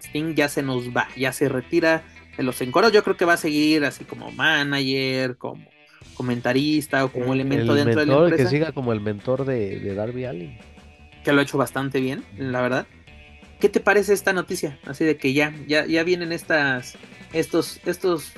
Sting 0.02 0.34
ya 0.34 0.48
se 0.48 0.62
nos 0.62 0.88
va, 0.88 1.08
ya 1.16 1.32
se 1.32 1.48
retira 1.48 2.02
de 2.36 2.42
los 2.42 2.60
encoros. 2.62 2.92
Yo 2.92 3.04
creo 3.04 3.16
que 3.16 3.26
va 3.26 3.34
a 3.34 3.38
seguir 3.38 3.84
así 3.84 4.04
como 4.04 4.30
manager, 4.32 5.36
como 5.36 5.64
comentarista 6.14 7.04
o 7.04 7.12
como 7.12 7.34
elemento 7.34 7.72
el 7.72 7.84
dentro 7.84 8.00
de 8.00 8.06
la 8.06 8.12
mentor, 8.12 8.28
empresa 8.30 8.50
que 8.50 8.56
siga 8.56 8.72
como 8.72 8.92
el 8.92 9.00
mentor 9.00 9.44
de, 9.44 9.80
de 9.80 9.94
Darby 9.94 10.24
Allin. 10.24 10.58
que 11.24 11.32
lo 11.32 11.40
ha 11.40 11.42
hecho 11.42 11.58
bastante 11.58 12.00
bien, 12.00 12.24
la 12.36 12.62
verdad. 12.62 12.86
¿Qué 13.60 13.68
te 13.68 13.80
parece 13.80 14.14
esta 14.14 14.32
noticia? 14.32 14.78
Así 14.84 15.04
de 15.04 15.16
que 15.16 15.32
ya, 15.32 15.54
ya, 15.66 15.86
ya 15.86 16.02
vienen 16.02 16.32
estas, 16.32 16.94
estos, 17.32 17.80
estos, 17.84 18.32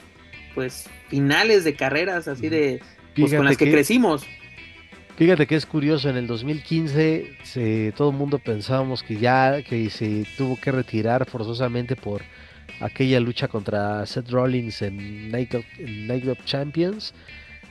pues, 0.54 0.88
finales 1.08 1.64
de 1.64 1.74
carreras, 1.74 2.28
así 2.28 2.48
de, 2.48 2.80
pues, 3.16 3.32
con 3.32 3.44
las 3.44 3.56
que, 3.56 3.70
crecimos. 3.70 4.26
Fíjate 5.16 5.46
que 5.46 5.54
es 5.54 5.66
curioso, 5.66 6.08
en 6.08 6.16
el 6.16 6.26
2015 6.26 7.36
se, 7.44 7.92
todo 7.96 8.10
el 8.10 8.16
mundo 8.16 8.38
pensábamos 8.38 9.02
que 9.02 9.16
ya 9.16 9.62
que 9.62 9.90
se 9.90 10.26
tuvo 10.36 10.58
que 10.58 10.72
retirar 10.72 11.28
forzosamente 11.28 11.96
por 11.96 12.22
aquella 12.80 13.20
lucha 13.20 13.46
contra 13.46 14.04
Seth 14.06 14.30
Rollins 14.30 14.82
en 14.82 15.30
Night 15.30 15.54
of, 15.54 16.44
Champions. 16.44 17.14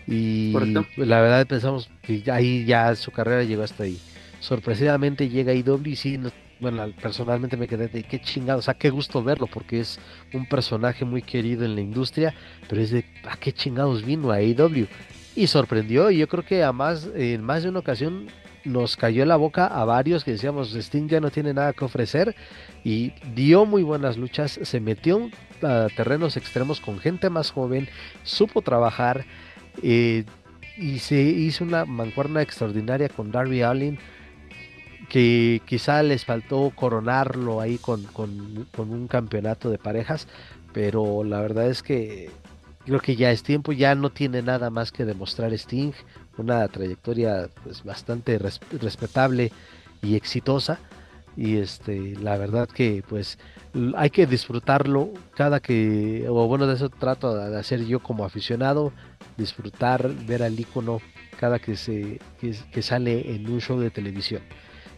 Y 0.08 0.54
la 0.96 1.22
verdad 1.22 1.46
pensamos 1.48 1.90
que 2.02 2.24
ahí 2.32 2.66
ya 2.66 2.96
su 2.96 3.12
carrera 3.12 3.44
llegó 3.44 3.64
hasta 3.64 3.84
ahí. 3.84 4.00
Sorpresivamente 4.40 5.30
llega 5.30 5.54
IW 5.54 5.82
y 5.86 5.96
sí, 5.96 6.20
bueno, 6.62 6.88
personalmente 7.02 7.58
me 7.58 7.68
quedé 7.68 7.88
de 7.88 8.04
qué 8.04 8.22
chingado, 8.22 8.60
o 8.60 8.62
sea, 8.62 8.76
qué 8.76 8.92
gusto 8.92 9.24
verlo 9.24 9.48
porque 9.48 9.80
es 9.80 10.00
un 10.32 10.48
personaje 10.48 11.04
muy 11.04 11.24
querido 11.24 11.66
en 11.66 11.74
la 11.74 11.82
industria, 11.82 12.36
pero 12.70 12.82
es 12.82 12.92
de 12.92 13.04
a 13.28 13.36
qué 13.36 13.52
chingados 13.52 14.06
vino 14.06 14.32
a 14.32 14.42
IW 14.42 14.86
y 15.36 15.48
sorprendió 15.48 16.12
y 16.12 16.20
yo 16.20 16.28
creo 16.28 16.46
que 16.46 16.64
a 16.64 16.72
más, 16.72 17.10
en 17.16 17.42
más 17.44 17.64
de 17.64 17.70
una 17.70 17.80
ocasión 17.80 18.28
nos 18.64 18.96
cayó 18.96 19.26
la 19.26 19.38
boca 19.38 19.66
a 19.66 19.84
varios 19.86 20.24
que 20.24 20.32
decíamos 20.32 20.76
Sting 20.76 21.08
ya 21.08 21.20
no 21.20 21.32
tiene 21.32 21.52
nada 21.52 21.74
que 21.74 21.84
ofrecer 21.84 22.36
y 22.84 23.12
dio 23.34 23.66
muy 23.66 23.82
buenas 23.82 24.18
luchas, 24.18 24.60
se 24.62 24.80
metió 24.80 25.32
a 25.64 25.88
terrenos 25.96 26.38
extremos 26.38 26.80
con 26.80 27.00
gente 27.00 27.32
más 27.32 27.50
joven, 27.50 27.90
supo 28.24 28.62
trabajar 28.62 29.26
eh, 29.82 30.26
y 30.78 31.00
se 31.00 31.20
hizo 31.22 31.64
una 31.64 31.86
mancuerna 31.86 32.44
extraordinaria 32.44 33.10
con 33.10 33.32
Darby 33.32 33.64
Allin 33.64 33.98
que 35.12 35.62
quizá 35.66 36.02
les 36.04 36.24
faltó 36.24 36.72
coronarlo 36.74 37.60
ahí 37.60 37.78
con, 37.78 38.02
con, 38.04 38.66
con 38.74 38.92
un 38.92 39.10
campeonato 39.10 39.70
de 39.70 39.78
parejas, 39.78 40.26
pero 40.72 41.26
la 41.26 41.42
verdad 41.42 41.68
es 41.68 41.84
que 41.84 42.30
creo 42.86 43.02
que 43.02 43.18
ya 43.18 43.30
es 43.30 43.44
tiempo, 43.44 43.74
ya 43.74 43.94
no 43.94 44.10
tiene 44.10 44.42
nada 44.42 44.70
más 44.70 44.94
que 44.94 45.04
demostrar 45.04 45.52
Sting, 45.52 45.92
una 46.38 46.66
trayectoria 46.70 47.50
pues, 47.62 47.84
bastante 47.84 48.40
respetable 48.40 49.52
y 50.02 50.16
exitosa 50.16 50.80
y 51.36 51.58
este 51.58 52.16
la 52.16 52.38
verdad 52.38 52.70
que 52.70 53.04
pues 53.08 53.38
hay 53.96 54.10
que 54.10 54.26
disfrutarlo 54.26 55.12
cada 55.36 55.60
que 55.60 56.26
o 56.30 56.48
bueno 56.48 56.68
de 56.68 56.76
eso 56.76 56.90
trato 56.90 57.36
de 57.36 57.58
hacer 57.58 57.86
yo 57.86 58.00
como 58.00 58.26
aficionado 58.26 58.92
disfrutar 59.38 60.10
ver 60.26 60.44
al 60.44 60.60
icono 60.60 61.00
cada 61.40 61.60
que 61.60 61.76
se 61.76 62.20
que, 62.40 62.82
sale 62.82 63.34
en 63.34 63.50
un 63.50 63.62
show 63.62 63.80
de 63.80 63.92
televisión 63.92 64.42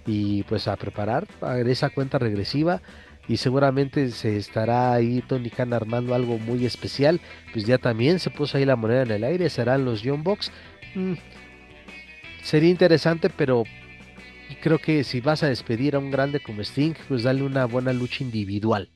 y 0.05 0.43
pues 0.43 0.67
a 0.67 0.75
preparar 0.75 1.27
esa 1.65 1.89
cuenta 1.89 2.19
regresiva. 2.19 2.81
Y 3.25 3.37
seguramente 3.37 4.09
se 4.11 4.35
estará 4.35 4.91
ahí 4.91 5.21
Tony 5.21 5.49
Khan 5.49 5.71
armando 5.71 6.13
algo 6.13 6.37
muy 6.37 6.65
especial. 6.65 7.21
Pues 7.53 7.65
ya 7.65 7.77
también 7.77 8.19
se 8.19 8.29
puso 8.29 8.57
ahí 8.57 8.65
la 8.65 8.75
moneda 8.75 9.03
en 9.03 9.11
el 9.11 9.23
aire 9.23 9.49
serán 9.49 9.85
los 9.85 10.01
Young 10.01 10.23
Box 10.23 10.51
mm, 10.95 11.13
sería 12.43 12.69
interesante 12.69 13.29
pero 13.29 13.63
creo 14.61 14.77
que 14.77 15.03
si 15.03 15.21
vas 15.21 15.43
a 15.43 15.47
despedir 15.47 15.95
a 15.95 15.99
un 15.99 16.11
grande 16.11 16.39
como 16.39 16.61
Sting, 16.61 16.93
pues 17.07 17.23
dale 17.23 17.43
una 17.43 17.65
buena 17.65 17.93
lucha 17.93 18.23
individual. 18.23 18.89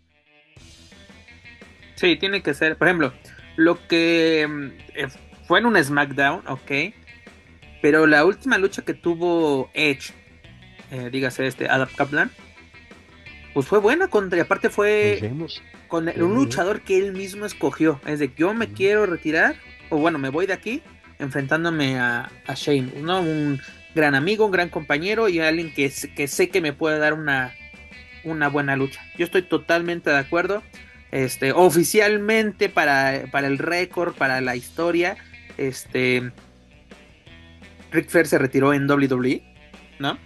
Sí, 1.95 2.15
tiene 2.15 2.41
que 2.41 2.53
ser, 2.53 2.77
por 2.77 2.87
ejemplo, 2.87 3.13
lo 3.55 3.85
que 3.87 4.47
mm, 4.47 4.65
eh, 4.95 5.07
fue 5.45 5.59
en 5.59 5.65
un 5.65 5.83
SmackDown, 5.83 6.47
ok, 6.47 6.71
pero 7.81 8.05
la 8.07 8.23
última 8.23 8.57
lucha 8.57 8.83
que 8.83 8.93
tuvo 8.93 9.69
Edge, 9.73 10.13
eh, 10.91 11.09
dígase 11.11 11.47
este 11.47 11.67
Adam 11.69 11.89
Kaplan, 11.95 12.31
pues 13.53 13.67
fue 13.67 13.79
buena 13.79 14.07
contra, 14.07 14.37
y 14.37 14.41
aparte 14.41 14.69
fue 14.69 15.31
con 15.87 16.07
un 16.07 16.35
luchador 16.35 16.81
que 16.81 16.97
él 16.97 17.13
mismo 17.13 17.45
escogió, 17.45 17.99
es 18.05 18.19
de 18.19 18.31
yo 18.35 18.53
me 18.53 18.67
quiero 18.67 19.05
retirar, 19.05 19.55
o 19.89 19.97
bueno, 19.97 20.19
me 20.19 20.29
voy 20.29 20.45
de 20.45 20.53
aquí 20.53 20.81
enfrentándome 21.19 21.97
a, 21.97 22.29
a 22.45 22.53
Shane, 22.53 22.91
¿no? 23.01 23.21
Un, 23.21 23.59
gran 23.97 24.15
amigo, 24.15 24.45
un 24.45 24.51
gran 24.51 24.69
compañero 24.69 25.27
y 25.27 25.39
alguien 25.39 25.73
que, 25.73 25.91
que 26.15 26.27
sé 26.27 26.49
que 26.49 26.61
me 26.61 26.71
puede 26.71 26.99
dar 26.99 27.13
una, 27.13 27.53
una 28.23 28.47
buena 28.47 28.77
lucha. 28.77 29.01
Yo 29.17 29.25
estoy 29.25 29.41
totalmente 29.41 30.09
de 30.09 30.17
acuerdo. 30.17 30.63
Este, 31.11 31.51
oficialmente 31.51 32.69
para, 32.69 33.23
para 33.31 33.47
el 33.47 33.57
récord, 33.57 34.13
para 34.13 34.41
la 34.41 34.55
historia, 34.55 35.17
este, 35.57 36.31
Rick 37.91 38.09
Fair 38.09 38.27
se 38.27 38.37
retiró 38.37 38.73
en 38.73 38.89
WWE, 38.89 39.41
¿no? 39.99 40.17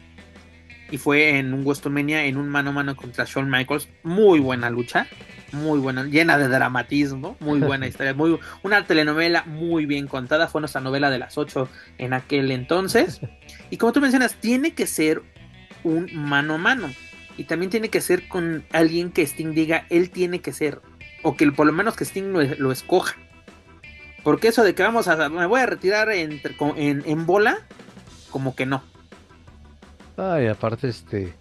Y 0.92 0.98
fue 0.98 1.40
en 1.40 1.54
un 1.54 1.64
WrestleMania 1.64 2.26
en 2.26 2.38
un 2.38 2.50
mano 2.50 2.70
a 2.70 2.74
mano 2.74 2.96
contra 2.96 3.26
Shawn 3.26 3.50
Michaels. 3.50 3.88
Muy 4.04 4.40
buena 4.40 4.70
lucha 4.70 5.08
muy 5.52 5.80
buena, 5.80 6.04
llena 6.06 6.38
de 6.38 6.48
dramatismo, 6.48 7.36
muy 7.40 7.60
buena 7.60 7.88
historia, 7.88 8.14
muy, 8.14 8.40
una 8.64 8.86
telenovela 8.86 9.44
muy 9.44 9.86
bien 9.86 10.08
contada, 10.08 10.48
fue 10.48 10.62
nuestra 10.62 10.82
novela 10.82 11.10
de 11.10 11.20
las 11.20 11.38
8 11.38 11.70
en 11.98 12.14
aquel 12.14 12.52
entonces. 12.52 13.22
Y 13.70 13.78
como 13.78 13.92
tú 13.94 14.02
mencionas, 14.02 14.36
tiene 14.36 14.74
que 14.74 14.88
ser 14.88 15.22
un 15.84 16.10
mano 16.14 16.56
a 16.56 16.58
mano. 16.58 16.90
Y 17.38 17.46
también 17.46 17.70
tiene 17.70 17.90
que 17.90 18.02
ser 18.02 18.28
con 18.28 18.66
alguien 18.72 19.12
que 19.12 19.26
Sting 19.26 19.54
diga, 19.54 19.86
él 19.90 20.10
tiene 20.10 20.42
que 20.42 20.54
ser, 20.54 20.82
o 21.24 21.36
que 21.36 21.50
por 21.52 21.66
lo 21.66 21.74
menos 21.74 21.96
que 21.96 22.06
Sting 22.06 22.34
lo, 22.58 22.72
escoja. 22.72 23.16
Porque 24.24 24.50
eso 24.50 24.64
de 24.64 24.76
que 24.76 24.84
vamos 24.84 25.08
a, 25.08 25.30
me 25.30 25.46
voy 25.48 25.62
a 25.62 25.66
retirar 25.66 26.12
en, 26.12 26.42
en, 26.76 27.04
en 27.06 27.26
bola, 27.26 27.60
como 28.30 28.56
que 28.56 28.66
no. 28.66 28.84
Ay, 30.22 30.46
aparte 30.46 30.88
este 30.88 31.34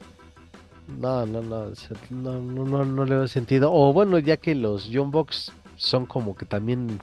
no, 0.99 1.27
no, 1.27 1.43
no, 1.43 1.67
no, 2.09 2.41
no, 2.41 2.85
no, 2.87 3.05
le 3.05 3.15
veo 3.15 3.29
sentido. 3.29 3.71
O 3.71 3.93
bueno, 3.93 4.19
ya 4.19 4.39
que 4.39 4.55
los 4.55 4.89
John 4.91 5.11
Box 5.11 5.53
son 5.77 6.07
como 6.07 6.35
que 6.35 6.47
también 6.47 6.99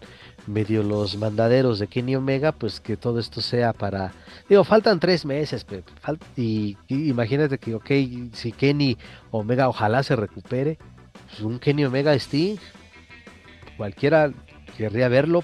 medio 0.48 0.82
los 0.82 1.18
mandaderos 1.18 1.78
de 1.78 1.88
Kenny 1.88 2.16
Omega, 2.16 2.52
pues 2.52 2.80
que 2.80 2.98
todo 2.98 3.20
esto 3.20 3.42
sea 3.42 3.74
para... 3.74 4.12
Digo, 4.50 4.64
faltan 4.64 5.00
tres 5.00 5.24
meses, 5.24 5.68
y, 6.36 6.78
imagínate 6.90 7.60
que, 7.60 7.76
ok, 7.76 7.92
si 8.34 8.52
Kenny 8.52 8.98
Omega 9.30 9.70
ojalá 9.70 10.02
se 10.02 10.16
recupere, 10.16 10.80
pues 11.28 11.42
un 11.42 11.60
Kenny 11.60 11.86
Omega 11.86 12.14
Sting, 12.16 12.58
cualquiera 13.78 14.32
querría 14.76 15.10
verlo, 15.10 15.44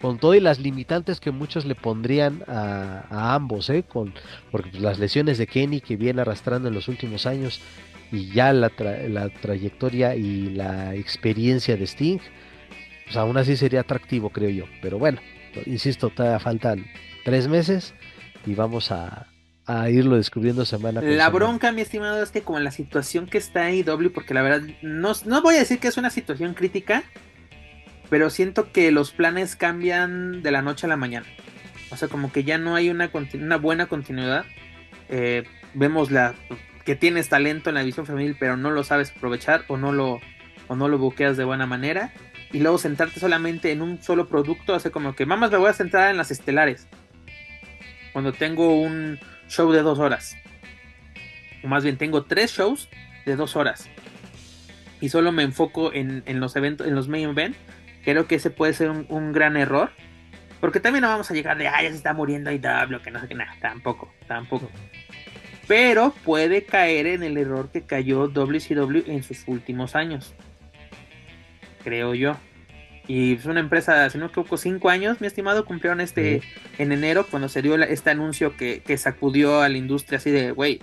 con 0.00 0.18
todo 0.18 0.34
y 0.34 0.40
las 0.40 0.58
limitantes 0.58 1.20
que 1.20 1.30
muchos 1.30 1.64
le 1.64 1.74
pondrían 1.74 2.44
a, 2.46 3.34
ambos, 3.34 3.68
¿eh? 3.70 3.82
con, 3.82 4.14
porque 4.50 4.70
pues, 4.70 4.82
las 4.82 4.98
lesiones 4.98 5.38
de 5.38 5.46
Kenny 5.46 5.80
que 5.80 5.96
viene 5.96 6.20
arrastrando 6.20 6.68
en 6.68 6.74
los 6.74 6.88
últimos 6.88 7.26
años 7.26 7.60
y 8.12 8.30
ya 8.32 8.52
la, 8.52 8.72
la 9.08 9.28
trayectoria 9.28 10.14
y 10.14 10.50
la 10.50 10.94
experiencia 10.94 11.76
de 11.76 11.84
Sting, 11.84 12.18
pues 13.04 13.16
aún 13.16 13.36
así 13.36 13.56
sería 13.56 13.80
atractivo, 13.80 14.30
creo 14.30 14.50
yo. 14.50 14.64
Pero 14.80 14.98
bueno, 14.98 15.20
insisto, 15.66 16.10
todavía 16.10 16.38
faltan 16.38 16.86
tres 17.24 17.48
meses 17.48 17.94
y 18.46 18.54
vamos 18.54 18.90
a, 18.92 19.26
a 19.66 19.90
irlo 19.90 20.16
descubriendo 20.16 20.64
semana 20.64 21.00
por 21.00 21.10
La 21.10 21.28
bronca, 21.28 21.72
mi 21.72 21.82
estimado, 21.82 22.22
es 22.22 22.30
que 22.30 22.42
como 22.42 22.58
la 22.60 22.70
situación 22.70 23.26
que 23.26 23.38
está 23.38 23.66
ahí, 23.66 23.82
W, 23.82 24.10
porque 24.10 24.32
la 24.32 24.42
verdad, 24.42 24.66
no, 24.80 25.12
no 25.26 25.42
voy 25.42 25.56
a 25.56 25.58
decir 25.58 25.78
que 25.78 25.88
es 25.88 25.98
una 25.98 26.10
situación 26.10 26.54
crítica, 26.54 27.04
pero 28.10 28.30
siento 28.30 28.72
que 28.72 28.90
los 28.90 29.12
planes 29.12 29.56
cambian 29.56 30.42
de 30.42 30.50
la 30.50 30.62
noche 30.62 30.86
a 30.86 30.88
la 30.88 30.96
mañana. 30.96 31.26
O 31.90 31.96
sea, 31.96 32.08
como 32.08 32.32
que 32.32 32.44
ya 32.44 32.58
no 32.58 32.74
hay 32.74 32.90
una, 32.90 33.10
una 33.34 33.56
buena 33.56 33.86
continuidad. 33.86 34.44
Eh, 35.08 35.44
vemos 35.74 36.10
la 36.10 36.34
que 36.84 36.96
tienes 36.96 37.28
talento 37.28 37.70
en 37.70 37.74
la 37.74 37.80
división 37.80 38.06
femenil, 38.06 38.36
pero 38.38 38.56
no 38.56 38.70
lo 38.70 38.84
sabes 38.84 39.12
aprovechar 39.14 39.64
o 39.68 39.76
no 39.76 39.92
lo, 39.92 40.20
o 40.68 40.76
no 40.76 40.88
lo 40.88 40.98
buqueas 40.98 41.36
de 41.36 41.44
buena 41.44 41.66
manera. 41.66 42.12
Y 42.52 42.60
luego 42.60 42.78
centrarte 42.78 43.20
solamente 43.20 43.72
en 43.72 43.82
un 43.82 44.02
solo 44.02 44.26
producto, 44.28 44.74
hace 44.74 44.90
como 44.90 45.14
que, 45.14 45.26
mamás, 45.26 45.50
me 45.50 45.58
voy 45.58 45.68
a 45.68 45.74
centrar 45.74 46.10
en 46.10 46.16
las 46.16 46.30
estelares. 46.30 46.88
Cuando 48.12 48.32
tengo 48.32 48.74
un 48.80 49.18
show 49.48 49.70
de 49.70 49.82
dos 49.82 49.98
horas. 49.98 50.36
O 51.62 51.68
más 51.68 51.84
bien, 51.84 51.98
tengo 51.98 52.24
tres 52.24 52.52
shows 52.52 52.88
de 53.26 53.36
dos 53.36 53.54
horas. 53.54 53.88
Y 55.00 55.10
solo 55.10 55.30
me 55.30 55.42
enfoco 55.42 55.92
en, 55.92 56.22
en 56.26 56.40
los 56.40 56.56
eventos, 56.56 56.86
en 56.86 56.94
los 56.94 57.08
main 57.08 57.28
event 57.28 57.54
Creo 58.08 58.26
que 58.26 58.36
ese 58.36 58.48
puede 58.48 58.72
ser 58.72 58.88
un, 58.88 59.32
gran 59.34 59.58
error. 59.58 59.90
Porque 60.62 60.80
también 60.80 61.02
no 61.02 61.08
vamos 61.08 61.30
a 61.30 61.34
llegar 61.34 61.58
de, 61.58 61.68
ah, 61.68 61.82
ya 61.82 61.90
se 61.90 61.96
está 61.96 62.14
muriendo 62.14 62.50
y 62.50 62.56
W, 62.56 63.02
que 63.02 63.10
no 63.10 63.20
sé 63.20 63.28
qué, 63.28 63.34
nada, 63.34 63.54
tampoco, 63.60 64.10
tampoco. 64.26 64.70
Pero 65.66 66.14
puede 66.24 66.64
caer 66.64 67.06
en 67.06 67.22
el 67.22 67.36
error 67.36 67.68
que 67.70 67.82
cayó 67.82 68.28
WCW 68.28 69.02
en 69.08 69.22
sus 69.22 69.46
últimos 69.46 69.94
años. 69.94 70.34
Creo 71.84 72.14
yo. 72.14 72.38
Y 73.06 73.34
es 73.34 73.44
una 73.44 73.60
empresa, 73.60 74.08
si 74.08 74.16
no 74.16 74.24
me 74.24 74.30
equivoco, 74.30 74.56
cinco 74.56 74.88
años, 74.88 75.20
mi 75.20 75.26
estimado, 75.26 75.66
cumplieron 75.66 76.00
este 76.00 76.40
en 76.78 76.92
enero 76.92 77.26
cuando 77.30 77.50
se 77.50 77.60
dio 77.60 77.74
este 77.76 78.08
anuncio 78.08 78.56
que, 78.56 78.80
que, 78.80 78.96
sacudió 78.96 79.60
a 79.60 79.68
la 79.68 79.76
industria 79.76 80.16
así 80.16 80.30
de, 80.30 80.52
güey, 80.52 80.80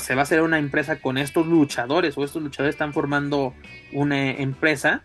se 0.00 0.14
va 0.14 0.20
a 0.20 0.24
hacer 0.24 0.42
una 0.42 0.58
empresa 0.58 1.00
con 1.00 1.16
estos 1.16 1.46
luchadores 1.46 2.18
o 2.18 2.24
estos 2.24 2.42
luchadores 2.42 2.74
están 2.74 2.92
formando 2.92 3.54
una 3.92 4.32
empresa 4.32 5.02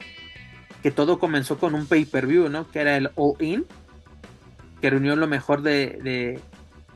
que 0.83 0.91
todo 0.91 1.17
comenzó 1.17 1.57
con 1.57 1.75
un 1.75 1.87
pay-per-view, 1.87 2.49
¿no? 2.49 2.69
Que 2.69 2.81
era 2.81 2.97
el 2.97 3.09
All 3.15 3.37
In, 3.39 3.65
que 4.81 4.89
reunió 4.89 5.15
lo 5.15 5.27
mejor 5.27 5.61
de, 5.61 5.97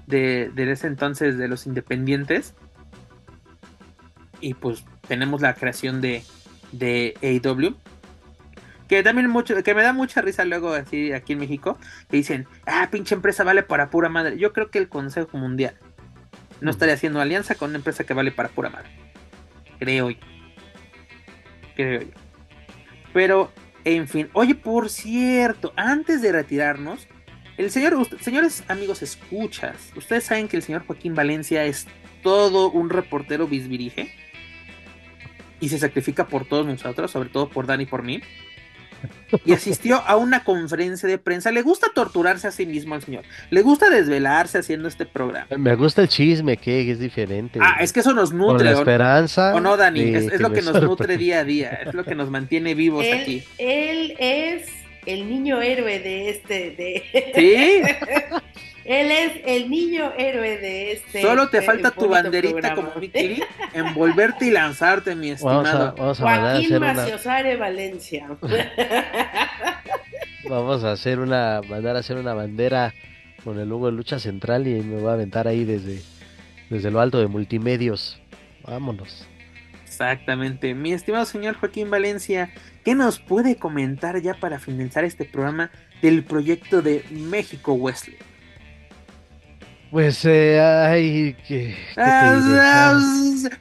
de, 0.05 0.51
de, 0.53 0.72
ese 0.72 0.88
entonces 0.88 1.38
de 1.38 1.47
los 1.47 1.65
independientes. 1.65 2.53
Y 4.41 4.55
pues 4.55 4.84
tenemos 5.07 5.41
la 5.41 5.53
creación 5.53 6.01
de, 6.01 6.22
de 6.73 7.15
AEW. 7.23 7.76
Que 8.89 9.03
también 9.03 9.30
mucho, 9.30 9.64
que 9.64 9.73
me 9.73 9.84
da 9.84 9.93
mucha 9.93 10.22
risa 10.22 10.43
luego 10.43 10.73
así 10.73 11.14
aquí 11.14 11.34
en 11.34 11.39
México, 11.39 11.77
que 12.09 12.18
dicen, 12.18 12.45
ah, 12.65 12.89
pinche 12.91 13.15
empresa 13.15 13.45
vale 13.45 13.64
para 13.64 13.89
pura 13.89 14.09
madre. 14.09 14.38
Yo 14.38 14.51
creo 14.51 14.69
que 14.69 14.80
el 14.80 14.89
Consejo 14.89 15.38
Mundial 15.38 15.76
no 16.59 16.72
estaría 16.72 16.95
haciendo 16.95 17.22
alianza 17.22 17.55
con 17.55 17.69
una 17.69 17.77
empresa 17.77 18.03
que 18.03 18.14
vale 18.14 18.31
para 18.31 18.49
pura 18.49 18.69
madre. 18.69 18.89
Creo 19.80 20.09
yo. 20.09 20.19
Creo 21.76 22.01
yo. 22.01 22.07
Pero, 23.14 23.51
en 23.95 24.07
fin. 24.07 24.30
Oye, 24.34 24.55
por 24.55 24.89
cierto, 24.89 25.73
antes 25.76 26.22
de 26.22 26.31
retirarnos, 26.31 27.07
el 27.57 27.72
señor, 27.72 28.07
señores 28.22 28.64
amigos, 28.68 29.01
escuchas. 29.01 29.91
Ustedes 29.95 30.26
saben 30.26 30.47
que 30.47 30.57
el 30.57 30.64
señor 30.64 30.85
Joaquín 30.85 31.15
Valencia 31.15 31.64
es 31.64 31.88
todo 32.22 32.69
un 32.69 32.89
reportero 32.89 33.47
bisbirige 33.47 34.11
y 35.59 35.69
se 35.69 35.80
sacrifica 35.80 36.27
por 36.27 36.45
todos 36.45 36.68
nosotros, 36.68 37.11
sobre 37.11 37.30
todo 37.30 37.49
por 37.49 37.65
Dani 37.65 37.84
y 37.84 37.88
por 37.88 38.03
mí 38.03 38.22
y 39.45 39.53
asistió 39.53 40.02
a 40.06 40.15
una 40.15 40.44
conferencia 40.44 41.07
de 41.07 41.18
prensa. 41.18 41.52
Le 41.52 41.61
gusta 41.61 41.88
torturarse 41.94 42.48
a 42.48 42.52
sí 42.52 42.65
mismo 42.65 42.95
al 42.95 43.02
señor. 43.02 43.24
Le 43.49 43.61
gusta 43.61 43.90
desvelarse 43.90 44.57
haciendo 44.57 44.88
este 44.88 45.06
programa. 45.06 45.48
Me 45.57 45.76
gusta 45.76 46.02
el 46.02 46.07
chisme, 46.07 46.57
que 46.57 46.90
es 46.91 46.99
diferente. 46.99 47.60
Ah, 47.61 47.78
es 47.80 47.94
que 47.94 48.02
eso 48.02 48.14
nos 48.14 48.34
nutre. 48.34 48.65
la 48.65 48.72
esperanza. 48.72 49.56
O 49.56 49.60
no, 49.60 49.78
Dani, 49.78 50.15
es, 50.15 50.40
lo 50.40 50.52
que 50.52 50.61
nos 50.61 50.82
nutre 50.82 51.18
día 51.18 51.40
a 51.40 51.44
día. 51.44 51.69
Es 51.86 51.94
lo 51.94 52.03
que 52.03 52.15
nos 52.15 52.30
mantiene 52.30 52.76
vivos 52.76 53.06
aquí. 53.14 53.44
Él 53.57 54.15
es 54.19 54.69
el 55.06 55.30
niño 55.30 55.61
héroe 55.61 55.99
de 55.99 56.30
este. 56.30 56.72
De... 56.72 57.32
Sí. 57.36 57.82
Él 58.88 59.11
es 59.11 59.41
el 59.45 59.69
niño 59.69 60.14
héroe 60.18 60.57
de 60.57 60.93
este. 60.93 61.22
Solo 61.22 61.49
te 61.49 61.61
falta 61.61 61.91
tu 61.91 62.07
banderita 62.07 62.73
como 62.73 62.95
Mickey, 62.95 63.43
envolverte 63.73 64.47
y 64.47 64.51
lanzarte, 64.51 65.14
mi 65.14 65.31
estimado. 65.31 65.93
Vamos 65.97 66.22
a, 66.22 66.23
Joaquín 66.23 66.80
Maciosare 66.80 67.57
Valencia. 67.57 68.30
vamos 70.49 70.85
a 70.85 70.93
hacer 70.93 71.19
una, 71.19 71.59
mandar 71.68 71.97
a 71.97 71.99
hacer 71.99 72.15
una 72.15 72.34
bandera 72.34 72.93
con 73.43 73.59
el 73.59 73.68
logo 73.68 73.88
de 73.88 73.91
lucha 73.91 74.19
central 74.19 74.68
y 74.68 74.81
me 74.81 75.01
voy 75.01 75.09
a 75.09 75.14
aventar 75.14 75.49
ahí 75.49 75.65
desde, 75.65 76.01
desde 76.69 76.89
lo 76.89 77.01
alto 77.01 77.19
de 77.19 77.27
multimedios. 77.27 78.22
Vámonos. 78.64 79.27
Exactamente. 79.84 80.73
Mi 80.76 80.93
estimado 80.93 81.26
señor 81.26 81.55
Joaquín 81.55 81.89
Valencia, 81.89 82.51
¿qué 82.85 82.95
nos 82.95 83.19
puede 83.19 83.57
comentar 83.57 84.22
ya 84.22 84.35
para 84.35 84.59
finalizar 84.59 85.03
este 85.03 85.26
programa 85.26 85.72
del 86.01 86.23
proyecto 86.23 86.81
de 86.81 87.03
México 87.11 87.73
Wesley? 87.73 88.15
Pues, 89.91 90.26
eh, 90.26 90.59
ay, 90.59 91.35
que. 91.47 91.76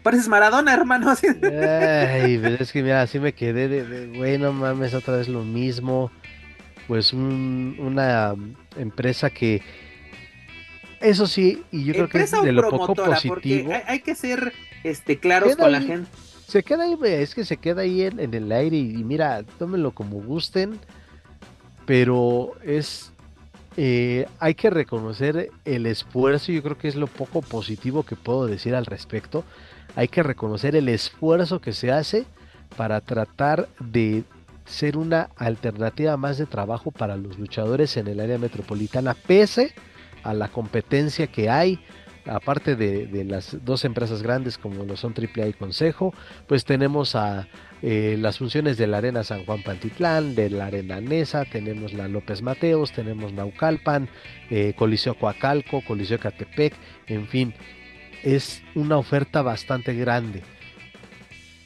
Pareces 0.03 0.29
Maradona, 0.29 0.75
hermano. 0.75 1.15
ay, 1.23 2.39
pero 2.43 2.57
es 2.59 2.73
que 2.73 2.83
mira, 2.83 3.03
así 3.03 3.21
me 3.21 3.33
quedé 3.33 3.69
de, 3.69 3.85
de 3.85 4.17
güey, 4.19 4.37
no 4.37 4.53
mames, 4.53 4.95
otra 4.95 5.17
vez 5.17 5.29
lo 5.29 5.45
mismo. 5.45 6.11
Pues 6.89 7.13
un, 7.13 7.77
una 7.79 8.35
empresa 8.77 9.31
que. 9.31 9.63
Eso 11.01 11.27
sí, 11.27 11.63
y 11.71 11.85
yo 11.85 11.93
creo 11.93 12.09
que 12.09 12.23
es 12.23 12.31
de 12.33 12.53
lo 12.53 12.71
poco 12.71 12.95
positivo. 12.95 13.73
Hay, 13.73 13.83
hay, 13.87 14.01
que 14.01 14.15
ser 14.15 14.53
este 14.83 15.19
claros 15.19 15.55
con 15.55 15.71
la 15.71 15.81
gente. 15.81 16.11
Se 16.49 16.63
queda 16.63 16.85
ahí, 16.85 16.97
es 17.03 17.35
que 17.35 17.45
se 17.45 17.57
queda 17.57 17.83
ahí 17.83 18.03
en, 18.03 18.19
en 18.19 18.33
el 18.35 18.51
aire 18.51 18.77
y, 18.77 18.95
y 18.95 19.05
mira, 19.05 19.45
tómenlo 19.59 19.93
como 19.93 20.23
gusten, 20.23 20.79
pero 21.85 22.53
es 22.65 23.13
eh, 23.77 24.27
hay 24.41 24.55
que 24.55 24.71
reconocer 24.71 25.51
el 25.65 25.87
esfuerzo, 25.87 26.51
yo 26.53 26.63
creo 26.63 26.79
que 26.79 26.89
es 26.89 26.97
lo 26.97 27.07
poco 27.07 27.43
positivo 27.43 28.05
que 28.05 28.17
puedo 28.17 28.47
decir 28.47 28.75
al 28.75 28.87
respecto. 28.87 29.45
Hay 29.95 30.09
que 30.09 30.23
reconocer 30.23 30.77
el 30.77 30.89
esfuerzo 30.89 31.61
que 31.61 31.73
se 31.73 31.93
hace 31.93 32.25
para 32.77 33.01
tratar 33.01 33.69
de 33.79 34.25
ser 34.65 34.97
una 34.97 35.31
alternativa 35.37 36.17
más 36.17 36.39
de 36.39 36.47
trabajo 36.47 36.91
para 36.91 37.17
los 37.17 37.39
luchadores 37.39 37.97
en 37.97 38.09
el 38.09 38.21
área 38.21 38.39
metropolitana, 38.39 39.15
pese 39.15 39.75
a 40.23 40.35
la 40.35 40.49
competencia 40.49 41.29
que 41.29 41.49
hay, 41.49 41.79
aparte 42.27 42.77
de, 42.77 43.25
las 43.25 43.57
dos 43.65 43.85
empresas 43.85 44.23
grandes 44.23 44.59
como 44.59 44.85
lo 44.85 44.97
son 44.97 45.15
AAA 45.17 45.49
y 45.49 45.53
Consejo, 45.53 46.15
pues 46.47 46.65
tenemos 46.65 47.15
a 47.15 47.49
eh, 47.83 48.17
las 48.19 48.39
funciones 48.39 48.77
de 48.77 48.87
la 48.87 48.99
Arena 48.99 49.25
San 49.25 49.45
Juan 49.45 49.63
Pantitlán, 49.63 50.35
de 50.35 50.51
la 50.51 50.67
Arena 50.67 51.01
Nesa, 51.01 51.45
tenemos 51.45 51.93
la 51.93 52.09
López 52.09 52.43
Mateos, 52.43 52.93
tenemos 52.93 53.33
Naucalpan, 53.33 54.09
eh, 54.51 54.75
Coliseo 54.77 55.15
Coacalco, 55.15 55.83
Coliseo 55.87 56.19
Catepec, 56.19 56.75
en 57.07 57.27
fin, 57.27 57.55
es 58.23 58.63
una 58.75 58.97
oferta 58.97 59.43
bastante 59.43 59.95
grande. 59.95 60.43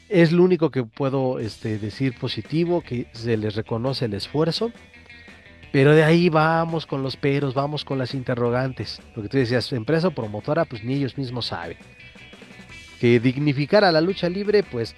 Es 0.09 0.33
lo 0.33 0.43
único 0.43 0.71
que 0.71 0.83
puedo 0.83 1.39
este, 1.39 1.79
decir 1.79 2.15
positivo, 2.19 2.81
que 2.81 3.07
se 3.13 3.37
les 3.37 3.55
reconoce 3.55 4.05
el 4.05 4.13
esfuerzo, 4.13 4.73
pero 5.71 5.93
de 5.95 6.03
ahí 6.03 6.29
vamos 6.29 6.85
con 6.85 7.03
los 7.03 7.15
peros, 7.15 7.53
vamos 7.53 7.85
con 7.85 7.97
las 7.97 8.13
interrogantes. 8.13 9.01
Lo 9.15 9.23
que 9.23 9.29
tú 9.29 9.37
decías, 9.37 9.71
empresa 9.73 10.09
o 10.09 10.11
promotora, 10.11 10.65
pues 10.65 10.83
ni 10.83 10.95
ellos 10.95 11.17
mismos 11.17 11.47
saben. 11.47 11.77
Que 12.99 13.19
dignificar 13.19 13.83
a 13.83 13.91
la 13.91 14.01
lucha 14.01 14.29
libre, 14.29 14.63
pues 14.63 14.95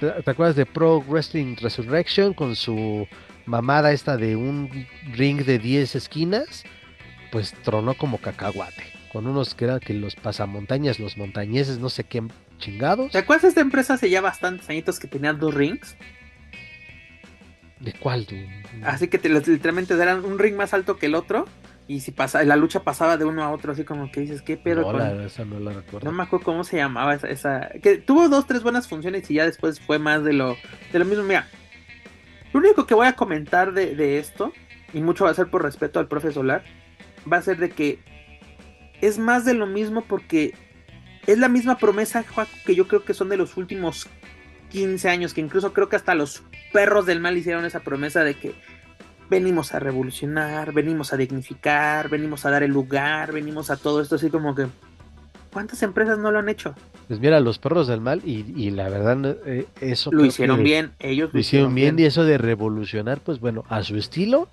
¿Te, 0.00 0.30
acuerdas 0.30 0.56
de 0.56 0.66
Pro 0.66 1.00
Wrestling 1.00 1.56
Resurrection 1.56 2.34
con 2.34 2.56
su 2.56 3.06
mamada 3.46 3.92
esta 3.92 4.16
de 4.16 4.36
un 4.36 4.86
ring 5.12 5.44
de 5.44 5.58
10 5.58 5.94
esquinas? 5.94 6.64
Pues 7.30 7.52
tronó 7.62 7.94
como 7.94 8.18
cacahuate. 8.18 8.82
Con 9.12 9.26
unos 9.26 9.54
que 9.54 9.66
eran 9.66 9.80
que 9.80 9.94
los 9.94 10.16
pasamontañas, 10.16 10.98
los 10.98 11.16
montañeses, 11.16 11.78
no 11.78 11.88
sé 11.88 12.04
qué 12.04 12.22
chingados. 12.58 13.12
¿Te 13.12 13.18
acuerdas 13.18 13.42
de 13.42 13.48
esta 13.50 13.60
empresa 13.60 13.94
hace 13.94 14.10
ya 14.10 14.20
bastantes 14.20 14.68
añitos 14.68 14.98
que 14.98 15.06
tenía 15.06 15.32
dos 15.32 15.54
rings? 15.54 15.96
¿De 17.84 17.92
cuál? 17.92 18.26
Así 18.82 19.08
que 19.08 19.18
literalmente 19.28 19.94
eran 19.94 20.24
un 20.24 20.38
ring 20.38 20.56
más 20.56 20.72
alto 20.72 20.96
que 20.96 21.06
el 21.06 21.14
otro 21.14 21.46
y 21.86 22.00
si 22.00 22.12
pasa, 22.12 22.42
la 22.44 22.56
lucha 22.56 22.82
pasaba 22.82 23.18
de 23.18 23.26
uno 23.26 23.42
a 23.42 23.50
otro, 23.50 23.72
así 23.72 23.84
como 23.84 24.10
que 24.10 24.20
dices, 24.20 24.40
¿qué 24.40 24.56
pedo? 24.56 24.80
No, 24.80 24.98
la, 24.98 25.26
esa 25.26 25.44
no 25.44 25.60
la 25.60 25.72
recuerdo. 25.72 26.10
No 26.10 26.16
me 26.16 26.22
acuerdo 26.22 26.46
cómo 26.46 26.64
se 26.64 26.78
llamaba 26.78 27.14
esa, 27.14 27.28
esa, 27.28 27.68
Que 27.82 27.98
tuvo 27.98 28.28
dos, 28.30 28.46
tres 28.46 28.62
buenas 28.62 28.88
funciones 28.88 29.30
y 29.30 29.34
ya 29.34 29.44
después 29.44 29.80
fue 29.80 29.98
más 29.98 30.24
de 30.24 30.32
lo, 30.32 30.56
de 30.92 30.98
lo 30.98 31.04
mismo. 31.04 31.24
Mira, 31.24 31.46
lo 32.54 32.60
único 32.60 32.86
que 32.86 32.94
voy 32.94 33.06
a 33.06 33.16
comentar 33.16 33.74
de, 33.74 33.94
de 33.94 34.18
esto, 34.18 34.52
y 34.94 35.02
mucho 35.02 35.24
va 35.24 35.30
a 35.30 35.34
ser 35.34 35.48
por 35.48 35.62
respeto 35.62 36.00
al 36.00 36.08
profe 36.08 36.32
Solar, 36.32 36.64
va 37.30 37.36
a 37.36 37.42
ser 37.42 37.58
de 37.58 37.68
que 37.68 37.98
es 39.02 39.18
más 39.18 39.44
de 39.44 39.52
lo 39.52 39.66
mismo 39.66 40.02
porque 40.02 40.54
es 41.26 41.38
la 41.38 41.48
misma 41.48 41.76
promesa, 41.76 42.24
que 42.64 42.74
yo 42.74 42.88
creo 42.88 43.04
que 43.04 43.12
son 43.12 43.28
de 43.28 43.36
los 43.36 43.58
últimos 43.58 44.08
15 44.74 45.08
años, 45.08 45.34
que 45.34 45.40
incluso 45.40 45.72
creo 45.72 45.88
que 45.88 45.94
hasta 45.94 46.16
los 46.16 46.42
perros 46.72 47.06
del 47.06 47.20
mal 47.20 47.36
hicieron 47.36 47.64
esa 47.64 47.78
promesa 47.78 48.24
de 48.24 48.34
que 48.34 48.56
venimos 49.30 49.72
a 49.72 49.78
revolucionar, 49.78 50.72
venimos 50.72 51.12
a 51.12 51.16
dignificar, 51.16 52.08
venimos 52.08 52.44
a 52.44 52.50
dar 52.50 52.64
el 52.64 52.72
lugar, 52.72 53.30
venimos 53.30 53.70
a 53.70 53.76
todo 53.76 54.00
esto 54.00 54.16
así 54.16 54.30
como 54.30 54.52
que... 54.56 54.66
¿Cuántas 55.52 55.84
empresas 55.84 56.18
no 56.18 56.32
lo 56.32 56.40
han 56.40 56.48
hecho? 56.48 56.74
Pues 57.06 57.20
mira, 57.20 57.38
los 57.38 57.60
perros 57.60 57.86
del 57.86 58.00
mal 58.00 58.20
y, 58.24 58.72
la 58.72 58.88
verdad 58.88 59.38
eh, 59.46 59.66
eso... 59.80 60.10
Lo 60.10 60.24
hicieron 60.24 60.64
bien, 60.64 60.90
ellos 60.98 61.32
lo 61.32 61.38
hicieron 61.38 61.72
bien, 61.72 61.96
y 61.96 62.06
eso 62.06 62.24
de 62.24 62.36
revolucionar, 62.36 63.20
pues 63.20 63.38
bueno, 63.38 63.64
a 63.68 63.84
su 63.84 63.96
estilo 63.96 64.48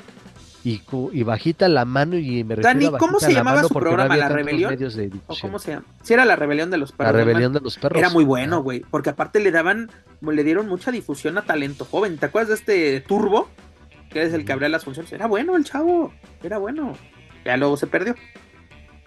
y, 0.64 0.82
y 1.12 1.24
bajita 1.24 1.68
la 1.68 1.86
mano 1.86 2.18
y 2.18 2.44
me 2.44 2.56
Dani, 2.56 2.92
¿cómo 2.98 3.20
se 3.20 3.34
llamaba 3.34 3.64
su 3.64 3.74
programa? 3.74 4.16
¿La 4.16 4.30
Rebelión? 4.30 4.78
¿O 5.28 5.36
cómo 5.40 5.60
se 5.60 5.72
llama? 5.72 5.86
Si 6.04 6.14
era 6.14 6.26
la 6.26 6.36
Rebelión 6.36 6.70
de 6.70 6.78
los 6.78 6.92
Perros. 6.92 7.14
La 7.14 7.24
Rebelión 7.24 7.54
de 7.54 7.60
los 7.62 7.78
Perros. 7.78 8.00
Era 8.00 8.10
muy 8.10 8.24
bueno, 8.24 8.62
güey, 8.62 8.82
porque 8.82 9.10
aparte 9.10 9.40
le 9.40 9.52
daban, 9.52 9.90
le 10.22 10.44
dieron 10.44 10.68
mucha 10.68 10.92
difusión 10.92 11.38
a 11.38 11.44
talento 11.44 11.86
joven. 11.86 12.18
¿Te 12.18 12.28
acuerdas 12.28 12.50
de 12.50 12.56
este 12.56 13.02
Turbo? 13.02 13.50
que 14.12 14.24
es 14.24 14.34
el 14.34 14.46
que 14.46 14.52
abría 14.52 14.70
las 14.70 14.84
funciones. 14.84 15.12
Era 15.12 15.26
bueno 15.26 15.56
el 15.56 15.64
chavo, 15.64 16.14
era 16.44 16.58
bueno. 16.58 16.96
Ya 17.46 17.58
luego 17.58 17.78
se 17.78 17.88
perdió. 17.88 18.16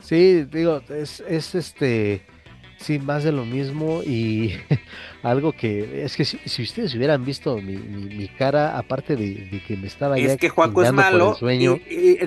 Sí, 0.01 0.45
digo, 0.45 0.81
es, 0.89 1.21
es 1.29 1.55
este, 1.55 2.27
sí, 2.85 2.99
más 2.99 3.25
de 3.25 3.33
lo 3.33 3.45
mismo 3.45 4.03
y 4.03 4.57
algo 5.23 5.53
que 5.53 6.05
es 6.05 6.17
que 6.17 6.25
si, 6.25 6.63
ustedes 6.63 6.95
hubieran 6.95 7.25
visto 7.25 7.57
mi, 7.57 7.77
mi, 7.77 8.29
cara, 8.29 8.79
aparte 8.79 9.17
de, 9.17 9.63
que 9.67 9.77
me 9.77 9.87
estaba 9.87 10.19
es 10.19 10.37
que 10.37 10.49
Juaco 10.49 10.83
es 10.83 10.93
malo. 10.93 11.37
Y, 11.51 12.19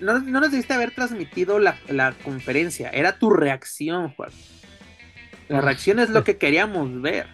no, 0.00 0.18
no, 0.20 0.40
nos 0.40 0.50
debiste 0.50 0.74
haber 0.74 0.92
transmitido 0.92 1.58
la, 1.58 1.76
la, 1.88 2.12
conferencia, 2.12 2.90
era 2.90 3.18
tu 3.18 3.30
reacción, 3.30 4.14
Juan. 4.14 4.30
La 5.48 5.60
reacción 5.60 5.98
es 5.98 6.10
lo 6.10 6.24
que 6.24 6.36
queríamos 6.36 7.00
ver. 7.00 7.26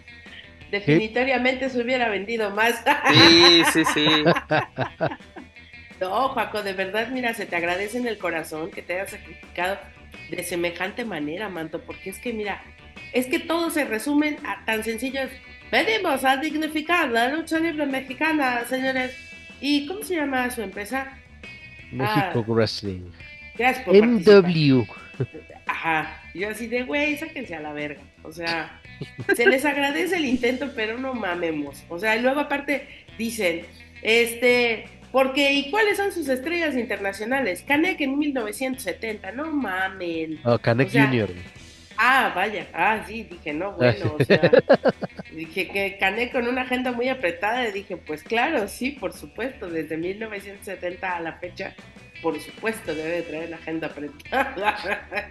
Definitoriamente 0.70 1.70
se 1.70 1.80
hubiera 1.80 2.08
vendido 2.08 2.50
más. 2.50 2.82
Sí, 3.12 3.62
sí, 3.72 3.84
sí. 3.94 4.06
No, 6.00 6.34
Paco, 6.34 6.62
de 6.62 6.74
verdad, 6.74 7.08
mira, 7.08 7.32
se 7.32 7.46
te 7.46 7.56
agradece 7.56 7.96
en 7.96 8.06
el 8.06 8.18
corazón 8.18 8.70
que 8.70 8.82
te 8.82 8.94
hayas 8.94 9.12
sacrificado 9.12 9.78
de 10.30 10.42
semejante 10.42 11.04
manera, 11.04 11.48
Manto, 11.48 11.80
porque 11.82 12.10
es 12.10 12.18
que, 12.18 12.32
mira, 12.32 12.62
es 13.12 13.26
que 13.26 13.38
todo 13.38 13.70
se 13.70 13.84
resume 13.84 14.38
a 14.44 14.64
tan 14.64 14.84
sencillo 14.84 15.20
venimos 15.70 16.24
a 16.24 16.36
dignificar 16.36 17.08
la 17.10 17.28
lucha 17.28 17.58
libre 17.58 17.86
mexicana, 17.86 18.64
señores. 18.68 19.16
¿Y 19.60 19.86
cómo 19.86 20.02
se 20.02 20.16
llama 20.16 20.50
su 20.50 20.62
empresa? 20.62 21.18
México 21.90 22.44
ah, 22.46 22.52
Wrestling. 22.52 23.10
Gracias 23.56 23.84
por 23.84 23.94
MW. 23.94 24.84
Ajá. 25.66 26.22
Yo 26.34 26.50
así 26.50 26.66
de, 26.66 26.82
güey, 26.82 27.16
sáquense 27.16 27.54
a 27.54 27.60
la 27.60 27.72
verga. 27.72 28.02
O 28.22 28.32
sea, 28.32 28.80
se 29.34 29.46
les 29.46 29.64
agradece 29.64 30.16
el 30.16 30.26
intento, 30.26 30.72
pero 30.74 30.98
no 30.98 31.14
mamemos. 31.14 31.84
O 31.88 31.98
sea, 31.98 32.16
y 32.16 32.22
luego 32.22 32.40
aparte 32.40 32.86
dicen, 33.16 33.62
este, 34.02 34.86
porque, 35.16 35.50
¿y 35.54 35.70
cuáles 35.70 35.96
son 35.96 36.12
sus 36.12 36.28
estrellas 36.28 36.76
internacionales? 36.76 37.64
Canek 37.66 38.02
en 38.02 38.18
1970, 38.18 39.32
no 39.32 39.50
mamen. 39.50 40.38
Oh, 40.44 40.58
Canek 40.58 40.90
Junior. 40.92 41.30
Ah, 41.96 42.32
vaya, 42.36 42.68
ah, 42.74 43.02
sí, 43.06 43.22
dije, 43.22 43.54
no, 43.54 43.72
bueno, 43.72 44.14
o 44.20 44.22
sea, 44.22 44.50
dije 45.32 45.68
que 45.68 45.96
cané 45.98 46.30
con 46.30 46.46
una 46.46 46.64
agenda 46.64 46.92
muy 46.92 47.08
apretada 47.08 47.66
y 47.66 47.72
dije, 47.72 47.96
pues 47.96 48.22
claro, 48.22 48.68
sí, 48.68 48.90
por 48.90 49.14
supuesto, 49.14 49.70
desde 49.70 49.96
1970 49.96 51.16
a 51.16 51.20
la 51.20 51.32
fecha, 51.38 51.74
por 52.20 52.38
supuesto, 52.38 52.94
debe 52.94 53.22
traer 53.22 53.48
la 53.48 53.56
agenda 53.56 53.86
apretada. 53.86 54.76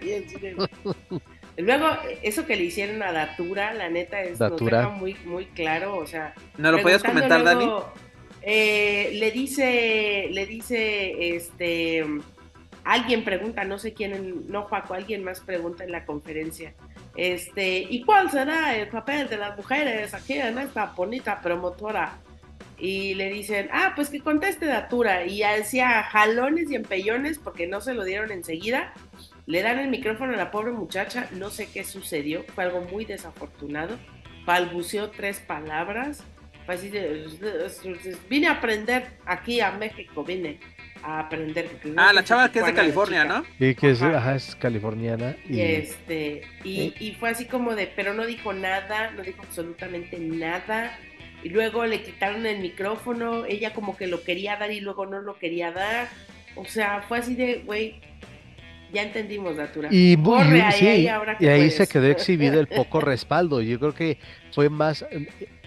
Luego, 1.58 1.86
eso 2.24 2.44
que 2.44 2.56
le 2.56 2.64
hicieron 2.64 3.04
a 3.04 3.12
Datura, 3.12 3.72
la 3.72 3.88
neta, 3.88 4.20
es, 4.20 4.40
nos 4.40 4.56
deja 4.56 4.88
muy, 4.88 5.14
muy 5.24 5.46
claro, 5.46 5.96
o 5.96 6.08
sea... 6.08 6.34
¿No 6.58 6.72
lo 6.72 6.82
podías 6.82 7.04
comentar, 7.04 7.44
Dani? 7.44 7.70
Eh, 8.48 9.10
le 9.14 9.32
dice, 9.32 10.28
le 10.30 10.46
dice, 10.46 11.34
este 11.36 12.04
alguien 12.84 13.24
pregunta, 13.24 13.64
no 13.64 13.78
sé 13.78 13.92
quién, 13.92 14.44
no 14.48 14.68
Paco, 14.68 14.94
alguien 14.94 15.24
más 15.24 15.40
pregunta 15.40 15.82
en 15.82 15.90
la 15.90 16.04
conferencia, 16.06 16.72
este, 17.16 17.78
¿y 17.78 18.04
cuál 18.04 18.30
será 18.30 18.76
el 18.76 18.88
papel 18.88 19.28
de 19.28 19.36
las 19.36 19.56
mujeres 19.56 20.14
aquí 20.14 20.34
en 20.34 20.58
esta 20.58 20.86
bonita 20.96 21.40
promotora? 21.42 22.20
Y 22.78 23.14
le 23.14 23.30
dicen, 23.30 23.68
ah, 23.72 23.92
pues 23.96 24.10
que 24.10 24.20
conteste 24.20 24.66
Datura. 24.66 25.24
Y 25.24 25.42
hacía 25.42 26.02
jalones 26.04 26.70
y 26.70 26.74
empellones 26.74 27.38
porque 27.38 27.66
no 27.66 27.80
se 27.80 27.94
lo 27.94 28.04
dieron 28.04 28.30
enseguida. 28.30 28.92
Le 29.46 29.62
dan 29.62 29.78
el 29.78 29.88
micrófono 29.88 30.34
a 30.34 30.36
la 30.36 30.50
pobre 30.50 30.72
muchacha, 30.72 31.28
no 31.32 31.48
sé 31.50 31.68
qué 31.72 31.84
sucedió, 31.84 32.44
fue 32.54 32.64
algo 32.64 32.82
muy 32.82 33.06
desafortunado. 33.06 33.96
Balbuceó 34.44 35.10
tres 35.10 35.40
palabras. 35.40 36.22
Así 36.66 36.90
vine 38.28 38.48
a 38.48 38.52
aprender 38.52 39.18
aquí 39.24 39.60
a 39.60 39.70
México, 39.72 40.24
vine 40.24 40.58
a 41.02 41.20
aprender. 41.20 41.70
Ah, 41.96 42.12
la 42.12 42.24
chava 42.24 42.50
que 42.50 42.58
es 42.58 42.66
de 42.66 42.74
California, 42.74 43.24
¿no? 43.24 43.44
Sí, 43.58 43.74
que 43.74 43.90
es, 43.90 44.02
es 44.02 44.56
californiana. 44.56 45.36
Y, 45.48 45.60
este, 45.60 46.42
y, 46.64 46.92
y, 46.98 47.16
fue 47.18 47.30
así 47.30 47.44
como 47.44 47.74
de, 47.74 47.86
pero 47.86 48.14
no 48.14 48.26
dijo 48.26 48.52
nada, 48.52 49.12
no 49.12 49.22
dijo 49.22 49.42
absolutamente 49.42 50.18
nada. 50.18 50.98
Y 51.44 51.50
luego 51.50 51.86
le 51.86 52.02
quitaron 52.02 52.44
el 52.46 52.58
micrófono, 52.58 53.44
ella 53.44 53.72
como 53.72 53.96
que 53.96 54.08
lo 54.08 54.24
quería 54.24 54.56
dar 54.56 54.72
y 54.72 54.80
luego 54.80 55.06
no 55.06 55.20
lo 55.20 55.38
quería 55.38 55.70
dar. 55.70 56.08
O 56.56 56.64
sea, 56.64 57.02
fue 57.06 57.18
así 57.18 57.36
de, 57.36 57.62
güey, 57.64 58.00
ya 58.92 59.02
entendimos, 59.02 59.56
Natura. 59.56 59.88
Y, 59.90 60.16
Corre, 60.16 60.62
ahí, 60.62 61.06
ahora 61.08 61.36
y 61.38 61.46
ahí 61.46 61.70
se 61.70 61.86
quedó 61.86 62.06
exhibido 62.06 62.58
el 62.60 62.66
poco 62.68 63.00
respaldo. 63.00 63.60
Yo 63.60 63.78
creo 63.78 63.94
que 63.94 64.18
fue 64.52 64.70
más, 64.70 65.04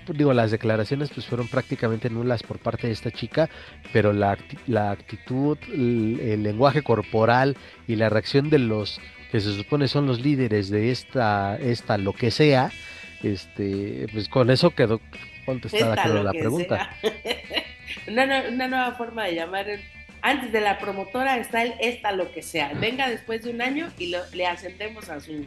digo, 0.08 0.34
las 0.34 0.52
declaraciones 0.52 1.10
pues 1.10 1.26
fueron 1.26 1.48
prácticamente 1.48 2.10
nulas 2.10 2.44
por 2.44 2.60
parte 2.60 2.88
de 2.88 2.94
esta 2.94 3.12
chica, 3.12 3.50
pero 3.94 4.14
la, 4.14 4.38
la 4.68 4.92
actitud, 4.92 5.58
el, 5.72 6.44
lenguaje 6.44 6.82
corporal 6.82 7.58
y 7.88 7.96
la 7.96 8.10
reacción 8.10 8.50
de 8.50 8.60
los 8.60 9.00
que 9.32 9.40
se 9.40 9.54
supone 9.54 9.88
son 9.88 10.08
los 10.08 10.22
líderes 10.22 10.70
de 10.70 10.92
esta, 10.92 11.58
esta 11.58 11.98
lo 11.98 12.14
que 12.14 12.32
sea, 12.32 12.72
este, 13.24 14.08
pues 14.12 14.30
con 14.30 14.50
eso 14.50 14.72
quedó 14.72 15.00
contestada 15.46 16.08
la 16.08 16.32
pregunta. 16.32 16.90
una, 18.08 18.44
una, 18.50 18.68
nueva 18.68 18.92
forma 18.94 19.26
de 19.26 19.36
llamar 19.36 19.68
antes 20.22 20.52
de 20.52 20.62
la 20.62 20.80
promotora 20.80 21.38
está 21.38 21.64
el 21.64 21.74
esta 21.80 22.12
lo 22.12 22.32
que 22.32 22.42
sea. 22.42 22.74
Venga 22.74 23.10
después 23.10 23.44
de 23.44 23.52
un 23.52 23.62
año 23.62 23.90
y 23.98 24.10
lo, 24.10 24.20
le 24.34 24.48
ascendemos 24.48 25.10
a 25.10 25.20
su. 25.20 25.34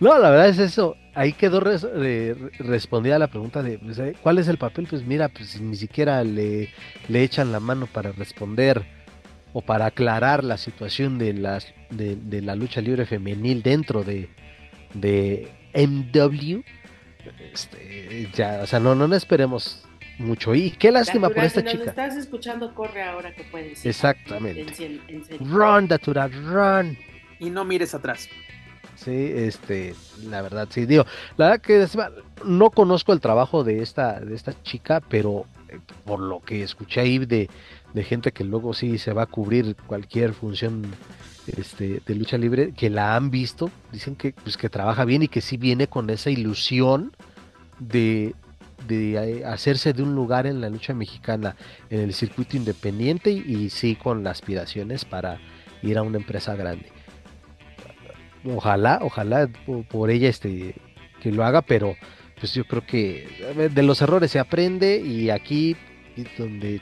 no, 0.00 0.18
la 0.18 0.30
verdad 0.30 0.48
es 0.48 0.58
eso 0.58 0.96
ahí 1.14 1.32
quedó 1.32 1.60
respondida 1.60 3.18
la 3.18 3.28
pregunta 3.28 3.62
de 3.62 3.78
pues, 3.78 3.98
eh, 3.98 4.14
cuál 4.22 4.38
es 4.38 4.48
el 4.48 4.58
papel, 4.58 4.86
pues 4.88 5.04
mira, 5.04 5.28
pues 5.28 5.60
ni 5.60 5.76
siquiera 5.76 6.22
le, 6.24 6.70
le 7.08 7.22
echan 7.22 7.52
la 7.52 7.60
mano 7.60 7.86
para 7.86 8.12
responder 8.12 8.84
o 9.52 9.62
para 9.62 9.86
aclarar 9.86 10.42
la 10.42 10.58
situación 10.58 11.16
de, 11.18 11.32
las, 11.32 11.72
de, 11.90 12.42
la 12.42 12.56
lucha 12.56 12.80
libre 12.80 13.06
femenil 13.06 13.62
dentro 13.62 14.02
de, 14.02 14.28
de 14.94 15.48
MW. 15.74 16.60
Este, 17.52 18.28
ya, 18.34 18.60
o 18.62 18.66
sea, 18.66 18.80
no, 18.80 18.96
no, 18.96 19.14
esperemos 19.14 19.86
mucho. 20.18 20.56
Y 20.56 20.72
qué 20.72 20.90
lástima 20.90 21.30
por 21.30 21.44
esta 21.44 21.64
chica. 21.64 21.84
estás 21.84 22.16
escuchando, 22.16 22.74
corre 22.74 23.04
ahora 23.04 23.32
que 23.32 23.44
puedes. 23.44 23.86
Exactamente. 23.86 24.66
run, 25.38 25.86
Datura, 25.86 26.26
run. 26.26 26.98
Y 27.38 27.48
no 27.48 27.64
mires 27.64 27.94
atrás. 27.94 28.28
Sí, 28.96 29.32
este, 29.34 29.94
la 30.28 30.40
verdad, 30.42 30.68
sí, 30.70 30.86
digo, 30.86 31.04
la 31.36 31.50
verdad 31.50 31.60
que 31.60 31.86
no 32.44 32.70
conozco 32.70 33.12
el 33.12 33.20
trabajo 33.20 33.64
de 33.64 33.82
esta, 33.82 34.20
de 34.20 34.34
esta 34.34 34.54
chica, 34.62 35.02
pero 35.08 35.46
eh, 35.68 35.78
por 36.04 36.20
lo 36.20 36.40
que 36.40 36.62
escuché 36.62 37.00
ahí 37.00 37.18
de, 37.18 37.50
de, 37.92 38.04
gente 38.04 38.32
que 38.32 38.44
luego 38.44 38.72
sí 38.72 38.98
se 38.98 39.12
va 39.12 39.22
a 39.22 39.26
cubrir 39.26 39.76
cualquier 39.86 40.32
función 40.32 40.86
este, 41.46 42.00
de 42.06 42.14
lucha 42.14 42.38
libre, 42.38 42.72
que 42.72 42.88
la 42.88 43.16
han 43.16 43.30
visto, 43.30 43.70
dicen 43.92 44.14
que, 44.14 44.32
pues, 44.32 44.56
que 44.56 44.68
trabaja 44.68 45.04
bien 45.04 45.24
y 45.24 45.28
que 45.28 45.40
sí 45.40 45.56
viene 45.56 45.88
con 45.88 46.08
esa 46.08 46.30
ilusión 46.30 47.16
de, 47.80 48.34
de 48.86 49.14
eh, 49.14 49.44
hacerse 49.44 49.92
de 49.92 50.04
un 50.04 50.14
lugar 50.14 50.46
en 50.46 50.60
la 50.60 50.70
lucha 50.70 50.94
mexicana 50.94 51.56
en 51.90 52.00
el 52.00 52.14
circuito 52.14 52.56
independiente 52.56 53.30
y 53.32 53.70
sí 53.70 53.96
con 53.96 54.24
aspiraciones 54.26 55.04
para 55.04 55.38
ir 55.82 55.98
a 55.98 56.02
una 56.02 56.18
empresa 56.18 56.54
grande 56.54 56.93
ojalá, 58.44 58.98
ojalá 59.02 59.48
por 59.90 60.10
ella 60.10 60.28
este 60.28 60.74
que 61.20 61.32
lo 61.32 61.44
haga, 61.44 61.62
pero 61.62 61.96
pues 62.38 62.54
yo 62.54 62.64
creo 62.64 62.84
que 62.84 63.26
de 63.72 63.82
los 63.82 64.02
errores 64.02 64.30
se 64.30 64.38
aprende 64.38 65.00
y 65.00 65.30
aquí 65.30 65.76
donde 66.38 66.80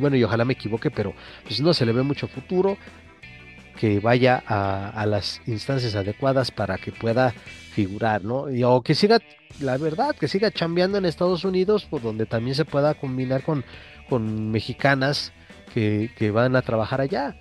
bueno 0.00 0.16
y 0.16 0.24
ojalá 0.24 0.44
me 0.44 0.54
equivoque, 0.54 0.90
pero 0.90 1.14
pues 1.44 1.60
no 1.60 1.72
se 1.72 1.86
le 1.86 1.92
ve 1.92 2.02
mucho 2.02 2.28
futuro 2.28 2.76
que 3.78 4.00
vaya 4.00 4.42
a, 4.46 5.06
las 5.06 5.40
instancias 5.46 5.94
adecuadas 5.94 6.50
para 6.50 6.78
que 6.78 6.92
pueda 6.92 7.30
figurar, 7.74 8.22
¿no? 8.22 8.50
Y, 8.50 8.62
o 8.64 8.82
que 8.82 8.94
siga, 8.94 9.18
la 9.60 9.76
verdad, 9.78 10.14
que 10.14 10.28
siga 10.28 10.50
chambeando 10.50 10.98
en 10.98 11.06
Estados 11.06 11.44
Unidos, 11.44 11.86
por 11.86 12.02
donde 12.02 12.26
también 12.26 12.54
se 12.54 12.64
pueda 12.64 12.94
combinar 12.94 13.42
con, 13.42 13.64
con 14.08 14.50
mexicanas 14.50 15.32
que, 15.72 16.10
que 16.16 16.30
van 16.30 16.54
a 16.54 16.62
trabajar 16.62 17.00
allá. 17.00 17.34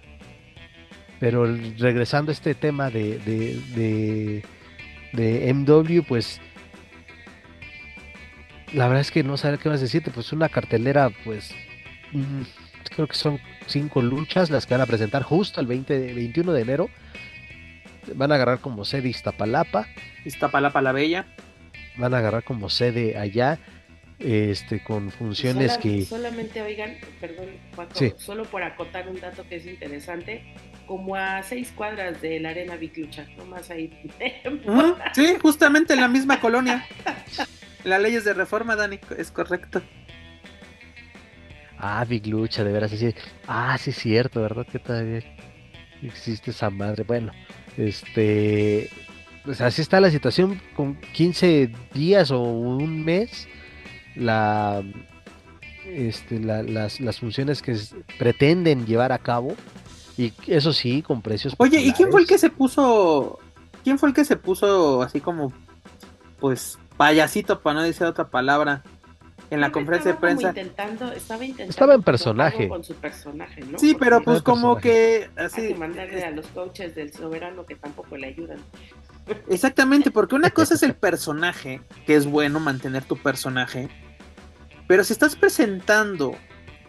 Pero 1.22 1.46
regresando 1.78 2.32
a 2.32 2.34
este 2.34 2.56
tema 2.56 2.90
de, 2.90 3.20
de, 3.20 4.44
de, 5.14 5.54
MW, 5.54 6.02
pues 6.02 6.42
la 8.74 8.88
verdad 8.88 9.02
es 9.02 9.12
que 9.12 9.22
no 9.22 9.38
saber 9.38 9.60
qué 9.60 9.70
más 9.70 9.80
decirte, 9.80 10.10
pues 10.10 10.34
una 10.34 10.50
cartelera, 10.50 11.12
pues 11.24 11.54
mm, 12.12 12.42
creo 12.96 13.08
que 13.08 13.14
son 13.14 13.40
cinco 13.68 14.02
luchas 14.02 14.50
las 14.50 14.66
que 14.66 14.74
van 14.74 14.82
a 14.82 14.88
presentar 14.88 15.22
justo 15.22 15.62
el 15.62 15.68
20, 15.68 16.16
21 16.16 16.54
de 16.54 16.62
enero. 16.62 16.90
Van 18.16 18.32
a 18.32 18.36
agarrar 18.36 18.60
como 18.60 18.84
sede 18.84 19.10
Iztapalapa. 19.10 19.86
Iztapalapa 20.26 20.82
la 20.82 20.92
Bella. 20.92 21.28
Van 21.98 22.16
a 22.16 22.18
agarrar 22.18 22.44
como 22.44 22.68
sede 22.68 23.16
allá 23.20 23.60
este 24.18 24.84
con 24.84 25.12
funciones 25.12 25.78
que 25.80 26.06
solamente 26.06 26.62
oigan 26.62 26.96
perdón 27.20 27.48
solo 28.18 28.44
por 28.46 28.62
acotar 28.62 29.10
un 29.10 29.20
dato 29.20 29.44
que 29.50 29.56
es 29.56 29.66
interesante 29.66 30.44
como 30.92 31.16
a 31.16 31.42
seis 31.42 31.72
cuadras 31.74 32.22
de 32.22 32.38
la 32.42 32.50
arena 32.50 32.76
Viclucha 32.76 33.26
nomás 33.38 33.72
ahí. 33.72 33.90
Sí 35.14 35.38
justamente 35.42 35.94
en 35.94 36.02
la 36.02 36.10
misma 36.10 36.42
colonia. 36.42 36.86
La 37.86 37.98
ley 37.98 38.16
es 38.16 38.26
de 38.26 38.34
reforma 38.34 38.76
Dani 38.76 39.00
es 39.18 39.32
correcto. 39.32 39.82
Ah 41.78 42.04
Viclucha 42.04 42.66
de 42.66 42.74
veras 42.74 42.92
sí 42.92 43.16
ah 43.48 43.78
sí 43.78 43.92
es 43.92 43.96
cierto 44.00 44.42
verdad 44.42 44.68
que 44.70 44.80
todavía 44.80 45.24
existe 46.02 46.52
esa 46.52 46.70
madre. 46.70 47.04
Bueno 47.04 47.32
este 47.78 48.90
pues 49.46 49.62
así 49.62 49.82
está 49.82 50.02
la 50.02 50.12
situación 50.12 50.60
con 50.76 51.00
15 51.14 51.72
días 51.94 52.32
o 52.32 52.42
un 52.42 53.06
mes 53.06 53.48
la, 54.18 54.84
este, 55.86 56.38
las, 56.40 57.00
las, 57.00 57.20
funciones 57.22 57.62
que 57.62 57.78
pretenden 58.20 58.86
llevar 58.86 59.14
a 59.14 59.20
cabo. 59.20 59.56
Y 60.18 60.34
eso 60.48 60.74
sí, 60.74 61.02
con 61.02 61.22
precios. 61.22 61.56
Oye, 61.58 61.80
¿y 61.80 61.92
quién 61.94 62.12
fue 62.12 62.22
el 62.22 62.28
que 62.28 62.38
se 62.38 62.50
puso? 62.50 63.40
¿Quién 63.84 63.98
fue 63.98 64.10
el 64.10 64.16
que 64.16 64.26
se 64.26 64.36
puso 64.36 65.02
así 65.02 65.20
como, 65.20 65.54
pues, 66.40 66.78
payasito, 66.98 67.62
para 67.62 67.76
no 67.76 67.84
decir 67.84 68.06
otra 68.06 68.30
palabra? 68.30 68.84
En 69.50 69.60
la 69.60 69.70
conferencia 69.70 70.14
de 70.14 70.18
prensa. 70.18 70.50
Intentando, 70.50 71.12
estaba 71.12 71.44
intentando. 71.44 71.72
Estaba 71.72 71.94
en 71.94 72.04
personaje. 72.04 72.70
Con 72.70 72.86
su 72.86 72.94
personaje 72.94 73.62
¿no? 73.66 73.78
Sí, 73.78 73.98
pero 74.00 74.22
pues 74.24 74.42
como 74.42 74.78
que. 74.78 75.30
Así. 75.36 75.74
mandarle 75.74 76.24
a 76.24 76.32
los 76.32 76.48
coaches 76.48 76.96
del 76.96 77.12
soberano 77.12 77.66
que 77.66 77.76
tampoco 77.76 78.16
le 78.16 78.28
ayudan. 78.28 78.60
Exactamente, 79.50 80.10
porque 80.10 80.36
una 80.36 80.52
cosa 80.52 80.76
es 80.76 80.84
el 80.84 80.96
personaje, 80.96 81.82
que 82.06 82.16
es 82.16 82.26
bueno 82.26 82.60
mantener 82.60 83.04
tu 83.04 83.18
personaje, 83.18 83.90
pero 84.88 85.04
si 85.04 85.14
estás 85.14 85.36
presentando 85.36 86.36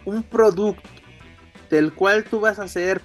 un 0.05 0.23
producto 0.23 0.89
del 1.70 1.93
cual 1.93 2.24
tú 2.24 2.40
vas 2.40 2.59
a 2.59 2.69
ser 2.69 3.01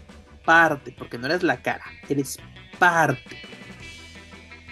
parte, 0.47 0.95
porque 0.97 1.17
no 1.17 1.25
eres 1.25 1.43
la 1.43 1.61
cara, 1.61 1.83
eres 2.07 2.39
parte, 2.79 3.37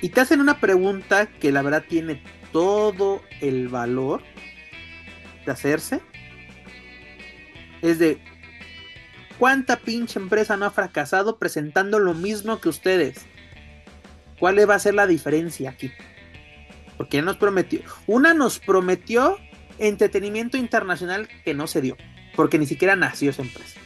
y 0.02 0.10
te 0.10 0.22
hacen 0.22 0.40
una 0.40 0.62
pregunta 0.62 1.26
que 1.26 1.52
la 1.52 1.62
verdad 1.62 1.84
tiene 1.86 2.24
todo 2.54 3.22
el 3.42 3.68
valor 3.68 4.24
de 5.46 5.52
hacerse, 5.52 6.00
es 7.82 8.00
de 8.00 8.22
¿cuánta 9.38 9.76
pinche 9.76 10.18
empresa 10.18 10.56
no 10.56 10.66
ha 10.66 10.72
fracasado 10.72 11.38
presentando 11.38 12.00
lo 12.00 12.14
mismo 12.14 12.62
que 12.62 12.70
ustedes? 12.70 13.26
¿Cuál 14.40 14.70
va 14.70 14.76
a 14.76 14.80
ser 14.80 14.94
la 14.94 15.08
diferencia 15.08 15.72
aquí? 15.72 15.92
Porque 16.96 17.22
nos 17.22 17.36
prometió. 17.36 17.82
Una 18.08 18.34
nos 18.34 18.60
prometió 18.60 19.38
entretenimiento 19.78 20.56
internacional 20.56 21.28
que 21.44 21.54
no 21.54 21.68
se 21.68 21.82
dio, 21.82 21.98
porque 22.38 22.58
ni 22.58 22.66
siquiera 22.66 22.96
nació 22.96 23.32
esa 23.32 23.42
empresa. 23.42 23.82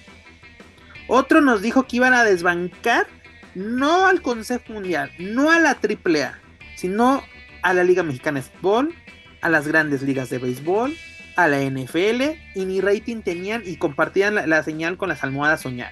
Otro 1.10 1.42
nos 1.42 1.64
dijo 1.64 1.88
que 1.88 1.98
iban 1.98 2.14
a 2.14 2.24
desbancar 2.24 3.08
no 3.56 4.06
al 4.06 4.22
Consejo 4.22 4.74
Mundial, 4.74 5.12
no 5.18 5.52
a 5.52 5.60
la 5.60 5.72
AAA, 5.72 6.40
sino 6.76 7.24
a 7.64 7.74
la 7.74 7.84
Liga 7.84 8.04
Mexicana 8.04 8.40
de 8.40 8.46
Fútbol, 8.46 8.94
a 9.42 9.50
las 9.50 9.68
grandes 9.68 10.04
ligas 10.04 10.30
de 10.30 10.38
béisbol, 10.38 10.96
a 11.36 11.48
la 11.48 11.62
NFL, 11.62 12.22
y 12.54 12.66
ni 12.66 12.80
rating 12.80 13.22
tenían 13.22 13.64
y 13.66 13.78
compartían 13.78 14.36
la, 14.36 14.64
señal 14.64 14.98
con 14.98 15.10
las 15.10 15.24
almohadas 15.24 15.62
soñar. 15.62 15.92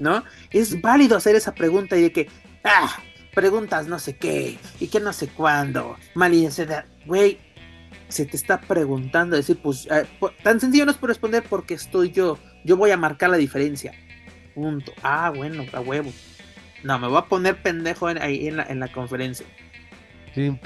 ¿No? 0.00 0.24
Es 0.50 0.80
válido 0.80 1.16
hacer 1.16 1.36
esa 1.36 1.54
pregunta 1.54 1.96
y 1.96 2.02
de 2.02 2.12
que, 2.12 2.28
ah, 2.64 2.98
preguntas 3.34 3.86
no 3.86 4.00
sé 4.00 4.16
qué, 4.16 4.58
y 4.80 4.88
que 4.88 4.98
no 4.98 5.12
sé 5.12 5.28
cuándo, 5.28 5.96
malincencia, 6.14 6.86
güey, 7.06 7.38
se 8.08 8.26
te 8.26 8.36
está 8.36 8.60
preguntando, 8.60 9.36
decir, 9.36 9.58
pues, 9.62 9.86
eh, 9.90 10.06
tan 10.42 10.58
sencillo 10.58 10.86
no 10.86 10.90
es 10.90 10.96
por 10.96 11.10
responder 11.10 11.44
porque 11.48 11.74
estoy 11.74 12.10
yo, 12.10 12.38
yo 12.64 12.76
voy 12.76 12.90
a 12.90 12.96
marcar 12.96 13.30
la 13.30 13.36
diferencia. 13.36 13.92
Punto. 14.54 14.92
Ah, 15.02 15.32
bueno, 15.34 15.64
a 15.72 15.80
huevo. 15.80 16.12
No, 16.82 16.98
me 16.98 17.08
voy 17.08 17.18
a 17.18 17.26
poner 17.26 17.62
pendejo 17.62 18.06
ahí 18.06 18.48
en 18.48 18.56
la, 18.56 18.64
en 18.64 18.80
la 18.80 18.88
conferencia. 18.88 19.46
Sí, 20.34 20.56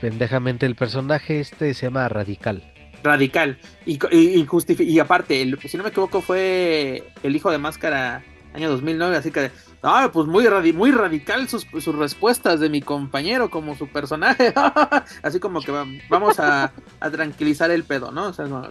pendejamente 0.00 0.66
el 0.66 0.74
personaje 0.74 1.40
este 1.40 1.74
se 1.74 1.86
llama 1.86 2.08
Radical. 2.08 2.72
Radical. 3.02 3.58
Y, 3.86 3.98
y, 4.10 4.46
y 4.78 4.98
aparte, 4.98 5.56
si 5.66 5.76
no 5.76 5.82
me 5.82 5.90
equivoco, 5.90 6.20
fue 6.20 7.02
el 7.22 7.36
hijo 7.36 7.50
de 7.50 7.58
máscara 7.58 8.22
año 8.54 8.70
2009, 8.70 9.16
así 9.16 9.30
que, 9.30 9.50
ah, 9.82 10.10
pues 10.12 10.26
muy, 10.26 10.48
muy 10.72 10.90
radical 10.90 11.48
sus, 11.48 11.66
sus, 11.78 11.94
respuestas 11.94 12.60
de 12.60 12.68
mi 12.68 12.80
compañero 12.80 13.50
como 13.50 13.76
su 13.76 13.88
personaje. 13.88 14.52
así 15.22 15.38
como 15.38 15.60
que 15.60 15.72
vamos 16.08 16.40
a, 16.40 16.72
a, 17.00 17.10
tranquilizar 17.10 17.70
el 17.70 17.84
pedo, 17.84 18.10
¿no? 18.10 18.28
O 18.28 18.32
sea, 18.32 18.46
no, 18.46 18.68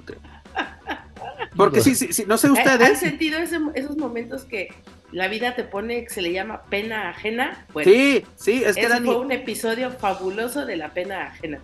porque 1.58 1.82
sí, 1.82 1.96
sí, 1.96 2.14
sí, 2.14 2.26
no 2.28 2.38
sé 2.38 2.50
ustedes. 2.50 2.88
¿Han 2.88 2.96
sentido 2.96 3.40
esos 3.40 3.98
momentos 3.98 4.46
que 4.46 4.70
la 5.12 5.28
vida 5.28 5.56
te 5.56 5.64
pone 5.64 6.04
que 6.04 6.10
se 6.10 6.22
le 6.22 6.32
llama 6.32 6.64
pena 6.70 7.10
ajena? 7.10 7.66
sí, 7.84 8.24
sí, 8.36 8.64
es 8.64 8.76
que 8.76 8.88
fue 8.88 9.18
un 9.18 9.32
episodio 9.32 9.92
fabuloso 9.92 10.66
de 10.66 10.78
la 10.78 10.94
pena 10.94 11.28
ajena. 11.28 11.60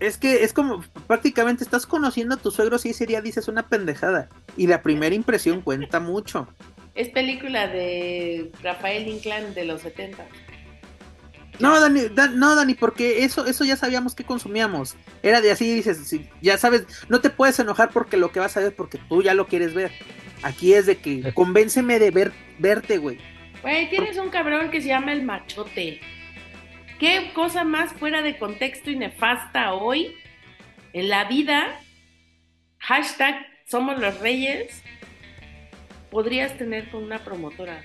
Es 0.00 0.18
que 0.18 0.44
es 0.44 0.52
como 0.52 0.84
prácticamente 1.06 1.64
estás 1.64 1.86
conociendo 1.86 2.34
a 2.34 2.38
tu 2.38 2.50
suegro 2.50 2.78
si 2.78 2.90
ese 2.90 3.06
día 3.06 3.22
dices 3.22 3.48
una 3.48 3.68
pendejada 3.68 4.28
y 4.56 4.66
la 4.66 4.82
primera 4.82 5.14
impresión 5.14 5.62
cuenta 5.62 6.00
mucho. 6.00 6.48
Es 6.94 7.08
película 7.08 7.68
de 7.68 8.50
Rafael 8.62 9.06
Inclán 9.06 9.54
de 9.54 9.64
los 9.64 9.82
70. 9.82 10.24
No, 11.58 11.80
Dani, 11.80 12.02
no, 12.34 12.54
Dani, 12.54 12.74
porque 12.74 13.24
eso, 13.24 13.46
eso 13.46 13.64
ya 13.64 13.76
sabíamos 13.76 14.14
que 14.14 14.24
consumíamos. 14.24 14.96
Era 15.22 15.40
de 15.40 15.50
así, 15.50 15.74
dices, 15.74 16.14
ya 16.42 16.58
sabes, 16.58 16.86
no 17.08 17.20
te 17.20 17.30
puedes 17.30 17.58
enojar 17.58 17.90
porque 17.90 18.16
lo 18.16 18.30
que 18.32 18.40
vas 18.40 18.56
a 18.56 18.60
ver 18.60 18.74
porque 18.74 18.98
tú 19.08 19.22
ya 19.22 19.34
lo 19.34 19.46
quieres 19.46 19.74
ver. 19.74 19.92
Aquí 20.42 20.74
es 20.74 20.86
de 20.86 20.96
que 20.98 21.32
convénceme 21.34 21.98
de 21.98 22.10
ver, 22.10 22.32
verte, 22.58 22.98
güey. 22.98 23.18
Güey, 23.62 23.88
tienes 23.90 24.18
un 24.18 24.28
cabrón 24.28 24.70
que 24.70 24.80
se 24.80 24.88
llama 24.88 25.12
el 25.12 25.22
machote. 25.22 26.00
¿Qué 26.98 27.30
cosa 27.34 27.64
más 27.64 27.92
fuera 27.92 28.22
de 28.22 28.38
contexto 28.38 28.90
y 28.90 28.96
nefasta 28.96 29.74
hoy 29.74 30.14
en 30.92 31.08
la 31.08 31.24
vida? 31.24 31.80
Hashtag 32.78 33.46
somos 33.66 33.98
los 33.98 34.18
reyes. 34.20 34.82
Podrías 36.10 36.56
tener 36.56 36.90
con 36.90 37.02
una 37.02 37.18
promotora. 37.18 37.82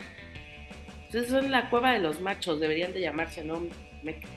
Ustedes 1.12 1.28
son 1.28 1.52
la 1.52 1.70
cueva 1.70 1.92
de 1.92 2.00
los 2.00 2.22
machos, 2.22 2.62
deberían 2.62 2.94
de 2.94 3.02
llamarse, 3.02 3.44
¿no? 3.44 3.68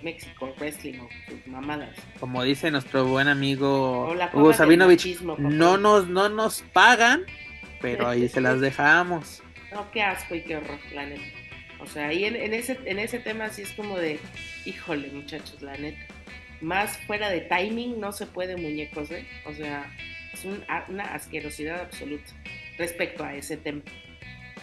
México 0.02 0.52
Wrestling 0.58 0.98
o 0.98 1.08
sus 1.28 1.46
mamadas. 1.46 1.96
Como 2.18 2.42
dice 2.42 2.68
nuestro 2.72 3.04
buen 3.04 3.28
amigo 3.28 4.12
Hugo 4.32 4.52
Sabinovich, 4.52 5.20
no 5.20 5.76
nos, 5.76 6.08
no 6.08 6.28
nos 6.28 6.62
pagan, 6.72 7.26
pero 7.80 8.08
ahí 8.08 8.28
se 8.28 8.40
las 8.40 8.60
dejamos. 8.60 9.40
No, 9.72 9.88
qué 9.92 10.02
asco 10.02 10.34
y 10.34 10.42
qué 10.42 10.56
horror, 10.56 10.80
la 10.92 11.06
neta. 11.06 11.22
O 11.78 11.86
sea, 11.86 12.08
ahí 12.08 12.24
en, 12.24 12.52
ese, 12.52 12.80
en 12.86 12.98
ese 12.98 13.20
tema 13.20 13.50
sí 13.50 13.62
es 13.62 13.70
como 13.70 13.96
de, 13.96 14.18
híjole 14.64 15.12
muchachos, 15.12 15.62
la 15.62 15.76
neta. 15.76 16.04
Más 16.60 16.96
fuera 17.06 17.30
de 17.30 17.42
timing 17.42 18.00
no 18.00 18.10
se 18.10 18.26
puede 18.26 18.56
muñecos, 18.56 19.12
¿eh? 19.12 19.24
O 19.46 19.54
sea, 19.54 19.88
es 20.32 20.44
una 20.44 21.04
asquerosidad 21.14 21.82
absoluta 21.82 22.32
respecto 22.78 23.22
a 23.22 23.36
ese 23.36 23.56
tema 23.56 23.82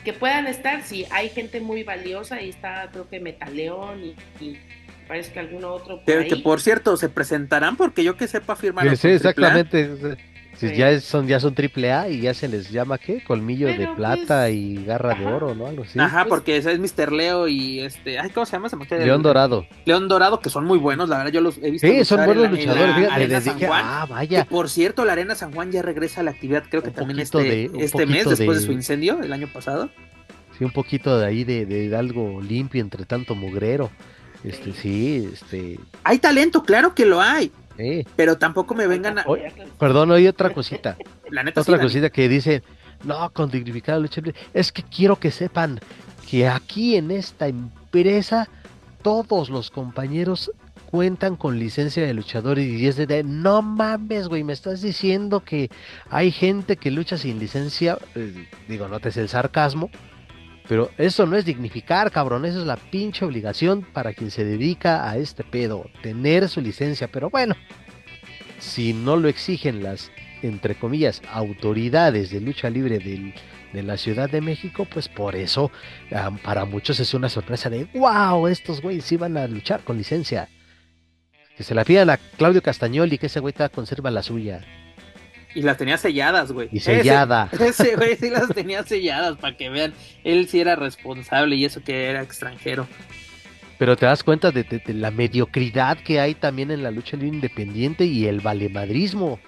que 0.03 0.13
puedan 0.13 0.47
estar, 0.47 0.83
si 0.83 1.05
hay 1.11 1.29
gente 1.29 1.61
muy 1.61 1.83
valiosa, 1.83 2.35
ahí 2.35 2.49
está 2.49 2.89
creo 2.91 3.07
que 3.09 3.19
Metaleón 3.19 4.03
y, 4.03 4.15
y 4.39 4.59
parece 5.07 5.31
que 5.31 5.39
alguno 5.39 5.73
otro. 5.73 6.01
Por 6.03 6.27
que, 6.27 6.35
por 6.37 6.61
cierto, 6.61 6.97
se 6.97 7.09
presentarán 7.09 7.75
porque 7.77 8.03
yo 8.03 8.17
que 8.17 8.27
sepa 8.27 8.55
firmar. 8.55 8.95
Sí, 8.97 9.09
exactamente. 9.09 10.17
Ya 10.69 10.99
son 10.99 11.27
ya 11.27 11.39
son 11.39 11.55
triple 11.55 11.91
A 11.91 12.09
y 12.09 12.21
ya 12.21 12.33
se 12.33 12.47
les 12.47 12.69
llama 12.71 12.97
qué 12.97 13.23
colmillo 13.23 13.67
de 13.67 13.87
plata 13.95 14.43
pues, 14.43 14.55
y 14.55 14.83
garra 14.85 15.15
de 15.15 15.25
oro, 15.25 15.55
¿no? 15.55 15.67
Algo 15.67 15.83
así. 15.83 15.99
Ajá, 15.99 16.25
pues 16.25 16.29
porque 16.29 16.57
ese 16.57 16.71
es 16.73 16.79
Mr. 16.79 17.11
Leo 17.11 17.47
y 17.47 17.79
este, 17.79 18.19
ay, 18.19 18.29
¿cómo 18.29 18.45
se 18.45 18.53
llama? 18.53 18.69
León 18.89 19.21
Dorado. 19.21 19.65
León 19.85 20.07
Dorado, 20.07 20.39
que 20.39 20.49
son 20.49 20.65
muy 20.65 20.77
buenos, 20.77 21.09
la 21.09 21.17
verdad 21.17 21.31
yo 21.31 21.41
los 21.41 21.57
he 21.57 21.71
visto. 21.71 21.87
Sí, 21.87 22.05
son 22.05 22.25
buenos 22.25 22.49
luchadores. 22.49 22.95
fíjate, 22.95 23.67
ah, 23.71 24.05
vaya. 24.09 24.45
por 24.45 24.69
cierto, 24.69 25.05
la 25.05 25.13
Arena 25.13 25.35
San 25.35 25.53
Juan 25.53 25.71
ya 25.71 25.81
regresa 25.81 26.21
a 26.21 26.23
la 26.23 26.31
actividad, 26.31 26.63
creo 26.69 26.83
que 26.83 26.91
también 26.91 27.19
este, 27.19 27.69
este 27.79 28.05
mes, 28.05 28.29
después 28.29 28.59
de... 28.59 28.65
su 28.65 28.71
incendio 28.71 29.21
el 29.21 29.33
año 29.33 29.47
pasado. 29.47 29.89
Sí, 30.57 30.63
un 30.63 30.71
poquito 30.71 31.17
de 31.17 31.25
ahí 31.25 31.43
de, 31.43 31.65
de 31.65 31.95
algo 31.95 32.41
limpio 32.41 32.81
entre 32.81 33.05
tanto 33.05 33.35
mugrero. 33.35 33.89
Este, 34.43 34.73
sí, 34.73 35.29
este. 35.31 35.79
Hay 36.03 36.19
talento, 36.19 36.63
claro 36.63 36.95
que 36.95 37.05
lo 37.05 37.21
hay. 37.21 37.51
Pero 38.15 38.37
tampoco 38.37 38.75
me 38.75 38.87
vengan 38.87 39.19
a. 39.19 39.25
perdón, 39.79 40.11
hay 40.11 40.27
otra 40.27 40.51
cosita. 40.51 40.97
La 41.29 41.43
neta 41.43 41.61
otra 41.61 41.79
cosita 41.79 42.09
que 42.09 42.27
dice, 42.27 42.61
no, 43.03 43.31
con 43.31 43.49
dignificado 43.49 44.01
lucha 44.01 44.21
Es 44.53 44.71
que 44.71 44.83
quiero 44.83 45.17
que 45.17 45.31
sepan 45.31 45.79
que 46.29 46.47
aquí 46.47 46.95
en 46.95 47.11
esta 47.11 47.47
empresa 47.47 48.49
todos 49.01 49.49
los 49.49 49.71
compañeros 49.71 50.51
cuentan 50.91 51.37
con 51.37 51.57
licencia 51.57 52.05
de 52.05 52.13
luchadores 52.13 52.67
y 52.67 52.85
es 52.85 52.97
de, 52.97 53.23
no 53.23 53.61
mames, 53.61 54.27
güey, 54.27 54.43
me 54.43 54.51
estás 54.51 54.81
diciendo 54.81 55.39
que 55.39 55.69
hay 56.09 56.31
gente 56.31 56.75
que 56.75 56.91
lucha 56.91 57.17
sin 57.17 57.39
licencia, 57.39 57.97
eh, 58.15 58.47
digo, 58.67 58.89
no 58.89 58.99
te 58.99 59.09
es 59.09 59.17
el 59.17 59.29
sarcasmo, 59.29 59.89
pero 60.71 60.89
eso 60.97 61.25
no 61.25 61.35
es 61.35 61.43
dignificar, 61.43 62.11
cabrón, 62.11 62.45
eso 62.45 62.61
es 62.61 62.65
la 62.65 62.77
pinche 62.77 63.25
obligación 63.25 63.81
para 63.81 64.13
quien 64.13 64.31
se 64.31 64.45
dedica 64.45 65.09
a 65.09 65.17
este 65.17 65.43
pedo, 65.43 65.89
tener 66.01 66.47
su 66.47 66.61
licencia, 66.61 67.09
pero 67.11 67.29
bueno, 67.29 67.57
si 68.57 68.93
no 68.93 69.17
lo 69.17 69.27
exigen 69.27 69.83
las, 69.83 70.13
entre 70.41 70.75
comillas, 70.75 71.21
autoridades 71.29 72.29
de 72.29 72.39
lucha 72.39 72.69
libre 72.69 72.99
de 72.99 73.83
la 73.83 73.97
Ciudad 73.97 74.29
de 74.29 74.39
México, 74.39 74.87
pues 74.89 75.09
por 75.09 75.35
eso 75.35 75.71
para 76.41 76.63
muchos 76.63 77.01
es 77.01 77.13
una 77.13 77.27
sorpresa 77.27 77.69
de, 77.69 77.89
wow, 77.93 78.47
estos 78.47 78.81
güeyes 78.81 79.11
iban 79.11 79.35
a 79.35 79.47
luchar 79.47 79.81
con 79.81 79.97
licencia. 79.97 80.47
Que 81.57 81.63
se 81.63 81.75
la 81.75 81.83
pidan 81.83 82.09
a 82.11 82.15
Claudio 82.15 82.63
Castañoli, 82.63 83.17
que 83.17 83.25
ese 83.25 83.41
güey 83.41 83.53
conserva 83.73 84.09
la 84.09 84.23
suya. 84.23 84.65
Y 85.53 85.61
las 85.63 85.77
tenía 85.77 85.97
selladas, 85.97 86.51
güey. 86.51 86.69
Y 86.71 86.79
sellada. 86.79 87.49
Ese, 87.59 87.95
güey 87.95 88.15
sí 88.15 88.29
las 88.29 88.47
tenía 88.49 88.83
selladas 88.83 89.37
para 89.37 89.57
que 89.57 89.69
vean. 89.69 89.93
Él 90.23 90.47
sí 90.47 90.61
era 90.61 90.75
responsable 90.75 91.55
y 91.55 91.65
eso 91.65 91.83
que 91.83 92.05
era 92.05 92.21
extranjero. 92.21 92.87
Pero 93.77 93.97
te 93.97 94.05
das 94.05 94.23
cuenta 94.23 94.51
de, 94.51 94.81
la 94.87 95.11
mediocridad 95.11 95.97
que 95.97 96.19
hay 96.19 96.35
también 96.35 96.71
en 96.71 96.83
la 96.83 96.91
lucha 96.91 97.17
libre 97.17 97.35
independiente 97.35 98.05
y 98.05 98.27
el 98.27 98.39
valemadrismo. 98.39 99.39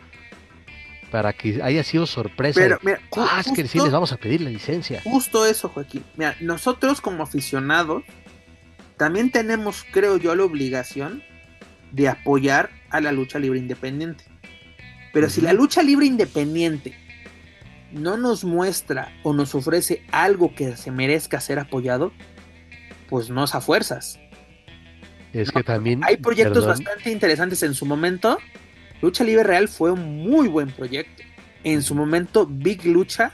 Para 1.11 1.31
que 1.31 1.61
haya 1.61 1.83
sido 1.83 2.07
sorpresa. 2.07 2.59
Pero, 2.59 2.79
mira, 2.81 2.99
ah, 3.15 3.43
es 3.45 3.51
que 3.51 3.67
sí 3.67 3.79
les 3.79 3.91
vamos 3.91 4.11
a 4.11 4.17
pedir 4.17 4.41
la 4.41 4.49
licencia. 4.49 4.99
Justo 5.03 5.45
eso, 5.45 5.69
Joaquín. 5.69 6.03
Mira, 6.17 6.35
nosotros 6.39 7.01
como 7.01 7.21
aficionados 7.21 8.03
también 8.97 9.31
tenemos, 9.31 9.85
creo 9.91 10.17
yo, 10.17 10.35
la 10.35 10.43
obligación 10.43 11.21
de 11.91 12.09
apoyar 12.09 12.71
a 12.89 13.01
la 13.01 13.11
lucha 13.11 13.37
libre 13.37 13.59
independiente. 13.59 14.23
Pero 15.13 15.29
si 15.29 15.39
la 15.39 15.53
lucha 15.53 15.81
libre 15.81 16.05
independiente 16.05 16.93
no 17.93 18.17
nos 18.17 18.43
muestra 18.43 19.13
o 19.23 19.31
nos 19.31 19.55
ofrece 19.55 20.03
algo 20.11 20.53
que 20.53 20.75
se 20.75 20.91
merezca 20.91 21.39
ser 21.39 21.59
apoyado, 21.59 22.11
pues 23.09 23.29
no 23.29 23.43
es 23.45 23.55
a 23.55 23.61
fuerzas. 23.61 24.19
Es 25.31 25.51
que 25.51 25.63
también. 25.63 26.01
Hay 26.03 26.17
proyectos 26.17 26.65
bastante 26.65 27.11
interesantes 27.11 27.63
en 27.63 27.75
su 27.75 27.85
momento. 27.85 28.39
Lucha 29.01 29.23
Libre 29.23 29.43
Real 29.43 29.67
fue 29.67 29.91
un 29.91 30.17
muy 30.17 30.47
buen 30.47 30.71
proyecto. 30.71 31.23
En 31.63 31.81
su 31.83 31.95
momento, 31.95 32.45
Big 32.45 32.83
Lucha 32.85 33.31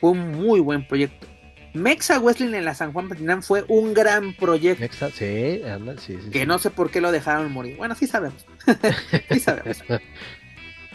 fue 0.00 0.10
un 0.10 0.32
muy 0.32 0.60
buen 0.60 0.86
proyecto. 0.86 1.26
Mexa 1.74 2.18
Wrestling 2.18 2.54
en 2.54 2.64
la 2.64 2.74
San 2.74 2.92
Juan 2.92 3.08
Patinán 3.08 3.42
fue 3.42 3.64
un 3.68 3.92
gran 3.92 4.32
proyecto. 4.34 4.80
Mexa, 4.80 5.10
sí, 5.10 5.60
sí, 5.98 6.16
Que 6.30 6.46
no 6.46 6.58
sé 6.58 6.70
por 6.70 6.90
qué 6.90 7.00
lo 7.00 7.12
dejaron 7.12 7.52
morir. 7.52 7.76
Bueno, 7.76 7.94
sí 7.94 8.06
sabemos. 8.06 8.46
sí 9.30 9.40
sabemos. 9.40 9.82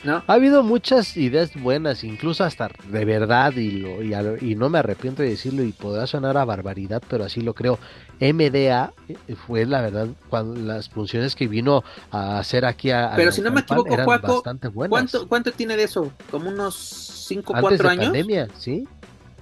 ¿no? 0.03 0.23
Ha 0.25 0.33
habido 0.33 0.63
muchas 0.63 1.15
ideas 1.17 1.51
buenas, 1.55 2.03
incluso 2.03 2.43
hasta 2.43 2.69
de 2.87 3.05
verdad, 3.05 3.53
y, 3.55 3.71
lo, 3.71 4.01
y, 4.03 4.55
no 4.55 4.69
me 4.69 4.79
arrepiento 4.79 5.21
de 5.21 5.29
decirlo, 5.29 5.63
y 5.63 5.71
podrá 5.71 6.07
sonar 6.07 6.37
a 6.37 6.45
barbaridad, 6.45 7.01
pero 7.07 7.23
así 7.23 7.41
lo 7.41 7.53
creo. 7.53 7.79
MDA 8.19 8.93
eh, 9.07 9.35
fue 9.35 9.65
la 9.65 9.81
verdad 9.81 10.07
cuando 10.29 10.59
las 10.59 10.89
funciones 10.89 11.35
que 11.35 11.47
vino 11.47 11.83
a 12.11 12.39
hacer 12.39 12.65
aquí 12.65 12.91
a, 12.91 13.13
a 13.13 13.15
Pero 13.15 13.31
si 13.31 13.41
no 13.41 13.51
me 13.51 13.61
equivoco, 13.61 13.95
Juaco, 13.95 14.35
bastante 14.35 14.67
buenas. 14.67 14.89
¿Cuánto, 14.89 15.27
¿Cuánto 15.27 15.51
tiene 15.51 15.75
de 15.75 15.83
eso? 15.83 16.11
¿Como 16.29 16.49
unos 16.49 16.75
5, 16.75 17.53
Antes 17.55 17.61
4 17.61 17.77
de 17.77 17.89
años? 17.89 18.05
pandemia, 18.05 18.47
¿sí? 18.57 18.87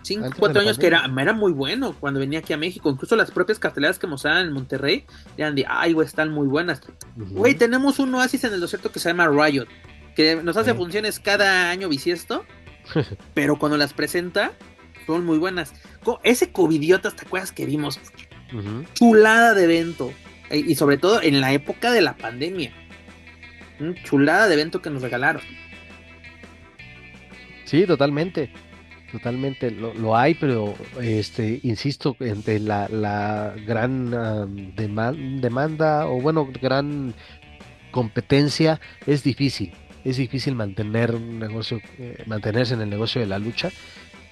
5, 0.02 0.26
antes 0.26 0.36
de 0.36 0.40
4 0.40 0.53
la 0.53 0.61
años 0.61 0.80
que 0.80 0.88
era, 0.88 1.11
era 1.19 1.34
muy 1.34 1.52
bueno 1.52 1.95
cuando 1.99 2.19
venía 2.19 2.40
aquí 2.40 2.53
a 2.53 2.57
México. 2.57 2.90
Incluso 2.90 3.15
las 3.15 3.31
propias 3.31 3.60
carteleras 3.60 3.99
que 3.99 4.07
mostraban 4.07 4.48
en 4.48 4.53
Monterrey 4.53 5.06
eran 5.38 5.56
de, 5.56 5.65
ay, 5.68 5.94
güey, 5.94 6.07
están 6.07 6.31
muy 6.31 6.48
buenas. 6.48 6.81
Güey, 7.15 7.56
tenemos 7.56 7.99
un 7.99 8.14
oasis 8.15 8.44
en 8.45 8.53
el 8.53 8.61
desierto 8.61 8.91
que 8.91 8.99
se 8.99 9.10
llama 9.10 9.27
Riot, 9.27 9.68
que 10.15 10.38
nos 10.44 10.57
hace 10.57 10.73
funciones 10.73 11.19
cada 11.19 11.69
año 11.69 11.90
bisiesto, 11.90 12.45
pero 13.34 13.57
cuando 13.57 13.77
las 13.77 13.94
presenta 13.94 14.53
son 15.06 15.26
muy 15.26 15.38
buenas. 15.38 15.73
Ese 16.23 16.52
covidiotas, 16.52 17.15
¿te 17.15 17.26
acuerdas 17.26 17.52
que 17.52 17.65
vimos? 17.65 17.99
Chulada 18.94 19.53
de 19.53 19.64
evento. 19.65 20.11
E- 20.49 20.57
Y 20.57 20.76
sobre 20.76 20.98
todo 20.98 21.22
en 21.22 21.41
la 21.41 21.52
época 21.53 21.91
de 21.91 22.02
la 22.02 22.15
pandemia. 22.18 22.72
Chulada 24.03 24.48
de 24.48 24.53
evento 24.56 24.81
que 24.81 24.90
nos 24.90 25.02
regalaron. 25.02 25.41
Sí, 27.65 27.86
totalmente. 27.86 28.52
Totalmente, 29.11 29.72
lo, 29.72 29.91
lo 29.95 30.15
hay, 30.15 30.36
pero 30.36 30.76
este, 31.02 31.60
insisto, 31.64 32.15
entre 32.19 32.60
la, 32.60 32.88
la 32.90 33.56
gran 33.65 34.11
demanda 34.76 36.06
o 36.07 36.22
bueno, 36.22 36.48
gran 36.61 37.15
competencia, 37.90 38.80
es 39.07 39.23
difícil. 39.23 39.73
Es 40.03 40.17
difícil 40.17 40.55
mantener 40.55 41.15
un 41.15 41.39
negocio, 41.39 41.81
eh, 41.97 42.23
mantenerse 42.26 42.73
en 42.73 42.81
el 42.81 42.89
negocio 42.89 43.21
de 43.21 43.27
la 43.27 43.39
lucha. 43.39 43.69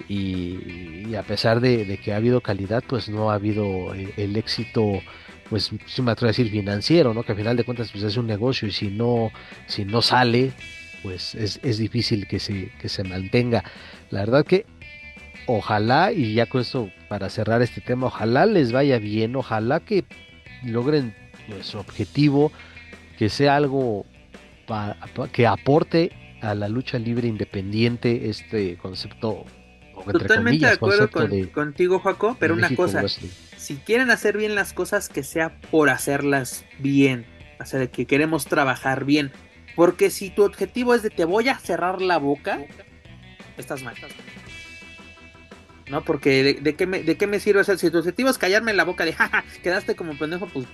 Y, 0.08 1.16
a 1.16 1.24
pesar 1.24 1.60
de, 1.60 2.00
que 2.04 2.14
ha 2.14 2.18
habido 2.18 2.42
calidad, 2.42 2.84
pues 2.88 3.10
no 3.10 3.32
ha 3.32 3.36
habido 3.36 3.94
eh, 3.96 4.14
el 4.18 4.38
éxito, 4.38 5.02
pues 5.50 5.72
sí 5.86 6.02
me 6.02 6.12
atrevo 6.12 6.28
a 6.28 6.32
decir 6.32 6.50
financiero, 6.50 7.14
¿no? 7.14 7.24
Que 7.24 7.32
al 7.32 7.38
final 7.38 7.58
de 7.58 7.64
cuentas 7.64 7.92
pues 7.92 8.04
es 8.04 8.16
un 8.16 8.28
negocio 8.28 8.68
y 8.68 8.72
si 8.72 8.90
no, 8.90 9.32
si 9.66 9.86
no 9.86 10.02
sale, 10.02 10.52
pues 11.04 11.36
es, 11.36 11.60
es 11.64 11.78
difícil 11.78 12.28
que 12.28 12.40
se, 12.40 12.72
que 12.80 12.90
se 12.90 13.04
mantenga. 13.04 13.64
La 14.12 14.20
verdad 14.20 14.46
que 14.46 14.66
ojalá, 15.48 16.12
y 16.12 16.34
ya 16.34 16.46
con 16.46 16.62
esto 16.62 16.92
para 17.08 17.30
cerrar 17.30 17.62
este 17.62 17.82
tema, 17.82 18.08
ojalá 18.08 18.46
les 18.46 18.72
vaya 18.72 19.00
bien, 19.00 19.36
ojalá 19.36 19.80
que 19.80 20.06
logren 20.64 21.16
pues, 21.48 21.66
su 21.66 21.80
objetivo, 21.80 22.52
que 23.18 23.30
sea 23.30 23.56
algo 23.56 24.06
pa- 24.68 24.98
que 25.32 25.48
aporte 25.48 26.12
a 26.42 26.54
la 26.54 26.70
lucha 26.70 27.00
libre 27.00 27.28
independiente 27.28 28.30
este 28.30 28.78
concepto, 28.78 29.46
Totalmente 30.12 30.68
de 30.68 30.72
acuerdo 30.74 31.10
concepto 31.10 31.20
con- 31.20 31.30
de, 31.32 31.52
contigo, 31.52 32.00
Joaco, 32.00 32.38
pero 32.40 32.54
una 32.54 32.64
México 32.68 32.84
cosa, 32.84 33.00
Wrestling. 33.00 33.30
si 33.58 33.78
quieren 33.78 34.12
hacer 34.12 34.38
bien 34.38 34.54
las 34.54 34.72
cosas, 34.74 35.10
que 35.10 35.24
sea 35.24 35.60
por 35.72 35.90
hacerlas 35.90 36.64
bien. 36.78 37.26
O 37.60 37.66
sea, 37.66 37.80
de 37.80 37.90
que 37.90 38.06
queremos 38.06 38.46
trabajar 38.46 39.04
bien. 39.06 39.32
Porque 39.76 40.12
si 40.12 40.30
tu 40.30 40.44
objetivo 40.44 40.94
es 40.94 41.02
de 41.02 41.10
te 41.10 41.26
voy 41.26 41.50
a 41.50 41.58
cerrar 41.58 42.00
la 42.02 42.18
boca, 42.20 42.60
estás 43.58 43.82
mal. 43.82 43.96
¿No? 45.90 46.04
Porque 46.04 46.44
de, 46.44 46.54
de 46.56 46.76
qué, 46.76 46.86
me, 46.86 47.02
de 47.02 47.16
qué 47.18 47.28
me 47.28 47.40
sirve? 47.40 47.62
O 47.62 47.64
sea, 47.64 47.78
si 47.78 47.90
tu 47.90 47.98
objetivo 47.98 48.30
es 48.30 48.38
callarme 48.38 48.74
la 48.74 48.84
boca 48.84 49.06
de 49.06 49.14
jaja, 49.14 49.44
quedaste 49.64 49.96
como 49.96 50.18
pendejo, 50.18 50.46
pues. 50.48 50.66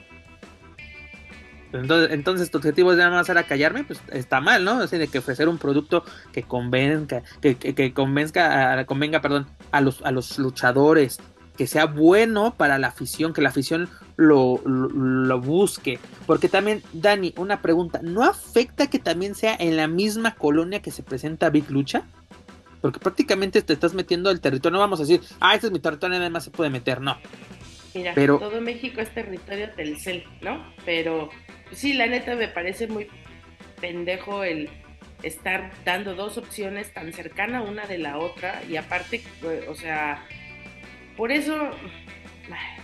Entonces, 1.73 2.11
entonces 2.11 2.51
tu 2.51 2.59
objetivo 2.59 2.91
es 2.91 2.97
nada 2.97 3.09
más 3.09 3.27
era 3.29 3.43
callarme, 3.43 3.83
pues 3.83 3.99
está 4.11 4.39
mal, 4.41 4.63
¿no? 4.63 4.83
O 4.83 4.87
que 4.87 5.17
ofrecer 5.17 5.49
un 5.49 5.57
producto 5.57 6.03
que 6.31 6.43
convenga, 6.43 7.23
que, 7.41 7.93
convenzca, 7.93 8.79
a, 8.79 8.85
convenga, 8.85 9.21
perdón, 9.21 9.47
a 9.71 9.81
los, 9.81 10.01
a 10.03 10.11
los 10.11 10.37
luchadores, 10.37 11.19
que 11.57 11.67
sea 11.67 11.85
bueno 11.85 12.55
para 12.55 12.77
la 12.77 12.87
afición, 12.87 13.33
que 13.33 13.41
la 13.41 13.49
afición 13.49 13.89
lo, 14.15 14.61
lo, 14.65 14.89
lo 14.89 15.41
busque. 15.41 15.99
Porque 16.25 16.49
también, 16.49 16.83
Dani, 16.93 17.33
una 17.37 17.61
pregunta, 17.61 17.99
¿no 18.03 18.23
afecta 18.23 18.87
que 18.87 18.99
también 18.99 19.35
sea 19.35 19.55
en 19.59 19.75
la 19.75 19.87
misma 19.87 20.35
colonia 20.35 20.81
que 20.81 20.91
se 20.91 21.03
presenta 21.03 21.49
Big 21.49 21.69
Lucha? 21.69 22.03
Porque 22.81 22.99
prácticamente 22.99 23.61
te 23.61 23.73
estás 23.73 23.93
metiendo 23.93 24.29
al 24.29 24.41
territorio, 24.41 24.73
no 24.73 24.79
vamos 24.79 24.99
a 24.99 25.03
decir, 25.03 25.21
ah, 25.39 25.55
este 25.55 25.67
es 25.67 25.73
mi 25.73 25.79
territorio, 25.79 26.17
nada 26.17 26.29
más 26.29 26.43
se 26.43 26.51
puede 26.51 26.69
meter, 26.69 27.01
no. 27.01 27.17
Mira, 27.93 28.13
Pero- 28.15 28.39
todo 28.39 28.59
México 28.61 29.01
es 29.01 29.09
territorio 29.13 29.69
Telcel, 29.71 30.23
¿no? 30.41 30.73
Pero 30.85 31.29
pues 31.67 31.79
sí, 31.79 31.93
la 31.93 32.07
neta 32.07 32.35
me 32.35 32.47
parece 32.47 32.87
muy 32.87 33.07
pendejo 33.79 34.43
el 34.43 34.69
estar 35.21 35.71
dando 35.85 36.15
dos 36.15 36.37
opciones 36.37 36.93
tan 36.93 37.13
cercana 37.13 37.61
una 37.61 37.85
de 37.85 37.97
la 37.97 38.17
otra 38.17 38.61
y 38.69 38.75
aparte, 38.77 39.21
eh, 39.43 39.65
o 39.69 39.75
sea, 39.75 40.25
por 41.15 41.31
eso, 41.31 41.71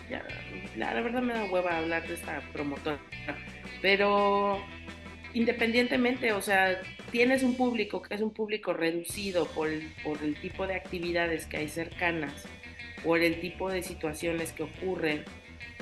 ya, 0.09 0.25
la, 0.77 0.93
la 0.93 1.01
verdad 1.01 1.21
me 1.21 1.33
da 1.33 1.45
hueva 1.45 1.77
hablar 1.77 2.07
de 2.07 2.13
esta 2.13 2.41
promotora, 2.53 2.99
pero 3.81 4.63
independientemente, 5.33 6.31
o 6.33 6.41
sea, 6.41 6.81
tienes 7.11 7.43
un 7.43 7.55
público 7.55 8.01
que 8.01 8.15
es 8.15 8.21
un 8.21 8.33
público 8.33 8.73
reducido 8.73 9.45
por 9.47 9.67
el, 9.69 9.91
por 10.03 10.21
el 10.23 10.35
tipo 10.39 10.65
de 10.67 10.75
actividades 10.75 11.45
que 11.45 11.57
hay 11.57 11.67
cercanas, 11.67 12.47
por 13.03 13.21
el 13.21 13.39
tipo 13.39 13.69
de 13.69 13.83
situaciones 13.83 14.51
que 14.51 14.63
ocurren. 14.63 15.23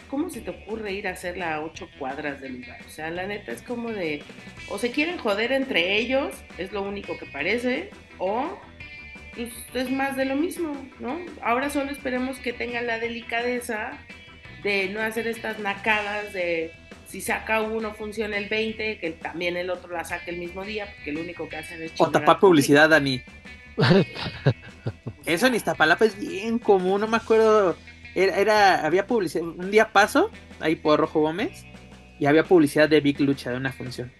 ¿Cómo 0.09 0.29
se 0.29 0.41
te 0.41 0.51
ocurre 0.51 0.93
ir 0.93 1.07
a 1.07 1.11
hacerla 1.11 1.55
a 1.55 1.61
ocho 1.61 1.89
cuadras 1.99 2.39
del 2.39 2.61
lugar? 2.61 2.79
O 2.85 2.89
sea, 2.89 3.09
la 3.09 3.27
neta 3.27 3.51
es 3.51 3.61
como 3.61 3.89
de, 3.89 4.23
o 4.69 4.77
se 4.77 4.91
quieren 4.91 5.17
joder 5.17 5.51
entre 5.51 5.97
ellos, 5.97 6.33
es 6.57 6.71
lo 6.71 6.81
único 6.81 7.17
que 7.17 7.25
parece, 7.25 7.89
o 8.17 8.57
pues, 9.35 9.51
es 9.73 9.91
más 9.91 10.15
de 10.15 10.25
lo 10.25 10.35
mismo, 10.35 10.75
¿no? 10.99 11.19
Ahora 11.41 11.69
solo 11.69 11.91
esperemos 11.91 12.39
que 12.39 12.53
tengan 12.53 12.87
la 12.87 12.99
delicadeza 12.99 13.91
de 14.63 14.89
no 14.89 15.01
hacer 15.01 15.27
estas 15.27 15.59
nacadas 15.59 16.33
de 16.33 16.71
si 17.07 17.21
saca 17.21 17.61
uno 17.61 17.93
funciona 17.93 18.37
el 18.37 18.49
20, 18.49 18.99
que 18.99 19.11
también 19.11 19.55
el 19.55 19.69
otro 19.69 19.93
la 19.93 20.03
saque 20.03 20.31
el 20.31 20.37
mismo 20.37 20.63
día, 20.63 20.87
porque 20.95 21.11
lo 21.11 21.21
único 21.21 21.47
que 21.47 21.57
hacen 21.57 21.81
es 21.81 21.93
O 21.97 22.09
tapar 22.09 22.39
publicidad, 22.39 22.89
Dani. 22.89 23.21
Eso 25.27 25.45
en 25.47 25.55
Iztapalapa 25.55 26.05
es 26.05 26.17
bien 26.19 26.57
común, 26.57 27.01
no 27.01 27.07
me 27.07 27.17
acuerdo. 27.17 27.75
Era, 28.15 28.37
era- 28.37 28.85
había 28.85 29.05
publicidad, 29.05 29.43
un 29.43 29.69
día 29.69 29.91
paso, 29.91 30.31
ahí 30.59 30.75
por 30.75 30.99
Rojo 30.99 31.19
Gómez, 31.19 31.65
y 32.19 32.25
había 32.25 32.43
publicidad 32.43 32.89
de 32.89 32.99
Big 33.01 33.19
Lucha 33.21 33.51
de 33.51 33.57
una 33.57 33.71
función. 33.73 34.11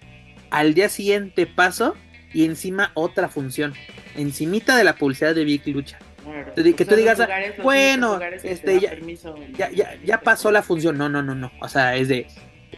Al 0.52 0.74
día 0.74 0.90
siguiente 0.90 1.48
paso, 1.48 1.96
y 2.34 2.46
encima 2.46 2.92
otra 2.94 3.30
función. 3.30 3.74
Encimita 4.16 4.76
de 4.76 4.84
la 4.84 4.96
publicidad 4.96 5.34
de 5.34 5.46
Big 5.46 5.66
Lucha. 5.68 5.98
Claro, 6.24 6.54
Que 6.54 6.86
tú 6.86 6.96
digas, 6.96 7.18
lugares- 7.20 7.54
bueno, 7.64 8.20
este, 8.44 8.80
ya- 8.82 8.90
permiso 8.90 9.34
Ya, 9.58 9.72
ya, 9.72 9.96
ya 10.04 10.20
pasó 10.20 10.52
la 10.52 10.62
función. 10.62 10.98
No, 10.98 11.08
no, 11.08 11.24
no, 11.24 11.34
no. 11.36 11.52
O 11.62 11.70
sea, 11.70 11.96
es 11.96 12.10
de. 12.10 12.28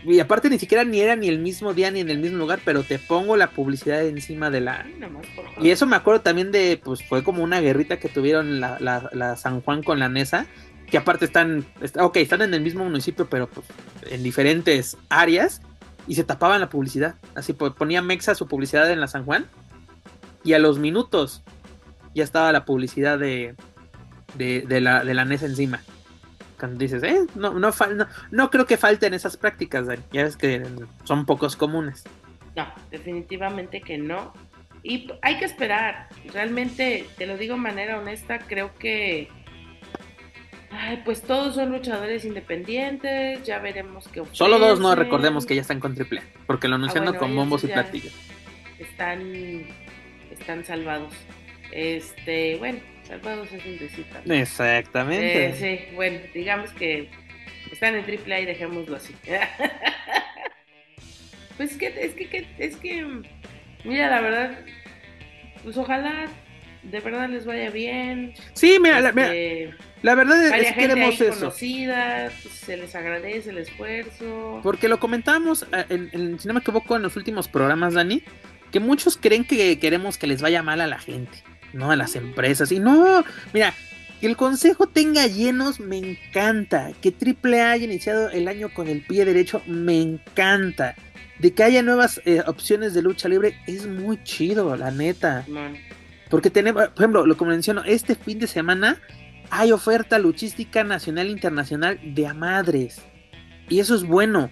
Y 0.06 0.20
aparte 0.20 0.50
ni 0.50 0.58
siquiera 0.60 0.84
ni 0.86 1.00
era 1.02 1.16
ni 1.16 1.28
el 1.28 1.40
mismo 1.40 1.74
día 1.74 1.92
ni 1.92 2.00
en 2.00 2.10
el 2.10 2.20
mismo 2.20 2.38
lugar, 2.38 2.60
pero 2.64 2.84
te 2.84 3.00
pongo 3.00 3.36
la 3.36 3.50
publicidad 3.50 4.06
encima 4.06 4.50
de 4.50 4.62
la. 4.62 4.86
Y 5.62 5.72
eso 5.72 5.86
me 5.86 5.96
acuerdo 5.96 6.22
también 6.22 6.52
de, 6.52 6.80
pues 6.82 7.04
fue 7.04 7.24
como 7.24 7.44
una 7.44 7.60
guerrita 7.60 8.00
que 8.00 8.08
tuvieron 8.08 8.60
la, 8.62 8.78
la, 8.80 9.10
la 9.12 9.36
San 9.36 9.62
Juan 9.62 9.84
con 9.84 10.00
la 10.00 10.08
Nesa, 10.08 10.46
que 10.90 10.98
aparte 10.98 11.26
están, 11.26 11.66
est- 11.82 11.98
ok, 11.98 12.16
están 12.18 12.42
en 12.42 12.54
el 12.54 12.62
mismo 12.62 12.84
municipio, 12.86 13.30
pero 13.30 13.48
pues 13.48 13.66
en 14.10 14.24
diferentes 14.24 14.96
áreas, 15.10 15.62
y 16.08 16.16
se 16.16 16.24
tapaban 16.24 16.62
la 16.62 16.70
publicidad. 16.70 17.16
Así 17.36 17.54
po- 17.54 17.74
ponía 17.76 18.02
Mexa 18.02 18.36
su 18.36 18.48
publicidad 18.48 18.90
en 18.92 19.02
la 19.02 19.08
San 19.08 19.26
Juan, 19.26 19.48
y 20.44 20.54
a 20.54 20.60
los 20.60 20.80
minutos 20.80 21.44
ya 22.16 22.24
estaba 22.24 22.52
la 22.54 22.64
publicidad 22.64 23.20
de, 23.20 23.56
de, 24.36 24.62
de 24.62 24.82
la, 24.82 25.04
de 25.04 25.14
la 25.14 25.26
Nesa 25.26 25.46
encima. 25.46 25.82
Cuando 26.60 26.78
dices, 26.78 27.02
eh, 27.04 27.26
no, 27.36 27.54
no, 27.54 27.72
no, 27.72 28.08
no 28.32 28.50
creo 28.50 28.66
que 28.66 28.78
falten 28.78 29.14
esas 29.14 29.38
prácticas, 29.38 29.88
Dani. 29.88 30.04
Ya 30.12 30.24
ves 30.24 30.36
que 30.36 30.64
son 31.06 31.26
pocos 31.26 31.56
comunes. 31.56 32.04
No, 32.56 32.68
definitivamente 32.92 33.82
que 33.82 33.98
no. 33.98 34.34
Y 34.84 35.12
hay 35.22 35.38
que 35.40 35.46
esperar. 35.46 36.10
Realmente, 36.34 37.08
te 37.18 37.26
lo 37.26 37.38
digo 37.38 37.56
de 37.56 37.62
manera 37.62 37.98
honesta, 37.98 38.40
creo 38.40 38.76
que. 38.76 39.30
Ay, 40.72 41.02
pues 41.04 41.24
todos 41.24 41.56
son 41.56 41.72
luchadores 41.72 42.26
independientes, 42.26 43.44
ya 43.44 43.58
veremos 43.58 44.08
qué 44.08 44.22
Solo 44.34 44.60
dos 44.60 44.80
no 44.80 44.94
recordemos 44.94 45.48
que 45.48 45.56
ya 45.56 45.62
están 45.62 45.80
con 45.80 45.96
triple 45.96 46.22
porque 46.46 46.68
lo 46.68 46.76
anunciando 46.76 47.10
Ah, 47.10 47.14
bueno, 47.14 47.26
con 47.26 47.36
bombos 47.36 47.64
y 47.64 47.68
platillos. 47.68 48.14
Están, 48.78 49.66
están 50.30 50.64
salvados. 50.64 51.12
Este, 51.72 52.58
bueno, 52.58 52.80
salvados 53.10 53.52
es 53.52 53.66
un 53.66 53.78
decir 53.78 54.06
también. 54.14 54.42
Exactamente. 54.42 55.48
Eh, 55.48 55.54
sí, 55.90 55.96
bueno, 55.96 56.20
digamos 56.34 56.72
que 56.72 57.10
están 57.72 57.96
en 57.96 58.06
triple 58.06 58.36
A 58.36 58.40
y 58.42 58.46
dejémoslo 58.46 58.96
así. 58.96 59.14
pues 61.58 61.72
es 61.72 61.78
que, 61.78 61.88
es 61.88 62.14
que, 62.14 62.48
es 62.58 62.76
que, 62.78 63.06
mira, 63.84 64.10
la 64.10 64.22
verdad, 64.22 64.60
pues 65.64 65.78
ojalá 65.78 66.28
de 66.84 67.00
verdad 67.02 67.28
les 67.30 67.46
vaya 67.46 67.70
bien. 67.70 68.34
Sí, 68.54 68.78
mira, 68.82 69.02
la, 69.02 69.12
mira, 69.12 69.34
Este, 69.36 69.74
la 70.02 70.16
verdad 70.16 70.46
es, 70.46 70.68
es 70.68 70.74
que 70.74 70.80
queremos 70.80 71.20
eso. 71.20 71.34
conocida, 71.40 72.32
pues, 72.42 72.54
se 72.56 72.78
les 72.78 72.96
agradece 72.96 73.50
el 73.50 73.58
esfuerzo. 73.58 74.62
Porque 74.64 74.88
lo 74.88 75.00
comentábamos, 75.00 75.64
eh, 75.74 75.86
en, 75.90 76.10
en- 76.14 76.40
si 76.40 76.48
no 76.48 76.54
me 76.54 76.62
equivoco, 76.62 76.96
en 76.96 77.02
los 77.02 77.18
últimos 77.18 77.50
programas, 77.50 77.96
Dani, 77.96 78.24
que 78.72 78.80
muchos 78.80 79.18
creen 79.18 79.44
que 79.44 79.78
queremos 79.80 80.18
que 80.18 80.28
les 80.28 80.42
vaya 80.42 80.64
mal 80.64 80.80
a 80.80 80.88
la 80.88 81.00
gente, 81.00 81.40
no 81.74 81.92
a 81.92 81.96
las 81.96 82.16
empresas. 82.16 82.72
Y 82.72 82.80
no, 82.80 83.24
mira, 83.54 83.74
que 84.20 84.28
el 84.28 84.36
consejo 84.36 84.88
tenga 84.88 85.28
llenos 85.28 85.80
me 85.80 85.98
encanta. 85.98 86.92
Que 87.02 87.14
AAA 87.14 87.72
haya 87.72 87.86
iniciado 87.86 88.30
el 88.30 88.48
año 88.48 88.74
con 88.74 88.88
el 88.88 89.02
pie 89.06 89.26
derecho 89.26 89.62
me 89.66 90.02
encanta. 90.02 90.96
De 91.40 91.54
que 91.54 91.64
haya 91.64 91.82
nuevas 91.82 92.22
eh, 92.26 92.42
opciones 92.46 92.94
de 92.94 93.02
lucha 93.02 93.30
libre 93.30 93.58
es 93.66 93.88
muy 93.88 94.22
chido, 94.24 94.76
la 94.76 94.92
neta. 94.92 95.46
Porque 96.30 96.50
tenemos, 96.50 96.90
por 96.90 96.98
ejemplo, 96.98 97.26
lo 97.26 97.38
que 97.38 97.46
menciono, 97.46 97.84
este 97.86 98.16
fin 98.16 98.40
de 98.40 98.48
semana 98.48 99.00
hay 99.50 99.72
oferta 99.72 100.20
luchística 100.20 100.84
nacional 100.84 101.28
e 101.28 101.32
internacional 101.32 102.00
de 102.04 102.28
a 102.28 102.34
madres. 102.34 103.02
Y 103.70 103.80
eso 103.80 103.96
es 103.96 104.04
bueno. 104.04 104.52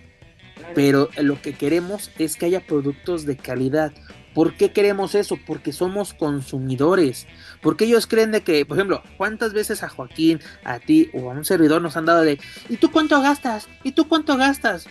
Pero 0.74 1.10
lo 1.18 1.42
que 1.42 1.54
queremos 1.54 2.12
es 2.18 2.36
que 2.36 2.48
haya 2.48 2.66
productos 2.66 3.26
de 3.26 3.38
calidad. 3.38 3.92
¿Por 4.38 4.54
qué 4.54 4.72
queremos 4.72 5.16
eso? 5.16 5.40
Porque 5.48 5.74
somos 5.74 6.14
consumidores. 6.14 7.26
Porque 7.60 7.86
ellos 7.86 8.06
creen 8.06 8.32
de 8.32 8.42
que, 8.42 8.68
por 8.68 8.78
ejemplo, 8.78 9.02
¿cuántas 9.18 9.52
veces 9.52 9.82
a 9.82 9.90
Joaquín, 9.90 10.40
a 10.64 10.78
ti 10.78 11.10
o 11.16 11.32
a 11.32 11.34
un 11.34 11.44
servidor 11.44 11.82
nos 11.82 11.98
han 11.98 12.06
dado 12.06 12.22
de, 12.22 12.40
¿y 12.70 12.78
tú 12.78 12.92
cuánto 12.92 13.20
gastas? 13.20 13.68
¿Y 13.82 13.94
tú 13.94 14.08
cuánto 14.08 14.38
gastas? 14.38 14.86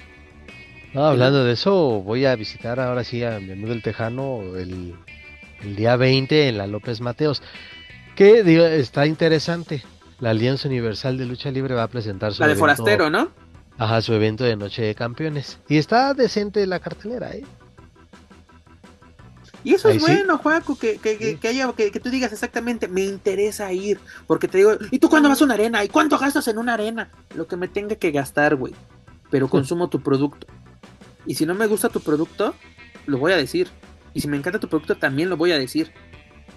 No, 0.94 1.04
hablando 1.04 1.44
de 1.44 1.52
eso, 1.52 2.02
voy 2.02 2.24
a 2.24 2.34
visitar 2.34 2.80
ahora 2.80 3.04
sí 3.04 3.22
a 3.22 3.38
mi 3.38 3.52
amigo 3.52 3.72
el 3.72 3.82
Tejano 3.82 4.56
el, 4.56 4.96
día 5.76 5.94
20 5.94 6.48
en 6.48 6.58
la 6.58 6.66
López 6.66 7.00
Mateos. 7.00 7.40
Que 8.16 8.40
está 8.80 9.06
interesante. 9.06 9.84
La 10.18 10.30
Alianza 10.30 10.66
Universal 10.66 11.18
de 11.18 11.24
Lucha 11.24 11.52
Libre 11.52 11.76
va 11.76 11.84
a 11.84 11.88
presentar 11.88 12.34
su. 12.34 12.42
La 12.42 12.48
de 12.48 12.56
Forastero, 12.56 13.10
¿no? 13.10 13.30
Ajá, 13.78 14.02
su 14.02 14.12
evento 14.12 14.42
de 14.42 14.56
Noche 14.56 14.82
de 14.82 14.96
Campeones. 14.96 15.60
Y 15.68 15.76
está 15.76 16.14
decente 16.14 16.66
la 16.66 16.80
cartelera, 16.80 17.30
¿eh? 17.30 17.44
Y 19.66 19.74
eso 19.74 19.88
es 19.88 20.00
bueno, 20.00 20.38
Juaco, 20.38 20.78
que, 20.78 20.98
que, 20.98 21.38
que, 21.40 21.48
haya, 21.48 21.72
que, 21.72 21.90
tú 21.98 22.08
digas 22.08 22.32
exactamente, 22.32 22.86
me 22.86 23.02
interesa 23.02 23.72
ir, 23.72 23.98
porque 24.28 24.46
te 24.46 24.58
digo, 24.58 24.78
¿y 24.92 25.00
tú 25.00 25.08
cuándo 25.08 25.28
vas 25.28 25.40
a 25.40 25.44
una 25.44 25.54
arena? 25.54 25.82
¿Y 25.82 25.88
cuánto 25.88 26.20
gastas 26.20 26.46
en 26.46 26.58
una 26.58 26.74
arena? 26.74 27.10
Lo 27.34 27.48
que 27.48 27.56
me 27.56 27.66
tenga 27.66 27.96
que 27.96 28.12
gastar, 28.12 28.54
güey, 28.54 28.72
pero 29.28 29.48
consumo 29.48 29.88
tu 29.88 30.00
producto. 30.04 30.46
Y 31.26 31.34
si 31.34 31.46
no 31.46 31.56
me 31.56 31.66
gusta 31.66 31.88
tu 31.88 32.00
producto, 32.00 32.54
lo 33.06 33.18
voy 33.18 33.32
a 33.32 33.36
decir. 33.36 33.66
Y 34.14 34.20
si 34.20 34.28
me 34.28 34.36
encanta 34.36 34.60
tu 34.60 34.68
producto, 34.68 34.98
también 34.98 35.30
lo 35.30 35.36
voy 35.36 35.50
a 35.50 35.58
decir. 35.58 35.92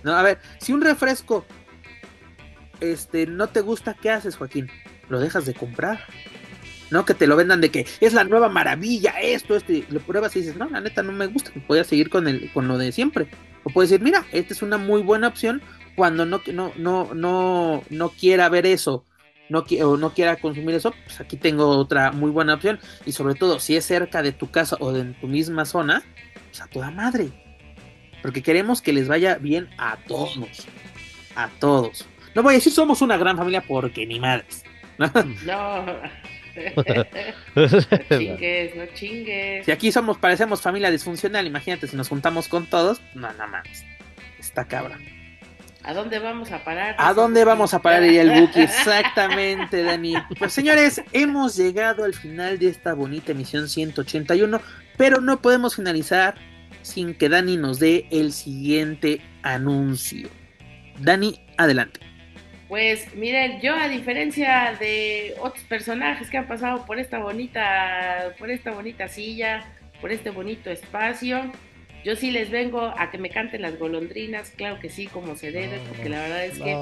No, 0.04 0.14
a 0.14 0.22
ver, 0.22 0.38
si 0.60 0.72
un 0.72 0.82
refresco 0.82 1.46
este 2.80 3.26
no 3.26 3.48
te 3.48 3.62
gusta, 3.62 3.96
¿qué 3.96 4.12
haces, 4.12 4.36
Joaquín? 4.36 4.70
Lo 5.10 5.20
dejas 5.20 5.48
de 5.48 5.56
comprar. 5.56 6.02
¿No? 6.92 7.06
Que 7.06 7.14
te 7.14 7.28
lo 7.28 7.36
vendan 7.36 7.62
de 7.62 7.70
que 7.70 7.86
es 8.00 8.14
la 8.14 8.24
nueva 8.24 8.50
maravilla, 8.50 9.12
esto, 9.22 9.56
esto, 9.56 9.74
y 9.74 9.86
lo 9.90 10.00
pruebas 10.00 10.36
y 10.36 10.40
dices, 10.40 10.58
no, 10.58 10.70
la 10.70 10.82
neta 10.82 11.04
no 11.04 11.12
me 11.12 11.28
gusta, 11.28 11.52
voy 11.68 11.80
a 11.80 11.84
seguir 11.84 12.10
con, 12.10 12.28
el, 12.28 12.52
con 12.52 12.68
lo 12.68 12.78
de 12.78 12.92
siempre. 12.92 13.28
O 13.64 13.70
puedes 13.70 13.90
decir, 13.90 14.04
mira, 14.04 14.26
esta 14.32 14.54
es 14.54 14.62
una 14.62 14.78
muy 14.78 15.02
buena 15.02 15.28
opción 15.28 15.62
cuando 15.96 16.26
no, 16.26 16.42
no, 16.54 16.72
no, 16.78 17.14
no, 17.14 17.84
no 17.90 18.10
quiera 18.10 18.48
ver 18.50 18.66
eso, 18.66 19.06
no, 19.50 19.66
o 19.84 19.98
no 19.98 20.14
quiera 20.14 20.38
consumir 20.38 20.76
eso, 20.76 20.94
pues 21.06 21.20
aquí 21.20 21.36
tengo 21.36 21.68
otra 21.68 22.12
muy 22.12 22.32
buena 22.32 22.54
opción. 22.54 22.80
Y 23.06 23.12
sobre 23.12 23.36
todo, 23.36 23.60
si 23.60 23.76
es 23.76 23.86
cerca 23.86 24.22
de 24.22 24.32
tu 24.32 24.50
casa 24.50 24.78
o 24.80 24.92
de 24.94 25.04
tu 25.16 25.28
misma 25.28 25.66
zona, 25.66 26.04
pues 26.48 26.62
a 26.62 26.68
toda 26.68 26.92
madre. 26.92 27.30
Porque 28.22 28.44
queremos 28.44 28.82
que 28.82 28.94
les 28.94 29.08
vaya 29.08 29.36
bien 29.36 29.70
a 29.78 29.98
todos. 30.08 30.68
A 31.36 31.50
todos. 31.60 32.06
No 32.36 32.44
voy 32.44 32.54
a 32.54 32.58
decir 32.58 32.72
somos 32.72 33.02
una 33.02 33.18
gran 33.18 33.38
familia 33.38 33.64
porque 33.68 34.06
ni 34.06 34.20
madres. 34.20 34.64
no. 35.46 35.86
chingues, 38.10 38.76
no 38.76 38.86
chingues. 38.94 39.66
Si 39.66 39.72
aquí 39.72 39.92
somos, 39.92 40.18
parecemos 40.18 40.62
familia 40.62 40.92
disfuncional, 40.92 41.48
imagínate 41.48 41.88
si 41.88 41.96
nos 41.96 42.10
juntamos 42.10 42.48
con 42.48 42.66
todos, 42.66 43.02
no, 43.14 43.22
nada 43.22 43.48
más. 43.48 43.68
Está 44.40 44.66
cabra. 44.66 44.98
¿A 45.84 45.94
dónde 45.94 46.20
vamos 46.20 46.52
a 46.52 46.64
parar? 46.64 46.96
¿A 46.98 47.14
dónde 47.14 47.46
vamos 47.46 47.74
a 47.74 47.82
parar? 47.82 48.04
El 48.04 48.32
Buki, 48.32 48.62
exactamente, 48.62 49.82
Dani. 49.82 50.14
Pues 50.38 50.52
señores, 50.52 51.02
hemos 51.14 51.56
llegado 51.56 52.04
al 52.04 52.14
final 52.14 52.60
de 52.60 52.68
esta 52.68 52.94
bonita 52.94 53.32
emisión 53.32 53.70
181, 53.70 54.62
pero 54.98 55.22
no 55.22 55.42
podemos 55.42 55.76
finalizar 55.76 56.36
sin 56.82 57.14
que 57.14 57.30
Dani 57.30 57.58
nos 57.58 57.80
dé 57.80 58.08
el 58.12 58.34
siguiente 58.34 59.22
anuncio. 59.42 60.30
Dani, 61.00 61.42
adelante. 61.58 62.09
Pues 62.70 63.16
miren, 63.16 63.60
yo 63.62 63.76
a 63.76 63.90
diferencia 63.90 64.78
de 64.80 65.36
otros 65.42 65.64
personajes 65.66 66.30
que 66.30 66.38
han 66.38 66.48
pasado 66.48 66.86
por 66.86 67.00
esta 67.00 67.18
bonita, 67.18 68.36
por 68.38 68.52
esta 68.52 68.72
bonita 68.72 69.08
silla, 69.08 69.66
por 70.00 70.12
este 70.12 70.30
bonito 70.30 70.70
espacio, 70.70 71.52
yo 72.06 72.16
sí 72.16 72.30
les 72.30 72.52
vengo 72.52 72.94
a 72.96 73.10
que 73.10 73.18
me 73.18 73.32
canten 73.32 73.64
las 73.64 73.80
golondrinas, 73.80 74.52
claro 74.52 74.80
que 74.80 74.90
sí, 74.90 75.08
como 75.08 75.36
se 75.36 75.52
debe, 75.52 75.80
porque 75.90 76.10
la 76.10 76.22
verdad 76.22 76.46
es 76.46 76.60
que 76.60 76.78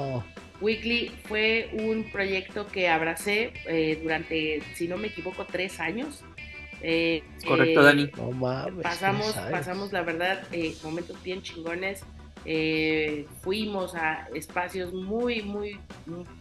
Weekly 0.60 1.10
fue 1.24 1.70
un 1.72 2.04
proyecto 2.12 2.66
que 2.66 2.88
abracé 2.88 3.54
eh, 3.66 3.98
durante, 4.02 4.60
si 4.74 4.88
no 4.88 4.98
me 4.98 5.08
equivoco, 5.08 5.46
tres 5.46 5.80
años. 5.80 6.22
Eh, 6.82 7.22
Correcto, 7.46 7.82
Dani. 7.82 8.10
pasamos, 8.82 9.32
pasamos 9.32 9.92
la 9.92 10.02
verdad, 10.02 10.42
eh, 10.52 10.74
momentos 10.84 11.20
bien 11.22 11.42
chingones. 11.42 12.04
Eh, 12.50 13.26
fuimos 13.42 13.94
a 13.94 14.26
espacios 14.34 14.94
muy, 14.94 15.42
muy, 15.42 15.78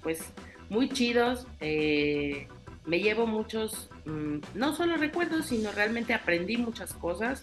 pues, 0.02 0.32
muy 0.70 0.88
chidos. 0.88 1.46
Eh, 1.60 2.48
me 2.86 3.02
llevo 3.02 3.28
muchos, 3.28 3.90
mm, 4.06 4.38
no 4.56 4.74
solo 4.74 4.96
recuerdos, 4.96 5.48
sino 5.48 5.70
realmente 5.74 6.14
aprendí 6.14 6.56
muchas 6.56 6.94
cosas 6.94 7.42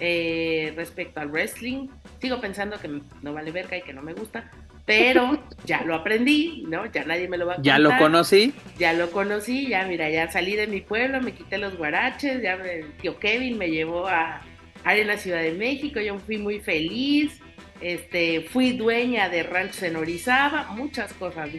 eh, 0.00 0.74
respecto 0.76 1.20
al 1.20 1.30
wrestling. 1.30 1.88
Sigo 2.20 2.42
pensando 2.42 2.78
que 2.78 2.88
no 3.22 3.32
vale 3.32 3.50
verga 3.52 3.78
y 3.78 3.80
que 3.80 3.94
no 3.94 4.02
me 4.02 4.12
gusta, 4.12 4.50
pero 4.84 5.42
ya 5.64 5.82
lo 5.84 5.94
aprendí, 5.94 6.66
¿no? 6.68 6.84
Ya 6.92 7.06
nadie 7.06 7.26
me 7.26 7.38
lo 7.38 7.46
va 7.46 7.52
a 7.52 7.56
contar. 7.56 7.72
Ya 7.72 7.78
lo 7.78 7.96
conocí. 7.96 8.52
Ya 8.78 8.92
lo 8.92 9.10
conocí, 9.12 9.68
ya 9.68 9.86
mira, 9.86 10.10
ya 10.10 10.30
salí 10.30 10.56
de 10.56 10.66
mi 10.66 10.82
pueblo, 10.82 11.22
me 11.22 11.32
quité 11.32 11.56
los 11.56 11.78
guaraches, 11.78 12.42
ya 12.42 12.52
el 12.52 12.92
tío 12.98 13.18
Kevin 13.18 13.56
me 13.56 13.70
llevó 13.70 14.06
a, 14.06 14.42
a 14.84 14.94
la 14.94 15.16
Ciudad 15.16 15.40
de 15.40 15.52
México, 15.52 16.00
yo 16.00 16.18
fui 16.18 16.36
muy 16.36 16.60
feliz 16.60 17.40
este, 17.80 18.42
fui 18.42 18.72
dueña 18.72 19.28
de 19.28 19.42
ranchos 19.42 19.82
en 19.82 19.96
Orizaba, 19.96 20.68
muchas 20.72 21.12
cosas, 21.14 21.50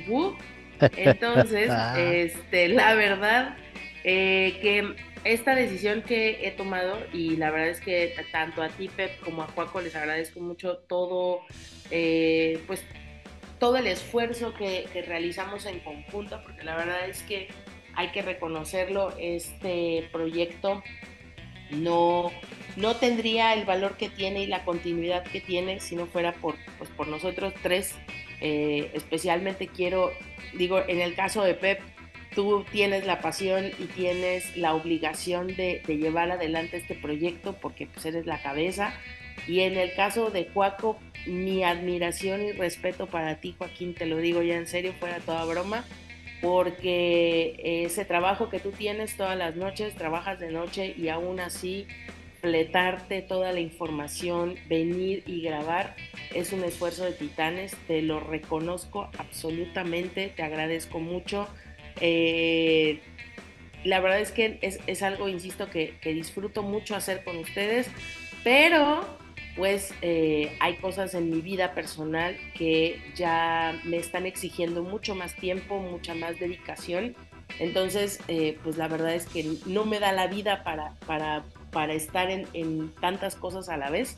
Entonces, 0.96 1.70
ah. 1.72 2.00
este, 2.00 2.70
la 2.70 2.94
verdad, 2.96 3.58
eh, 4.04 4.58
que 4.62 4.96
esta 5.24 5.56
decisión 5.56 6.02
que 6.04 6.48
he 6.48 6.52
tomado, 6.52 6.98
y 7.12 7.36
la 7.38 7.52
verdad 7.52 7.70
es 7.70 7.80
que 7.80 8.16
tanto 8.32 8.62
a 8.62 8.70
ti, 8.70 8.90
Pep, 8.90 9.20
como 9.22 9.44
a 9.44 9.48
Juaco, 9.48 9.82
les 9.82 9.96
agradezco 9.96 10.40
mucho 10.40 10.78
todo, 10.78 11.42
eh, 11.92 12.60
pues, 12.68 12.84
todo 13.60 13.78
el 13.78 13.88
esfuerzo 13.88 14.54
que, 14.54 14.86
que 14.94 15.02
realizamos 15.02 15.66
en 15.66 15.80
conjunto, 15.80 16.42
porque 16.44 16.64
la 16.64 16.76
verdad 16.76 17.10
es 17.10 17.24
que 17.24 17.48
hay 17.96 18.10
que 18.12 18.22
reconocerlo, 18.22 19.14
este 19.18 20.10
proyecto 20.12 20.84
no, 21.72 22.32
no 22.76 22.96
tendría 22.96 23.54
el 23.54 23.66
valor 23.66 23.98
que 23.98 24.10
tiene 24.10 24.44
y 24.44 24.48
la 24.48 24.64
continuidad 24.64 25.24
que 25.24 25.42
tiene 25.42 25.80
si 25.80 25.96
no 25.96 26.06
fuera 26.06 26.34
por, 26.34 26.56
pues, 26.78 26.90
por 26.92 27.08
nosotros 27.08 27.54
tres. 27.62 27.96
Eh, 28.42 28.92
especialmente 28.94 29.68
quiero, 29.68 30.12
digo, 30.58 30.80
en 30.88 31.02
el 31.02 31.16
caso 31.16 31.44
de 31.44 31.56
Pep, 31.56 31.82
tú 32.36 32.66
tienes 32.72 33.06
la 33.06 33.22
pasión 33.22 33.72
y 33.80 33.86
tienes 33.86 34.56
la 34.58 34.74
obligación 34.74 35.48
de, 35.56 35.82
llevar 35.88 36.32
adelante 36.32 36.78
este 36.78 36.96
proyecto 36.96 37.54
porque 37.54 37.88
pues, 37.88 38.06
eres 38.06 38.26
la 38.26 38.42
cabeza. 38.42 38.94
Y 39.48 39.62
en 39.62 39.78
el 39.78 39.94
caso 39.96 40.30
de 40.30 40.50
Juaco, 40.54 41.00
mi 41.26 41.64
admiración 41.64 42.44
y 42.44 42.52
respeto 42.52 43.08
para 43.08 43.40
ti, 43.40 43.56
Joaquín, 43.58 43.94
te 43.94 44.06
lo 44.06 44.18
digo 44.18 44.42
ya 44.42 44.56
en 44.56 44.68
serio, 44.68 44.94
fuera 45.00 45.20
toda 45.20 45.46
broma, 45.46 45.86
porque 46.46 47.56
ese 47.86 48.06
trabajo 48.06 48.50
que 48.50 48.60
tú 48.60 48.70
tienes 48.70 49.18
todas 49.18 49.36
las 49.36 49.56
noches, 49.56 49.96
trabajas 49.96 50.40
de 50.40 50.52
noche 50.52 50.94
y 50.96 51.10
aún 51.10 51.40
así 51.40 51.88
fletarte 52.40 53.24
toda 53.24 53.52
la 53.52 53.62
información, 53.62 54.54
venir 54.70 55.24
y 55.26 55.42
grabar, 55.42 55.96
es 56.36 56.54
un 56.54 56.64
esfuerzo 56.64 57.04
de 57.04 57.14
titanes, 57.14 57.76
te 57.88 58.04
lo 58.04 58.20
reconozco 58.20 59.10
absolutamente, 59.18 60.32
te 60.36 60.44
agradezco 60.44 61.00
mucho. 61.00 61.48
Eh, 62.00 63.00
la 63.84 64.00
verdad 64.00 64.20
es 64.20 64.32
que 64.32 64.60
es, 64.62 65.02
algo, 65.02 65.28
insisto, 65.28 65.72
que, 65.72 65.96
que 66.00 66.14
disfruto 66.14 66.62
mucho 66.62 66.96
hacer 66.96 67.24
con 67.24 67.38
ustedes, 67.38 67.90
pero 68.44 69.18
pues 69.56 69.94
eh, 70.02 70.56
hay 70.60 70.76
cosas 70.78 71.14
en 71.14 71.30
mi 71.30 71.42
vida 71.42 71.74
personal 71.74 72.38
que 72.54 73.02
ya 73.16 73.80
me 73.86 73.98
están 73.98 74.26
exigiendo 74.26 74.84
mucho 74.84 75.16
más 75.16 75.34
tiempo, 75.36 75.80
mucha 75.80 76.14
más 76.14 76.38
dedicación. 76.40 77.16
Entonces, 77.60 78.20
eh, 78.28 78.58
pues 78.64 78.78
la 78.78 78.88
verdad 78.88 79.14
es 79.14 79.28
que 79.28 79.58
no 79.66 79.86
me 79.86 80.00
da 80.00 80.12
la 80.12 80.28
vida 80.28 80.64
para, 80.64 80.94
para, 81.06 81.44
para 81.72 81.94
estar 81.94 82.30
en, 82.30 82.92
tantas 83.00 83.36
cosas 83.36 83.70
a 83.70 83.78
la 83.78 83.90
vez. 83.90 84.18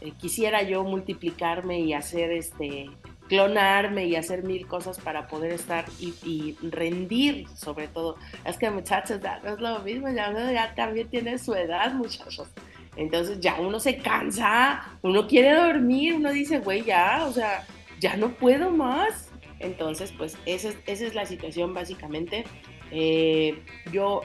Eh, 0.00 0.12
quisiera 0.18 0.62
yo 0.62 0.84
multiplicarme 0.84 1.80
y 1.80 1.92
hacer 1.92 2.30
este 2.30 2.88
clonarme 3.28 4.06
y 4.06 4.14
hacer 4.14 4.44
mil 4.44 4.68
cosas 4.68 5.00
para 5.00 5.26
poder 5.26 5.50
estar 5.50 5.84
y, 5.98 6.56
rendir 6.62 7.48
sobre 7.56 7.88
todo. 7.88 8.16
Es 8.44 8.56
que 8.56 8.70
muchachos, 8.70 9.20
no 9.42 9.54
es 9.54 9.60
lo 9.60 9.80
mismo, 9.80 10.08
ya, 10.10 10.32
ya 10.52 10.74
también 10.76 11.08
tiene 11.08 11.38
su 11.38 11.54
edad, 11.54 11.92
muchachos. 11.92 12.48
Entonces 12.96 13.40
ya 13.40 13.60
uno 13.60 13.78
se 13.78 13.98
cansa, 13.98 14.98
uno 15.02 15.26
quiere 15.26 15.52
dormir, 15.52 16.14
uno 16.14 16.32
dice, 16.32 16.60
güey, 16.60 16.84
ya, 16.84 17.24
o 17.26 17.32
sea, 17.32 17.66
ya 18.00 18.16
no 18.16 18.30
puedo 18.30 18.70
más. 18.70 19.30
Entonces, 19.58 20.12
pues 20.16 20.36
esa 20.46 20.70
es, 20.86 21.14
la 21.14 21.26
situación 21.26 21.74
básicamente. 21.74 22.44
Eh, 22.90 23.58
yo 23.92 24.22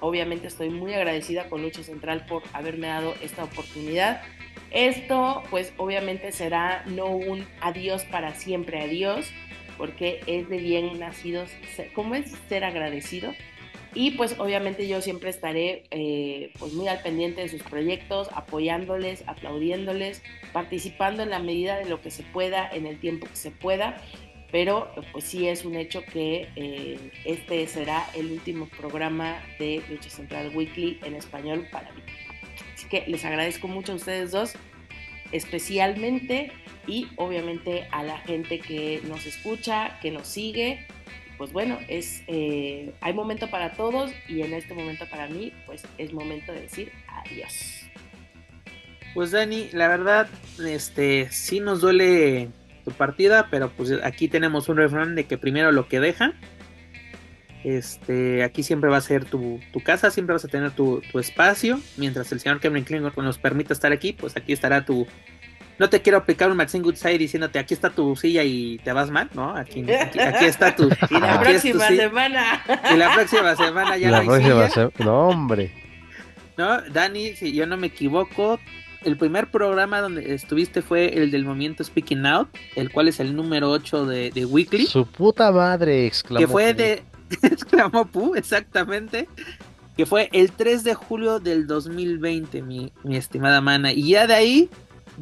obviamente 0.00 0.48
estoy 0.48 0.70
muy 0.70 0.94
agradecida 0.94 1.48
con 1.48 1.62
Lucha 1.62 1.82
Central 1.82 2.26
por 2.26 2.42
haberme 2.52 2.88
dado 2.88 3.14
esta 3.22 3.44
oportunidad. 3.44 4.22
Esto, 4.70 5.42
pues 5.50 5.72
obviamente 5.76 6.32
será 6.32 6.84
no 6.86 7.06
un 7.06 7.46
adiós 7.60 8.04
para 8.04 8.34
siempre, 8.34 8.80
adiós, 8.80 9.30
porque 9.78 10.20
es 10.26 10.48
de 10.48 10.58
bien 10.58 10.98
nacidos, 10.98 11.50
¿cómo 11.94 12.14
es 12.14 12.32
ser 12.48 12.64
agradecido? 12.64 13.32
Y 13.94 14.12
pues 14.12 14.38
obviamente 14.38 14.88
yo 14.88 15.02
siempre 15.02 15.28
estaré 15.28 15.84
eh, 15.90 16.50
pues 16.58 16.72
muy 16.72 16.88
al 16.88 17.02
pendiente 17.02 17.42
de 17.42 17.48
sus 17.48 17.62
proyectos, 17.62 18.28
apoyándoles, 18.32 19.22
aplaudiéndoles, 19.26 20.22
participando 20.52 21.22
en 21.22 21.30
la 21.30 21.40
medida 21.40 21.76
de 21.76 21.84
lo 21.86 22.00
que 22.00 22.10
se 22.10 22.22
pueda, 22.22 22.68
en 22.70 22.86
el 22.86 22.98
tiempo 22.98 23.26
que 23.26 23.36
se 23.36 23.50
pueda. 23.50 23.98
Pero 24.50 24.90
pues 25.12 25.24
sí 25.24 25.48
es 25.48 25.64
un 25.64 25.76
hecho 25.76 26.02
que 26.04 26.48
eh, 26.56 26.98
este 27.24 27.66
será 27.66 28.06
el 28.14 28.30
último 28.32 28.68
programa 28.68 29.42
de 29.58 29.82
Lucha 29.88 30.10
Central 30.10 30.52
Weekly 30.54 31.00
en 31.04 31.14
español 31.14 31.68
para 31.70 31.92
mí. 31.92 32.02
Así 32.74 32.86
que 32.88 33.04
les 33.06 33.24
agradezco 33.24 33.68
mucho 33.68 33.92
a 33.92 33.94
ustedes 33.96 34.30
dos, 34.30 34.54
especialmente 35.32 36.52
y 36.86 37.08
obviamente 37.16 37.86
a 37.92 38.02
la 38.02 38.18
gente 38.18 38.58
que 38.58 39.00
nos 39.04 39.26
escucha, 39.26 39.98
que 40.00 40.10
nos 40.10 40.28
sigue 40.28 40.86
pues 41.42 41.52
bueno, 41.52 41.76
es, 41.88 42.22
eh, 42.28 42.94
hay 43.00 43.14
momento 43.14 43.50
para 43.50 43.72
todos 43.72 44.12
y 44.28 44.42
en 44.42 44.54
este 44.54 44.74
momento 44.74 45.06
para 45.10 45.26
mí, 45.26 45.52
pues 45.66 45.82
es 45.98 46.12
momento 46.12 46.52
de 46.52 46.60
decir 46.60 46.92
adiós. 47.08 47.80
Pues 49.12 49.32
Dani, 49.32 49.68
la 49.72 49.88
verdad, 49.88 50.28
este, 50.64 51.28
sí 51.32 51.58
nos 51.58 51.80
duele 51.80 52.48
tu 52.84 52.92
partida, 52.92 53.48
pero 53.50 53.70
pues 53.70 53.90
aquí 54.04 54.28
tenemos 54.28 54.68
un 54.68 54.76
refrán 54.76 55.16
de 55.16 55.24
que 55.24 55.36
primero 55.36 55.72
lo 55.72 55.88
que 55.88 55.98
deja. 55.98 56.32
Este, 57.64 58.44
aquí 58.44 58.62
siempre 58.62 58.88
va 58.88 58.98
a 58.98 59.00
ser 59.00 59.24
tu, 59.24 59.58
casa, 59.84 60.12
siempre 60.12 60.34
vas 60.34 60.44
a 60.44 60.48
tener 60.48 60.70
tu, 60.70 61.02
tu 61.10 61.18
espacio. 61.18 61.80
Mientras 61.96 62.30
el 62.30 62.38
señor 62.38 62.60
Kevin 62.60 62.84
Klingon 62.84 63.12
nos 63.16 63.38
permita 63.38 63.72
estar 63.72 63.90
aquí, 63.90 64.12
pues 64.12 64.36
aquí 64.36 64.52
estará 64.52 64.84
tu, 64.84 65.08
no 65.78 65.88
te 65.88 66.02
quiero 66.02 66.18
aplicar 66.18 66.50
un 66.50 66.56
Maxine 66.56 66.84
Goodside 66.84 67.18
diciéndote 67.18 67.58
aquí 67.58 67.74
está 67.74 67.90
tu 67.90 68.14
silla 68.16 68.44
y 68.44 68.78
te 68.78 68.92
vas 68.92 69.10
mal, 69.10 69.30
¿no? 69.34 69.56
Aquí, 69.56 69.84
aquí, 69.90 70.44
está 70.44 70.74
tu. 70.74 70.88
Y 71.10 71.18
la 71.18 71.40
próxima 71.40 71.88
semana. 71.88 72.62
Y 72.92 72.96
la 72.96 73.14
próxima 73.14 73.56
semana 73.56 73.96
ya 73.96 74.10
la 74.10 74.22
próxima 74.22 74.68
semana. 74.68 74.92
No, 74.98 75.28
hombre. 75.28 75.72
No, 76.56 76.80
Dani, 76.82 77.34
si 77.34 77.52
yo 77.52 77.66
no 77.66 77.76
me 77.76 77.88
equivoco, 77.88 78.60
el 79.04 79.16
primer 79.16 79.50
programa 79.50 80.00
donde 80.00 80.34
estuviste 80.34 80.82
fue 80.82 81.18
el 81.18 81.30
del 81.30 81.44
movimiento 81.44 81.82
Speaking 81.82 82.26
Out, 82.26 82.48
el 82.76 82.90
cual 82.90 83.08
es 83.08 83.20
el 83.20 83.34
número 83.34 83.70
8 83.70 84.06
de, 84.06 84.30
de 84.30 84.44
Weekly. 84.44 84.86
Su 84.86 85.06
puta 85.06 85.50
madre, 85.50 86.06
exclamó. 86.06 86.46
Que 86.46 86.46
fue 86.46 86.74
de. 86.74 87.02
exclamó 87.42 88.04
Pu, 88.04 88.34
exactamente. 88.34 89.28
Que 89.96 90.06
fue 90.06 90.28
el 90.32 90.52
3 90.52 90.84
de 90.84 90.94
julio 90.94 91.40
del 91.40 91.66
2020, 91.66 92.62
mi, 92.62 92.92
mi 93.02 93.16
estimada 93.16 93.60
mana. 93.60 93.92
Y 93.92 94.10
ya 94.10 94.26
de 94.26 94.34
ahí 94.34 94.70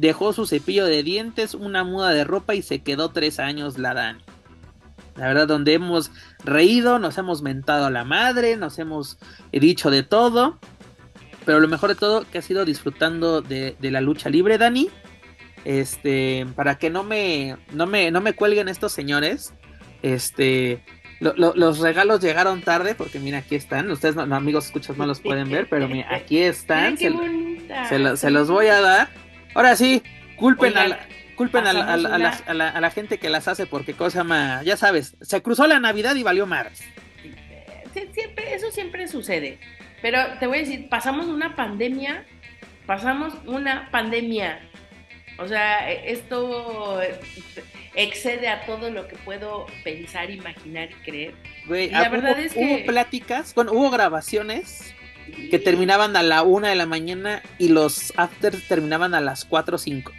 dejó 0.01 0.33
su 0.33 0.47
cepillo 0.47 0.85
de 0.85 1.03
dientes, 1.03 1.53
una 1.53 1.83
muda 1.83 2.09
de 2.09 2.23
ropa 2.23 2.55
y 2.55 2.63
se 2.63 2.79
quedó 2.79 3.09
tres 3.11 3.39
años 3.39 3.77
la 3.77 3.93
Dani. 3.93 4.19
La 5.15 5.27
verdad, 5.27 5.47
donde 5.47 5.73
hemos 5.73 6.11
reído, 6.43 6.97
nos 6.97 7.17
hemos 7.19 7.43
mentado 7.43 7.85
a 7.85 7.91
la 7.91 8.03
madre, 8.03 8.57
nos 8.57 8.79
hemos 8.79 9.19
dicho 9.51 9.91
de 9.91 10.01
todo. 10.01 10.57
Pero 11.45 11.59
lo 11.59 11.67
mejor 11.67 11.89
de 11.89 11.95
todo, 11.95 12.25
que 12.31 12.39
ha 12.39 12.41
sido 12.41 12.65
disfrutando 12.65 13.41
de, 13.41 13.75
la 13.79 14.01
lucha 14.01 14.29
libre, 14.29 14.57
Dani. 14.57 14.89
Este, 15.65 16.47
para 16.55 16.79
que 16.79 16.89
no 16.89 17.03
me, 17.03 17.57
no 17.71 17.85
me, 17.85 18.09
no 18.09 18.21
me 18.21 18.33
cuelguen 18.33 18.69
estos 18.69 18.91
señores. 18.93 19.53
Este, 20.01 20.83
los 21.19 21.77
regalos 21.79 22.21
llegaron 22.21 22.63
tarde, 22.63 22.95
porque 22.95 23.19
mira, 23.19 23.39
aquí 23.39 23.55
están. 23.55 23.91
Ustedes, 23.91 24.15
no, 24.15 24.35
amigos, 24.35 24.65
escuchas, 24.67 24.97
no 24.97 25.05
los 25.05 25.19
pueden 25.19 25.51
ver, 25.51 25.67
pero 25.69 25.87
mira, 25.87 26.07
aquí 26.11 26.39
están. 26.39 26.97
se 26.97 28.31
los 28.31 28.49
voy 28.49 28.67
a 28.67 28.81
dar. 28.81 29.21
Ahora 29.53 29.75
sí, 29.75 30.01
culpen, 30.37 30.77
a, 30.77 30.87
la, 30.87 30.99
culpen 31.35 31.67
a, 31.67 31.73
la, 31.73 32.91
gente 32.91 33.17
que 33.17 33.29
las 33.29 33.47
hace 33.47 33.65
porque 33.65 33.93
cosa 33.93 34.23
más, 34.23 34.63
ya 34.63 34.77
sabes, 34.77 35.15
se 35.21 35.41
cruzó 35.41 35.67
la 35.67 35.79
Navidad 35.79 36.15
y 36.15 36.23
valió 36.23 36.45
más. 36.45 36.67
Siempre, 37.93 38.53
eso 38.53 38.71
siempre 38.71 39.07
sucede. 39.07 39.59
Pero 40.01 40.19
te 40.39 40.47
voy 40.47 40.59
a 40.59 40.61
decir, 40.61 40.89
pasamos 40.89 41.27
una 41.27 41.55
pandemia, 41.55 42.25
pasamos 42.85 43.33
una 43.45 43.89
pandemia. 43.91 44.59
O 45.37 45.47
sea, 45.47 45.91
e, 45.91 46.11
esto 46.11 47.01
excede 47.95 48.47
a 48.47 48.65
todo 48.65 48.89
lo 48.89 49.07
que 49.07 49.15
puedo 49.17 49.67
pensar, 49.83 50.29
imaginar 50.29 50.89
y 50.91 51.03
creer. 51.03 51.33
la 51.91 52.09
verdad 52.09 52.39
es 52.39 52.53
que... 52.53 52.59
Hubo 52.59 52.85
pláticas, 52.85 53.53
bueno, 53.53 53.73
hubo 53.73 53.89
grabaciones 53.89 54.93
que 55.31 55.59
terminaban 55.59 56.15
a 56.15 56.23
la 56.23 56.43
una 56.43 56.69
de 56.69 56.75
la 56.75 56.85
mañana 56.85 57.41
y 57.57 57.69
los 57.69 58.13
afters 58.17 58.67
terminaban 58.67 59.13
a 59.13 59.21
las 59.21 59.45
4 59.45 59.75
o 59.75 59.77
5. 59.77 60.11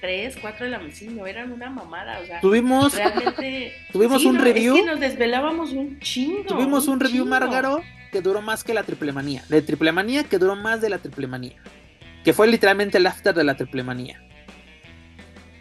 3, 0.00 0.38
4 0.40 0.64
de 0.64 0.70
la 0.70 0.78
mañana, 0.78 1.12
no 1.12 1.26
eran 1.26 1.52
una 1.52 1.70
mamada, 1.70 2.20
o 2.20 2.26
sea, 2.26 2.40
tuvimos, 2.40 2.94
tuvimos 3.92 4.24
un 4.24 4.38
review. 4.38 4.76
Es 4.76 4.82
que 4.82 4.88
nos 4.88 5.00
desvelábamos 5.00 5.72
un 5.72 6.00
chingo. 6.00 6.44
Tuvimos 6.44 6.88
un, 6.88 7.00
review 7.00 7.26
Márgaro 7.26 7.82
que 8.10 8.22
duró 8.22 8.42
más 8.42 8.64
que 8.64 8.74
la 8.74 8.82
triple 8.82 9.12
manía. 9.12 9.44
De 9.48 9.62
triple 9.62 9.92
manía 9.92 10.24
que 10.24 10.38
duró 10.38 10.56
más 10.56 10.80
de 10.80 10.90
la 10.90 10.98
triple 10.98 11.26
manía. 11.26 11.56
Que 12.24 12.32
fue 12.32 12.46
literalmente 12.46 12.98
el 12.98 13.06
after 13.06 13.34
de 13.34 13.44
la 13.44 13.56
triple 13.56 13.82
manía. 13.82 14.22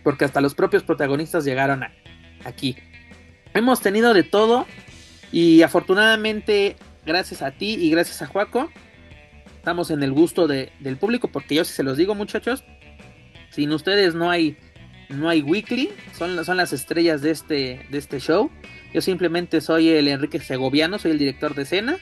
Porque 0.04 0.26
hasta 0.26 0.42
los 0.42 0.56
propios 0.56 0.84
protagonistas 0.84 1.44
llegaron 1.46 1.84
aquí. 2.46 2.78
Hemos 3.54 3.82
tenido 3.82 4.14
de 4.14 4.24
todo. 4.24 4.66
Y 5.32 5.62
afortunadamente, 5.62 6.76
gracias 7.06 7.42
a 7.42 7.52
ti 7.52 7.76
y 7.76 7.92
gracias 7.92 8.22
a 8.22 8.26
Juaco, 8.26 8.72
estamos 9.60 9.92
en 9.92 10.04
el 10.04 10.14
gusto 10.14 10.48
del 10.48 10.98
público, 10.98 11.28
porque 11.28 11.56
yo 11.56 11.66
si 11.66 11.74
se 11.74 11.84
los 11.84 11.98
digo 11.98 12.16
muchachos, 12.16 12.64
sin 13.52 13.74
ustedes 13.74 14.16
no 14.16 14.32
hay, 14.32 14.58
no 15.10 15.28
hay 15.28 15.42
weekly, 15.42 15.90
son, 16.18 16.44
son 16.46 16.56
las 16.56 16.72
estrellas 16.72 17.22
de 17.22 17.32
este, 17.32 17.86
de 17.92 17.98
este 17.98 18.20
show. 18.20 18.50
Yo 18.94 19.02
simplemente 19.02 19.60
soy 19.60 19.90
el 19.90 20.08
Enrique 20.08 20.40
Segoviano, 20.40 20.98
soy 20.98 21.12
el 21.12 21.20
director 21.20 21.56
de 21.56 21.64
escena. 21.64 21.98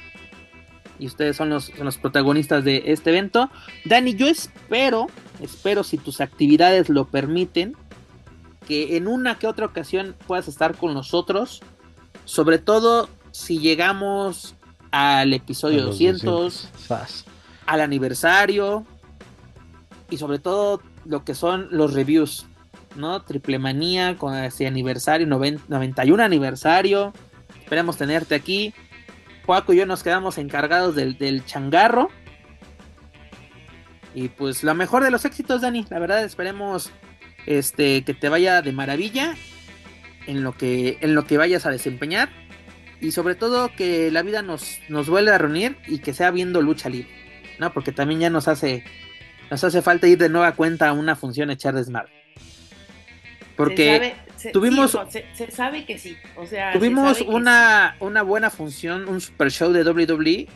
Y 1.00 1.08
ustedes 1.08 1.36
son 1.36 1.50
los, 1.50 1.66
son 1.66 1.86
los 1.86 1.98
protagonistas 1.98 2.64
de 2.64 2.84
este 2.88 3.10
evento. 3.10 3.50
Dani, 3.86 4.14
yo 4.14 4.28
espero, 4.28 5.08
espero 5.42 5.84
si 5.84 5.98
tus 5.98 6.22
actividades 6.22 6.90
lo 6.90 7.06
permiten, 7.06 7.76
que 8.68 8.98
en 8.98 9.08
una 9.08 9.40
que 9.40 9.48
otra 9.48 9.66
ocasión 9.66 10.16
puedas 10.28 10.48
estar 10.48 10.76
con 10.78 10.94
nosotros. 10.94 11.62
Sobre 12.26 12.60
todo 12.60 13.10
si 13.32 13.60
llegamos 13.60 14.56
al 14.92 15.34
episodio 15.34 15.84
200 15.84 16.70
al 17.68 17.82
aniversario 17.82 18.86
y 20.10 20.18
sobre 20.18 20.40
todo 20.40 20.82
lo 21.06 21.24
que 21.24 21.36
son 21.36 21.68
los 21.70 21.94
reviews, 21.94 22.48
¿no? 22.96 23.22
Triple 23.22 23.60
manía 23.60 24.18
con 24.18 24.36
ese 24.36 24.66
aniversario, 24.66 25.28
91 25.28 26.24
aniversario. 26.24 27.14
Esperemos 27.60 27.98
tenerte 27.98 28.36
aquí. 28.36 28.74
Juaco 29.46 29.74
y 29.74 29.78
yo 29.78 29.86
nos 29.86 30.04
quedamos 30.04 30.38
encargados 30.38 30.96
del, 30.96 31.18
del 31.18 31.46
changarro. 31.46 32.10
Y 34.16 34.30
pues 34.30 34.64
lo 34.64 34.74
mejor 34.74 35.04
de 35.04 35.12
los 35.12 35.26
éxitos, 35.26 35.62
Dani. 35.62 35.86
La 35.90 36.00
verdad, 36.00 36.24
esperemos 36.24 36.92
este, 37.46 38.04
que 38.04 38.14
te 38.14 38.30
vaya 38.30 38.62
de 38.62 38.72
maravilla 38.72 39.36
en 40.26 40.44
lo 40.44 40.54
que, 40.54 40.98
en 41.02 41.16
lo 41.16 41.26
que 41.26 41.38
vayas 41.38 41.66
a 41.66 41.72
desempeñar. 41.72 42.30
Y 43.00 43.12
sobre 43.12 43.36
todo 43.36 43.70
que 43.76 44.10
la 44.10 44.24
vida 44.24 44.42
nos, 44.42 44.80
nos 44.90 45.08
vuelva 45.08 45.36
a 45.36 45.38
reunir 45.38 45.78
y 45.88 46.00
que 46.00 46.14
sea 46.14 46.32
viendo 46.32 46.62
lucha 46.62 46.90
libre. 46.90 47.27
¿No? 47.60 47.74
Porque 47.74 47.92
también 47.92 48.20
ya 48.20 48.30
nos 48.30 48.48
hace, 48.48 48.84
nos 49.50 49.64
hace 49.64 49.82
falta 49.82 50.08
ir 50.08 50.18
de 50.18 50.30
nueva 50.30 50.54
cuenta 50.54 50.90
a 50.90 50.94
una 50.94 51.16
función 51.16 51.50
echar 51.50 51.74
desmadre. 51.74 52.12
Porque 53.56 54.16
tuvimos. 54.54 54.98
se, 55.10 55.52
sabe 55.52 55.86
que 55.86 55.98
sí. 55.98 56.16
O 56.36 56.46
sea, 56.46 56.74
tuvimos 56.74 57.22
una, 57.22 57.96
una 58.00 58.22
buena 58.22 58.50
función, 58.50 59.10
un 59.10 59.20
super 59.20 59.52
show 59.52 59.72
de 59.72 59.84
WWE 59.84 60.48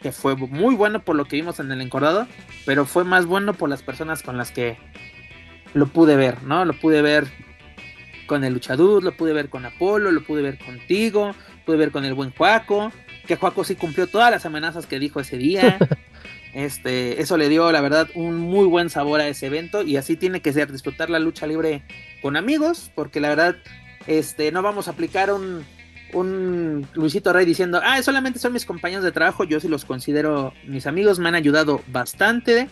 que 0.00 0.12
fue 0.12 0.34
muy 0.34 0.74
bueno 0.74 1.04
por 1.04 1.14
lo 1.14 1.26
que 1.26 1.36
vimos 1.36 1.60
en 1.60 1.70
el 1.70 1.80
encordado, 1.80 2.26
pero 2.64 2.86
fue 2.86 3.04
más 3.04 3.26
bueno 3.26 3.52
por 3.52 3.68
las 3.68 3.82
personas 3.82 4.22
con 4.22 4.38
las 4.38 4.50
que 4.50 4.78
lo 5.74 5.86
pude 5.86 6.16
ver, 6.16 6.42
¿no? 6.42 6.64
Lo 6.64 6.72
pude 6.72 7.02
ver 7.02 7.26
con 8.26 8.44
el 8.44 8.54
luchador, 8.54 9.02
lo 9.02 9.12
pude 9.12 9.32
ver 9.32 9.50
con 9.50 9.66
Apolo, 9.66 10.10
lo 10.10 10.24
pude 10.24 10.42
ver 10.42 10.58
contigo, 10.58 11.26
lo 11.28 11.64
pude 11.64 11.76
ver 11.76 11.90
con 11.90 12.04
el 12.04 12.14
buen 12.14 12.30
Juaco, 12.30 12.92
que 13.26 13.36
Juaco 13.36 13.62
sí 13.64 13.74
cumplió 13.74 14.06
todas 14.06 14.30
las 14.30 14.46
amenazas 14.46 14.86
que 14.86 14.98
dijo 14.98 15.20
ese 15.20 15.36
día. 15.36 15.78
Este, 16.54 17.20
eso 17.20 17.36
le 17.36 17.48
dio, 17.48 17.70
la 17.70 17.80
verdad, 17.80 18.08
un 18.14 18.36
muy 18.38 18.66
buen 18.66 18.90
sabor 18.90 19.20
a 19.20 19.28
ese 19.28 19.46
evento 19.46 19.82
y 19.82 19.96
así 19.96 20.16
tiene 20.16 20.42
que 20.42 20.52
ser, 20.52 20.72
disfrutar 20.72 21.08
la 21.08 21.18
lucha 21.18 21.46
libre 21.46 21.82
con 22.22 22.36
amigos, 22.36 22.90
porque 22.94 23.20
la 23.20 23.28
verdad, 23.28 23.56
este, 24.06 24.50
no 24.50 24.62
vamos 24.62 24.88
a 24.88 24.92
aplicar 24.92 25.32
un, 25.32 25.64
un 26.12 26.88
Luisito 26.94 27.32
Rey 27.32 27.46
diciendo, 27.46 27.80
ah, 27.84 28.02
solamente 28.02 28.38
son 28.38 28.52
mis 28.52 28.64
compañeros 28.64 29.04
de 29.04 29.12
trabajo, 29.12 29.44
yo 29.44 29.60
sí 29.60 29.68
los 29.68 29.84
considero 29.84 30.52
mis 30.66 30.86
amigos, 30.86 31.18
me 31.18 31.28
han 31.28 31.34
ayudado 31.34 31.82
bastante. 31.88 32.68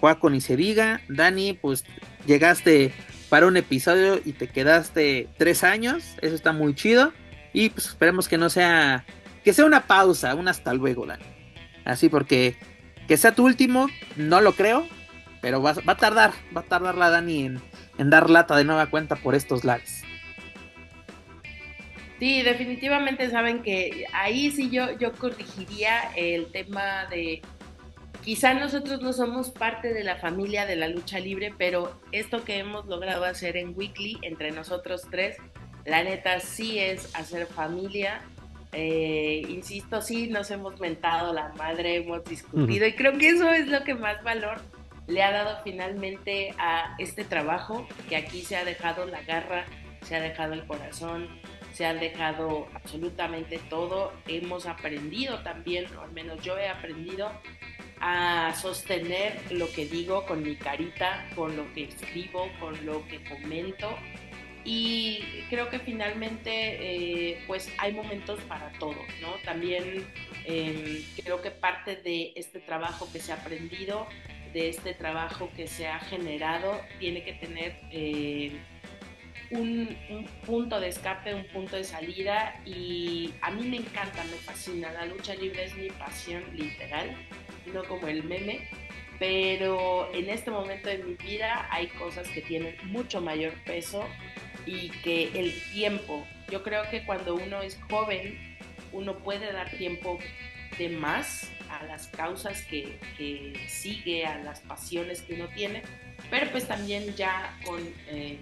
Juaco 0.00 0.30
ni 0.30 0.40
se 0.40 0.56
diga. 0.56 1.00
Dani, 1.08 1.52
pues 1.52 1.84
llegaste 2.26 2.92
para 3.28 3.46
un 3.46 3.56
episodio 3.56 4.20
y 4.24 4.32
te 4.32 4.48
quedaste 4.48 5.28
tres 5.38 5.62
años. 5.62 6.02
Eso 6.20 6.34
está 6.34 6.52
muy 6.52 6.74
chido. 6.74 7.12
Y 7.52 7.70
pues 7.70 7.86
esperemos 7.86 8.26
que 8.26 8.36
no 8.36 8.50
sea. 8.50 9.04
Que 9.44 9.52
sea 9.52 9.64
una 9.64 9.86
pausa, 9.86 10.34
un 10.34 10.48
hasta 10.48 10.74
luego, 10.74 11.06
Dani. 11.06 11.22
Así 11.84 12.08
porque 12.08 12.56
que 13.08 13.16
sea 13.16 13.34
tu 13.34 13.44
último, 13.44 13.88
no 14.16 14.40
lo 14.40 14.52
creo. 14.52 14.86
Pero 15.40 15.60
va, 15.60 15.74
a 15.86 15.96
tardar, 15.96 16.32
va 16.56 16.60
a 16.60 16.64
tardar 16.64 16.96
la 16.96 17.10
Dani 17.10 17.46
en, 17.98 18.10
dar 18.10 18.30
lata 18.30 18.56
de 18.56 18.64
nueva 18.64 18.86
cuenta 18.86 19.16
por 19.16 19.34
estos 19.34 19.64
lares. 19.64 20.04
Sí, 22.20 22.42
definitivamente 22.42 23.28
saben 23.28 23.62
que 23.62 24.06
ahí 24.12 24.52
sí 24.52 24.70
yo, 24.70 24.96
yo 24.96 25.12
corregiría 25.12 26.12
el 26.14 26.46
tema 26.52 27.06
de 27.06 27.42
quizá 28.22 28.54
nosotros 28.54 29.02
no 29.02 29.12
somos 29.12 29.50
parte 29.50 29.92
de 29.92 30.04
la 30.04 30.14
familia 30.16 30.64
de 30.64 30.76
la 30.76 30.86
lucha 30.86 31.18
libre, 31.18 31.52
pero 31.58 32.00
esto 32.12 32.44
que 32.44 32.58
hemos 32.58 32.86
logrado 32.86 33.24
hacer 33.24 33.56
en 33.56 33.76
Weekly 33.76 34.18
entre 34.22 34.52
nosotros 34.52 35.02
tres, 35.10 35.36
la 35.84 36.04
neta 36.04 36.38
sí 36.38 36.78
es 36.78 37.12
hacer 37.16 37.46
familia. 37.46 38.22
Eh, 38.72 39.42
insisto, 39.48 40.00
sí 40.00 40.28
nos 40.28 40.50
hemos 40.50 40.80
mentado 40.80 41.32
la 41.32 41.50
madre, 41.58 41.96
hemos 41.96 42.24
discutido 42.24 42.86
y 42.86 42.94
creo 42.94 43.18
que 43.18 43.28
eso 43.28 43.50
es 43.50 43.68
lo 43.68 43.84
que 43.84 43.94
más 43.94 44.22
valor 44.24 44.62
le 45.06 45.22
ha 45.22 45.30
dado 45.30 45.58
finalmente 45.62 46.54
a 46.58 46.94
este 46.98 47.24
trabajo, 47.24 47.86
que 48.08 48.16
aquí 48.16 48.42
se 48.42 48.56
ha 48.56 48.64
dejado 48.64 49.04
la 49.06 49.22
garra, 49.22 49.66
se 50.02 50.16
ha 50.16 50.20
dejado 50.20 50.54
el 50.54 50.64
corazón, 50.66 51.28
se 51.72 51.86
ha 51.86 51.94
dejado 51.94 52.68
absolutamente 52.74 53.58
todo. 53.68 54.12
Hemos 54.26 54.66
aprendido 54.66 55.42
también, 55.42 55.86
o 55.96 56.02
al 56.02 56.12
menos 56.12 56.42
yo 56.42 56.56
he 56.58 56.68
aprendido 56.68 57.30
a 58.00 58.52
sostener 58.54 59.40
lo 59.50 59.70
que 59.70 59.86
digo 59.86 60.24
con 60.26 60.42
mi 60.42 60.56
carita, 60.56 61.26
con 61.34 61.56
lo 61.56 61.72
que 61.72 61.84
escribo, 61.84 62.48
con 62.58 62.84
lo 62.84 63.06
que 63.06 63.22
comento. 63.24 63.96
Y 64.64 65.20
creo 65.50 65.68
que 65.70 65.80
finalmente 65.80 66.50
eh, 66.52 67.42
pues 67.46 67.68
hay 67.78 67.92
momentos 67.92 68.40
para 68.42 68.70
todo, 68.78 68.96
¿no? 69.20 69.34
También 69.44 70.06
em, 70.44 71.02
creo 71.22 71.42
que 71.42 71.50
parte 71.50 71.96
de 71.96 72.32
este 72.36 72.60
trabajo 72.60 73.08
que 73.12 73.18
se 73.18 73.32
ha 73.32 73.36
aprendido, 73.36 74.06
de 74.52 74.68
este 74.68 74.94
trabajo 74.94 75.50
que 75.56 75.66
se 75.66 75.88
ha 75.88 75.98
generado, 75.98 76.80
tiene 77.00 77.24
que 77.24 77.32
tener 77.32 77.76
eh, 77.90 78.52
un, 79.52 79.96
punto 80.46 80.80
de 80.80 80.88
escape, 80.88 81.34
un 81.34 81.46
punto 81.48 81.76
de 81.76 81.84
salida 81.84 82.60
y 82.64 83.32
a 83.42 83.50
mí 83.50 83.68
me 83.68 83.76
encanta, 83.78 84.24
me 84.24 84.36
fascina. 84.36 84.92
La 84.92 85.06
lucha 85.06 85.34
libre 85.34 85.64
es 85.64 85.74
mi 85.76 85.90
pasión 85.90 86.44
literal, 86.54 87.16
no 87.72 87.84
como 87.84 88.08
el 88.08 88.24
meme, 88.24 88.68
pero 89.18 90.12
en 90.14 90.30
este 90.30 90.50
momento 90.50 90.88
de 90.88 90.98
mi 90.98 91.14
vida 91.14 91.68
hay 91.70 91.88
cosas 91.88 92.28
que 92.28 92.42
tienen 92.42 92.76
mucho 92.84 93.20
mayor 93.20 93.52
peso 93.64 94.04
y 94.66 94.90
que 94.90 95.30
el 95.38 95.52
tiempo, 95.72 96.26
yo 96.50 96.62
creo 96.62 96.88
que 96.90 97.04
cuando 97.04 97.34
uno 97.34 97.62
es 97.62 97.78
joven, 97.90 98.56
uno 98.92 99.18
puede 99.18 99.52
dar 99.52 99.70
tiempo 99.70 100.18
de 100.78 100.88
más 100.90 101.50
a 101.70 101.84
las 101.84 102.08
causas 102.08 102.62
que, 102.62 102.98
que 103.16 103.54
sigue, 103.68 104.26
a 104.26 104.38
las 104.38 104.60
pasiones 104.60 105.22
que 105.22 105.34
uno 105.34 105.48
tiene, 105.54 105.82
pero 106.30 106.50
pues 106.50 106.66
también 106.66 107.14
ya 107.14 107.58
con... 107.64 107.80
Eh, 108.08 108.38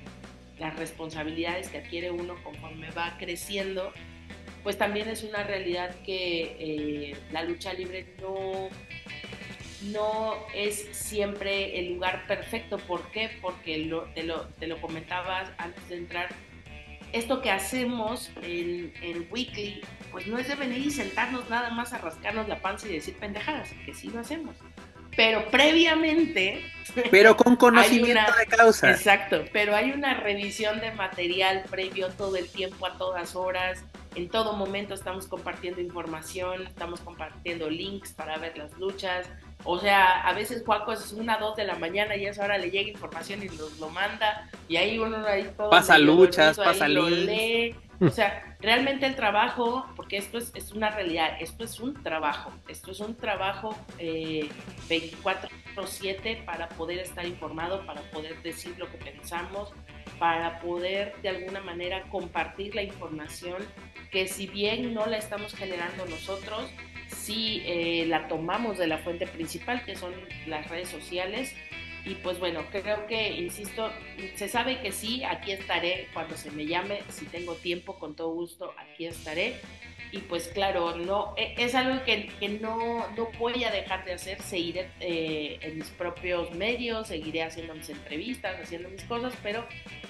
las 0.60 0.76
responsabilidades 0.76 1.68
que 1.68 1.78
adquiere 1.78 2.10
uno 2.10 2.36
conforme 2.44 2.90
va 2.90 3.16
creciendo, 3.18 3.92
pues 4.62 4.76
también 4.76 5.08
es 5.08 5.24
una 5.24 5.42
realidad 5.42 5.96
que 6.04 6.56
eh, 6.60 7.16
la 7.32 7.42
lucha 7.42 7.72
libre 7.72 8.14
no, 8.20 8.68
no 9.82 10.34
es 10.54 10.88
siempre 10.92 11.78
el 11.78 11.94
lugar 11.94 12.26
perfecto. 12.26 12.78
¿Por 12.78 13.10
qué? 13.10 13.30
Porque 13.40 13.78
lo, 13.78 14.02
te, 14.14 14.22
lo, 14.22 14.46
te 14.58 14.66
lo 14.66 14.80
comentabas 14.80 15.50
antes 15.58 15.88
de 15.88 15.96
entrar. 15.96 16.28
Esto 17.12 17.42
que 17.42 17.50
hacemos 17.50 18.30
en, 18.42 18.92
en 19.02 19.26
Weekly, 19.30 19.80
pues 20.12 20.26
no 20.26 20.38
es 20.38 20.46
de 20.46 20.54
venir 20.54 20.78
y 20.78 20.90
sentarnos 20.90 21.50
nada 21.50 21.70
más 21.70 21.92
a 21.92 21.98
rascarnos 21.98 22.46
la 22.48 22.60
panza 22.60 22.88
y 22.88 22.92
decir 22.92 23.16
pendejadas, 23.16 23.70
que 23.84 23.94
sí 23.94 24.10
lo 24.10 24.20
hacemos 24.20 24.54
pero 25.16 25.50
previamente... 25.50 26.64
Pero 27.12 27.36
con 27.36 27.54
conocimiento 27.54 28.32
de 28.36 28.46
causa. 28.46 28.90
Exacto, 28.90 29.44
pero 29.52 29.76
hay 29.76 29.92
una 29.92 30.14
revisión 30.14 30.80
de 30.80 30.90
material 30.90 31.62
previo 31.70 32.08
todo 32.08 32.34
el 32.34 32.48
tiempo, 32.48 32.84
a 32.84 32.98
todas 32.98 33.36
horas, 33.36 33.84
en 34.16 34.28
todo 34.28 34.54
momento 34.54 34.94
estamos 34.94 35.28
compartiendo 35.28 35.80
información, 35.80 36.66
estamos 36.66 36.98
compartiendo 36.98 37.70
links 37.70 38.12
para 38.12 38.38
ver 38.38 38.58
las 38.58 38.76
luchas. 38.76 39.28
O 39.64 39.78
sea, 39.78 40.22
a 40.22 40.32
veces 40.32 40.62
Juaco 40.64 40.92
es 40.92 41.12
una, 41.12 41.38
dos 41.38 41.56
de 41.56 41.64
la 41.64 41.76
mañana 41.76 42.16
y 42.16 42.26
a 42.26 42.30
esa 42.30 42.44
hora 42.44 42.58
le 42.58 42.70
llega 42.70 42.90
información 42.90 43.42
y 43.42 43.46
nos 43.46 43.78
lo 43.78 43.90
manda. 43.90 44.48
Y 44.68 44.76
ahí 44.76 44.98
uno 44.98 45.24
ahí 45.26 45.50
todo. 45.56 45.70
Pasa 45.70 45.98
luchas, 45.98 46.56
pasa. 46.56 46.88
O 48.02 48.08
sea, 48.08 48.56
realmente 48.60 49.04
el 49.04 49.14
trabajo, 49.14 49.86
porque 49.94 50.16
esto 50.16 50.38
es, 50.38 50.52
es, 50.54 50.72
una 50.72 50.88
realidad, 50.88 51.36
esto 51.38 51.64
es 51.64 51.80
un 51.80 52.02
trabajo, 52.02 52.50
esto 52.66 52.92
es 52.92 53.00
un 53.00 53.14
trabajo 53.14 53.76
eh, 53.98 54.48
24/7 54.88 56.46
para 56.46 56.70
poder 56.70 57.00
estar 57.00 57.26
informado, 57.26 57.84
para 57.84 58.00
poder 58.10 58.40
decir 58.42 58.74
lo 58.78 58.90
que 58.90 58.96
pensamos, 58.96 59.70
para 60.18 60.60
poder 60.60 61.14
de 61.20 61.28
alguna 61.28 61.60
manera 61.60 62.04
compartir 62.08 62.74
la 62.74 62.82
información 62.82 63.58
que 64.10 64.26
si 64.26 64.46
bien 64.46 64.94
no 64.94 65.04
la 65.06 65.18
estamos 65.18 65.54
generando 65.54 66.06
nosotros, 66.06 66.70
sí 67.10 67.62
eh, 67.66 68.04
la 68.06 68.28
tomamos 68.28 68.78
de 68.78 68.86
la 68.86 68.98
fuente 68.98 69.26
principal, 69.26 69.84
que 69.84 69.96
son 69.96 70.12
las 70.46 70.68
redes 70.68 70.88
sociales, 70.88 71.54
y 72.04 72.14
pues 72.14 72.38
bueno, 72.38 72.64
creo 72.70 73.06
que, 73.06 73.36
insisto, 73.36 73.90
se 74.34 74.48
sabe 74.48 74.80
que 74.80 74.90
sí, 74.90 75.22
aquí 75.24 75.52
estaré 75.52 76.08
cuando 76.14 76.36
se 76.36 76.50
me 76.50 76.66
llame, 76.66 77.00
si 77.10 77.26
tengo 77.26 77.54
tiempo, 77.56 77.98
con 77.98 78.16
todo 78.16 78.32
gusto, 78.32 78.72
aquí 78.78 79.06
estaré. 79.06 79.60
Y 80.12 80.18
pues 80.18 80.48
claro, 80.48 80.96
no, 80.96 81.34
e, 81.36 81.54
es 81.56 81.74
algo 81.74 82.02
que, 82.04 82.28
que 82.40 82.48
no, 82.48 83.06
no, 83.16 83.28
voy 83.38 83.62
a 83.62 83.70
dejar 83.70 84.04
de 84.04 84.14
hacer, 84.14 84.42
seguiré 84.42 84.88
eh, 84.98 85.58
en 85.60 85.78
mis 85.78 85.88
propios 85.90 86.50
medios, 86.52 87.08
seguiré 87.08 87.44
haciendo 87.44 87.74
mis 87.74 87.90
entrevistas, 87.90 88.58
haciendo 88.60 88.88
mis 88.88 89.04
cosas, 89.04 89.34
pero 89.42 89.64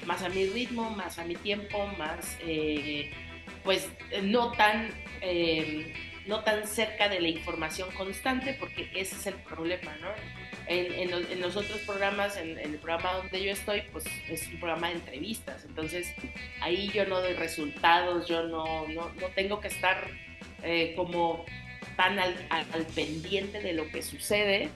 más 0.07 0.23
a 0.23 0.31
mi 0.31 0.47
ritmo, 0.47 0.89
más 0.91 1.19
a 1.19 1.25
mi 1.25 1.35
tiempo, 1.35 1.87
más, 1.99 2.39
eh, 2.47 3.11
pues 3.65 3.91
no 4.23 4.53
tan... 4.53 4.91
Eh, 5.21 5.93
no 6.31 6.45
tan 6.45 6.65
cerca 6.67 7.09
de 7.09 7.21
la 7.21 7.29
información 7.29 7.91
constante, 7.91 8.57
porque 8.59 8.89
ese 8.95 9.17
es 9.17 9.27
el 9.27 9.35
problema, 9.35 9.97
¿no? 10.01 10.09
En, 10.67 11.11
en, 11.11 11.41
los, 11.41 11.57
otros 11.57 11.81
programas, 11.81 12.37
en, 12.37 12.57
el 12.57 12.77
programa 12.77 13.15
donde 13.15 13.43
yo 13.43 13.51
estoy, 13.51 13.83
pues 13.91 14.05
es 14.29 14.47
un 14.47 14.61
programa 14.61 14.89
de 14.89 14.95
entrevistas. 14.95 15.65
Entonces, 15.65 16.15
ahí 16.61 16.89
yo 16.95 17.05
no 17.07 17.21
doy 17.21 17.35
resultados, 17.35 18.29
yo 18.29 18.45
no, 18.45 18.87
no, 18.87 19.11
no 19.21 19.27
tengo 19.35 19.61
que 19.61 19.67
estar 19.67 20.07
eh, 20.63 20.95
como 20.95 21.45
tan 21.97 22.21
al, 22.21 22.37
al, 22.51 22.87
pendiente 22.95 23.61
de 23.61 23.73
lo 23.73 23.91
que 23.91 24.01
sucede. 24.01 24.69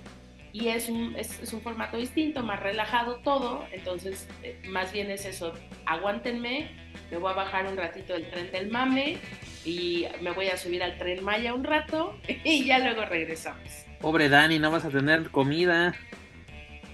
Y 0.52 0.68
es 0.68 0.88
un, 0.88 1.14
es, 1.16 1.40
es 1.40 1.52
un 1.52 1.60
formato 1.60 1.96
distinto, 1.96 2.42
más 2.42 2.58
relajado 2.58 3.18
todo. 3.18 3.64
Entonces, 3.70 4.28
eh, 4.42 4.60
más 4.66 4.92
bien 4.92 5.12
es 5.12 5.24
eso. 5.24 5.52
Aguántenme, 5.86 6.70
me 7.12 7.18
voy 7.18 7.30
a 7.30 7.34
bajar 7.34 7.68
un 7.68 7.76
ratito 7.76 8.14
del 8.14 8.28
tren 8.28 8.50
del 8.50 8.68
mame 8.68 9.20
y 9.64 10.06
me 10.20 10.32
voy 10.32 10.48
a 10.48 10.56
subir 10.56 10.82
al 10.82 10.98
tren 10.98 11.24
Maya 11.24 11.54
un 11.54 11.64
rato 11.64 12.18
y 12.44 12.64
ya 12.64 12.78
luego 12.78 13.04
regresamos. 13.04 13.86
Pobre 14.00 14.28
Dani, 14.28 14.58
no 14.58 14.70
vas 14.70 14.84
a 14.84 14.90
tener 14.90 15.30
comida. 15.30 15.94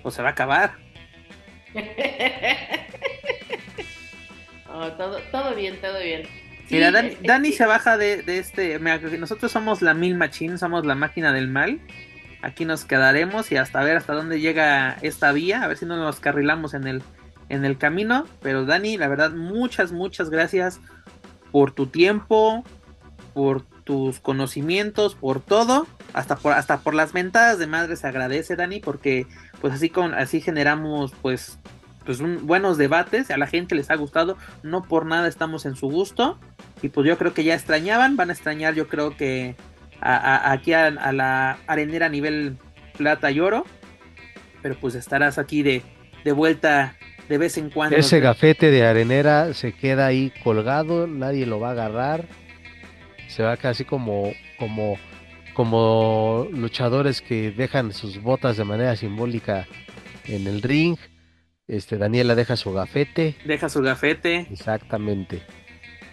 O 0.02 0.10
se 0.10 0.22
va 0.22 0.28
a 0.28 0.32
acabar. 0.32 0.76
todo, 5.32 5.54
bien, 5.54 5.80
todo 5.80 6.00
bien. 6.00 6.22
Mira, 6.70 6.92
Dani, 7.22 7.52
se 7.52 7.66
baja 7.66 7.98
de, 7.98 8.22
este. 8.26 8.78
nosotros 8.78 9.50
somos 9.50 9.82
la 9.82 9.92
Mil 9.92 10.14
Machine, 10.14 10.56
somos 10.56 10.86
la 10.86 10.94
máquina 10.94 11.32
del 11.32 11.48
mal. 11.48 11.80
Aquí 12.42 12.64
nos 12.64 12.84
quedaremos 12.84 13.52
y 13.52 13.56
hasta 13.56 13.82
ver 13.82 13.98
hasta 13.98 14.14
dónde 14.14 14.40
llega 14.40 14.96
esta 15.02 15.32
vía. 15.32 15.62
A 15.62 15.68
ver 15.68 15.76
si 15.76 15.84
no 15.84 15.96
nos 15.96 16.20
carrilamos 16.20 16.74
en 16.74 16.86
el, 16.86 17.02
en 17.48 17.64
el 17.64 17.76
camino. 17.76 18.26
Pero 18.40 18.64
Dani, 18.64 18.96
la 18.96 19.08
verdad, 19.08 19.32
muchas, 19.32 19.92
muchas 19.92 20.30
gracias 20.30 20.80
por 21.50 21.72
tu 21.72 21.86
tiempo, 21.86 22.64
por 23.34 23.62
tus 23.84 24.20
conocimientos, 24.20 25.14
por 25.14 25.40
todo, 25.40 25.86
hasta 26.12 26.36
por, 26.36 26.52
hasta 26.52 26.80
por 26.80 26.94
las 26.94 27.14
mentadas 27.14 27.58
de 27.58 27.66
madre 27.66 27.96
se 27.96 28.06
agradece, 28.06 28.56
Dani, 28.56 28.80
porque 28.80 29.26
pues 29.60 29.72
así 29.72 29.90
con, 29.90 30.14
así 30.14 30.40
generamos 30.40 31.12
pues, 31.22 31.58
pues 32.04 32.20
buenos 32.42 32.78
debates, 32.78 33.30
a 33.30 33.36
la 33.36 33.46
gente 33.46 33.74
les 33.74 33.90
ha 33.90 33.96
gustado, 33.96 34.36
no 34.62 34.84
por 34.84 35.06
nada 35.06 35.28
estamos 35.28 35.66
en 35.66 35.76
su 35.76 35.88
gusto, 35.88 36.38
y 36.82 36.88
pues 36.88 37.06
yo 37.06 37.18
creo 37.18 37.34
que 37.34 37.44
ya 37.44 37.54
extrañaban, 37.54 38.16
van 38.16 38.30
a 38.30 38.32
extrañar 38.32 38.74
yo 38.74 38.88
creo 38.88 39.16
que 39.16 39.56
aquí 40.00 40.72
a, 40.72 40.90
la 40.90 41.58
arenera 41.66 42.06
a 42.06 42.10
nivel 42.10 42.56
plata 42.96 43.30
y 43.30 43.40
oro, 43.40 43.64
pero 44.62 44.78
pues 44.78 44.94
estarás 44.94 45.38
aquí 45.38 45.62
de, 45.62 45.82
de 46.24 46.32
vuelta 46.32 46.96
de 47.30 47.38
vez 47.38 47.56
en 47.56 47.70
cuando. 47.70 47.96
Ese 47.96 48.20
gafete 48.20 48.70
de 48.70 48.84
arenera 48.84 49.54
se 49.54 49.72
queda 49.72 50.04
ahí 50.04 50.30
colgado, 50.44 51.06
nadie 51.06 51.46
lo 51.46 51.60
va 51.60 51.68
a 51.68 51.72
agarrar 51.72 52.26
se 53.30 53.44
va 53.44 53.56
casi 53.56 53.84
como, 53.84 54.32
como, 54.58 54.98
como 55.54 56.48
luchadores 56.52 57.22
que 57.22 57.52
dejan 57.52 57.92
sus 57.92 58.20
botas 58.20 58.56
de 58.56 58.64
manera 58.64 58.96
simbólica 58.96 59.66
en 60.24 60.46
el 60.46 60.62
ring. 60.62 60.98
Este, 61.68 61.96
Daniela 61.96 62.34
deja 62.34 62.56
su 62.56 62.72
gafete. 62.72 63.36
Deja 63.44 63.68
su 63.68 63.80
gafete. 63.80 64.48
Exactamente. 64.50 65.42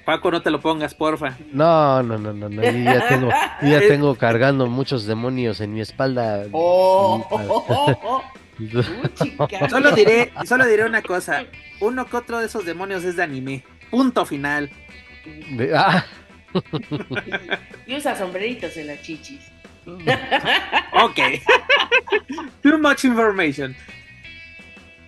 Paco, 0.06 0.30
no 0.30 0.41
te 0.41 0.52
lo 0.52 0.61
pongas, 0.61 0.94
porfa. 0.94 1.38
No, 1.52 2.03
no, 2.03 2.18
no, 2.19 2.31
no, 2.31 2.48
no. 2.48 2.61
Yo 2.64 2.72
ya 2.72 3.07
tengo, 3.10 3.30
yo 3.64 3.68
ya 3.68 3.80
tengo 3.88 4.15
cargando 4.15 4.68
muchos 4.68 5.06
demonios 5.06 5.60
en 5.60 5.73
mi 5.73 5.81
espalda. 5.81 6.45
Oh, 6.52 7.26
oh, 7.31 7.98
oh, 8.03 8.23
Solo 9.69 9.91
diré, 9.91 10.31
solo 10.45 10.65
diré 10.65 10.85
una 10.85 11.01
cosa. 11.01 11.45
Uno 11.79 12.05
que 12.05 12.17
otro 12.17 12.39
de 12.39 12.47
esos 12.47 12.65
demonios 12.65 13.03
es 13.03 13.15
de 13.15 13.23
anime. 13.23 13.63
Punto 13.91 14.25
final. 14.25 14.69
De- 15.51 15.75
ah, 15.75 16.05
Y 17.85 17.95
usa 17.95 18.15
sombreritos 18.17 18.75
en 18.77 18.88
las 18.88 19.01
chichis. 19.01 19.39
Ok. 19.85 21.19
Too 22.61 22.77
much 22.79 23.05
information. 23.05 23.75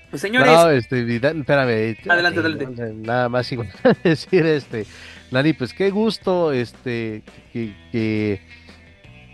Pues 0.09 0.21
señores, 0.21 0.51
no, 0.51 0.69
este, 0.71 1.15
espérame. 1.15 1.97
Adelante, 2.07 2.39
eh, 2.39 2.43
adelante. 2.43 2.93
Nada 2.95 3.30
más 3.30 3.51
igual 3.51 3.69
a 3.84 3.93
decir, 4.03 4.45
este, 4.45 4.85
Dani, 5.30 5.53
pues 5.53 5.73
qué 5.73 5.91
gusto, 5.91 6.51
este, 6.51 7.21
que, 7.53 7.76
que, 7.91 8.41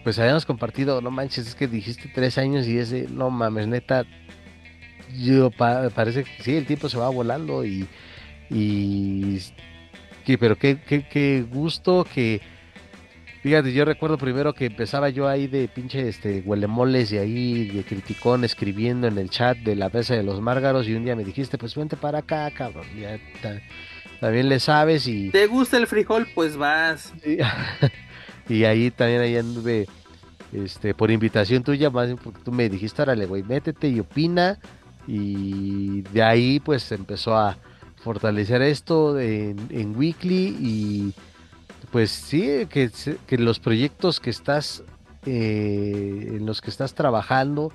pues 0.05 0.17
hayamos 0.19 0.45
compartido, 0.45 1.01
no 1.01 1.11
manches, 1.11 1.47
es 1.47 1.55
que 1.55 1.67
dijiste 1.67 2.09
tres 2.13 2.37
años 2.37 2.65
y 2.67 2.77
ese, 2.77 3.07
no 3.11 3.29
mames, 3.31 3.67
neta, 3.67 4.05
yo 5.21 5.49
pa- 5.51 5.89
parece 5.89 6.23
que 6.23 6.43
sí, 6.43 6.55
el 6.55 6.65
tiempo 6.65 6.87
se 6.87 6.97
va 6.97 7.09
volando 7.09 7.65
y, 7.65 7.87
y, 8.49 9.39
que, 10.23 10.37
pero 10.37 10.57
qué, 10.57 10.77
qué, 10.87 11.07
qué 11.07 11.43
gusto 11.51 12.05
que, 12.05 12.39
Fíjate, 13.41 13.73
yo 13.73 13.85
recuerdo 13.85 14.17
primero 14.17 14.53
que 14.53 14.65
empezaba 14.65 15.09
yo 15.09 15.27
ahí 15.27 15.45
de 15.45 15.67
pinche 15.67 16.07
este 16.09 16.41
huelemoles 16.43 17.11
y 17.11 17.19
ahí 17.19 17.65
de 17.67 17.83
criticón 17.83 18.43
escribiendo 18.43 19.05
en 19.05 19.19
el 19.19 19.29
chat 19.29 19.55
de 19.59 19.75
la 19.75 19.89
mesa 19.89 20.15
de 20.15 20.23
los 20.23 20.41
márgaros 20.41 20.87
y 20.87 20.95
un 20.95 21.03
día 21.05 21.15
me 21.15 21.23
dijiste, 21.23 21.59
pues 21.59 21.75
vente 21.75 21.95
para 21.95 22.17
acá, 22.19 22.49
cabrón. 22.49 22.87
Ya 22.99 23.19
ta- 23.43 23.61
también 24.19 24.49
le 24.49 24.59
sabes 24.59 25.05
y, 25.05 25.29
¿te 25.29 25.45
gusta 25.45 25.77
el 25.77 25.85
frijol? 25.85 26.27
Pues 26.33 26.57
vas. 26.57 27.13
y, 28.47 28.63
ahí 28.63 28.91
también 28.91 29.21
ahí 29.21 29.37
anduve 29.37 29.87
este 30.53 30.93
por 30.93 31.11
invitación 31.11 31.63
tuya, 31.63 31.89
más 31.89 32.09
porque 32.23 32.41
tú 32.43 32.51
me 32.51 32.69
dijiste, 32.69 33.01
órale, 33.01 33.25
güey, 33.25 33.43
métete 33.43 33.89
y 33.89 33.99
opina 33.99 34.59
y 35.07 36.01
de 36.01 36.23
ahí 36.23 36.59
pues 36.59 36.91
empezó 36.91 37.35
a 37.35 37.57
fortalecer 37.97 38.61
esto 38.61 39.19
en, 39.19 39.57
en 39.69 39.97
Weekly 39.97 40.57
y 40.59 41.13
pues 41.91 42.11
sí, 42.11 42.65
que, 42.69 42.91
que 43.25 43.37
los 43.37 43.59
proyectos 43.59 44.19
que 44.19 44.29
estás, 44.29 44.83
eh, 45.25 46.33
en 46.35 46.45
los 46.45 46.61
que 46.61 46.69
estás 46.69 46.93
trabajando, 46.93 47.71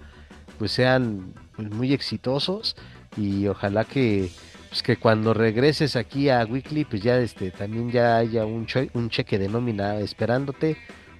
pues 0.58 0.72
sean 0.72 1.32
pues, 1.56 1.70
muy 1.70 1.92
exitosos 1.92 2.76
y 3.16 3.46
ojalá 3.46 3.84
que, 3.84 4.30
pues, 4.70 4.82
que 4.82 4.96
cuando 4.96 5.34
regreses 5.34 5.94
aquí 5.96 6.30
a 6.30 6.44
Weekly, 6.46 6.84
pues 6.86 7.02
ya 7.02 7.18
este, 7.18 7.50
también 7.50 7.90
ya 7.90 8.16
haya 8.16 8.46
un, 8.46 8.64
che- 8.66 8.88
un 8.94 9.10
cheque 9.10 9.38
de 9.38 9.48
nómina 9.48 9.98
esperándote, 9.98 10.76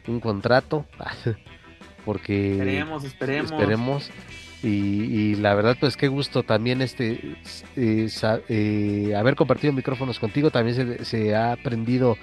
un 0.09 0.19
contrato, 0.21 0.87
porque 2.05 2.53
Esperemos, 2.53 3.05
esperemos. 3.05 3.51
esperemos. 3.53 4.11
Y, 4.63 4.69
y 4.69 5.35
la 5.37 5.55
verdad, 5.55 5.77
pues 5.81 5.97
qué 5.97 6.09
gusto 6.09 6.43
también 6.43 6.83
este 6.83 7.35
eh, 7.77 8.09
eh, 8.49 9.15
haber 9.17 9.35
compartido 9.35 9.73
micrófonos 9.73 10.19
contigo. 10.19 10.51
También 10.51 10.77
se, 10.77 11.05
se 11.07 11.35
ha 11.35 11.53
aprendido 11.53 12.17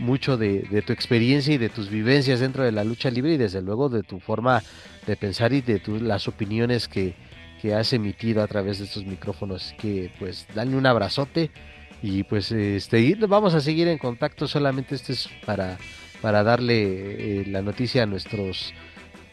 mucho 0.00 0.36
de, 0.36 0.62
de 0.70 0.82
tu 0.82 0.92
experiencia 0.92 1.54
y 1.54 1.58
de 1.58 1.68
tus 1.68 1.88
vivencias 1.88 2.40
dentro 2.40 2.64
de 2.64 2.72
la 2.72 2.82
lucha 2.84 3.10
libre 3.10 3.34
y 3.34 3.36
desde 3.36 3.62
luego 3.62 3.88
de 3.88 4.02
tu 4.02 4.18
forma 4.18 4.62
de 5.06 5.16
pensar 5.16 5.52
y 5.52 5.60
de 5.60 5.78
tu- 5.78 6.00
las 6.00 6.26
opiniones 6.26 6.88
que, 6.88 7.14
que 7.60 7.74
has 7.74 7.92
emitido 7.92 8.42
a 8.42 8.46
través 8.46 8.78
de 8.78 8.84
estos 8.84 9.04
micrófonos. 9.04 9.74
Que 9.78 10.10
pues 10.18 10.46
dale 10.54 10.76
un 10.76 10.86
abrazote 10.86 11.50
y 12.02 12.22
pues 12.24 12.52
este 12.52 13.14
vamos 13.26 13.54
a 13.54 13.60
seguir 13.60 13.88
en 13.88 13.98
contacto. 13.98 14.46
Solamente 14.46 14.94
este 14.94 15.12
es 15.12 15.28
para, 15.44 15.78
para 16.20 16.42
darle 16.42 17.40
eh, 17.40 17.44
la 17.46 17.62
noticia 17.62 18.04
a 18.04 18.06
nuestros 18.06 18.72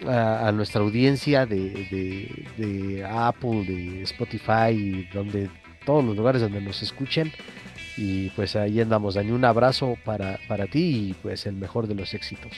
a, 0.07 0.51
nuestra 0.51 0.81
audiencia 0.81 1.45
de 1.45 3.07
Apple, 3.09 3.65
de 3.65 4.01
Spotify, 4.03 4.71
y 4.71 5.09
donde 5.13 5.49
todos 5.85 6.03
los 6.03 6.17
lugares 6.17 6.41
donde 6.41 6.61
nos 6.61 6.81
escuchen. 6.81 7.31
Y 7.97 8.29
pues 8.31 8.55
ahí 8.55 8.81
andamos, 8.81 9.15
Dani, 9.15 9.31
un 9.31 9.45
abrazo 9.45 9.97
para, 10.03 10.39
para 10.47 10.67
ti 10.67 11.09
y 11.09 11.13
pues 11.13 11.45
el 11.45 11.55
mejor 11.55 11.87
de 11.87 11.95
los 11.95 12.13
éxitos. 12.13 12.51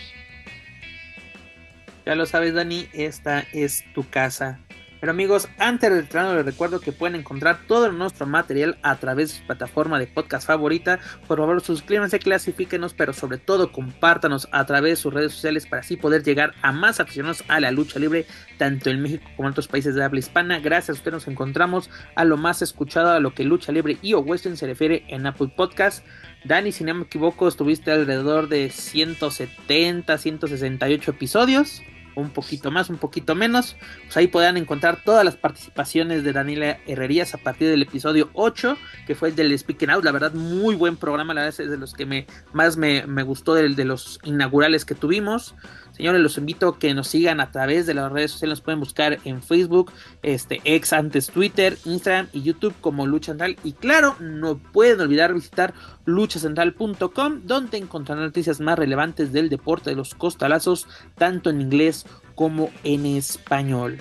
Ya 2.05 2.15
lo 2.15 2.25
sabes, 2.25 2.53
Dani, 2.53 2.87
esta 2.93 3.45
es 3.53 3.83
tu 3.93 4.07
casa. 4.09 4.59
Pero 4.99 5.11
amigos, 5.11 5.47
antes 5.59 5.91
de 5.91 6.01
retirarnos 6.01 6.35
les 6.35 6.45
recuerdo 6.45 6.79
que 6.79 6.91
pueden 6.91 7.19
encontrar 7.19 7.59
todo 7.67 7.91
nuestro 7.91 8.25
material 8.25 8.77
a 8.81 8.95
través 8.95 9.29
de 9.29 9.39
su 9.39 9.45
plataforma 9.45 9.99
de 9.99 10.07
podcast 10.07 10.47
favorita. 10.47 10.99
Por 11.27 11.37
favor, 11.37 11.61
suscríbanse, 11.61 12.19
clasifíquenos, 12.19 12.93
pero 12.95 13.13
sobre 13.13 13.37
todo 13.37 13.71
compártanos 13.71 14.47
a 14.51 14.65
través 14.65 14.93
de 14.93 14.95
sus 14.95 15.13
redes 15.13 15.33
sociales 15.33 15.67
para 15.67 15.81
así 15.81 15.97
poder 15.97 16.23
llegar 16.23 16.53
a 16.63 16.71
más 16.71 16.99
aficionados 16.99 17.43
a 17.47 17.59
la 17.59 17.71
lucha 17.71 17.99
libre, 17.99 18.25
tanto 18.57 18.89
en 18.89 19.01
México 19.01 19.29
como 19.35 19.47
en 19.47 19.51
otros 19.51 19.67
países 19.67 19.93
de 19.93 20.03
habla 20.03 20.19
hispana. 20.19 20.59
Gracias 20.59 20.89
a 20.89 20.93
ustedes 20.93 21.13
nos 21.13 21.27
encontramos 21.27 21.91
a 22.15 22.25
lo 22.25 22.37
más 22.37 22.63
escuchado 22.63 23.11
a 23.11 23.19
lo 23.19 23.35
que 23.35 23.43
lucha 23.43 23.71
libre 23.71 23.97
y 24.01 24.13
o 24.13 24.19
western 24.19 24.57
se 24.57 24.65
refiere 24.65 25.05
en 25.09 25.27
Apple 25.27 25.51
Podcast. 25.55 26.03
Dani, 26.43 26.71
si 26.71 26.83
no 26.83 26.95
me 26.95 27.03
equivoco, 27.03 27.47
estuviste 27.47 27.91
alrededor 27.91 28.47
de 28.47 28.69
170, 28.69 30.17
168 30.17 31.11
episodios 31.11 31.83
un 32.17 32.31
poquito 32.31 32.71
más, 32.71 32.89
un 32.89 32.97
poquito 32.97 33.35
menos. 33.35 33.75
Pues 34.05 34.17
ahí 34.17 34.27
podrán 34.27 34.57
encontrar 34.57 35.03
todas 35.03 35.23
las 35.23 35.35
participaciones 35.35 36.23
de 36.23 36.33
Daniela 36.33 36.79
Herrerías 36.87 37.33
a 37.33 37.37
partir 37.37 37.69
del 37.69 37.81
episodio 37.83 38.29
8, 38.33 38.77
que 39.05 39.15
fue 39.15 39.29
el 39.29 39.35
del 39.35 39.57
Speaking 39.57 39.91
Out. 39.91 40.03
La 40.03 40.11
verdad, 40.11 40.33
muy 40.33 40.75
buen 40.75 40.97
programa. 40.97 41.33
La 41.33 41.41
verdad 41.41 41.61
es 41.61 41.69
de 41.69 41.77
los 41.77 41.93
que 41.93 42.05
me, 42.05 42.27
más 42.53 42.75
me, 42.75 43.05
me 43.05 43.23
gustó 43.23 43.53
de 43.53 43.85
los 43.85 44.19
inaugurales 44.23 44.83
que 44.83 44.95
tuvimos. 44.95 45.55
Señores, 45.97 46.21
los 46.21 46.37
invito 46.37 46.67
a 46.67 46.77
que 46.77 46.93
nos 46.93 47.07
sigan 47.07 47.39
a 47.39 47.51
través 47.51 47.87
de 47.87 47.95
las 47.95 48.11
redes 48.11 48.29
sociales. 48.31 48.59
Nos 48.59 48.61
pueden 48.61 48.79
buscar 48.79 49.17
en 49.25 49.41
Facebook, 49.41 49.91
este, 50.21 50.61
ex 50.63 50.93
antes 50.93 51.31
Twitter, 51.31 51.75
Instagram 51.85 52.27
y 52.33 52.43
YouTube 52.43 52.75
como 52.81 53.07
Lucha 53.07 53.31
Central. 53.31 53.57
Y 53.63 53.73
claro, 53.73 54.15
no 54.19 54.59
pueden 54.59 55.01
olvidar 55.01 55.33
visitar 55.33 55.73
luchacentral.com, 56.05 57.41
donde 57.45 57.79
encontrarán 57.79 58.25
noticias 58.25 58.59
más 58.59 58.77
relevantes 58.77 59.33
del 59.33 59.49
deporte 59.49 59.89
de 59.89 59.95
los 59.95 60.13
costalazos, 60.13 60.87
tanto 61.15 61.49
en 61.49 61.61
inglés 61.61 62.05
como 62.35 62.69
en 62.83 63.07
español. 63.07 63.97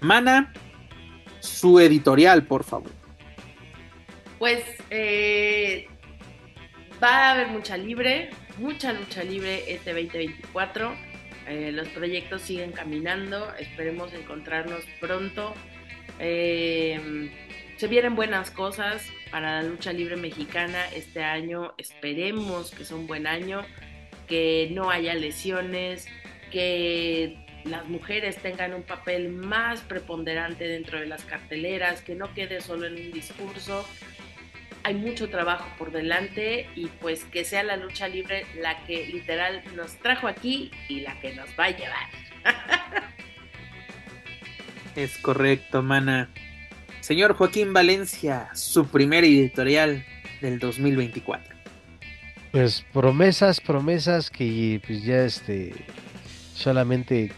Mana, 0.00 0.54
su 1.40 1.78
editorial, 1.78 2.46
por 2.46 2.64
favor. 2.64 2.90
Pues 4.38 4.64
eh, 4.88 5.88
va 7.02 7.28
a 7.28 7.32
haber 7.32 7.48
mucha 7.48 7.76
libre, 7.76 8.30
mucha 8.58 8.92
lucha 8.92 9.24
libre 9.24 9.72
este 9.72 9.92
2024. 9.92 10.94
Eh, 11.48 11.72
los 11.72 11.88
proyectos 11.88 12.42
siguen 12.42 12.72
caminando, 12.72 13.52
esperemos 13.56 14.12
encontrarnos 14.12 14.84
pronto. 15.00 15.54
Eh, 16.18 17.30
se 17.76 17.88
vienen 17.88 18.14
buenas 18.14 18.50
cosas 18.50 19.04
para 19.30 19.62
la 19.62 19.68
lucha 19.68 19.92
libre 19.92 20.16
mexicana 20.16 20.86
este 20.94 21.24
año, 21.24 21.74
esperemos 21.78 22.70
que 22.70 22.84
sea 22.84 22.96
un 22.96 23.06
buen 23.06 23.26
año, 23.26 23.62
que 24.28 24.68
no 24.72 24.90
haya 24.90 25.14
lesiones, 25.14 26.06
que 26.52 27.44
las 27.64 27.88
mujeres 27.88 28.36
tengan 28.36 28.74
un 28.74 28.82
papel 28.82 29.30
más 29.30 29.80
preponderante 29.80 30.68
dentro 30.68 31.00
de 31.00 31.06
las 31.06 31.24
carteleras, 31.24 32.02
que 32.02 32.14
no 32.14 32.32
quede 32.34 32.60
solo 32.60 32.86
en 32.86 32.94
un 32.94 33.10
discurso. 33.10 33.84
Hay 34.84 34.94
mucho 34.94 35.28
trabajo 35.28 35.68
por 35.78 35.92
delante 35.92 36.68
y 36.74 36.86
pues 37.00 37.24
que 37.24 37.44
sea 37.44 37.62
la 37.62 37.76
lucha 37.76 38.08
libre 38.08 38.44
la 38.60 38.84
que 38.84 39.06
literal 39.06 39.62
nos 39.76 39.96
trajo 39.98 40.26
aquí 40.26 40.70
y 40.88 41.00
la 41.00 41.20
que 41.20 41.34
nos 41.34 41.48
va 41.58 41.66
a 41.66 41.70
llevar. 41.70 42.08
Es 44.94 45.16
correcto, 45.16 45.82
mana. 45.82 46.28
Señor 47.00 47.32
Joaquín 47.34 47.72
Valencia, 47.72 48.50
su 48.54 48.86
primer 48.88 49.24
editorial 49.24 50.04
del 50.42 50.58
2024. 50.58 51.56
Pues 52.50 52.84
promesas, 52.92 53.60
promesas 53.60 54.30
que 54.30 54.82
pues 54.86 55.02
ya 55.02 55.24
este 55.24 55.72
solamente 56.54 57.32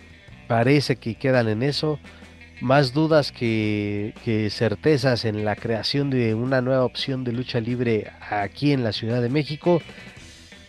parece 0.49 0.97
que 0.97 1.15
quedan 1.15 1.49
en 1.49 1.63
eso. 1.63 2.01
Más 2.65 2.95
dudas 2.95 3.31
que, 3.31 4.15
que 4.25 4.49
certezas 4.49 5.27
en 5.27 5.45
la 5.45 5.55
creación 5.55 6.09
de 6.09 6.33
una 6.33 6.63
nueva 6.63 6.87
opción 6.87 7.23
de 7.23 7.31
lucha 7.31 7.61
libre 7.61 8.11
aquí 8.31 8.73
en 8.73 8.83
la 8.83 8.93
Ciudad 8.93 9.21
de 9.21 9.29
México. 9.29 9.83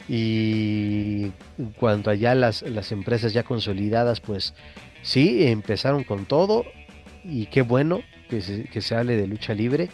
Y 0.10 1.32
en 1.58 1.70
cuanto 1.80 2.10
a 2.10 2.16
ya 2.16 2.36
las, 2.36 2.64
las 2.64 2.92
empresas 2.92 3.32
ya 3.32 3.44
consolidadas, 3.44 4.20
pues 4.20 4.56
sí, 5.04 5.48
empezaron 5.48 6.04
con 6.04 6.26
todo. 6.26 6.66
Y 7.24 7.46
qué 7.46 7.62
bueno 7.62 8.02
que 8.30 8.42
se, 8.42 8.66
que 8.66 8.82
se 8.82 8.94
hable 8.94 9.16
de 9.16 9.28
lucha 9.28 9.54
libre. 9.54 9.88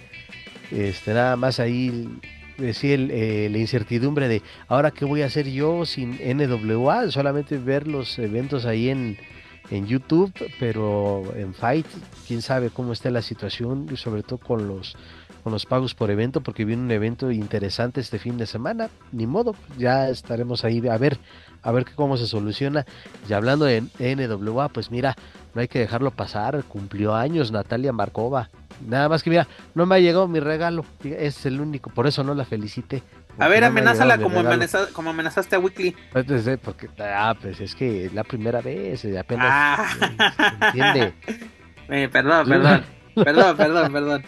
Este, 0.72 1.14
nada 1.14 1.36
más 1.36 1.60
ahí 1.60 2.10
decía 2.58 2.96
eh, 2.96 3.48
la 3.52 3.60
incertidumbre 3.60 4.28
de 4.28 4.42
ahora 4.68 4.90
qué 4.90 5.06
voy 5.06 5.22
a 5.22 5.28
hacer 5.28 5.48
yo 5.52 5.86
sin 5.86 6.18
NWA, 6.20 7.12
solamente 7.12 7.60
ver 7.60 7.88
los 7.88 8.18
eventos 8.18 8.66
ahí 8.66 8.90
en, 8.90 9.18
en 9.72 9.88
YouTube, 9.88 10.32
pero 10.60 11.24
en 11.36 11.54
Fight, 11.54 11.88
quién 12.28 12.42
sabe 12.42 12.70
cómo 12.70 12.94
está 12.94 13.10
la 13.10 13.22
situación, 13.22 13.98
sobre 13.98 14.22
todo 14.22 14.38
con 14.38 14.68
los 14.68 14.96
con 15.44 15.52
los 15.54 15.66
pagos 15.66 15.96
por 15.96 16.12
evento, 16.12 16.42
porque 16.42 16.66
viene 16.66 16.84
un 16.84 16.92
evento 16.92 17.32
interesante 17.32 18.00
este 18.00 18.20
fin 18.20 18.38
de 18.38 18.46
semana. 18.46 18.90
Ni 19.12 19.28
modo, 19.28 19.56
ya 19.78 20.10
estaremos 20.10 20.64
ahí 20.64 20.88
a 20.88 20.98
ver, 20.98 21.18
a 21.64 21.72
ver 21.72 21.86
cómo 21.96 22.18
se 22.18 22.28
soluciona. 22.28 22.86
Y 23.28 23.34
hablando 23.34 23.66
de 23.66 23.82
NWA, 24.00 24.70
pues 24.70 24.92
mira, 24.92 25.16
no 25.54 25.62
hay 25.62 25.68
que 25.68 25.80
dejarlo 25.80 26.12
pasar. 26.12 26.64
Cumplió 26.66 27.16
años 27.16 27.52
Natalia 27.52 27.92
Markova. 27.92 28.50
Nada 28.88 29.10
más 29.10 29.24
que 29.24 29.30
mira, 29.30 29.48
no 29.76 29.86
me 29.86 29.96
ha 29.96 30.00
llegado 30.00 30.28
mi 30.28 30.40
regalo. 30.40 30.86
Es 31.04 31.46
el 31.46 31.60
único, 31.60 31.90
por 31.90 32.08
eso 32.08 32.24
no 32.24 32.34
la 32.34 32.46
felicité. 32.46 33.04
A 33.38 33.48
ver, 33.48 33.64
amenázala 33.64 34.18
como, 34.18 34.44
como 34.94 35.10
amenazaste 35.10 35.56
a 35.56 35.60
Weekly. 35.60 35.96
Pues, 36.12 36.48
eh, 36.48 36.58
porque, 36.58 36.90
ah, 37.00 37.36
pues 37.40 37.60
es 37.60 37.76
que 37.76 38.06
es 38.06 38.14
la 38.14 38.24
primera 38.24 38.62
vez, 38.62 39.04
eh, 39.06 39.18
apenas 39.18 39.48
ah. 39.50 39.88
entiende. 40.68 41.14
Eh, 41.94 42.08
perdón, 42.08 42.48
perdón, 42.48 42.86
perdón, 43.16 43.58
perdón, 43.58 43.92
perdón. 43.92 44.24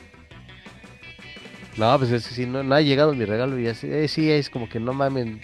No, 1.77 1.97
pues 1.97 2.11
es 2.11 2.27
que 2.27 2.33
si 2.33 2.45
no, 2.45 2.61
no 2.61 2.75
ha 2.75 2.81
llegado 2.81 3.13
mi 3.13 3.23
regalo 3.23 3.57
y 3.57 3.67
así, 3.67 3.87
eh, 3.89 4.09
sí, 4.09 4.29
es 4.29 4.49
como 4.49 4.67
que 4.67 4.81
no 4.81 4.91
mamen. 4.91 5.39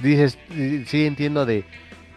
Dices, 0.00 0.38
sí 0.86 1.04
entiendo 1.04 1.44
de 1.44 1.64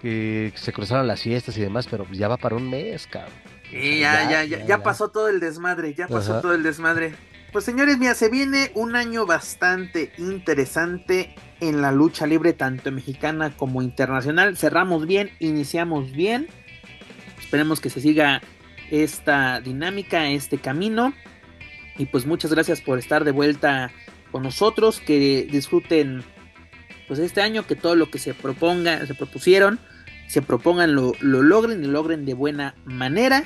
que 0.01 0.53
se 0.55 0.71
cruzaron 0.71 1.07
las 1.07 1.21
fiestas 1.21 1.57
y 1.57 1.61
demás, 1.61 1.87
pero 1.91 2.07
ya 2.11 2.29
va 2.29 2.37
para 2.37 2.55
un 2.55 2.69
mes, 2.69 3.05
cabrón. 3.05 3.33
Sí, 3.69 3.99
ya, 3.99 4.29
ya, 4.29 4.43
ya, 4.45 4.65
ya, 4.65 4.81
pasó 4.81 5.09
todo 5.09 5.27
el 5.27 5.39
desmadre, 5.39 5.93
ya 5.93 6.07
pasó 6.07 6.39
todo 6.39 6.53
el 6.53 6.63
desmadre. 6.63 7.15
Pues 7.55 7.63
señores, 7.63 7.97
mira, 7.97 8.15
se 8.15 8.27
viene 8.27 8.69
un 8.75 8.97
año 8.97 9.25
bastante 9.25 10.11
interesante 10.17 11.33
en 11.61 11.81
la 11.81 11.93
lucha 11.93 12.27
libre, 12.27 12.51
tanto 12.51 12.91
mexicana 12.91 13.55
como 13.55 13.81
internacional. 13.81 14.57
Cerramos 14.57 15.07
bien, 15.07 15.31
iniciamos 15.39 16.11
bien. 16.11 16.47
Esperemos 17.39 17.79
que 17.79 17.89
se 17.89 18.01
siga 18.01 18.41
esta 18.91 19.61
dinámica, 19.61 20.27
este 20.27 20.57
camino. 20.57 21.13
Y 21.97 22.07
pues 22.07 22.25
muchas 22.25 22.51
gracias 22.51 22.81
por 22.81 22.99
estar 22.99 23.23
de 23.23 23.31
vuelta 23.31 23.89
con 24.33 24.43
nosotros. 24.43 24.99
Que 24.99 25.47
disfruten 25.49 26.25
pues 27.07 27.21
este 27.21 27.39
año, 27.39 27.65
que 27.65 27.77
todo 27.77 27.95
lo 27.95 28.11
que 28.11 28.19
se 28.19 28.33
proponga, 28.33 29.05
se 29.07 29.15
propusieron, 29.15 29.79
se 30.27 30.41
propongan, 30.41 30.93
lo, 30.93 31.13
lo 31.21 31.41
logren 31.41 31.81
y 31.81 31.85
lo 31.85 31.93
logren 31.93 32.25
de 32.25 32.33
buena 32.33 32.75
manera. 32.83 33.45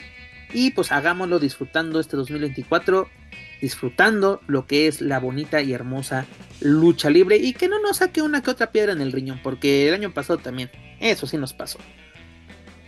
Y 0.51 0.71
pues 0.71 0.91
hagámoslo 0.91 1.37
disfrutando 1.37 1.99
este 1.99 2.17
2024 2.17 3.18
disfrutando 3.61 4.41
lo 4.47 4.67
que 4.67 4.87
es 4.87 5.01
la 5.01 5.19
bonita 5.19 5.61
y 5.61 5.73
hermosa 5.73 6.25
lucha 6.61 7.09
libre 7.09 7.37
y 7.37 7.53
que 7.53 7.67
no 7.67 7.79
nos 7.81 7.97
saque 7.97 8.21
una 8.21 8.41
que 8.41 8.51
otra 8.51 8.71
piedra 8.71 8.93
en 8.93 9.01
el 9.01 9.11
riñón, 9.11 9.39
porque 9.41 9.87
el 9.87 9.93
año 9.93 10.13
pasado 10.13 10.39
también, 10.39 10.69
eso 10.99 11.27
sí 11.27 11.37
nos 11.37 11.53
pasó. 11.53 11.79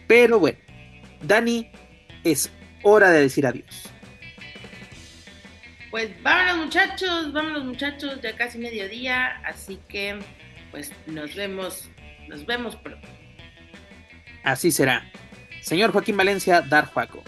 Pero 0.08 0.40
bueno, 0.40 0.58
Dani, 1.22 1.70
es 2.24 2.52
hora 2.84 3.10
de 3.12 3.22
decir 3.22 3.46
adiós. 3.46 3.90
Pues 5.90 6.10
vámonos 6.24 6.66
muchachos, 6.66 7.34
vámonos 7.34 7.66
muchachos, 7.66 8.20
ya 8.22 8.36
casi 8.36 8.58
mediodía, 8.58 9.42
así 9.46 9.78
que 9.90 10.20
pues 10.72 10.92
nos 11.06 11.36
vemos, 11.36 11.90
nos 12.30 12.46
vemos 12.46 12.78
pronto. 12.78 13.08
Así 14.44 14.72
será. 14.72 15.12
Señor 15.62 15.92
Joaquín 15.92 16.18
Valencia, 16.18 16.62
Dar 16.62 16.86
Juaco. 16.86 17.24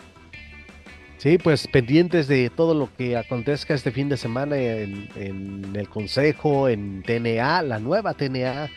Sí, 1.23 1.37
pues 1.37 1.69
pendientes 1.69 2.27
de 2.27 2.49
todo 2.49 2.73
lo 2.73 2.93
que 2.97 3.15
acontezca 3.15 3.73
este 3.73 3.91
fin 3.91 4.09
de 4.09 4.17
semana 4.17 4.57
en, 4.57 5.71
el 5.73 5.87
Consejo, 5.87 6.67
en 6.67 7.01
TNA, 7.01 7.61
la 7.61 7.79
nueva 7.79 8.13
TNA, 8.13 8.69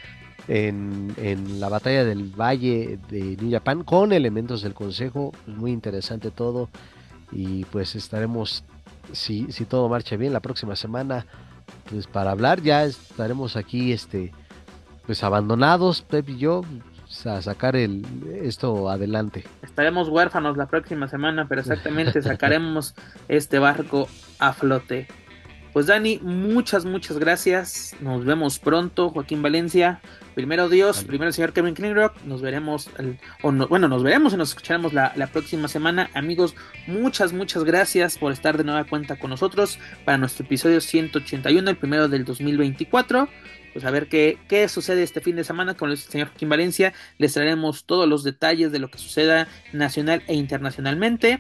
en, 0.47 1.59
la 1.59 1.69
batalla 1.69 2.05
del 2.05 2.31
Valle 2.41 3.01
de 3.11 3.37
New 3.41 3.51
Japan, 3.51 3.83
con 3.83 4.13
elementos 4.13 4.63
del 4.63 4.75
Consejo. 4.75 5.33
Muy 5.49 5.73
interesante 5.73 6.31
todo. 6.31 6.69
Y 7.33 7.65
pues 7.65 7.97
estaremos, 7.97 8.63
si, 9.11 9.51
si 9.51 9.65
todo 9.65 9.89
marcha 9.89 10.15
bien, 10.15 10.33
la 10.33 10.39
próxima 10.39 10.77
semana, 10.77 11.27
pues 11.91 12.07
para 12.07 12.31
hablar, 12.31 12.63
ya 12.63 12.85
estaremos 12.85 13.57
aquí, 13.57 13.91
este, 13.91 14.31
pues 15.05 15.25
abandonados, 15.25 16.03
Pep 16.03 16.29
y 16.29 16.39
yo, 16.39 16.63
a 17.25 17.41
sacar 17.41 17.77
el, 17.77 18.05
esto 18.43 18.91
adelante. 18.91 19.45
Estaremos 19.63 20.09
huérfanos 20.09 20.57
la 20.57 20.67
próxima 20.67 21.09
semana, 21.09 21.47
pero 21.49 21.61
exactamente 21.61 22.21
sacaremos 22.21 22.95
este 23.29 23.59
barco 23.59 24.09
a 24.39 24.53
flote. 24.53 25.09
Pues 25.73 25.87
Dani, 25.87 26.19
muchas, 26.23 26.87
muchas 26.87 27.19
gracias. 27.19 27.95
Nos 28.01 28.25
vemos 28.25 28.59
pronto, 28.59 29.11
Joaquín 29.11 29.43
Valencia. 29.43 30.01
Primero 30.35 30.71
Dios, 30.71 31.05
primero 31.05 31.29
el 31.29 31.35
señor 31.35 31.53
Kevin 31.53 31.75
Klingrock. 31.75 32.23
Nos 32.25 32.41
veremos, 32.41 32.89
o 33.43 33.53
bueno, 33.53 33.87
nos 33.87 34.03
veremos 34.03 34.33
y 34.33 34.39
nos 34.39 34.49
escucharemos 34.49 34.95
la, 34.95 35.13
la, 35.17 35.27
próxima 35.27 35.69
semana. 35.69 36.09
Amigos, 36.15 36.55
muchas, 36.87 37.35
muchas 37.35 37.63
gracias 37.65 38.17
por 38.17 38.33
estar 38.33 38.57
de 38.57 38.65
nueva 38.65 38.85
cuenta 38.85 39.19
con 39.19 39.29
nosotros 39.29 39.79
para 40.07 40.17
nuestro 40.17 40.47
episodio 40.47 40.81
181, 40.81 41.69
el 41.69 41.77
primero 41.77 42.09
del 42.09 42.25
2024 42.25 43.29
pues 43.77 43.85
a 43.85 43.91
ver 43.91 44.09
qué, 44.09 44.39
qué 44.49 44.71
sucede 44.71 45.03
este 45.03 45.21
fin 45.21 45.37
de 45.37 45.45
semana 45.45 45.75
con 45.75 45.91
el 45.91 45.99
señor 45.99 46.29
Joaquín 46.29 46.49
Valencia. 46.49 46.95
Les 47.19 47.35
traeremos 47.35 47.85
todos 47.85 48.09
los 48.09 48.25
detalles 48.25 48.73
de 48.73 48.79
lo 48.79 48.89
que 48.91 48.97
suceda 48.97 49.49
nacional 49.75 50.23
e 50.29 50.35
internacionalmente. 50.35 51.39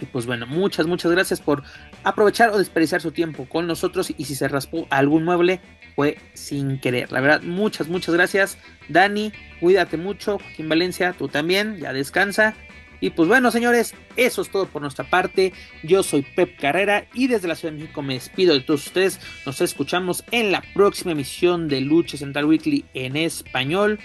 Y 0.00 0.06
pues 0.06 0.26
bueno, 0.26 0.44
muchas, 0.48 0.88
muchas 0.88 1.12
gracias 1.12 1.40
por 1.40 1.62
aprovechar 2.02 2.50
o 2.50 2.58
desperdiciar 2.58 3.00
su 3.00 3.12
tiempo 3.12 3.48
con 3.48 3.68
nosotros. 3.68 4.12
Y 4.18 4.24
si 4.24 4.34
se 4.34 4.48
raspó 4.48 4.88
algún 4.90 5.22
mueble, 5.22 5.60
fue 5.94 6.18
sin 6.34 6.80
querer. 6.80 7.12
La 7.12 7.20
verdad, 7.20 7.42
muchas, 7.42 7.86
muchas 7.86 8.16
gracias. 8.16 8.58
Dani, 8.88 9.30
cuídate 9.60 9.96
mucho. 9.96 10.40
Joaquín 10.40 10.68
Valencia, 10.68 11.12
tú 11.16 11.28
también, 11.28 11.76
ya 11.78 11.92
descansa. 11.92 12.56
Y 13.00 13.10
pues 13.10 13.28
bueno, 13.28 13.50
señores, 13.50 13.94
eso 14.16 14.42
es 14.42 14.50
todo 14.50 14.66
por 14.66 14.82
nuestra 14.82 15.08
parte. 15.08 15.52
Yo 15.82 16.02
soy 16.02 16.22
Pep 16.22 16.58
Carrera 16.58 17.06
y 17.14 17.26
desde 17.26 17.48
la 17.48 17.54
Ciudad 17.54 17.74
de 17.74 17.80
México 17.80 18.02
me 18.02 18.14
despido 18.14 18.54
de 18.54 18.60
todos 18.60 18.86
ustedes. 18.86 19.20
Nos 19.44 19.60
escuchamos 19.60 20.24
en 20.30 20.52
la 20.52 20.62
próxima 20.74 21.12
emisión 21.12 21.68
de 21.68 21.80
Lucha 21.80 22.16
Central 22.16 22.46
Weekly 22.46 22.84
en 22.94 23.16
español. 23.16 23.98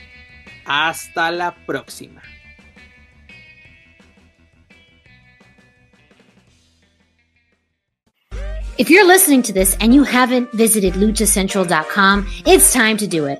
Hasta 0.66 1.32
la 1.32 1.56
próxima. 1.66 2.22
If 8.78 8.90
you're 8.90 9.06
listening 9.06 9.44
to 9.44 9.54
this 9.54 9.78
and 9.80 9.94
you 9.94 10.04
haven't 10.04 10.52
visited 10.54 10.94
luchacentral.com, 10.96 12.26
it's 12.48 12.74
time 12.74 12.98
to 12.98 13.06
do 13.06 13.26
it. 13.28 13.40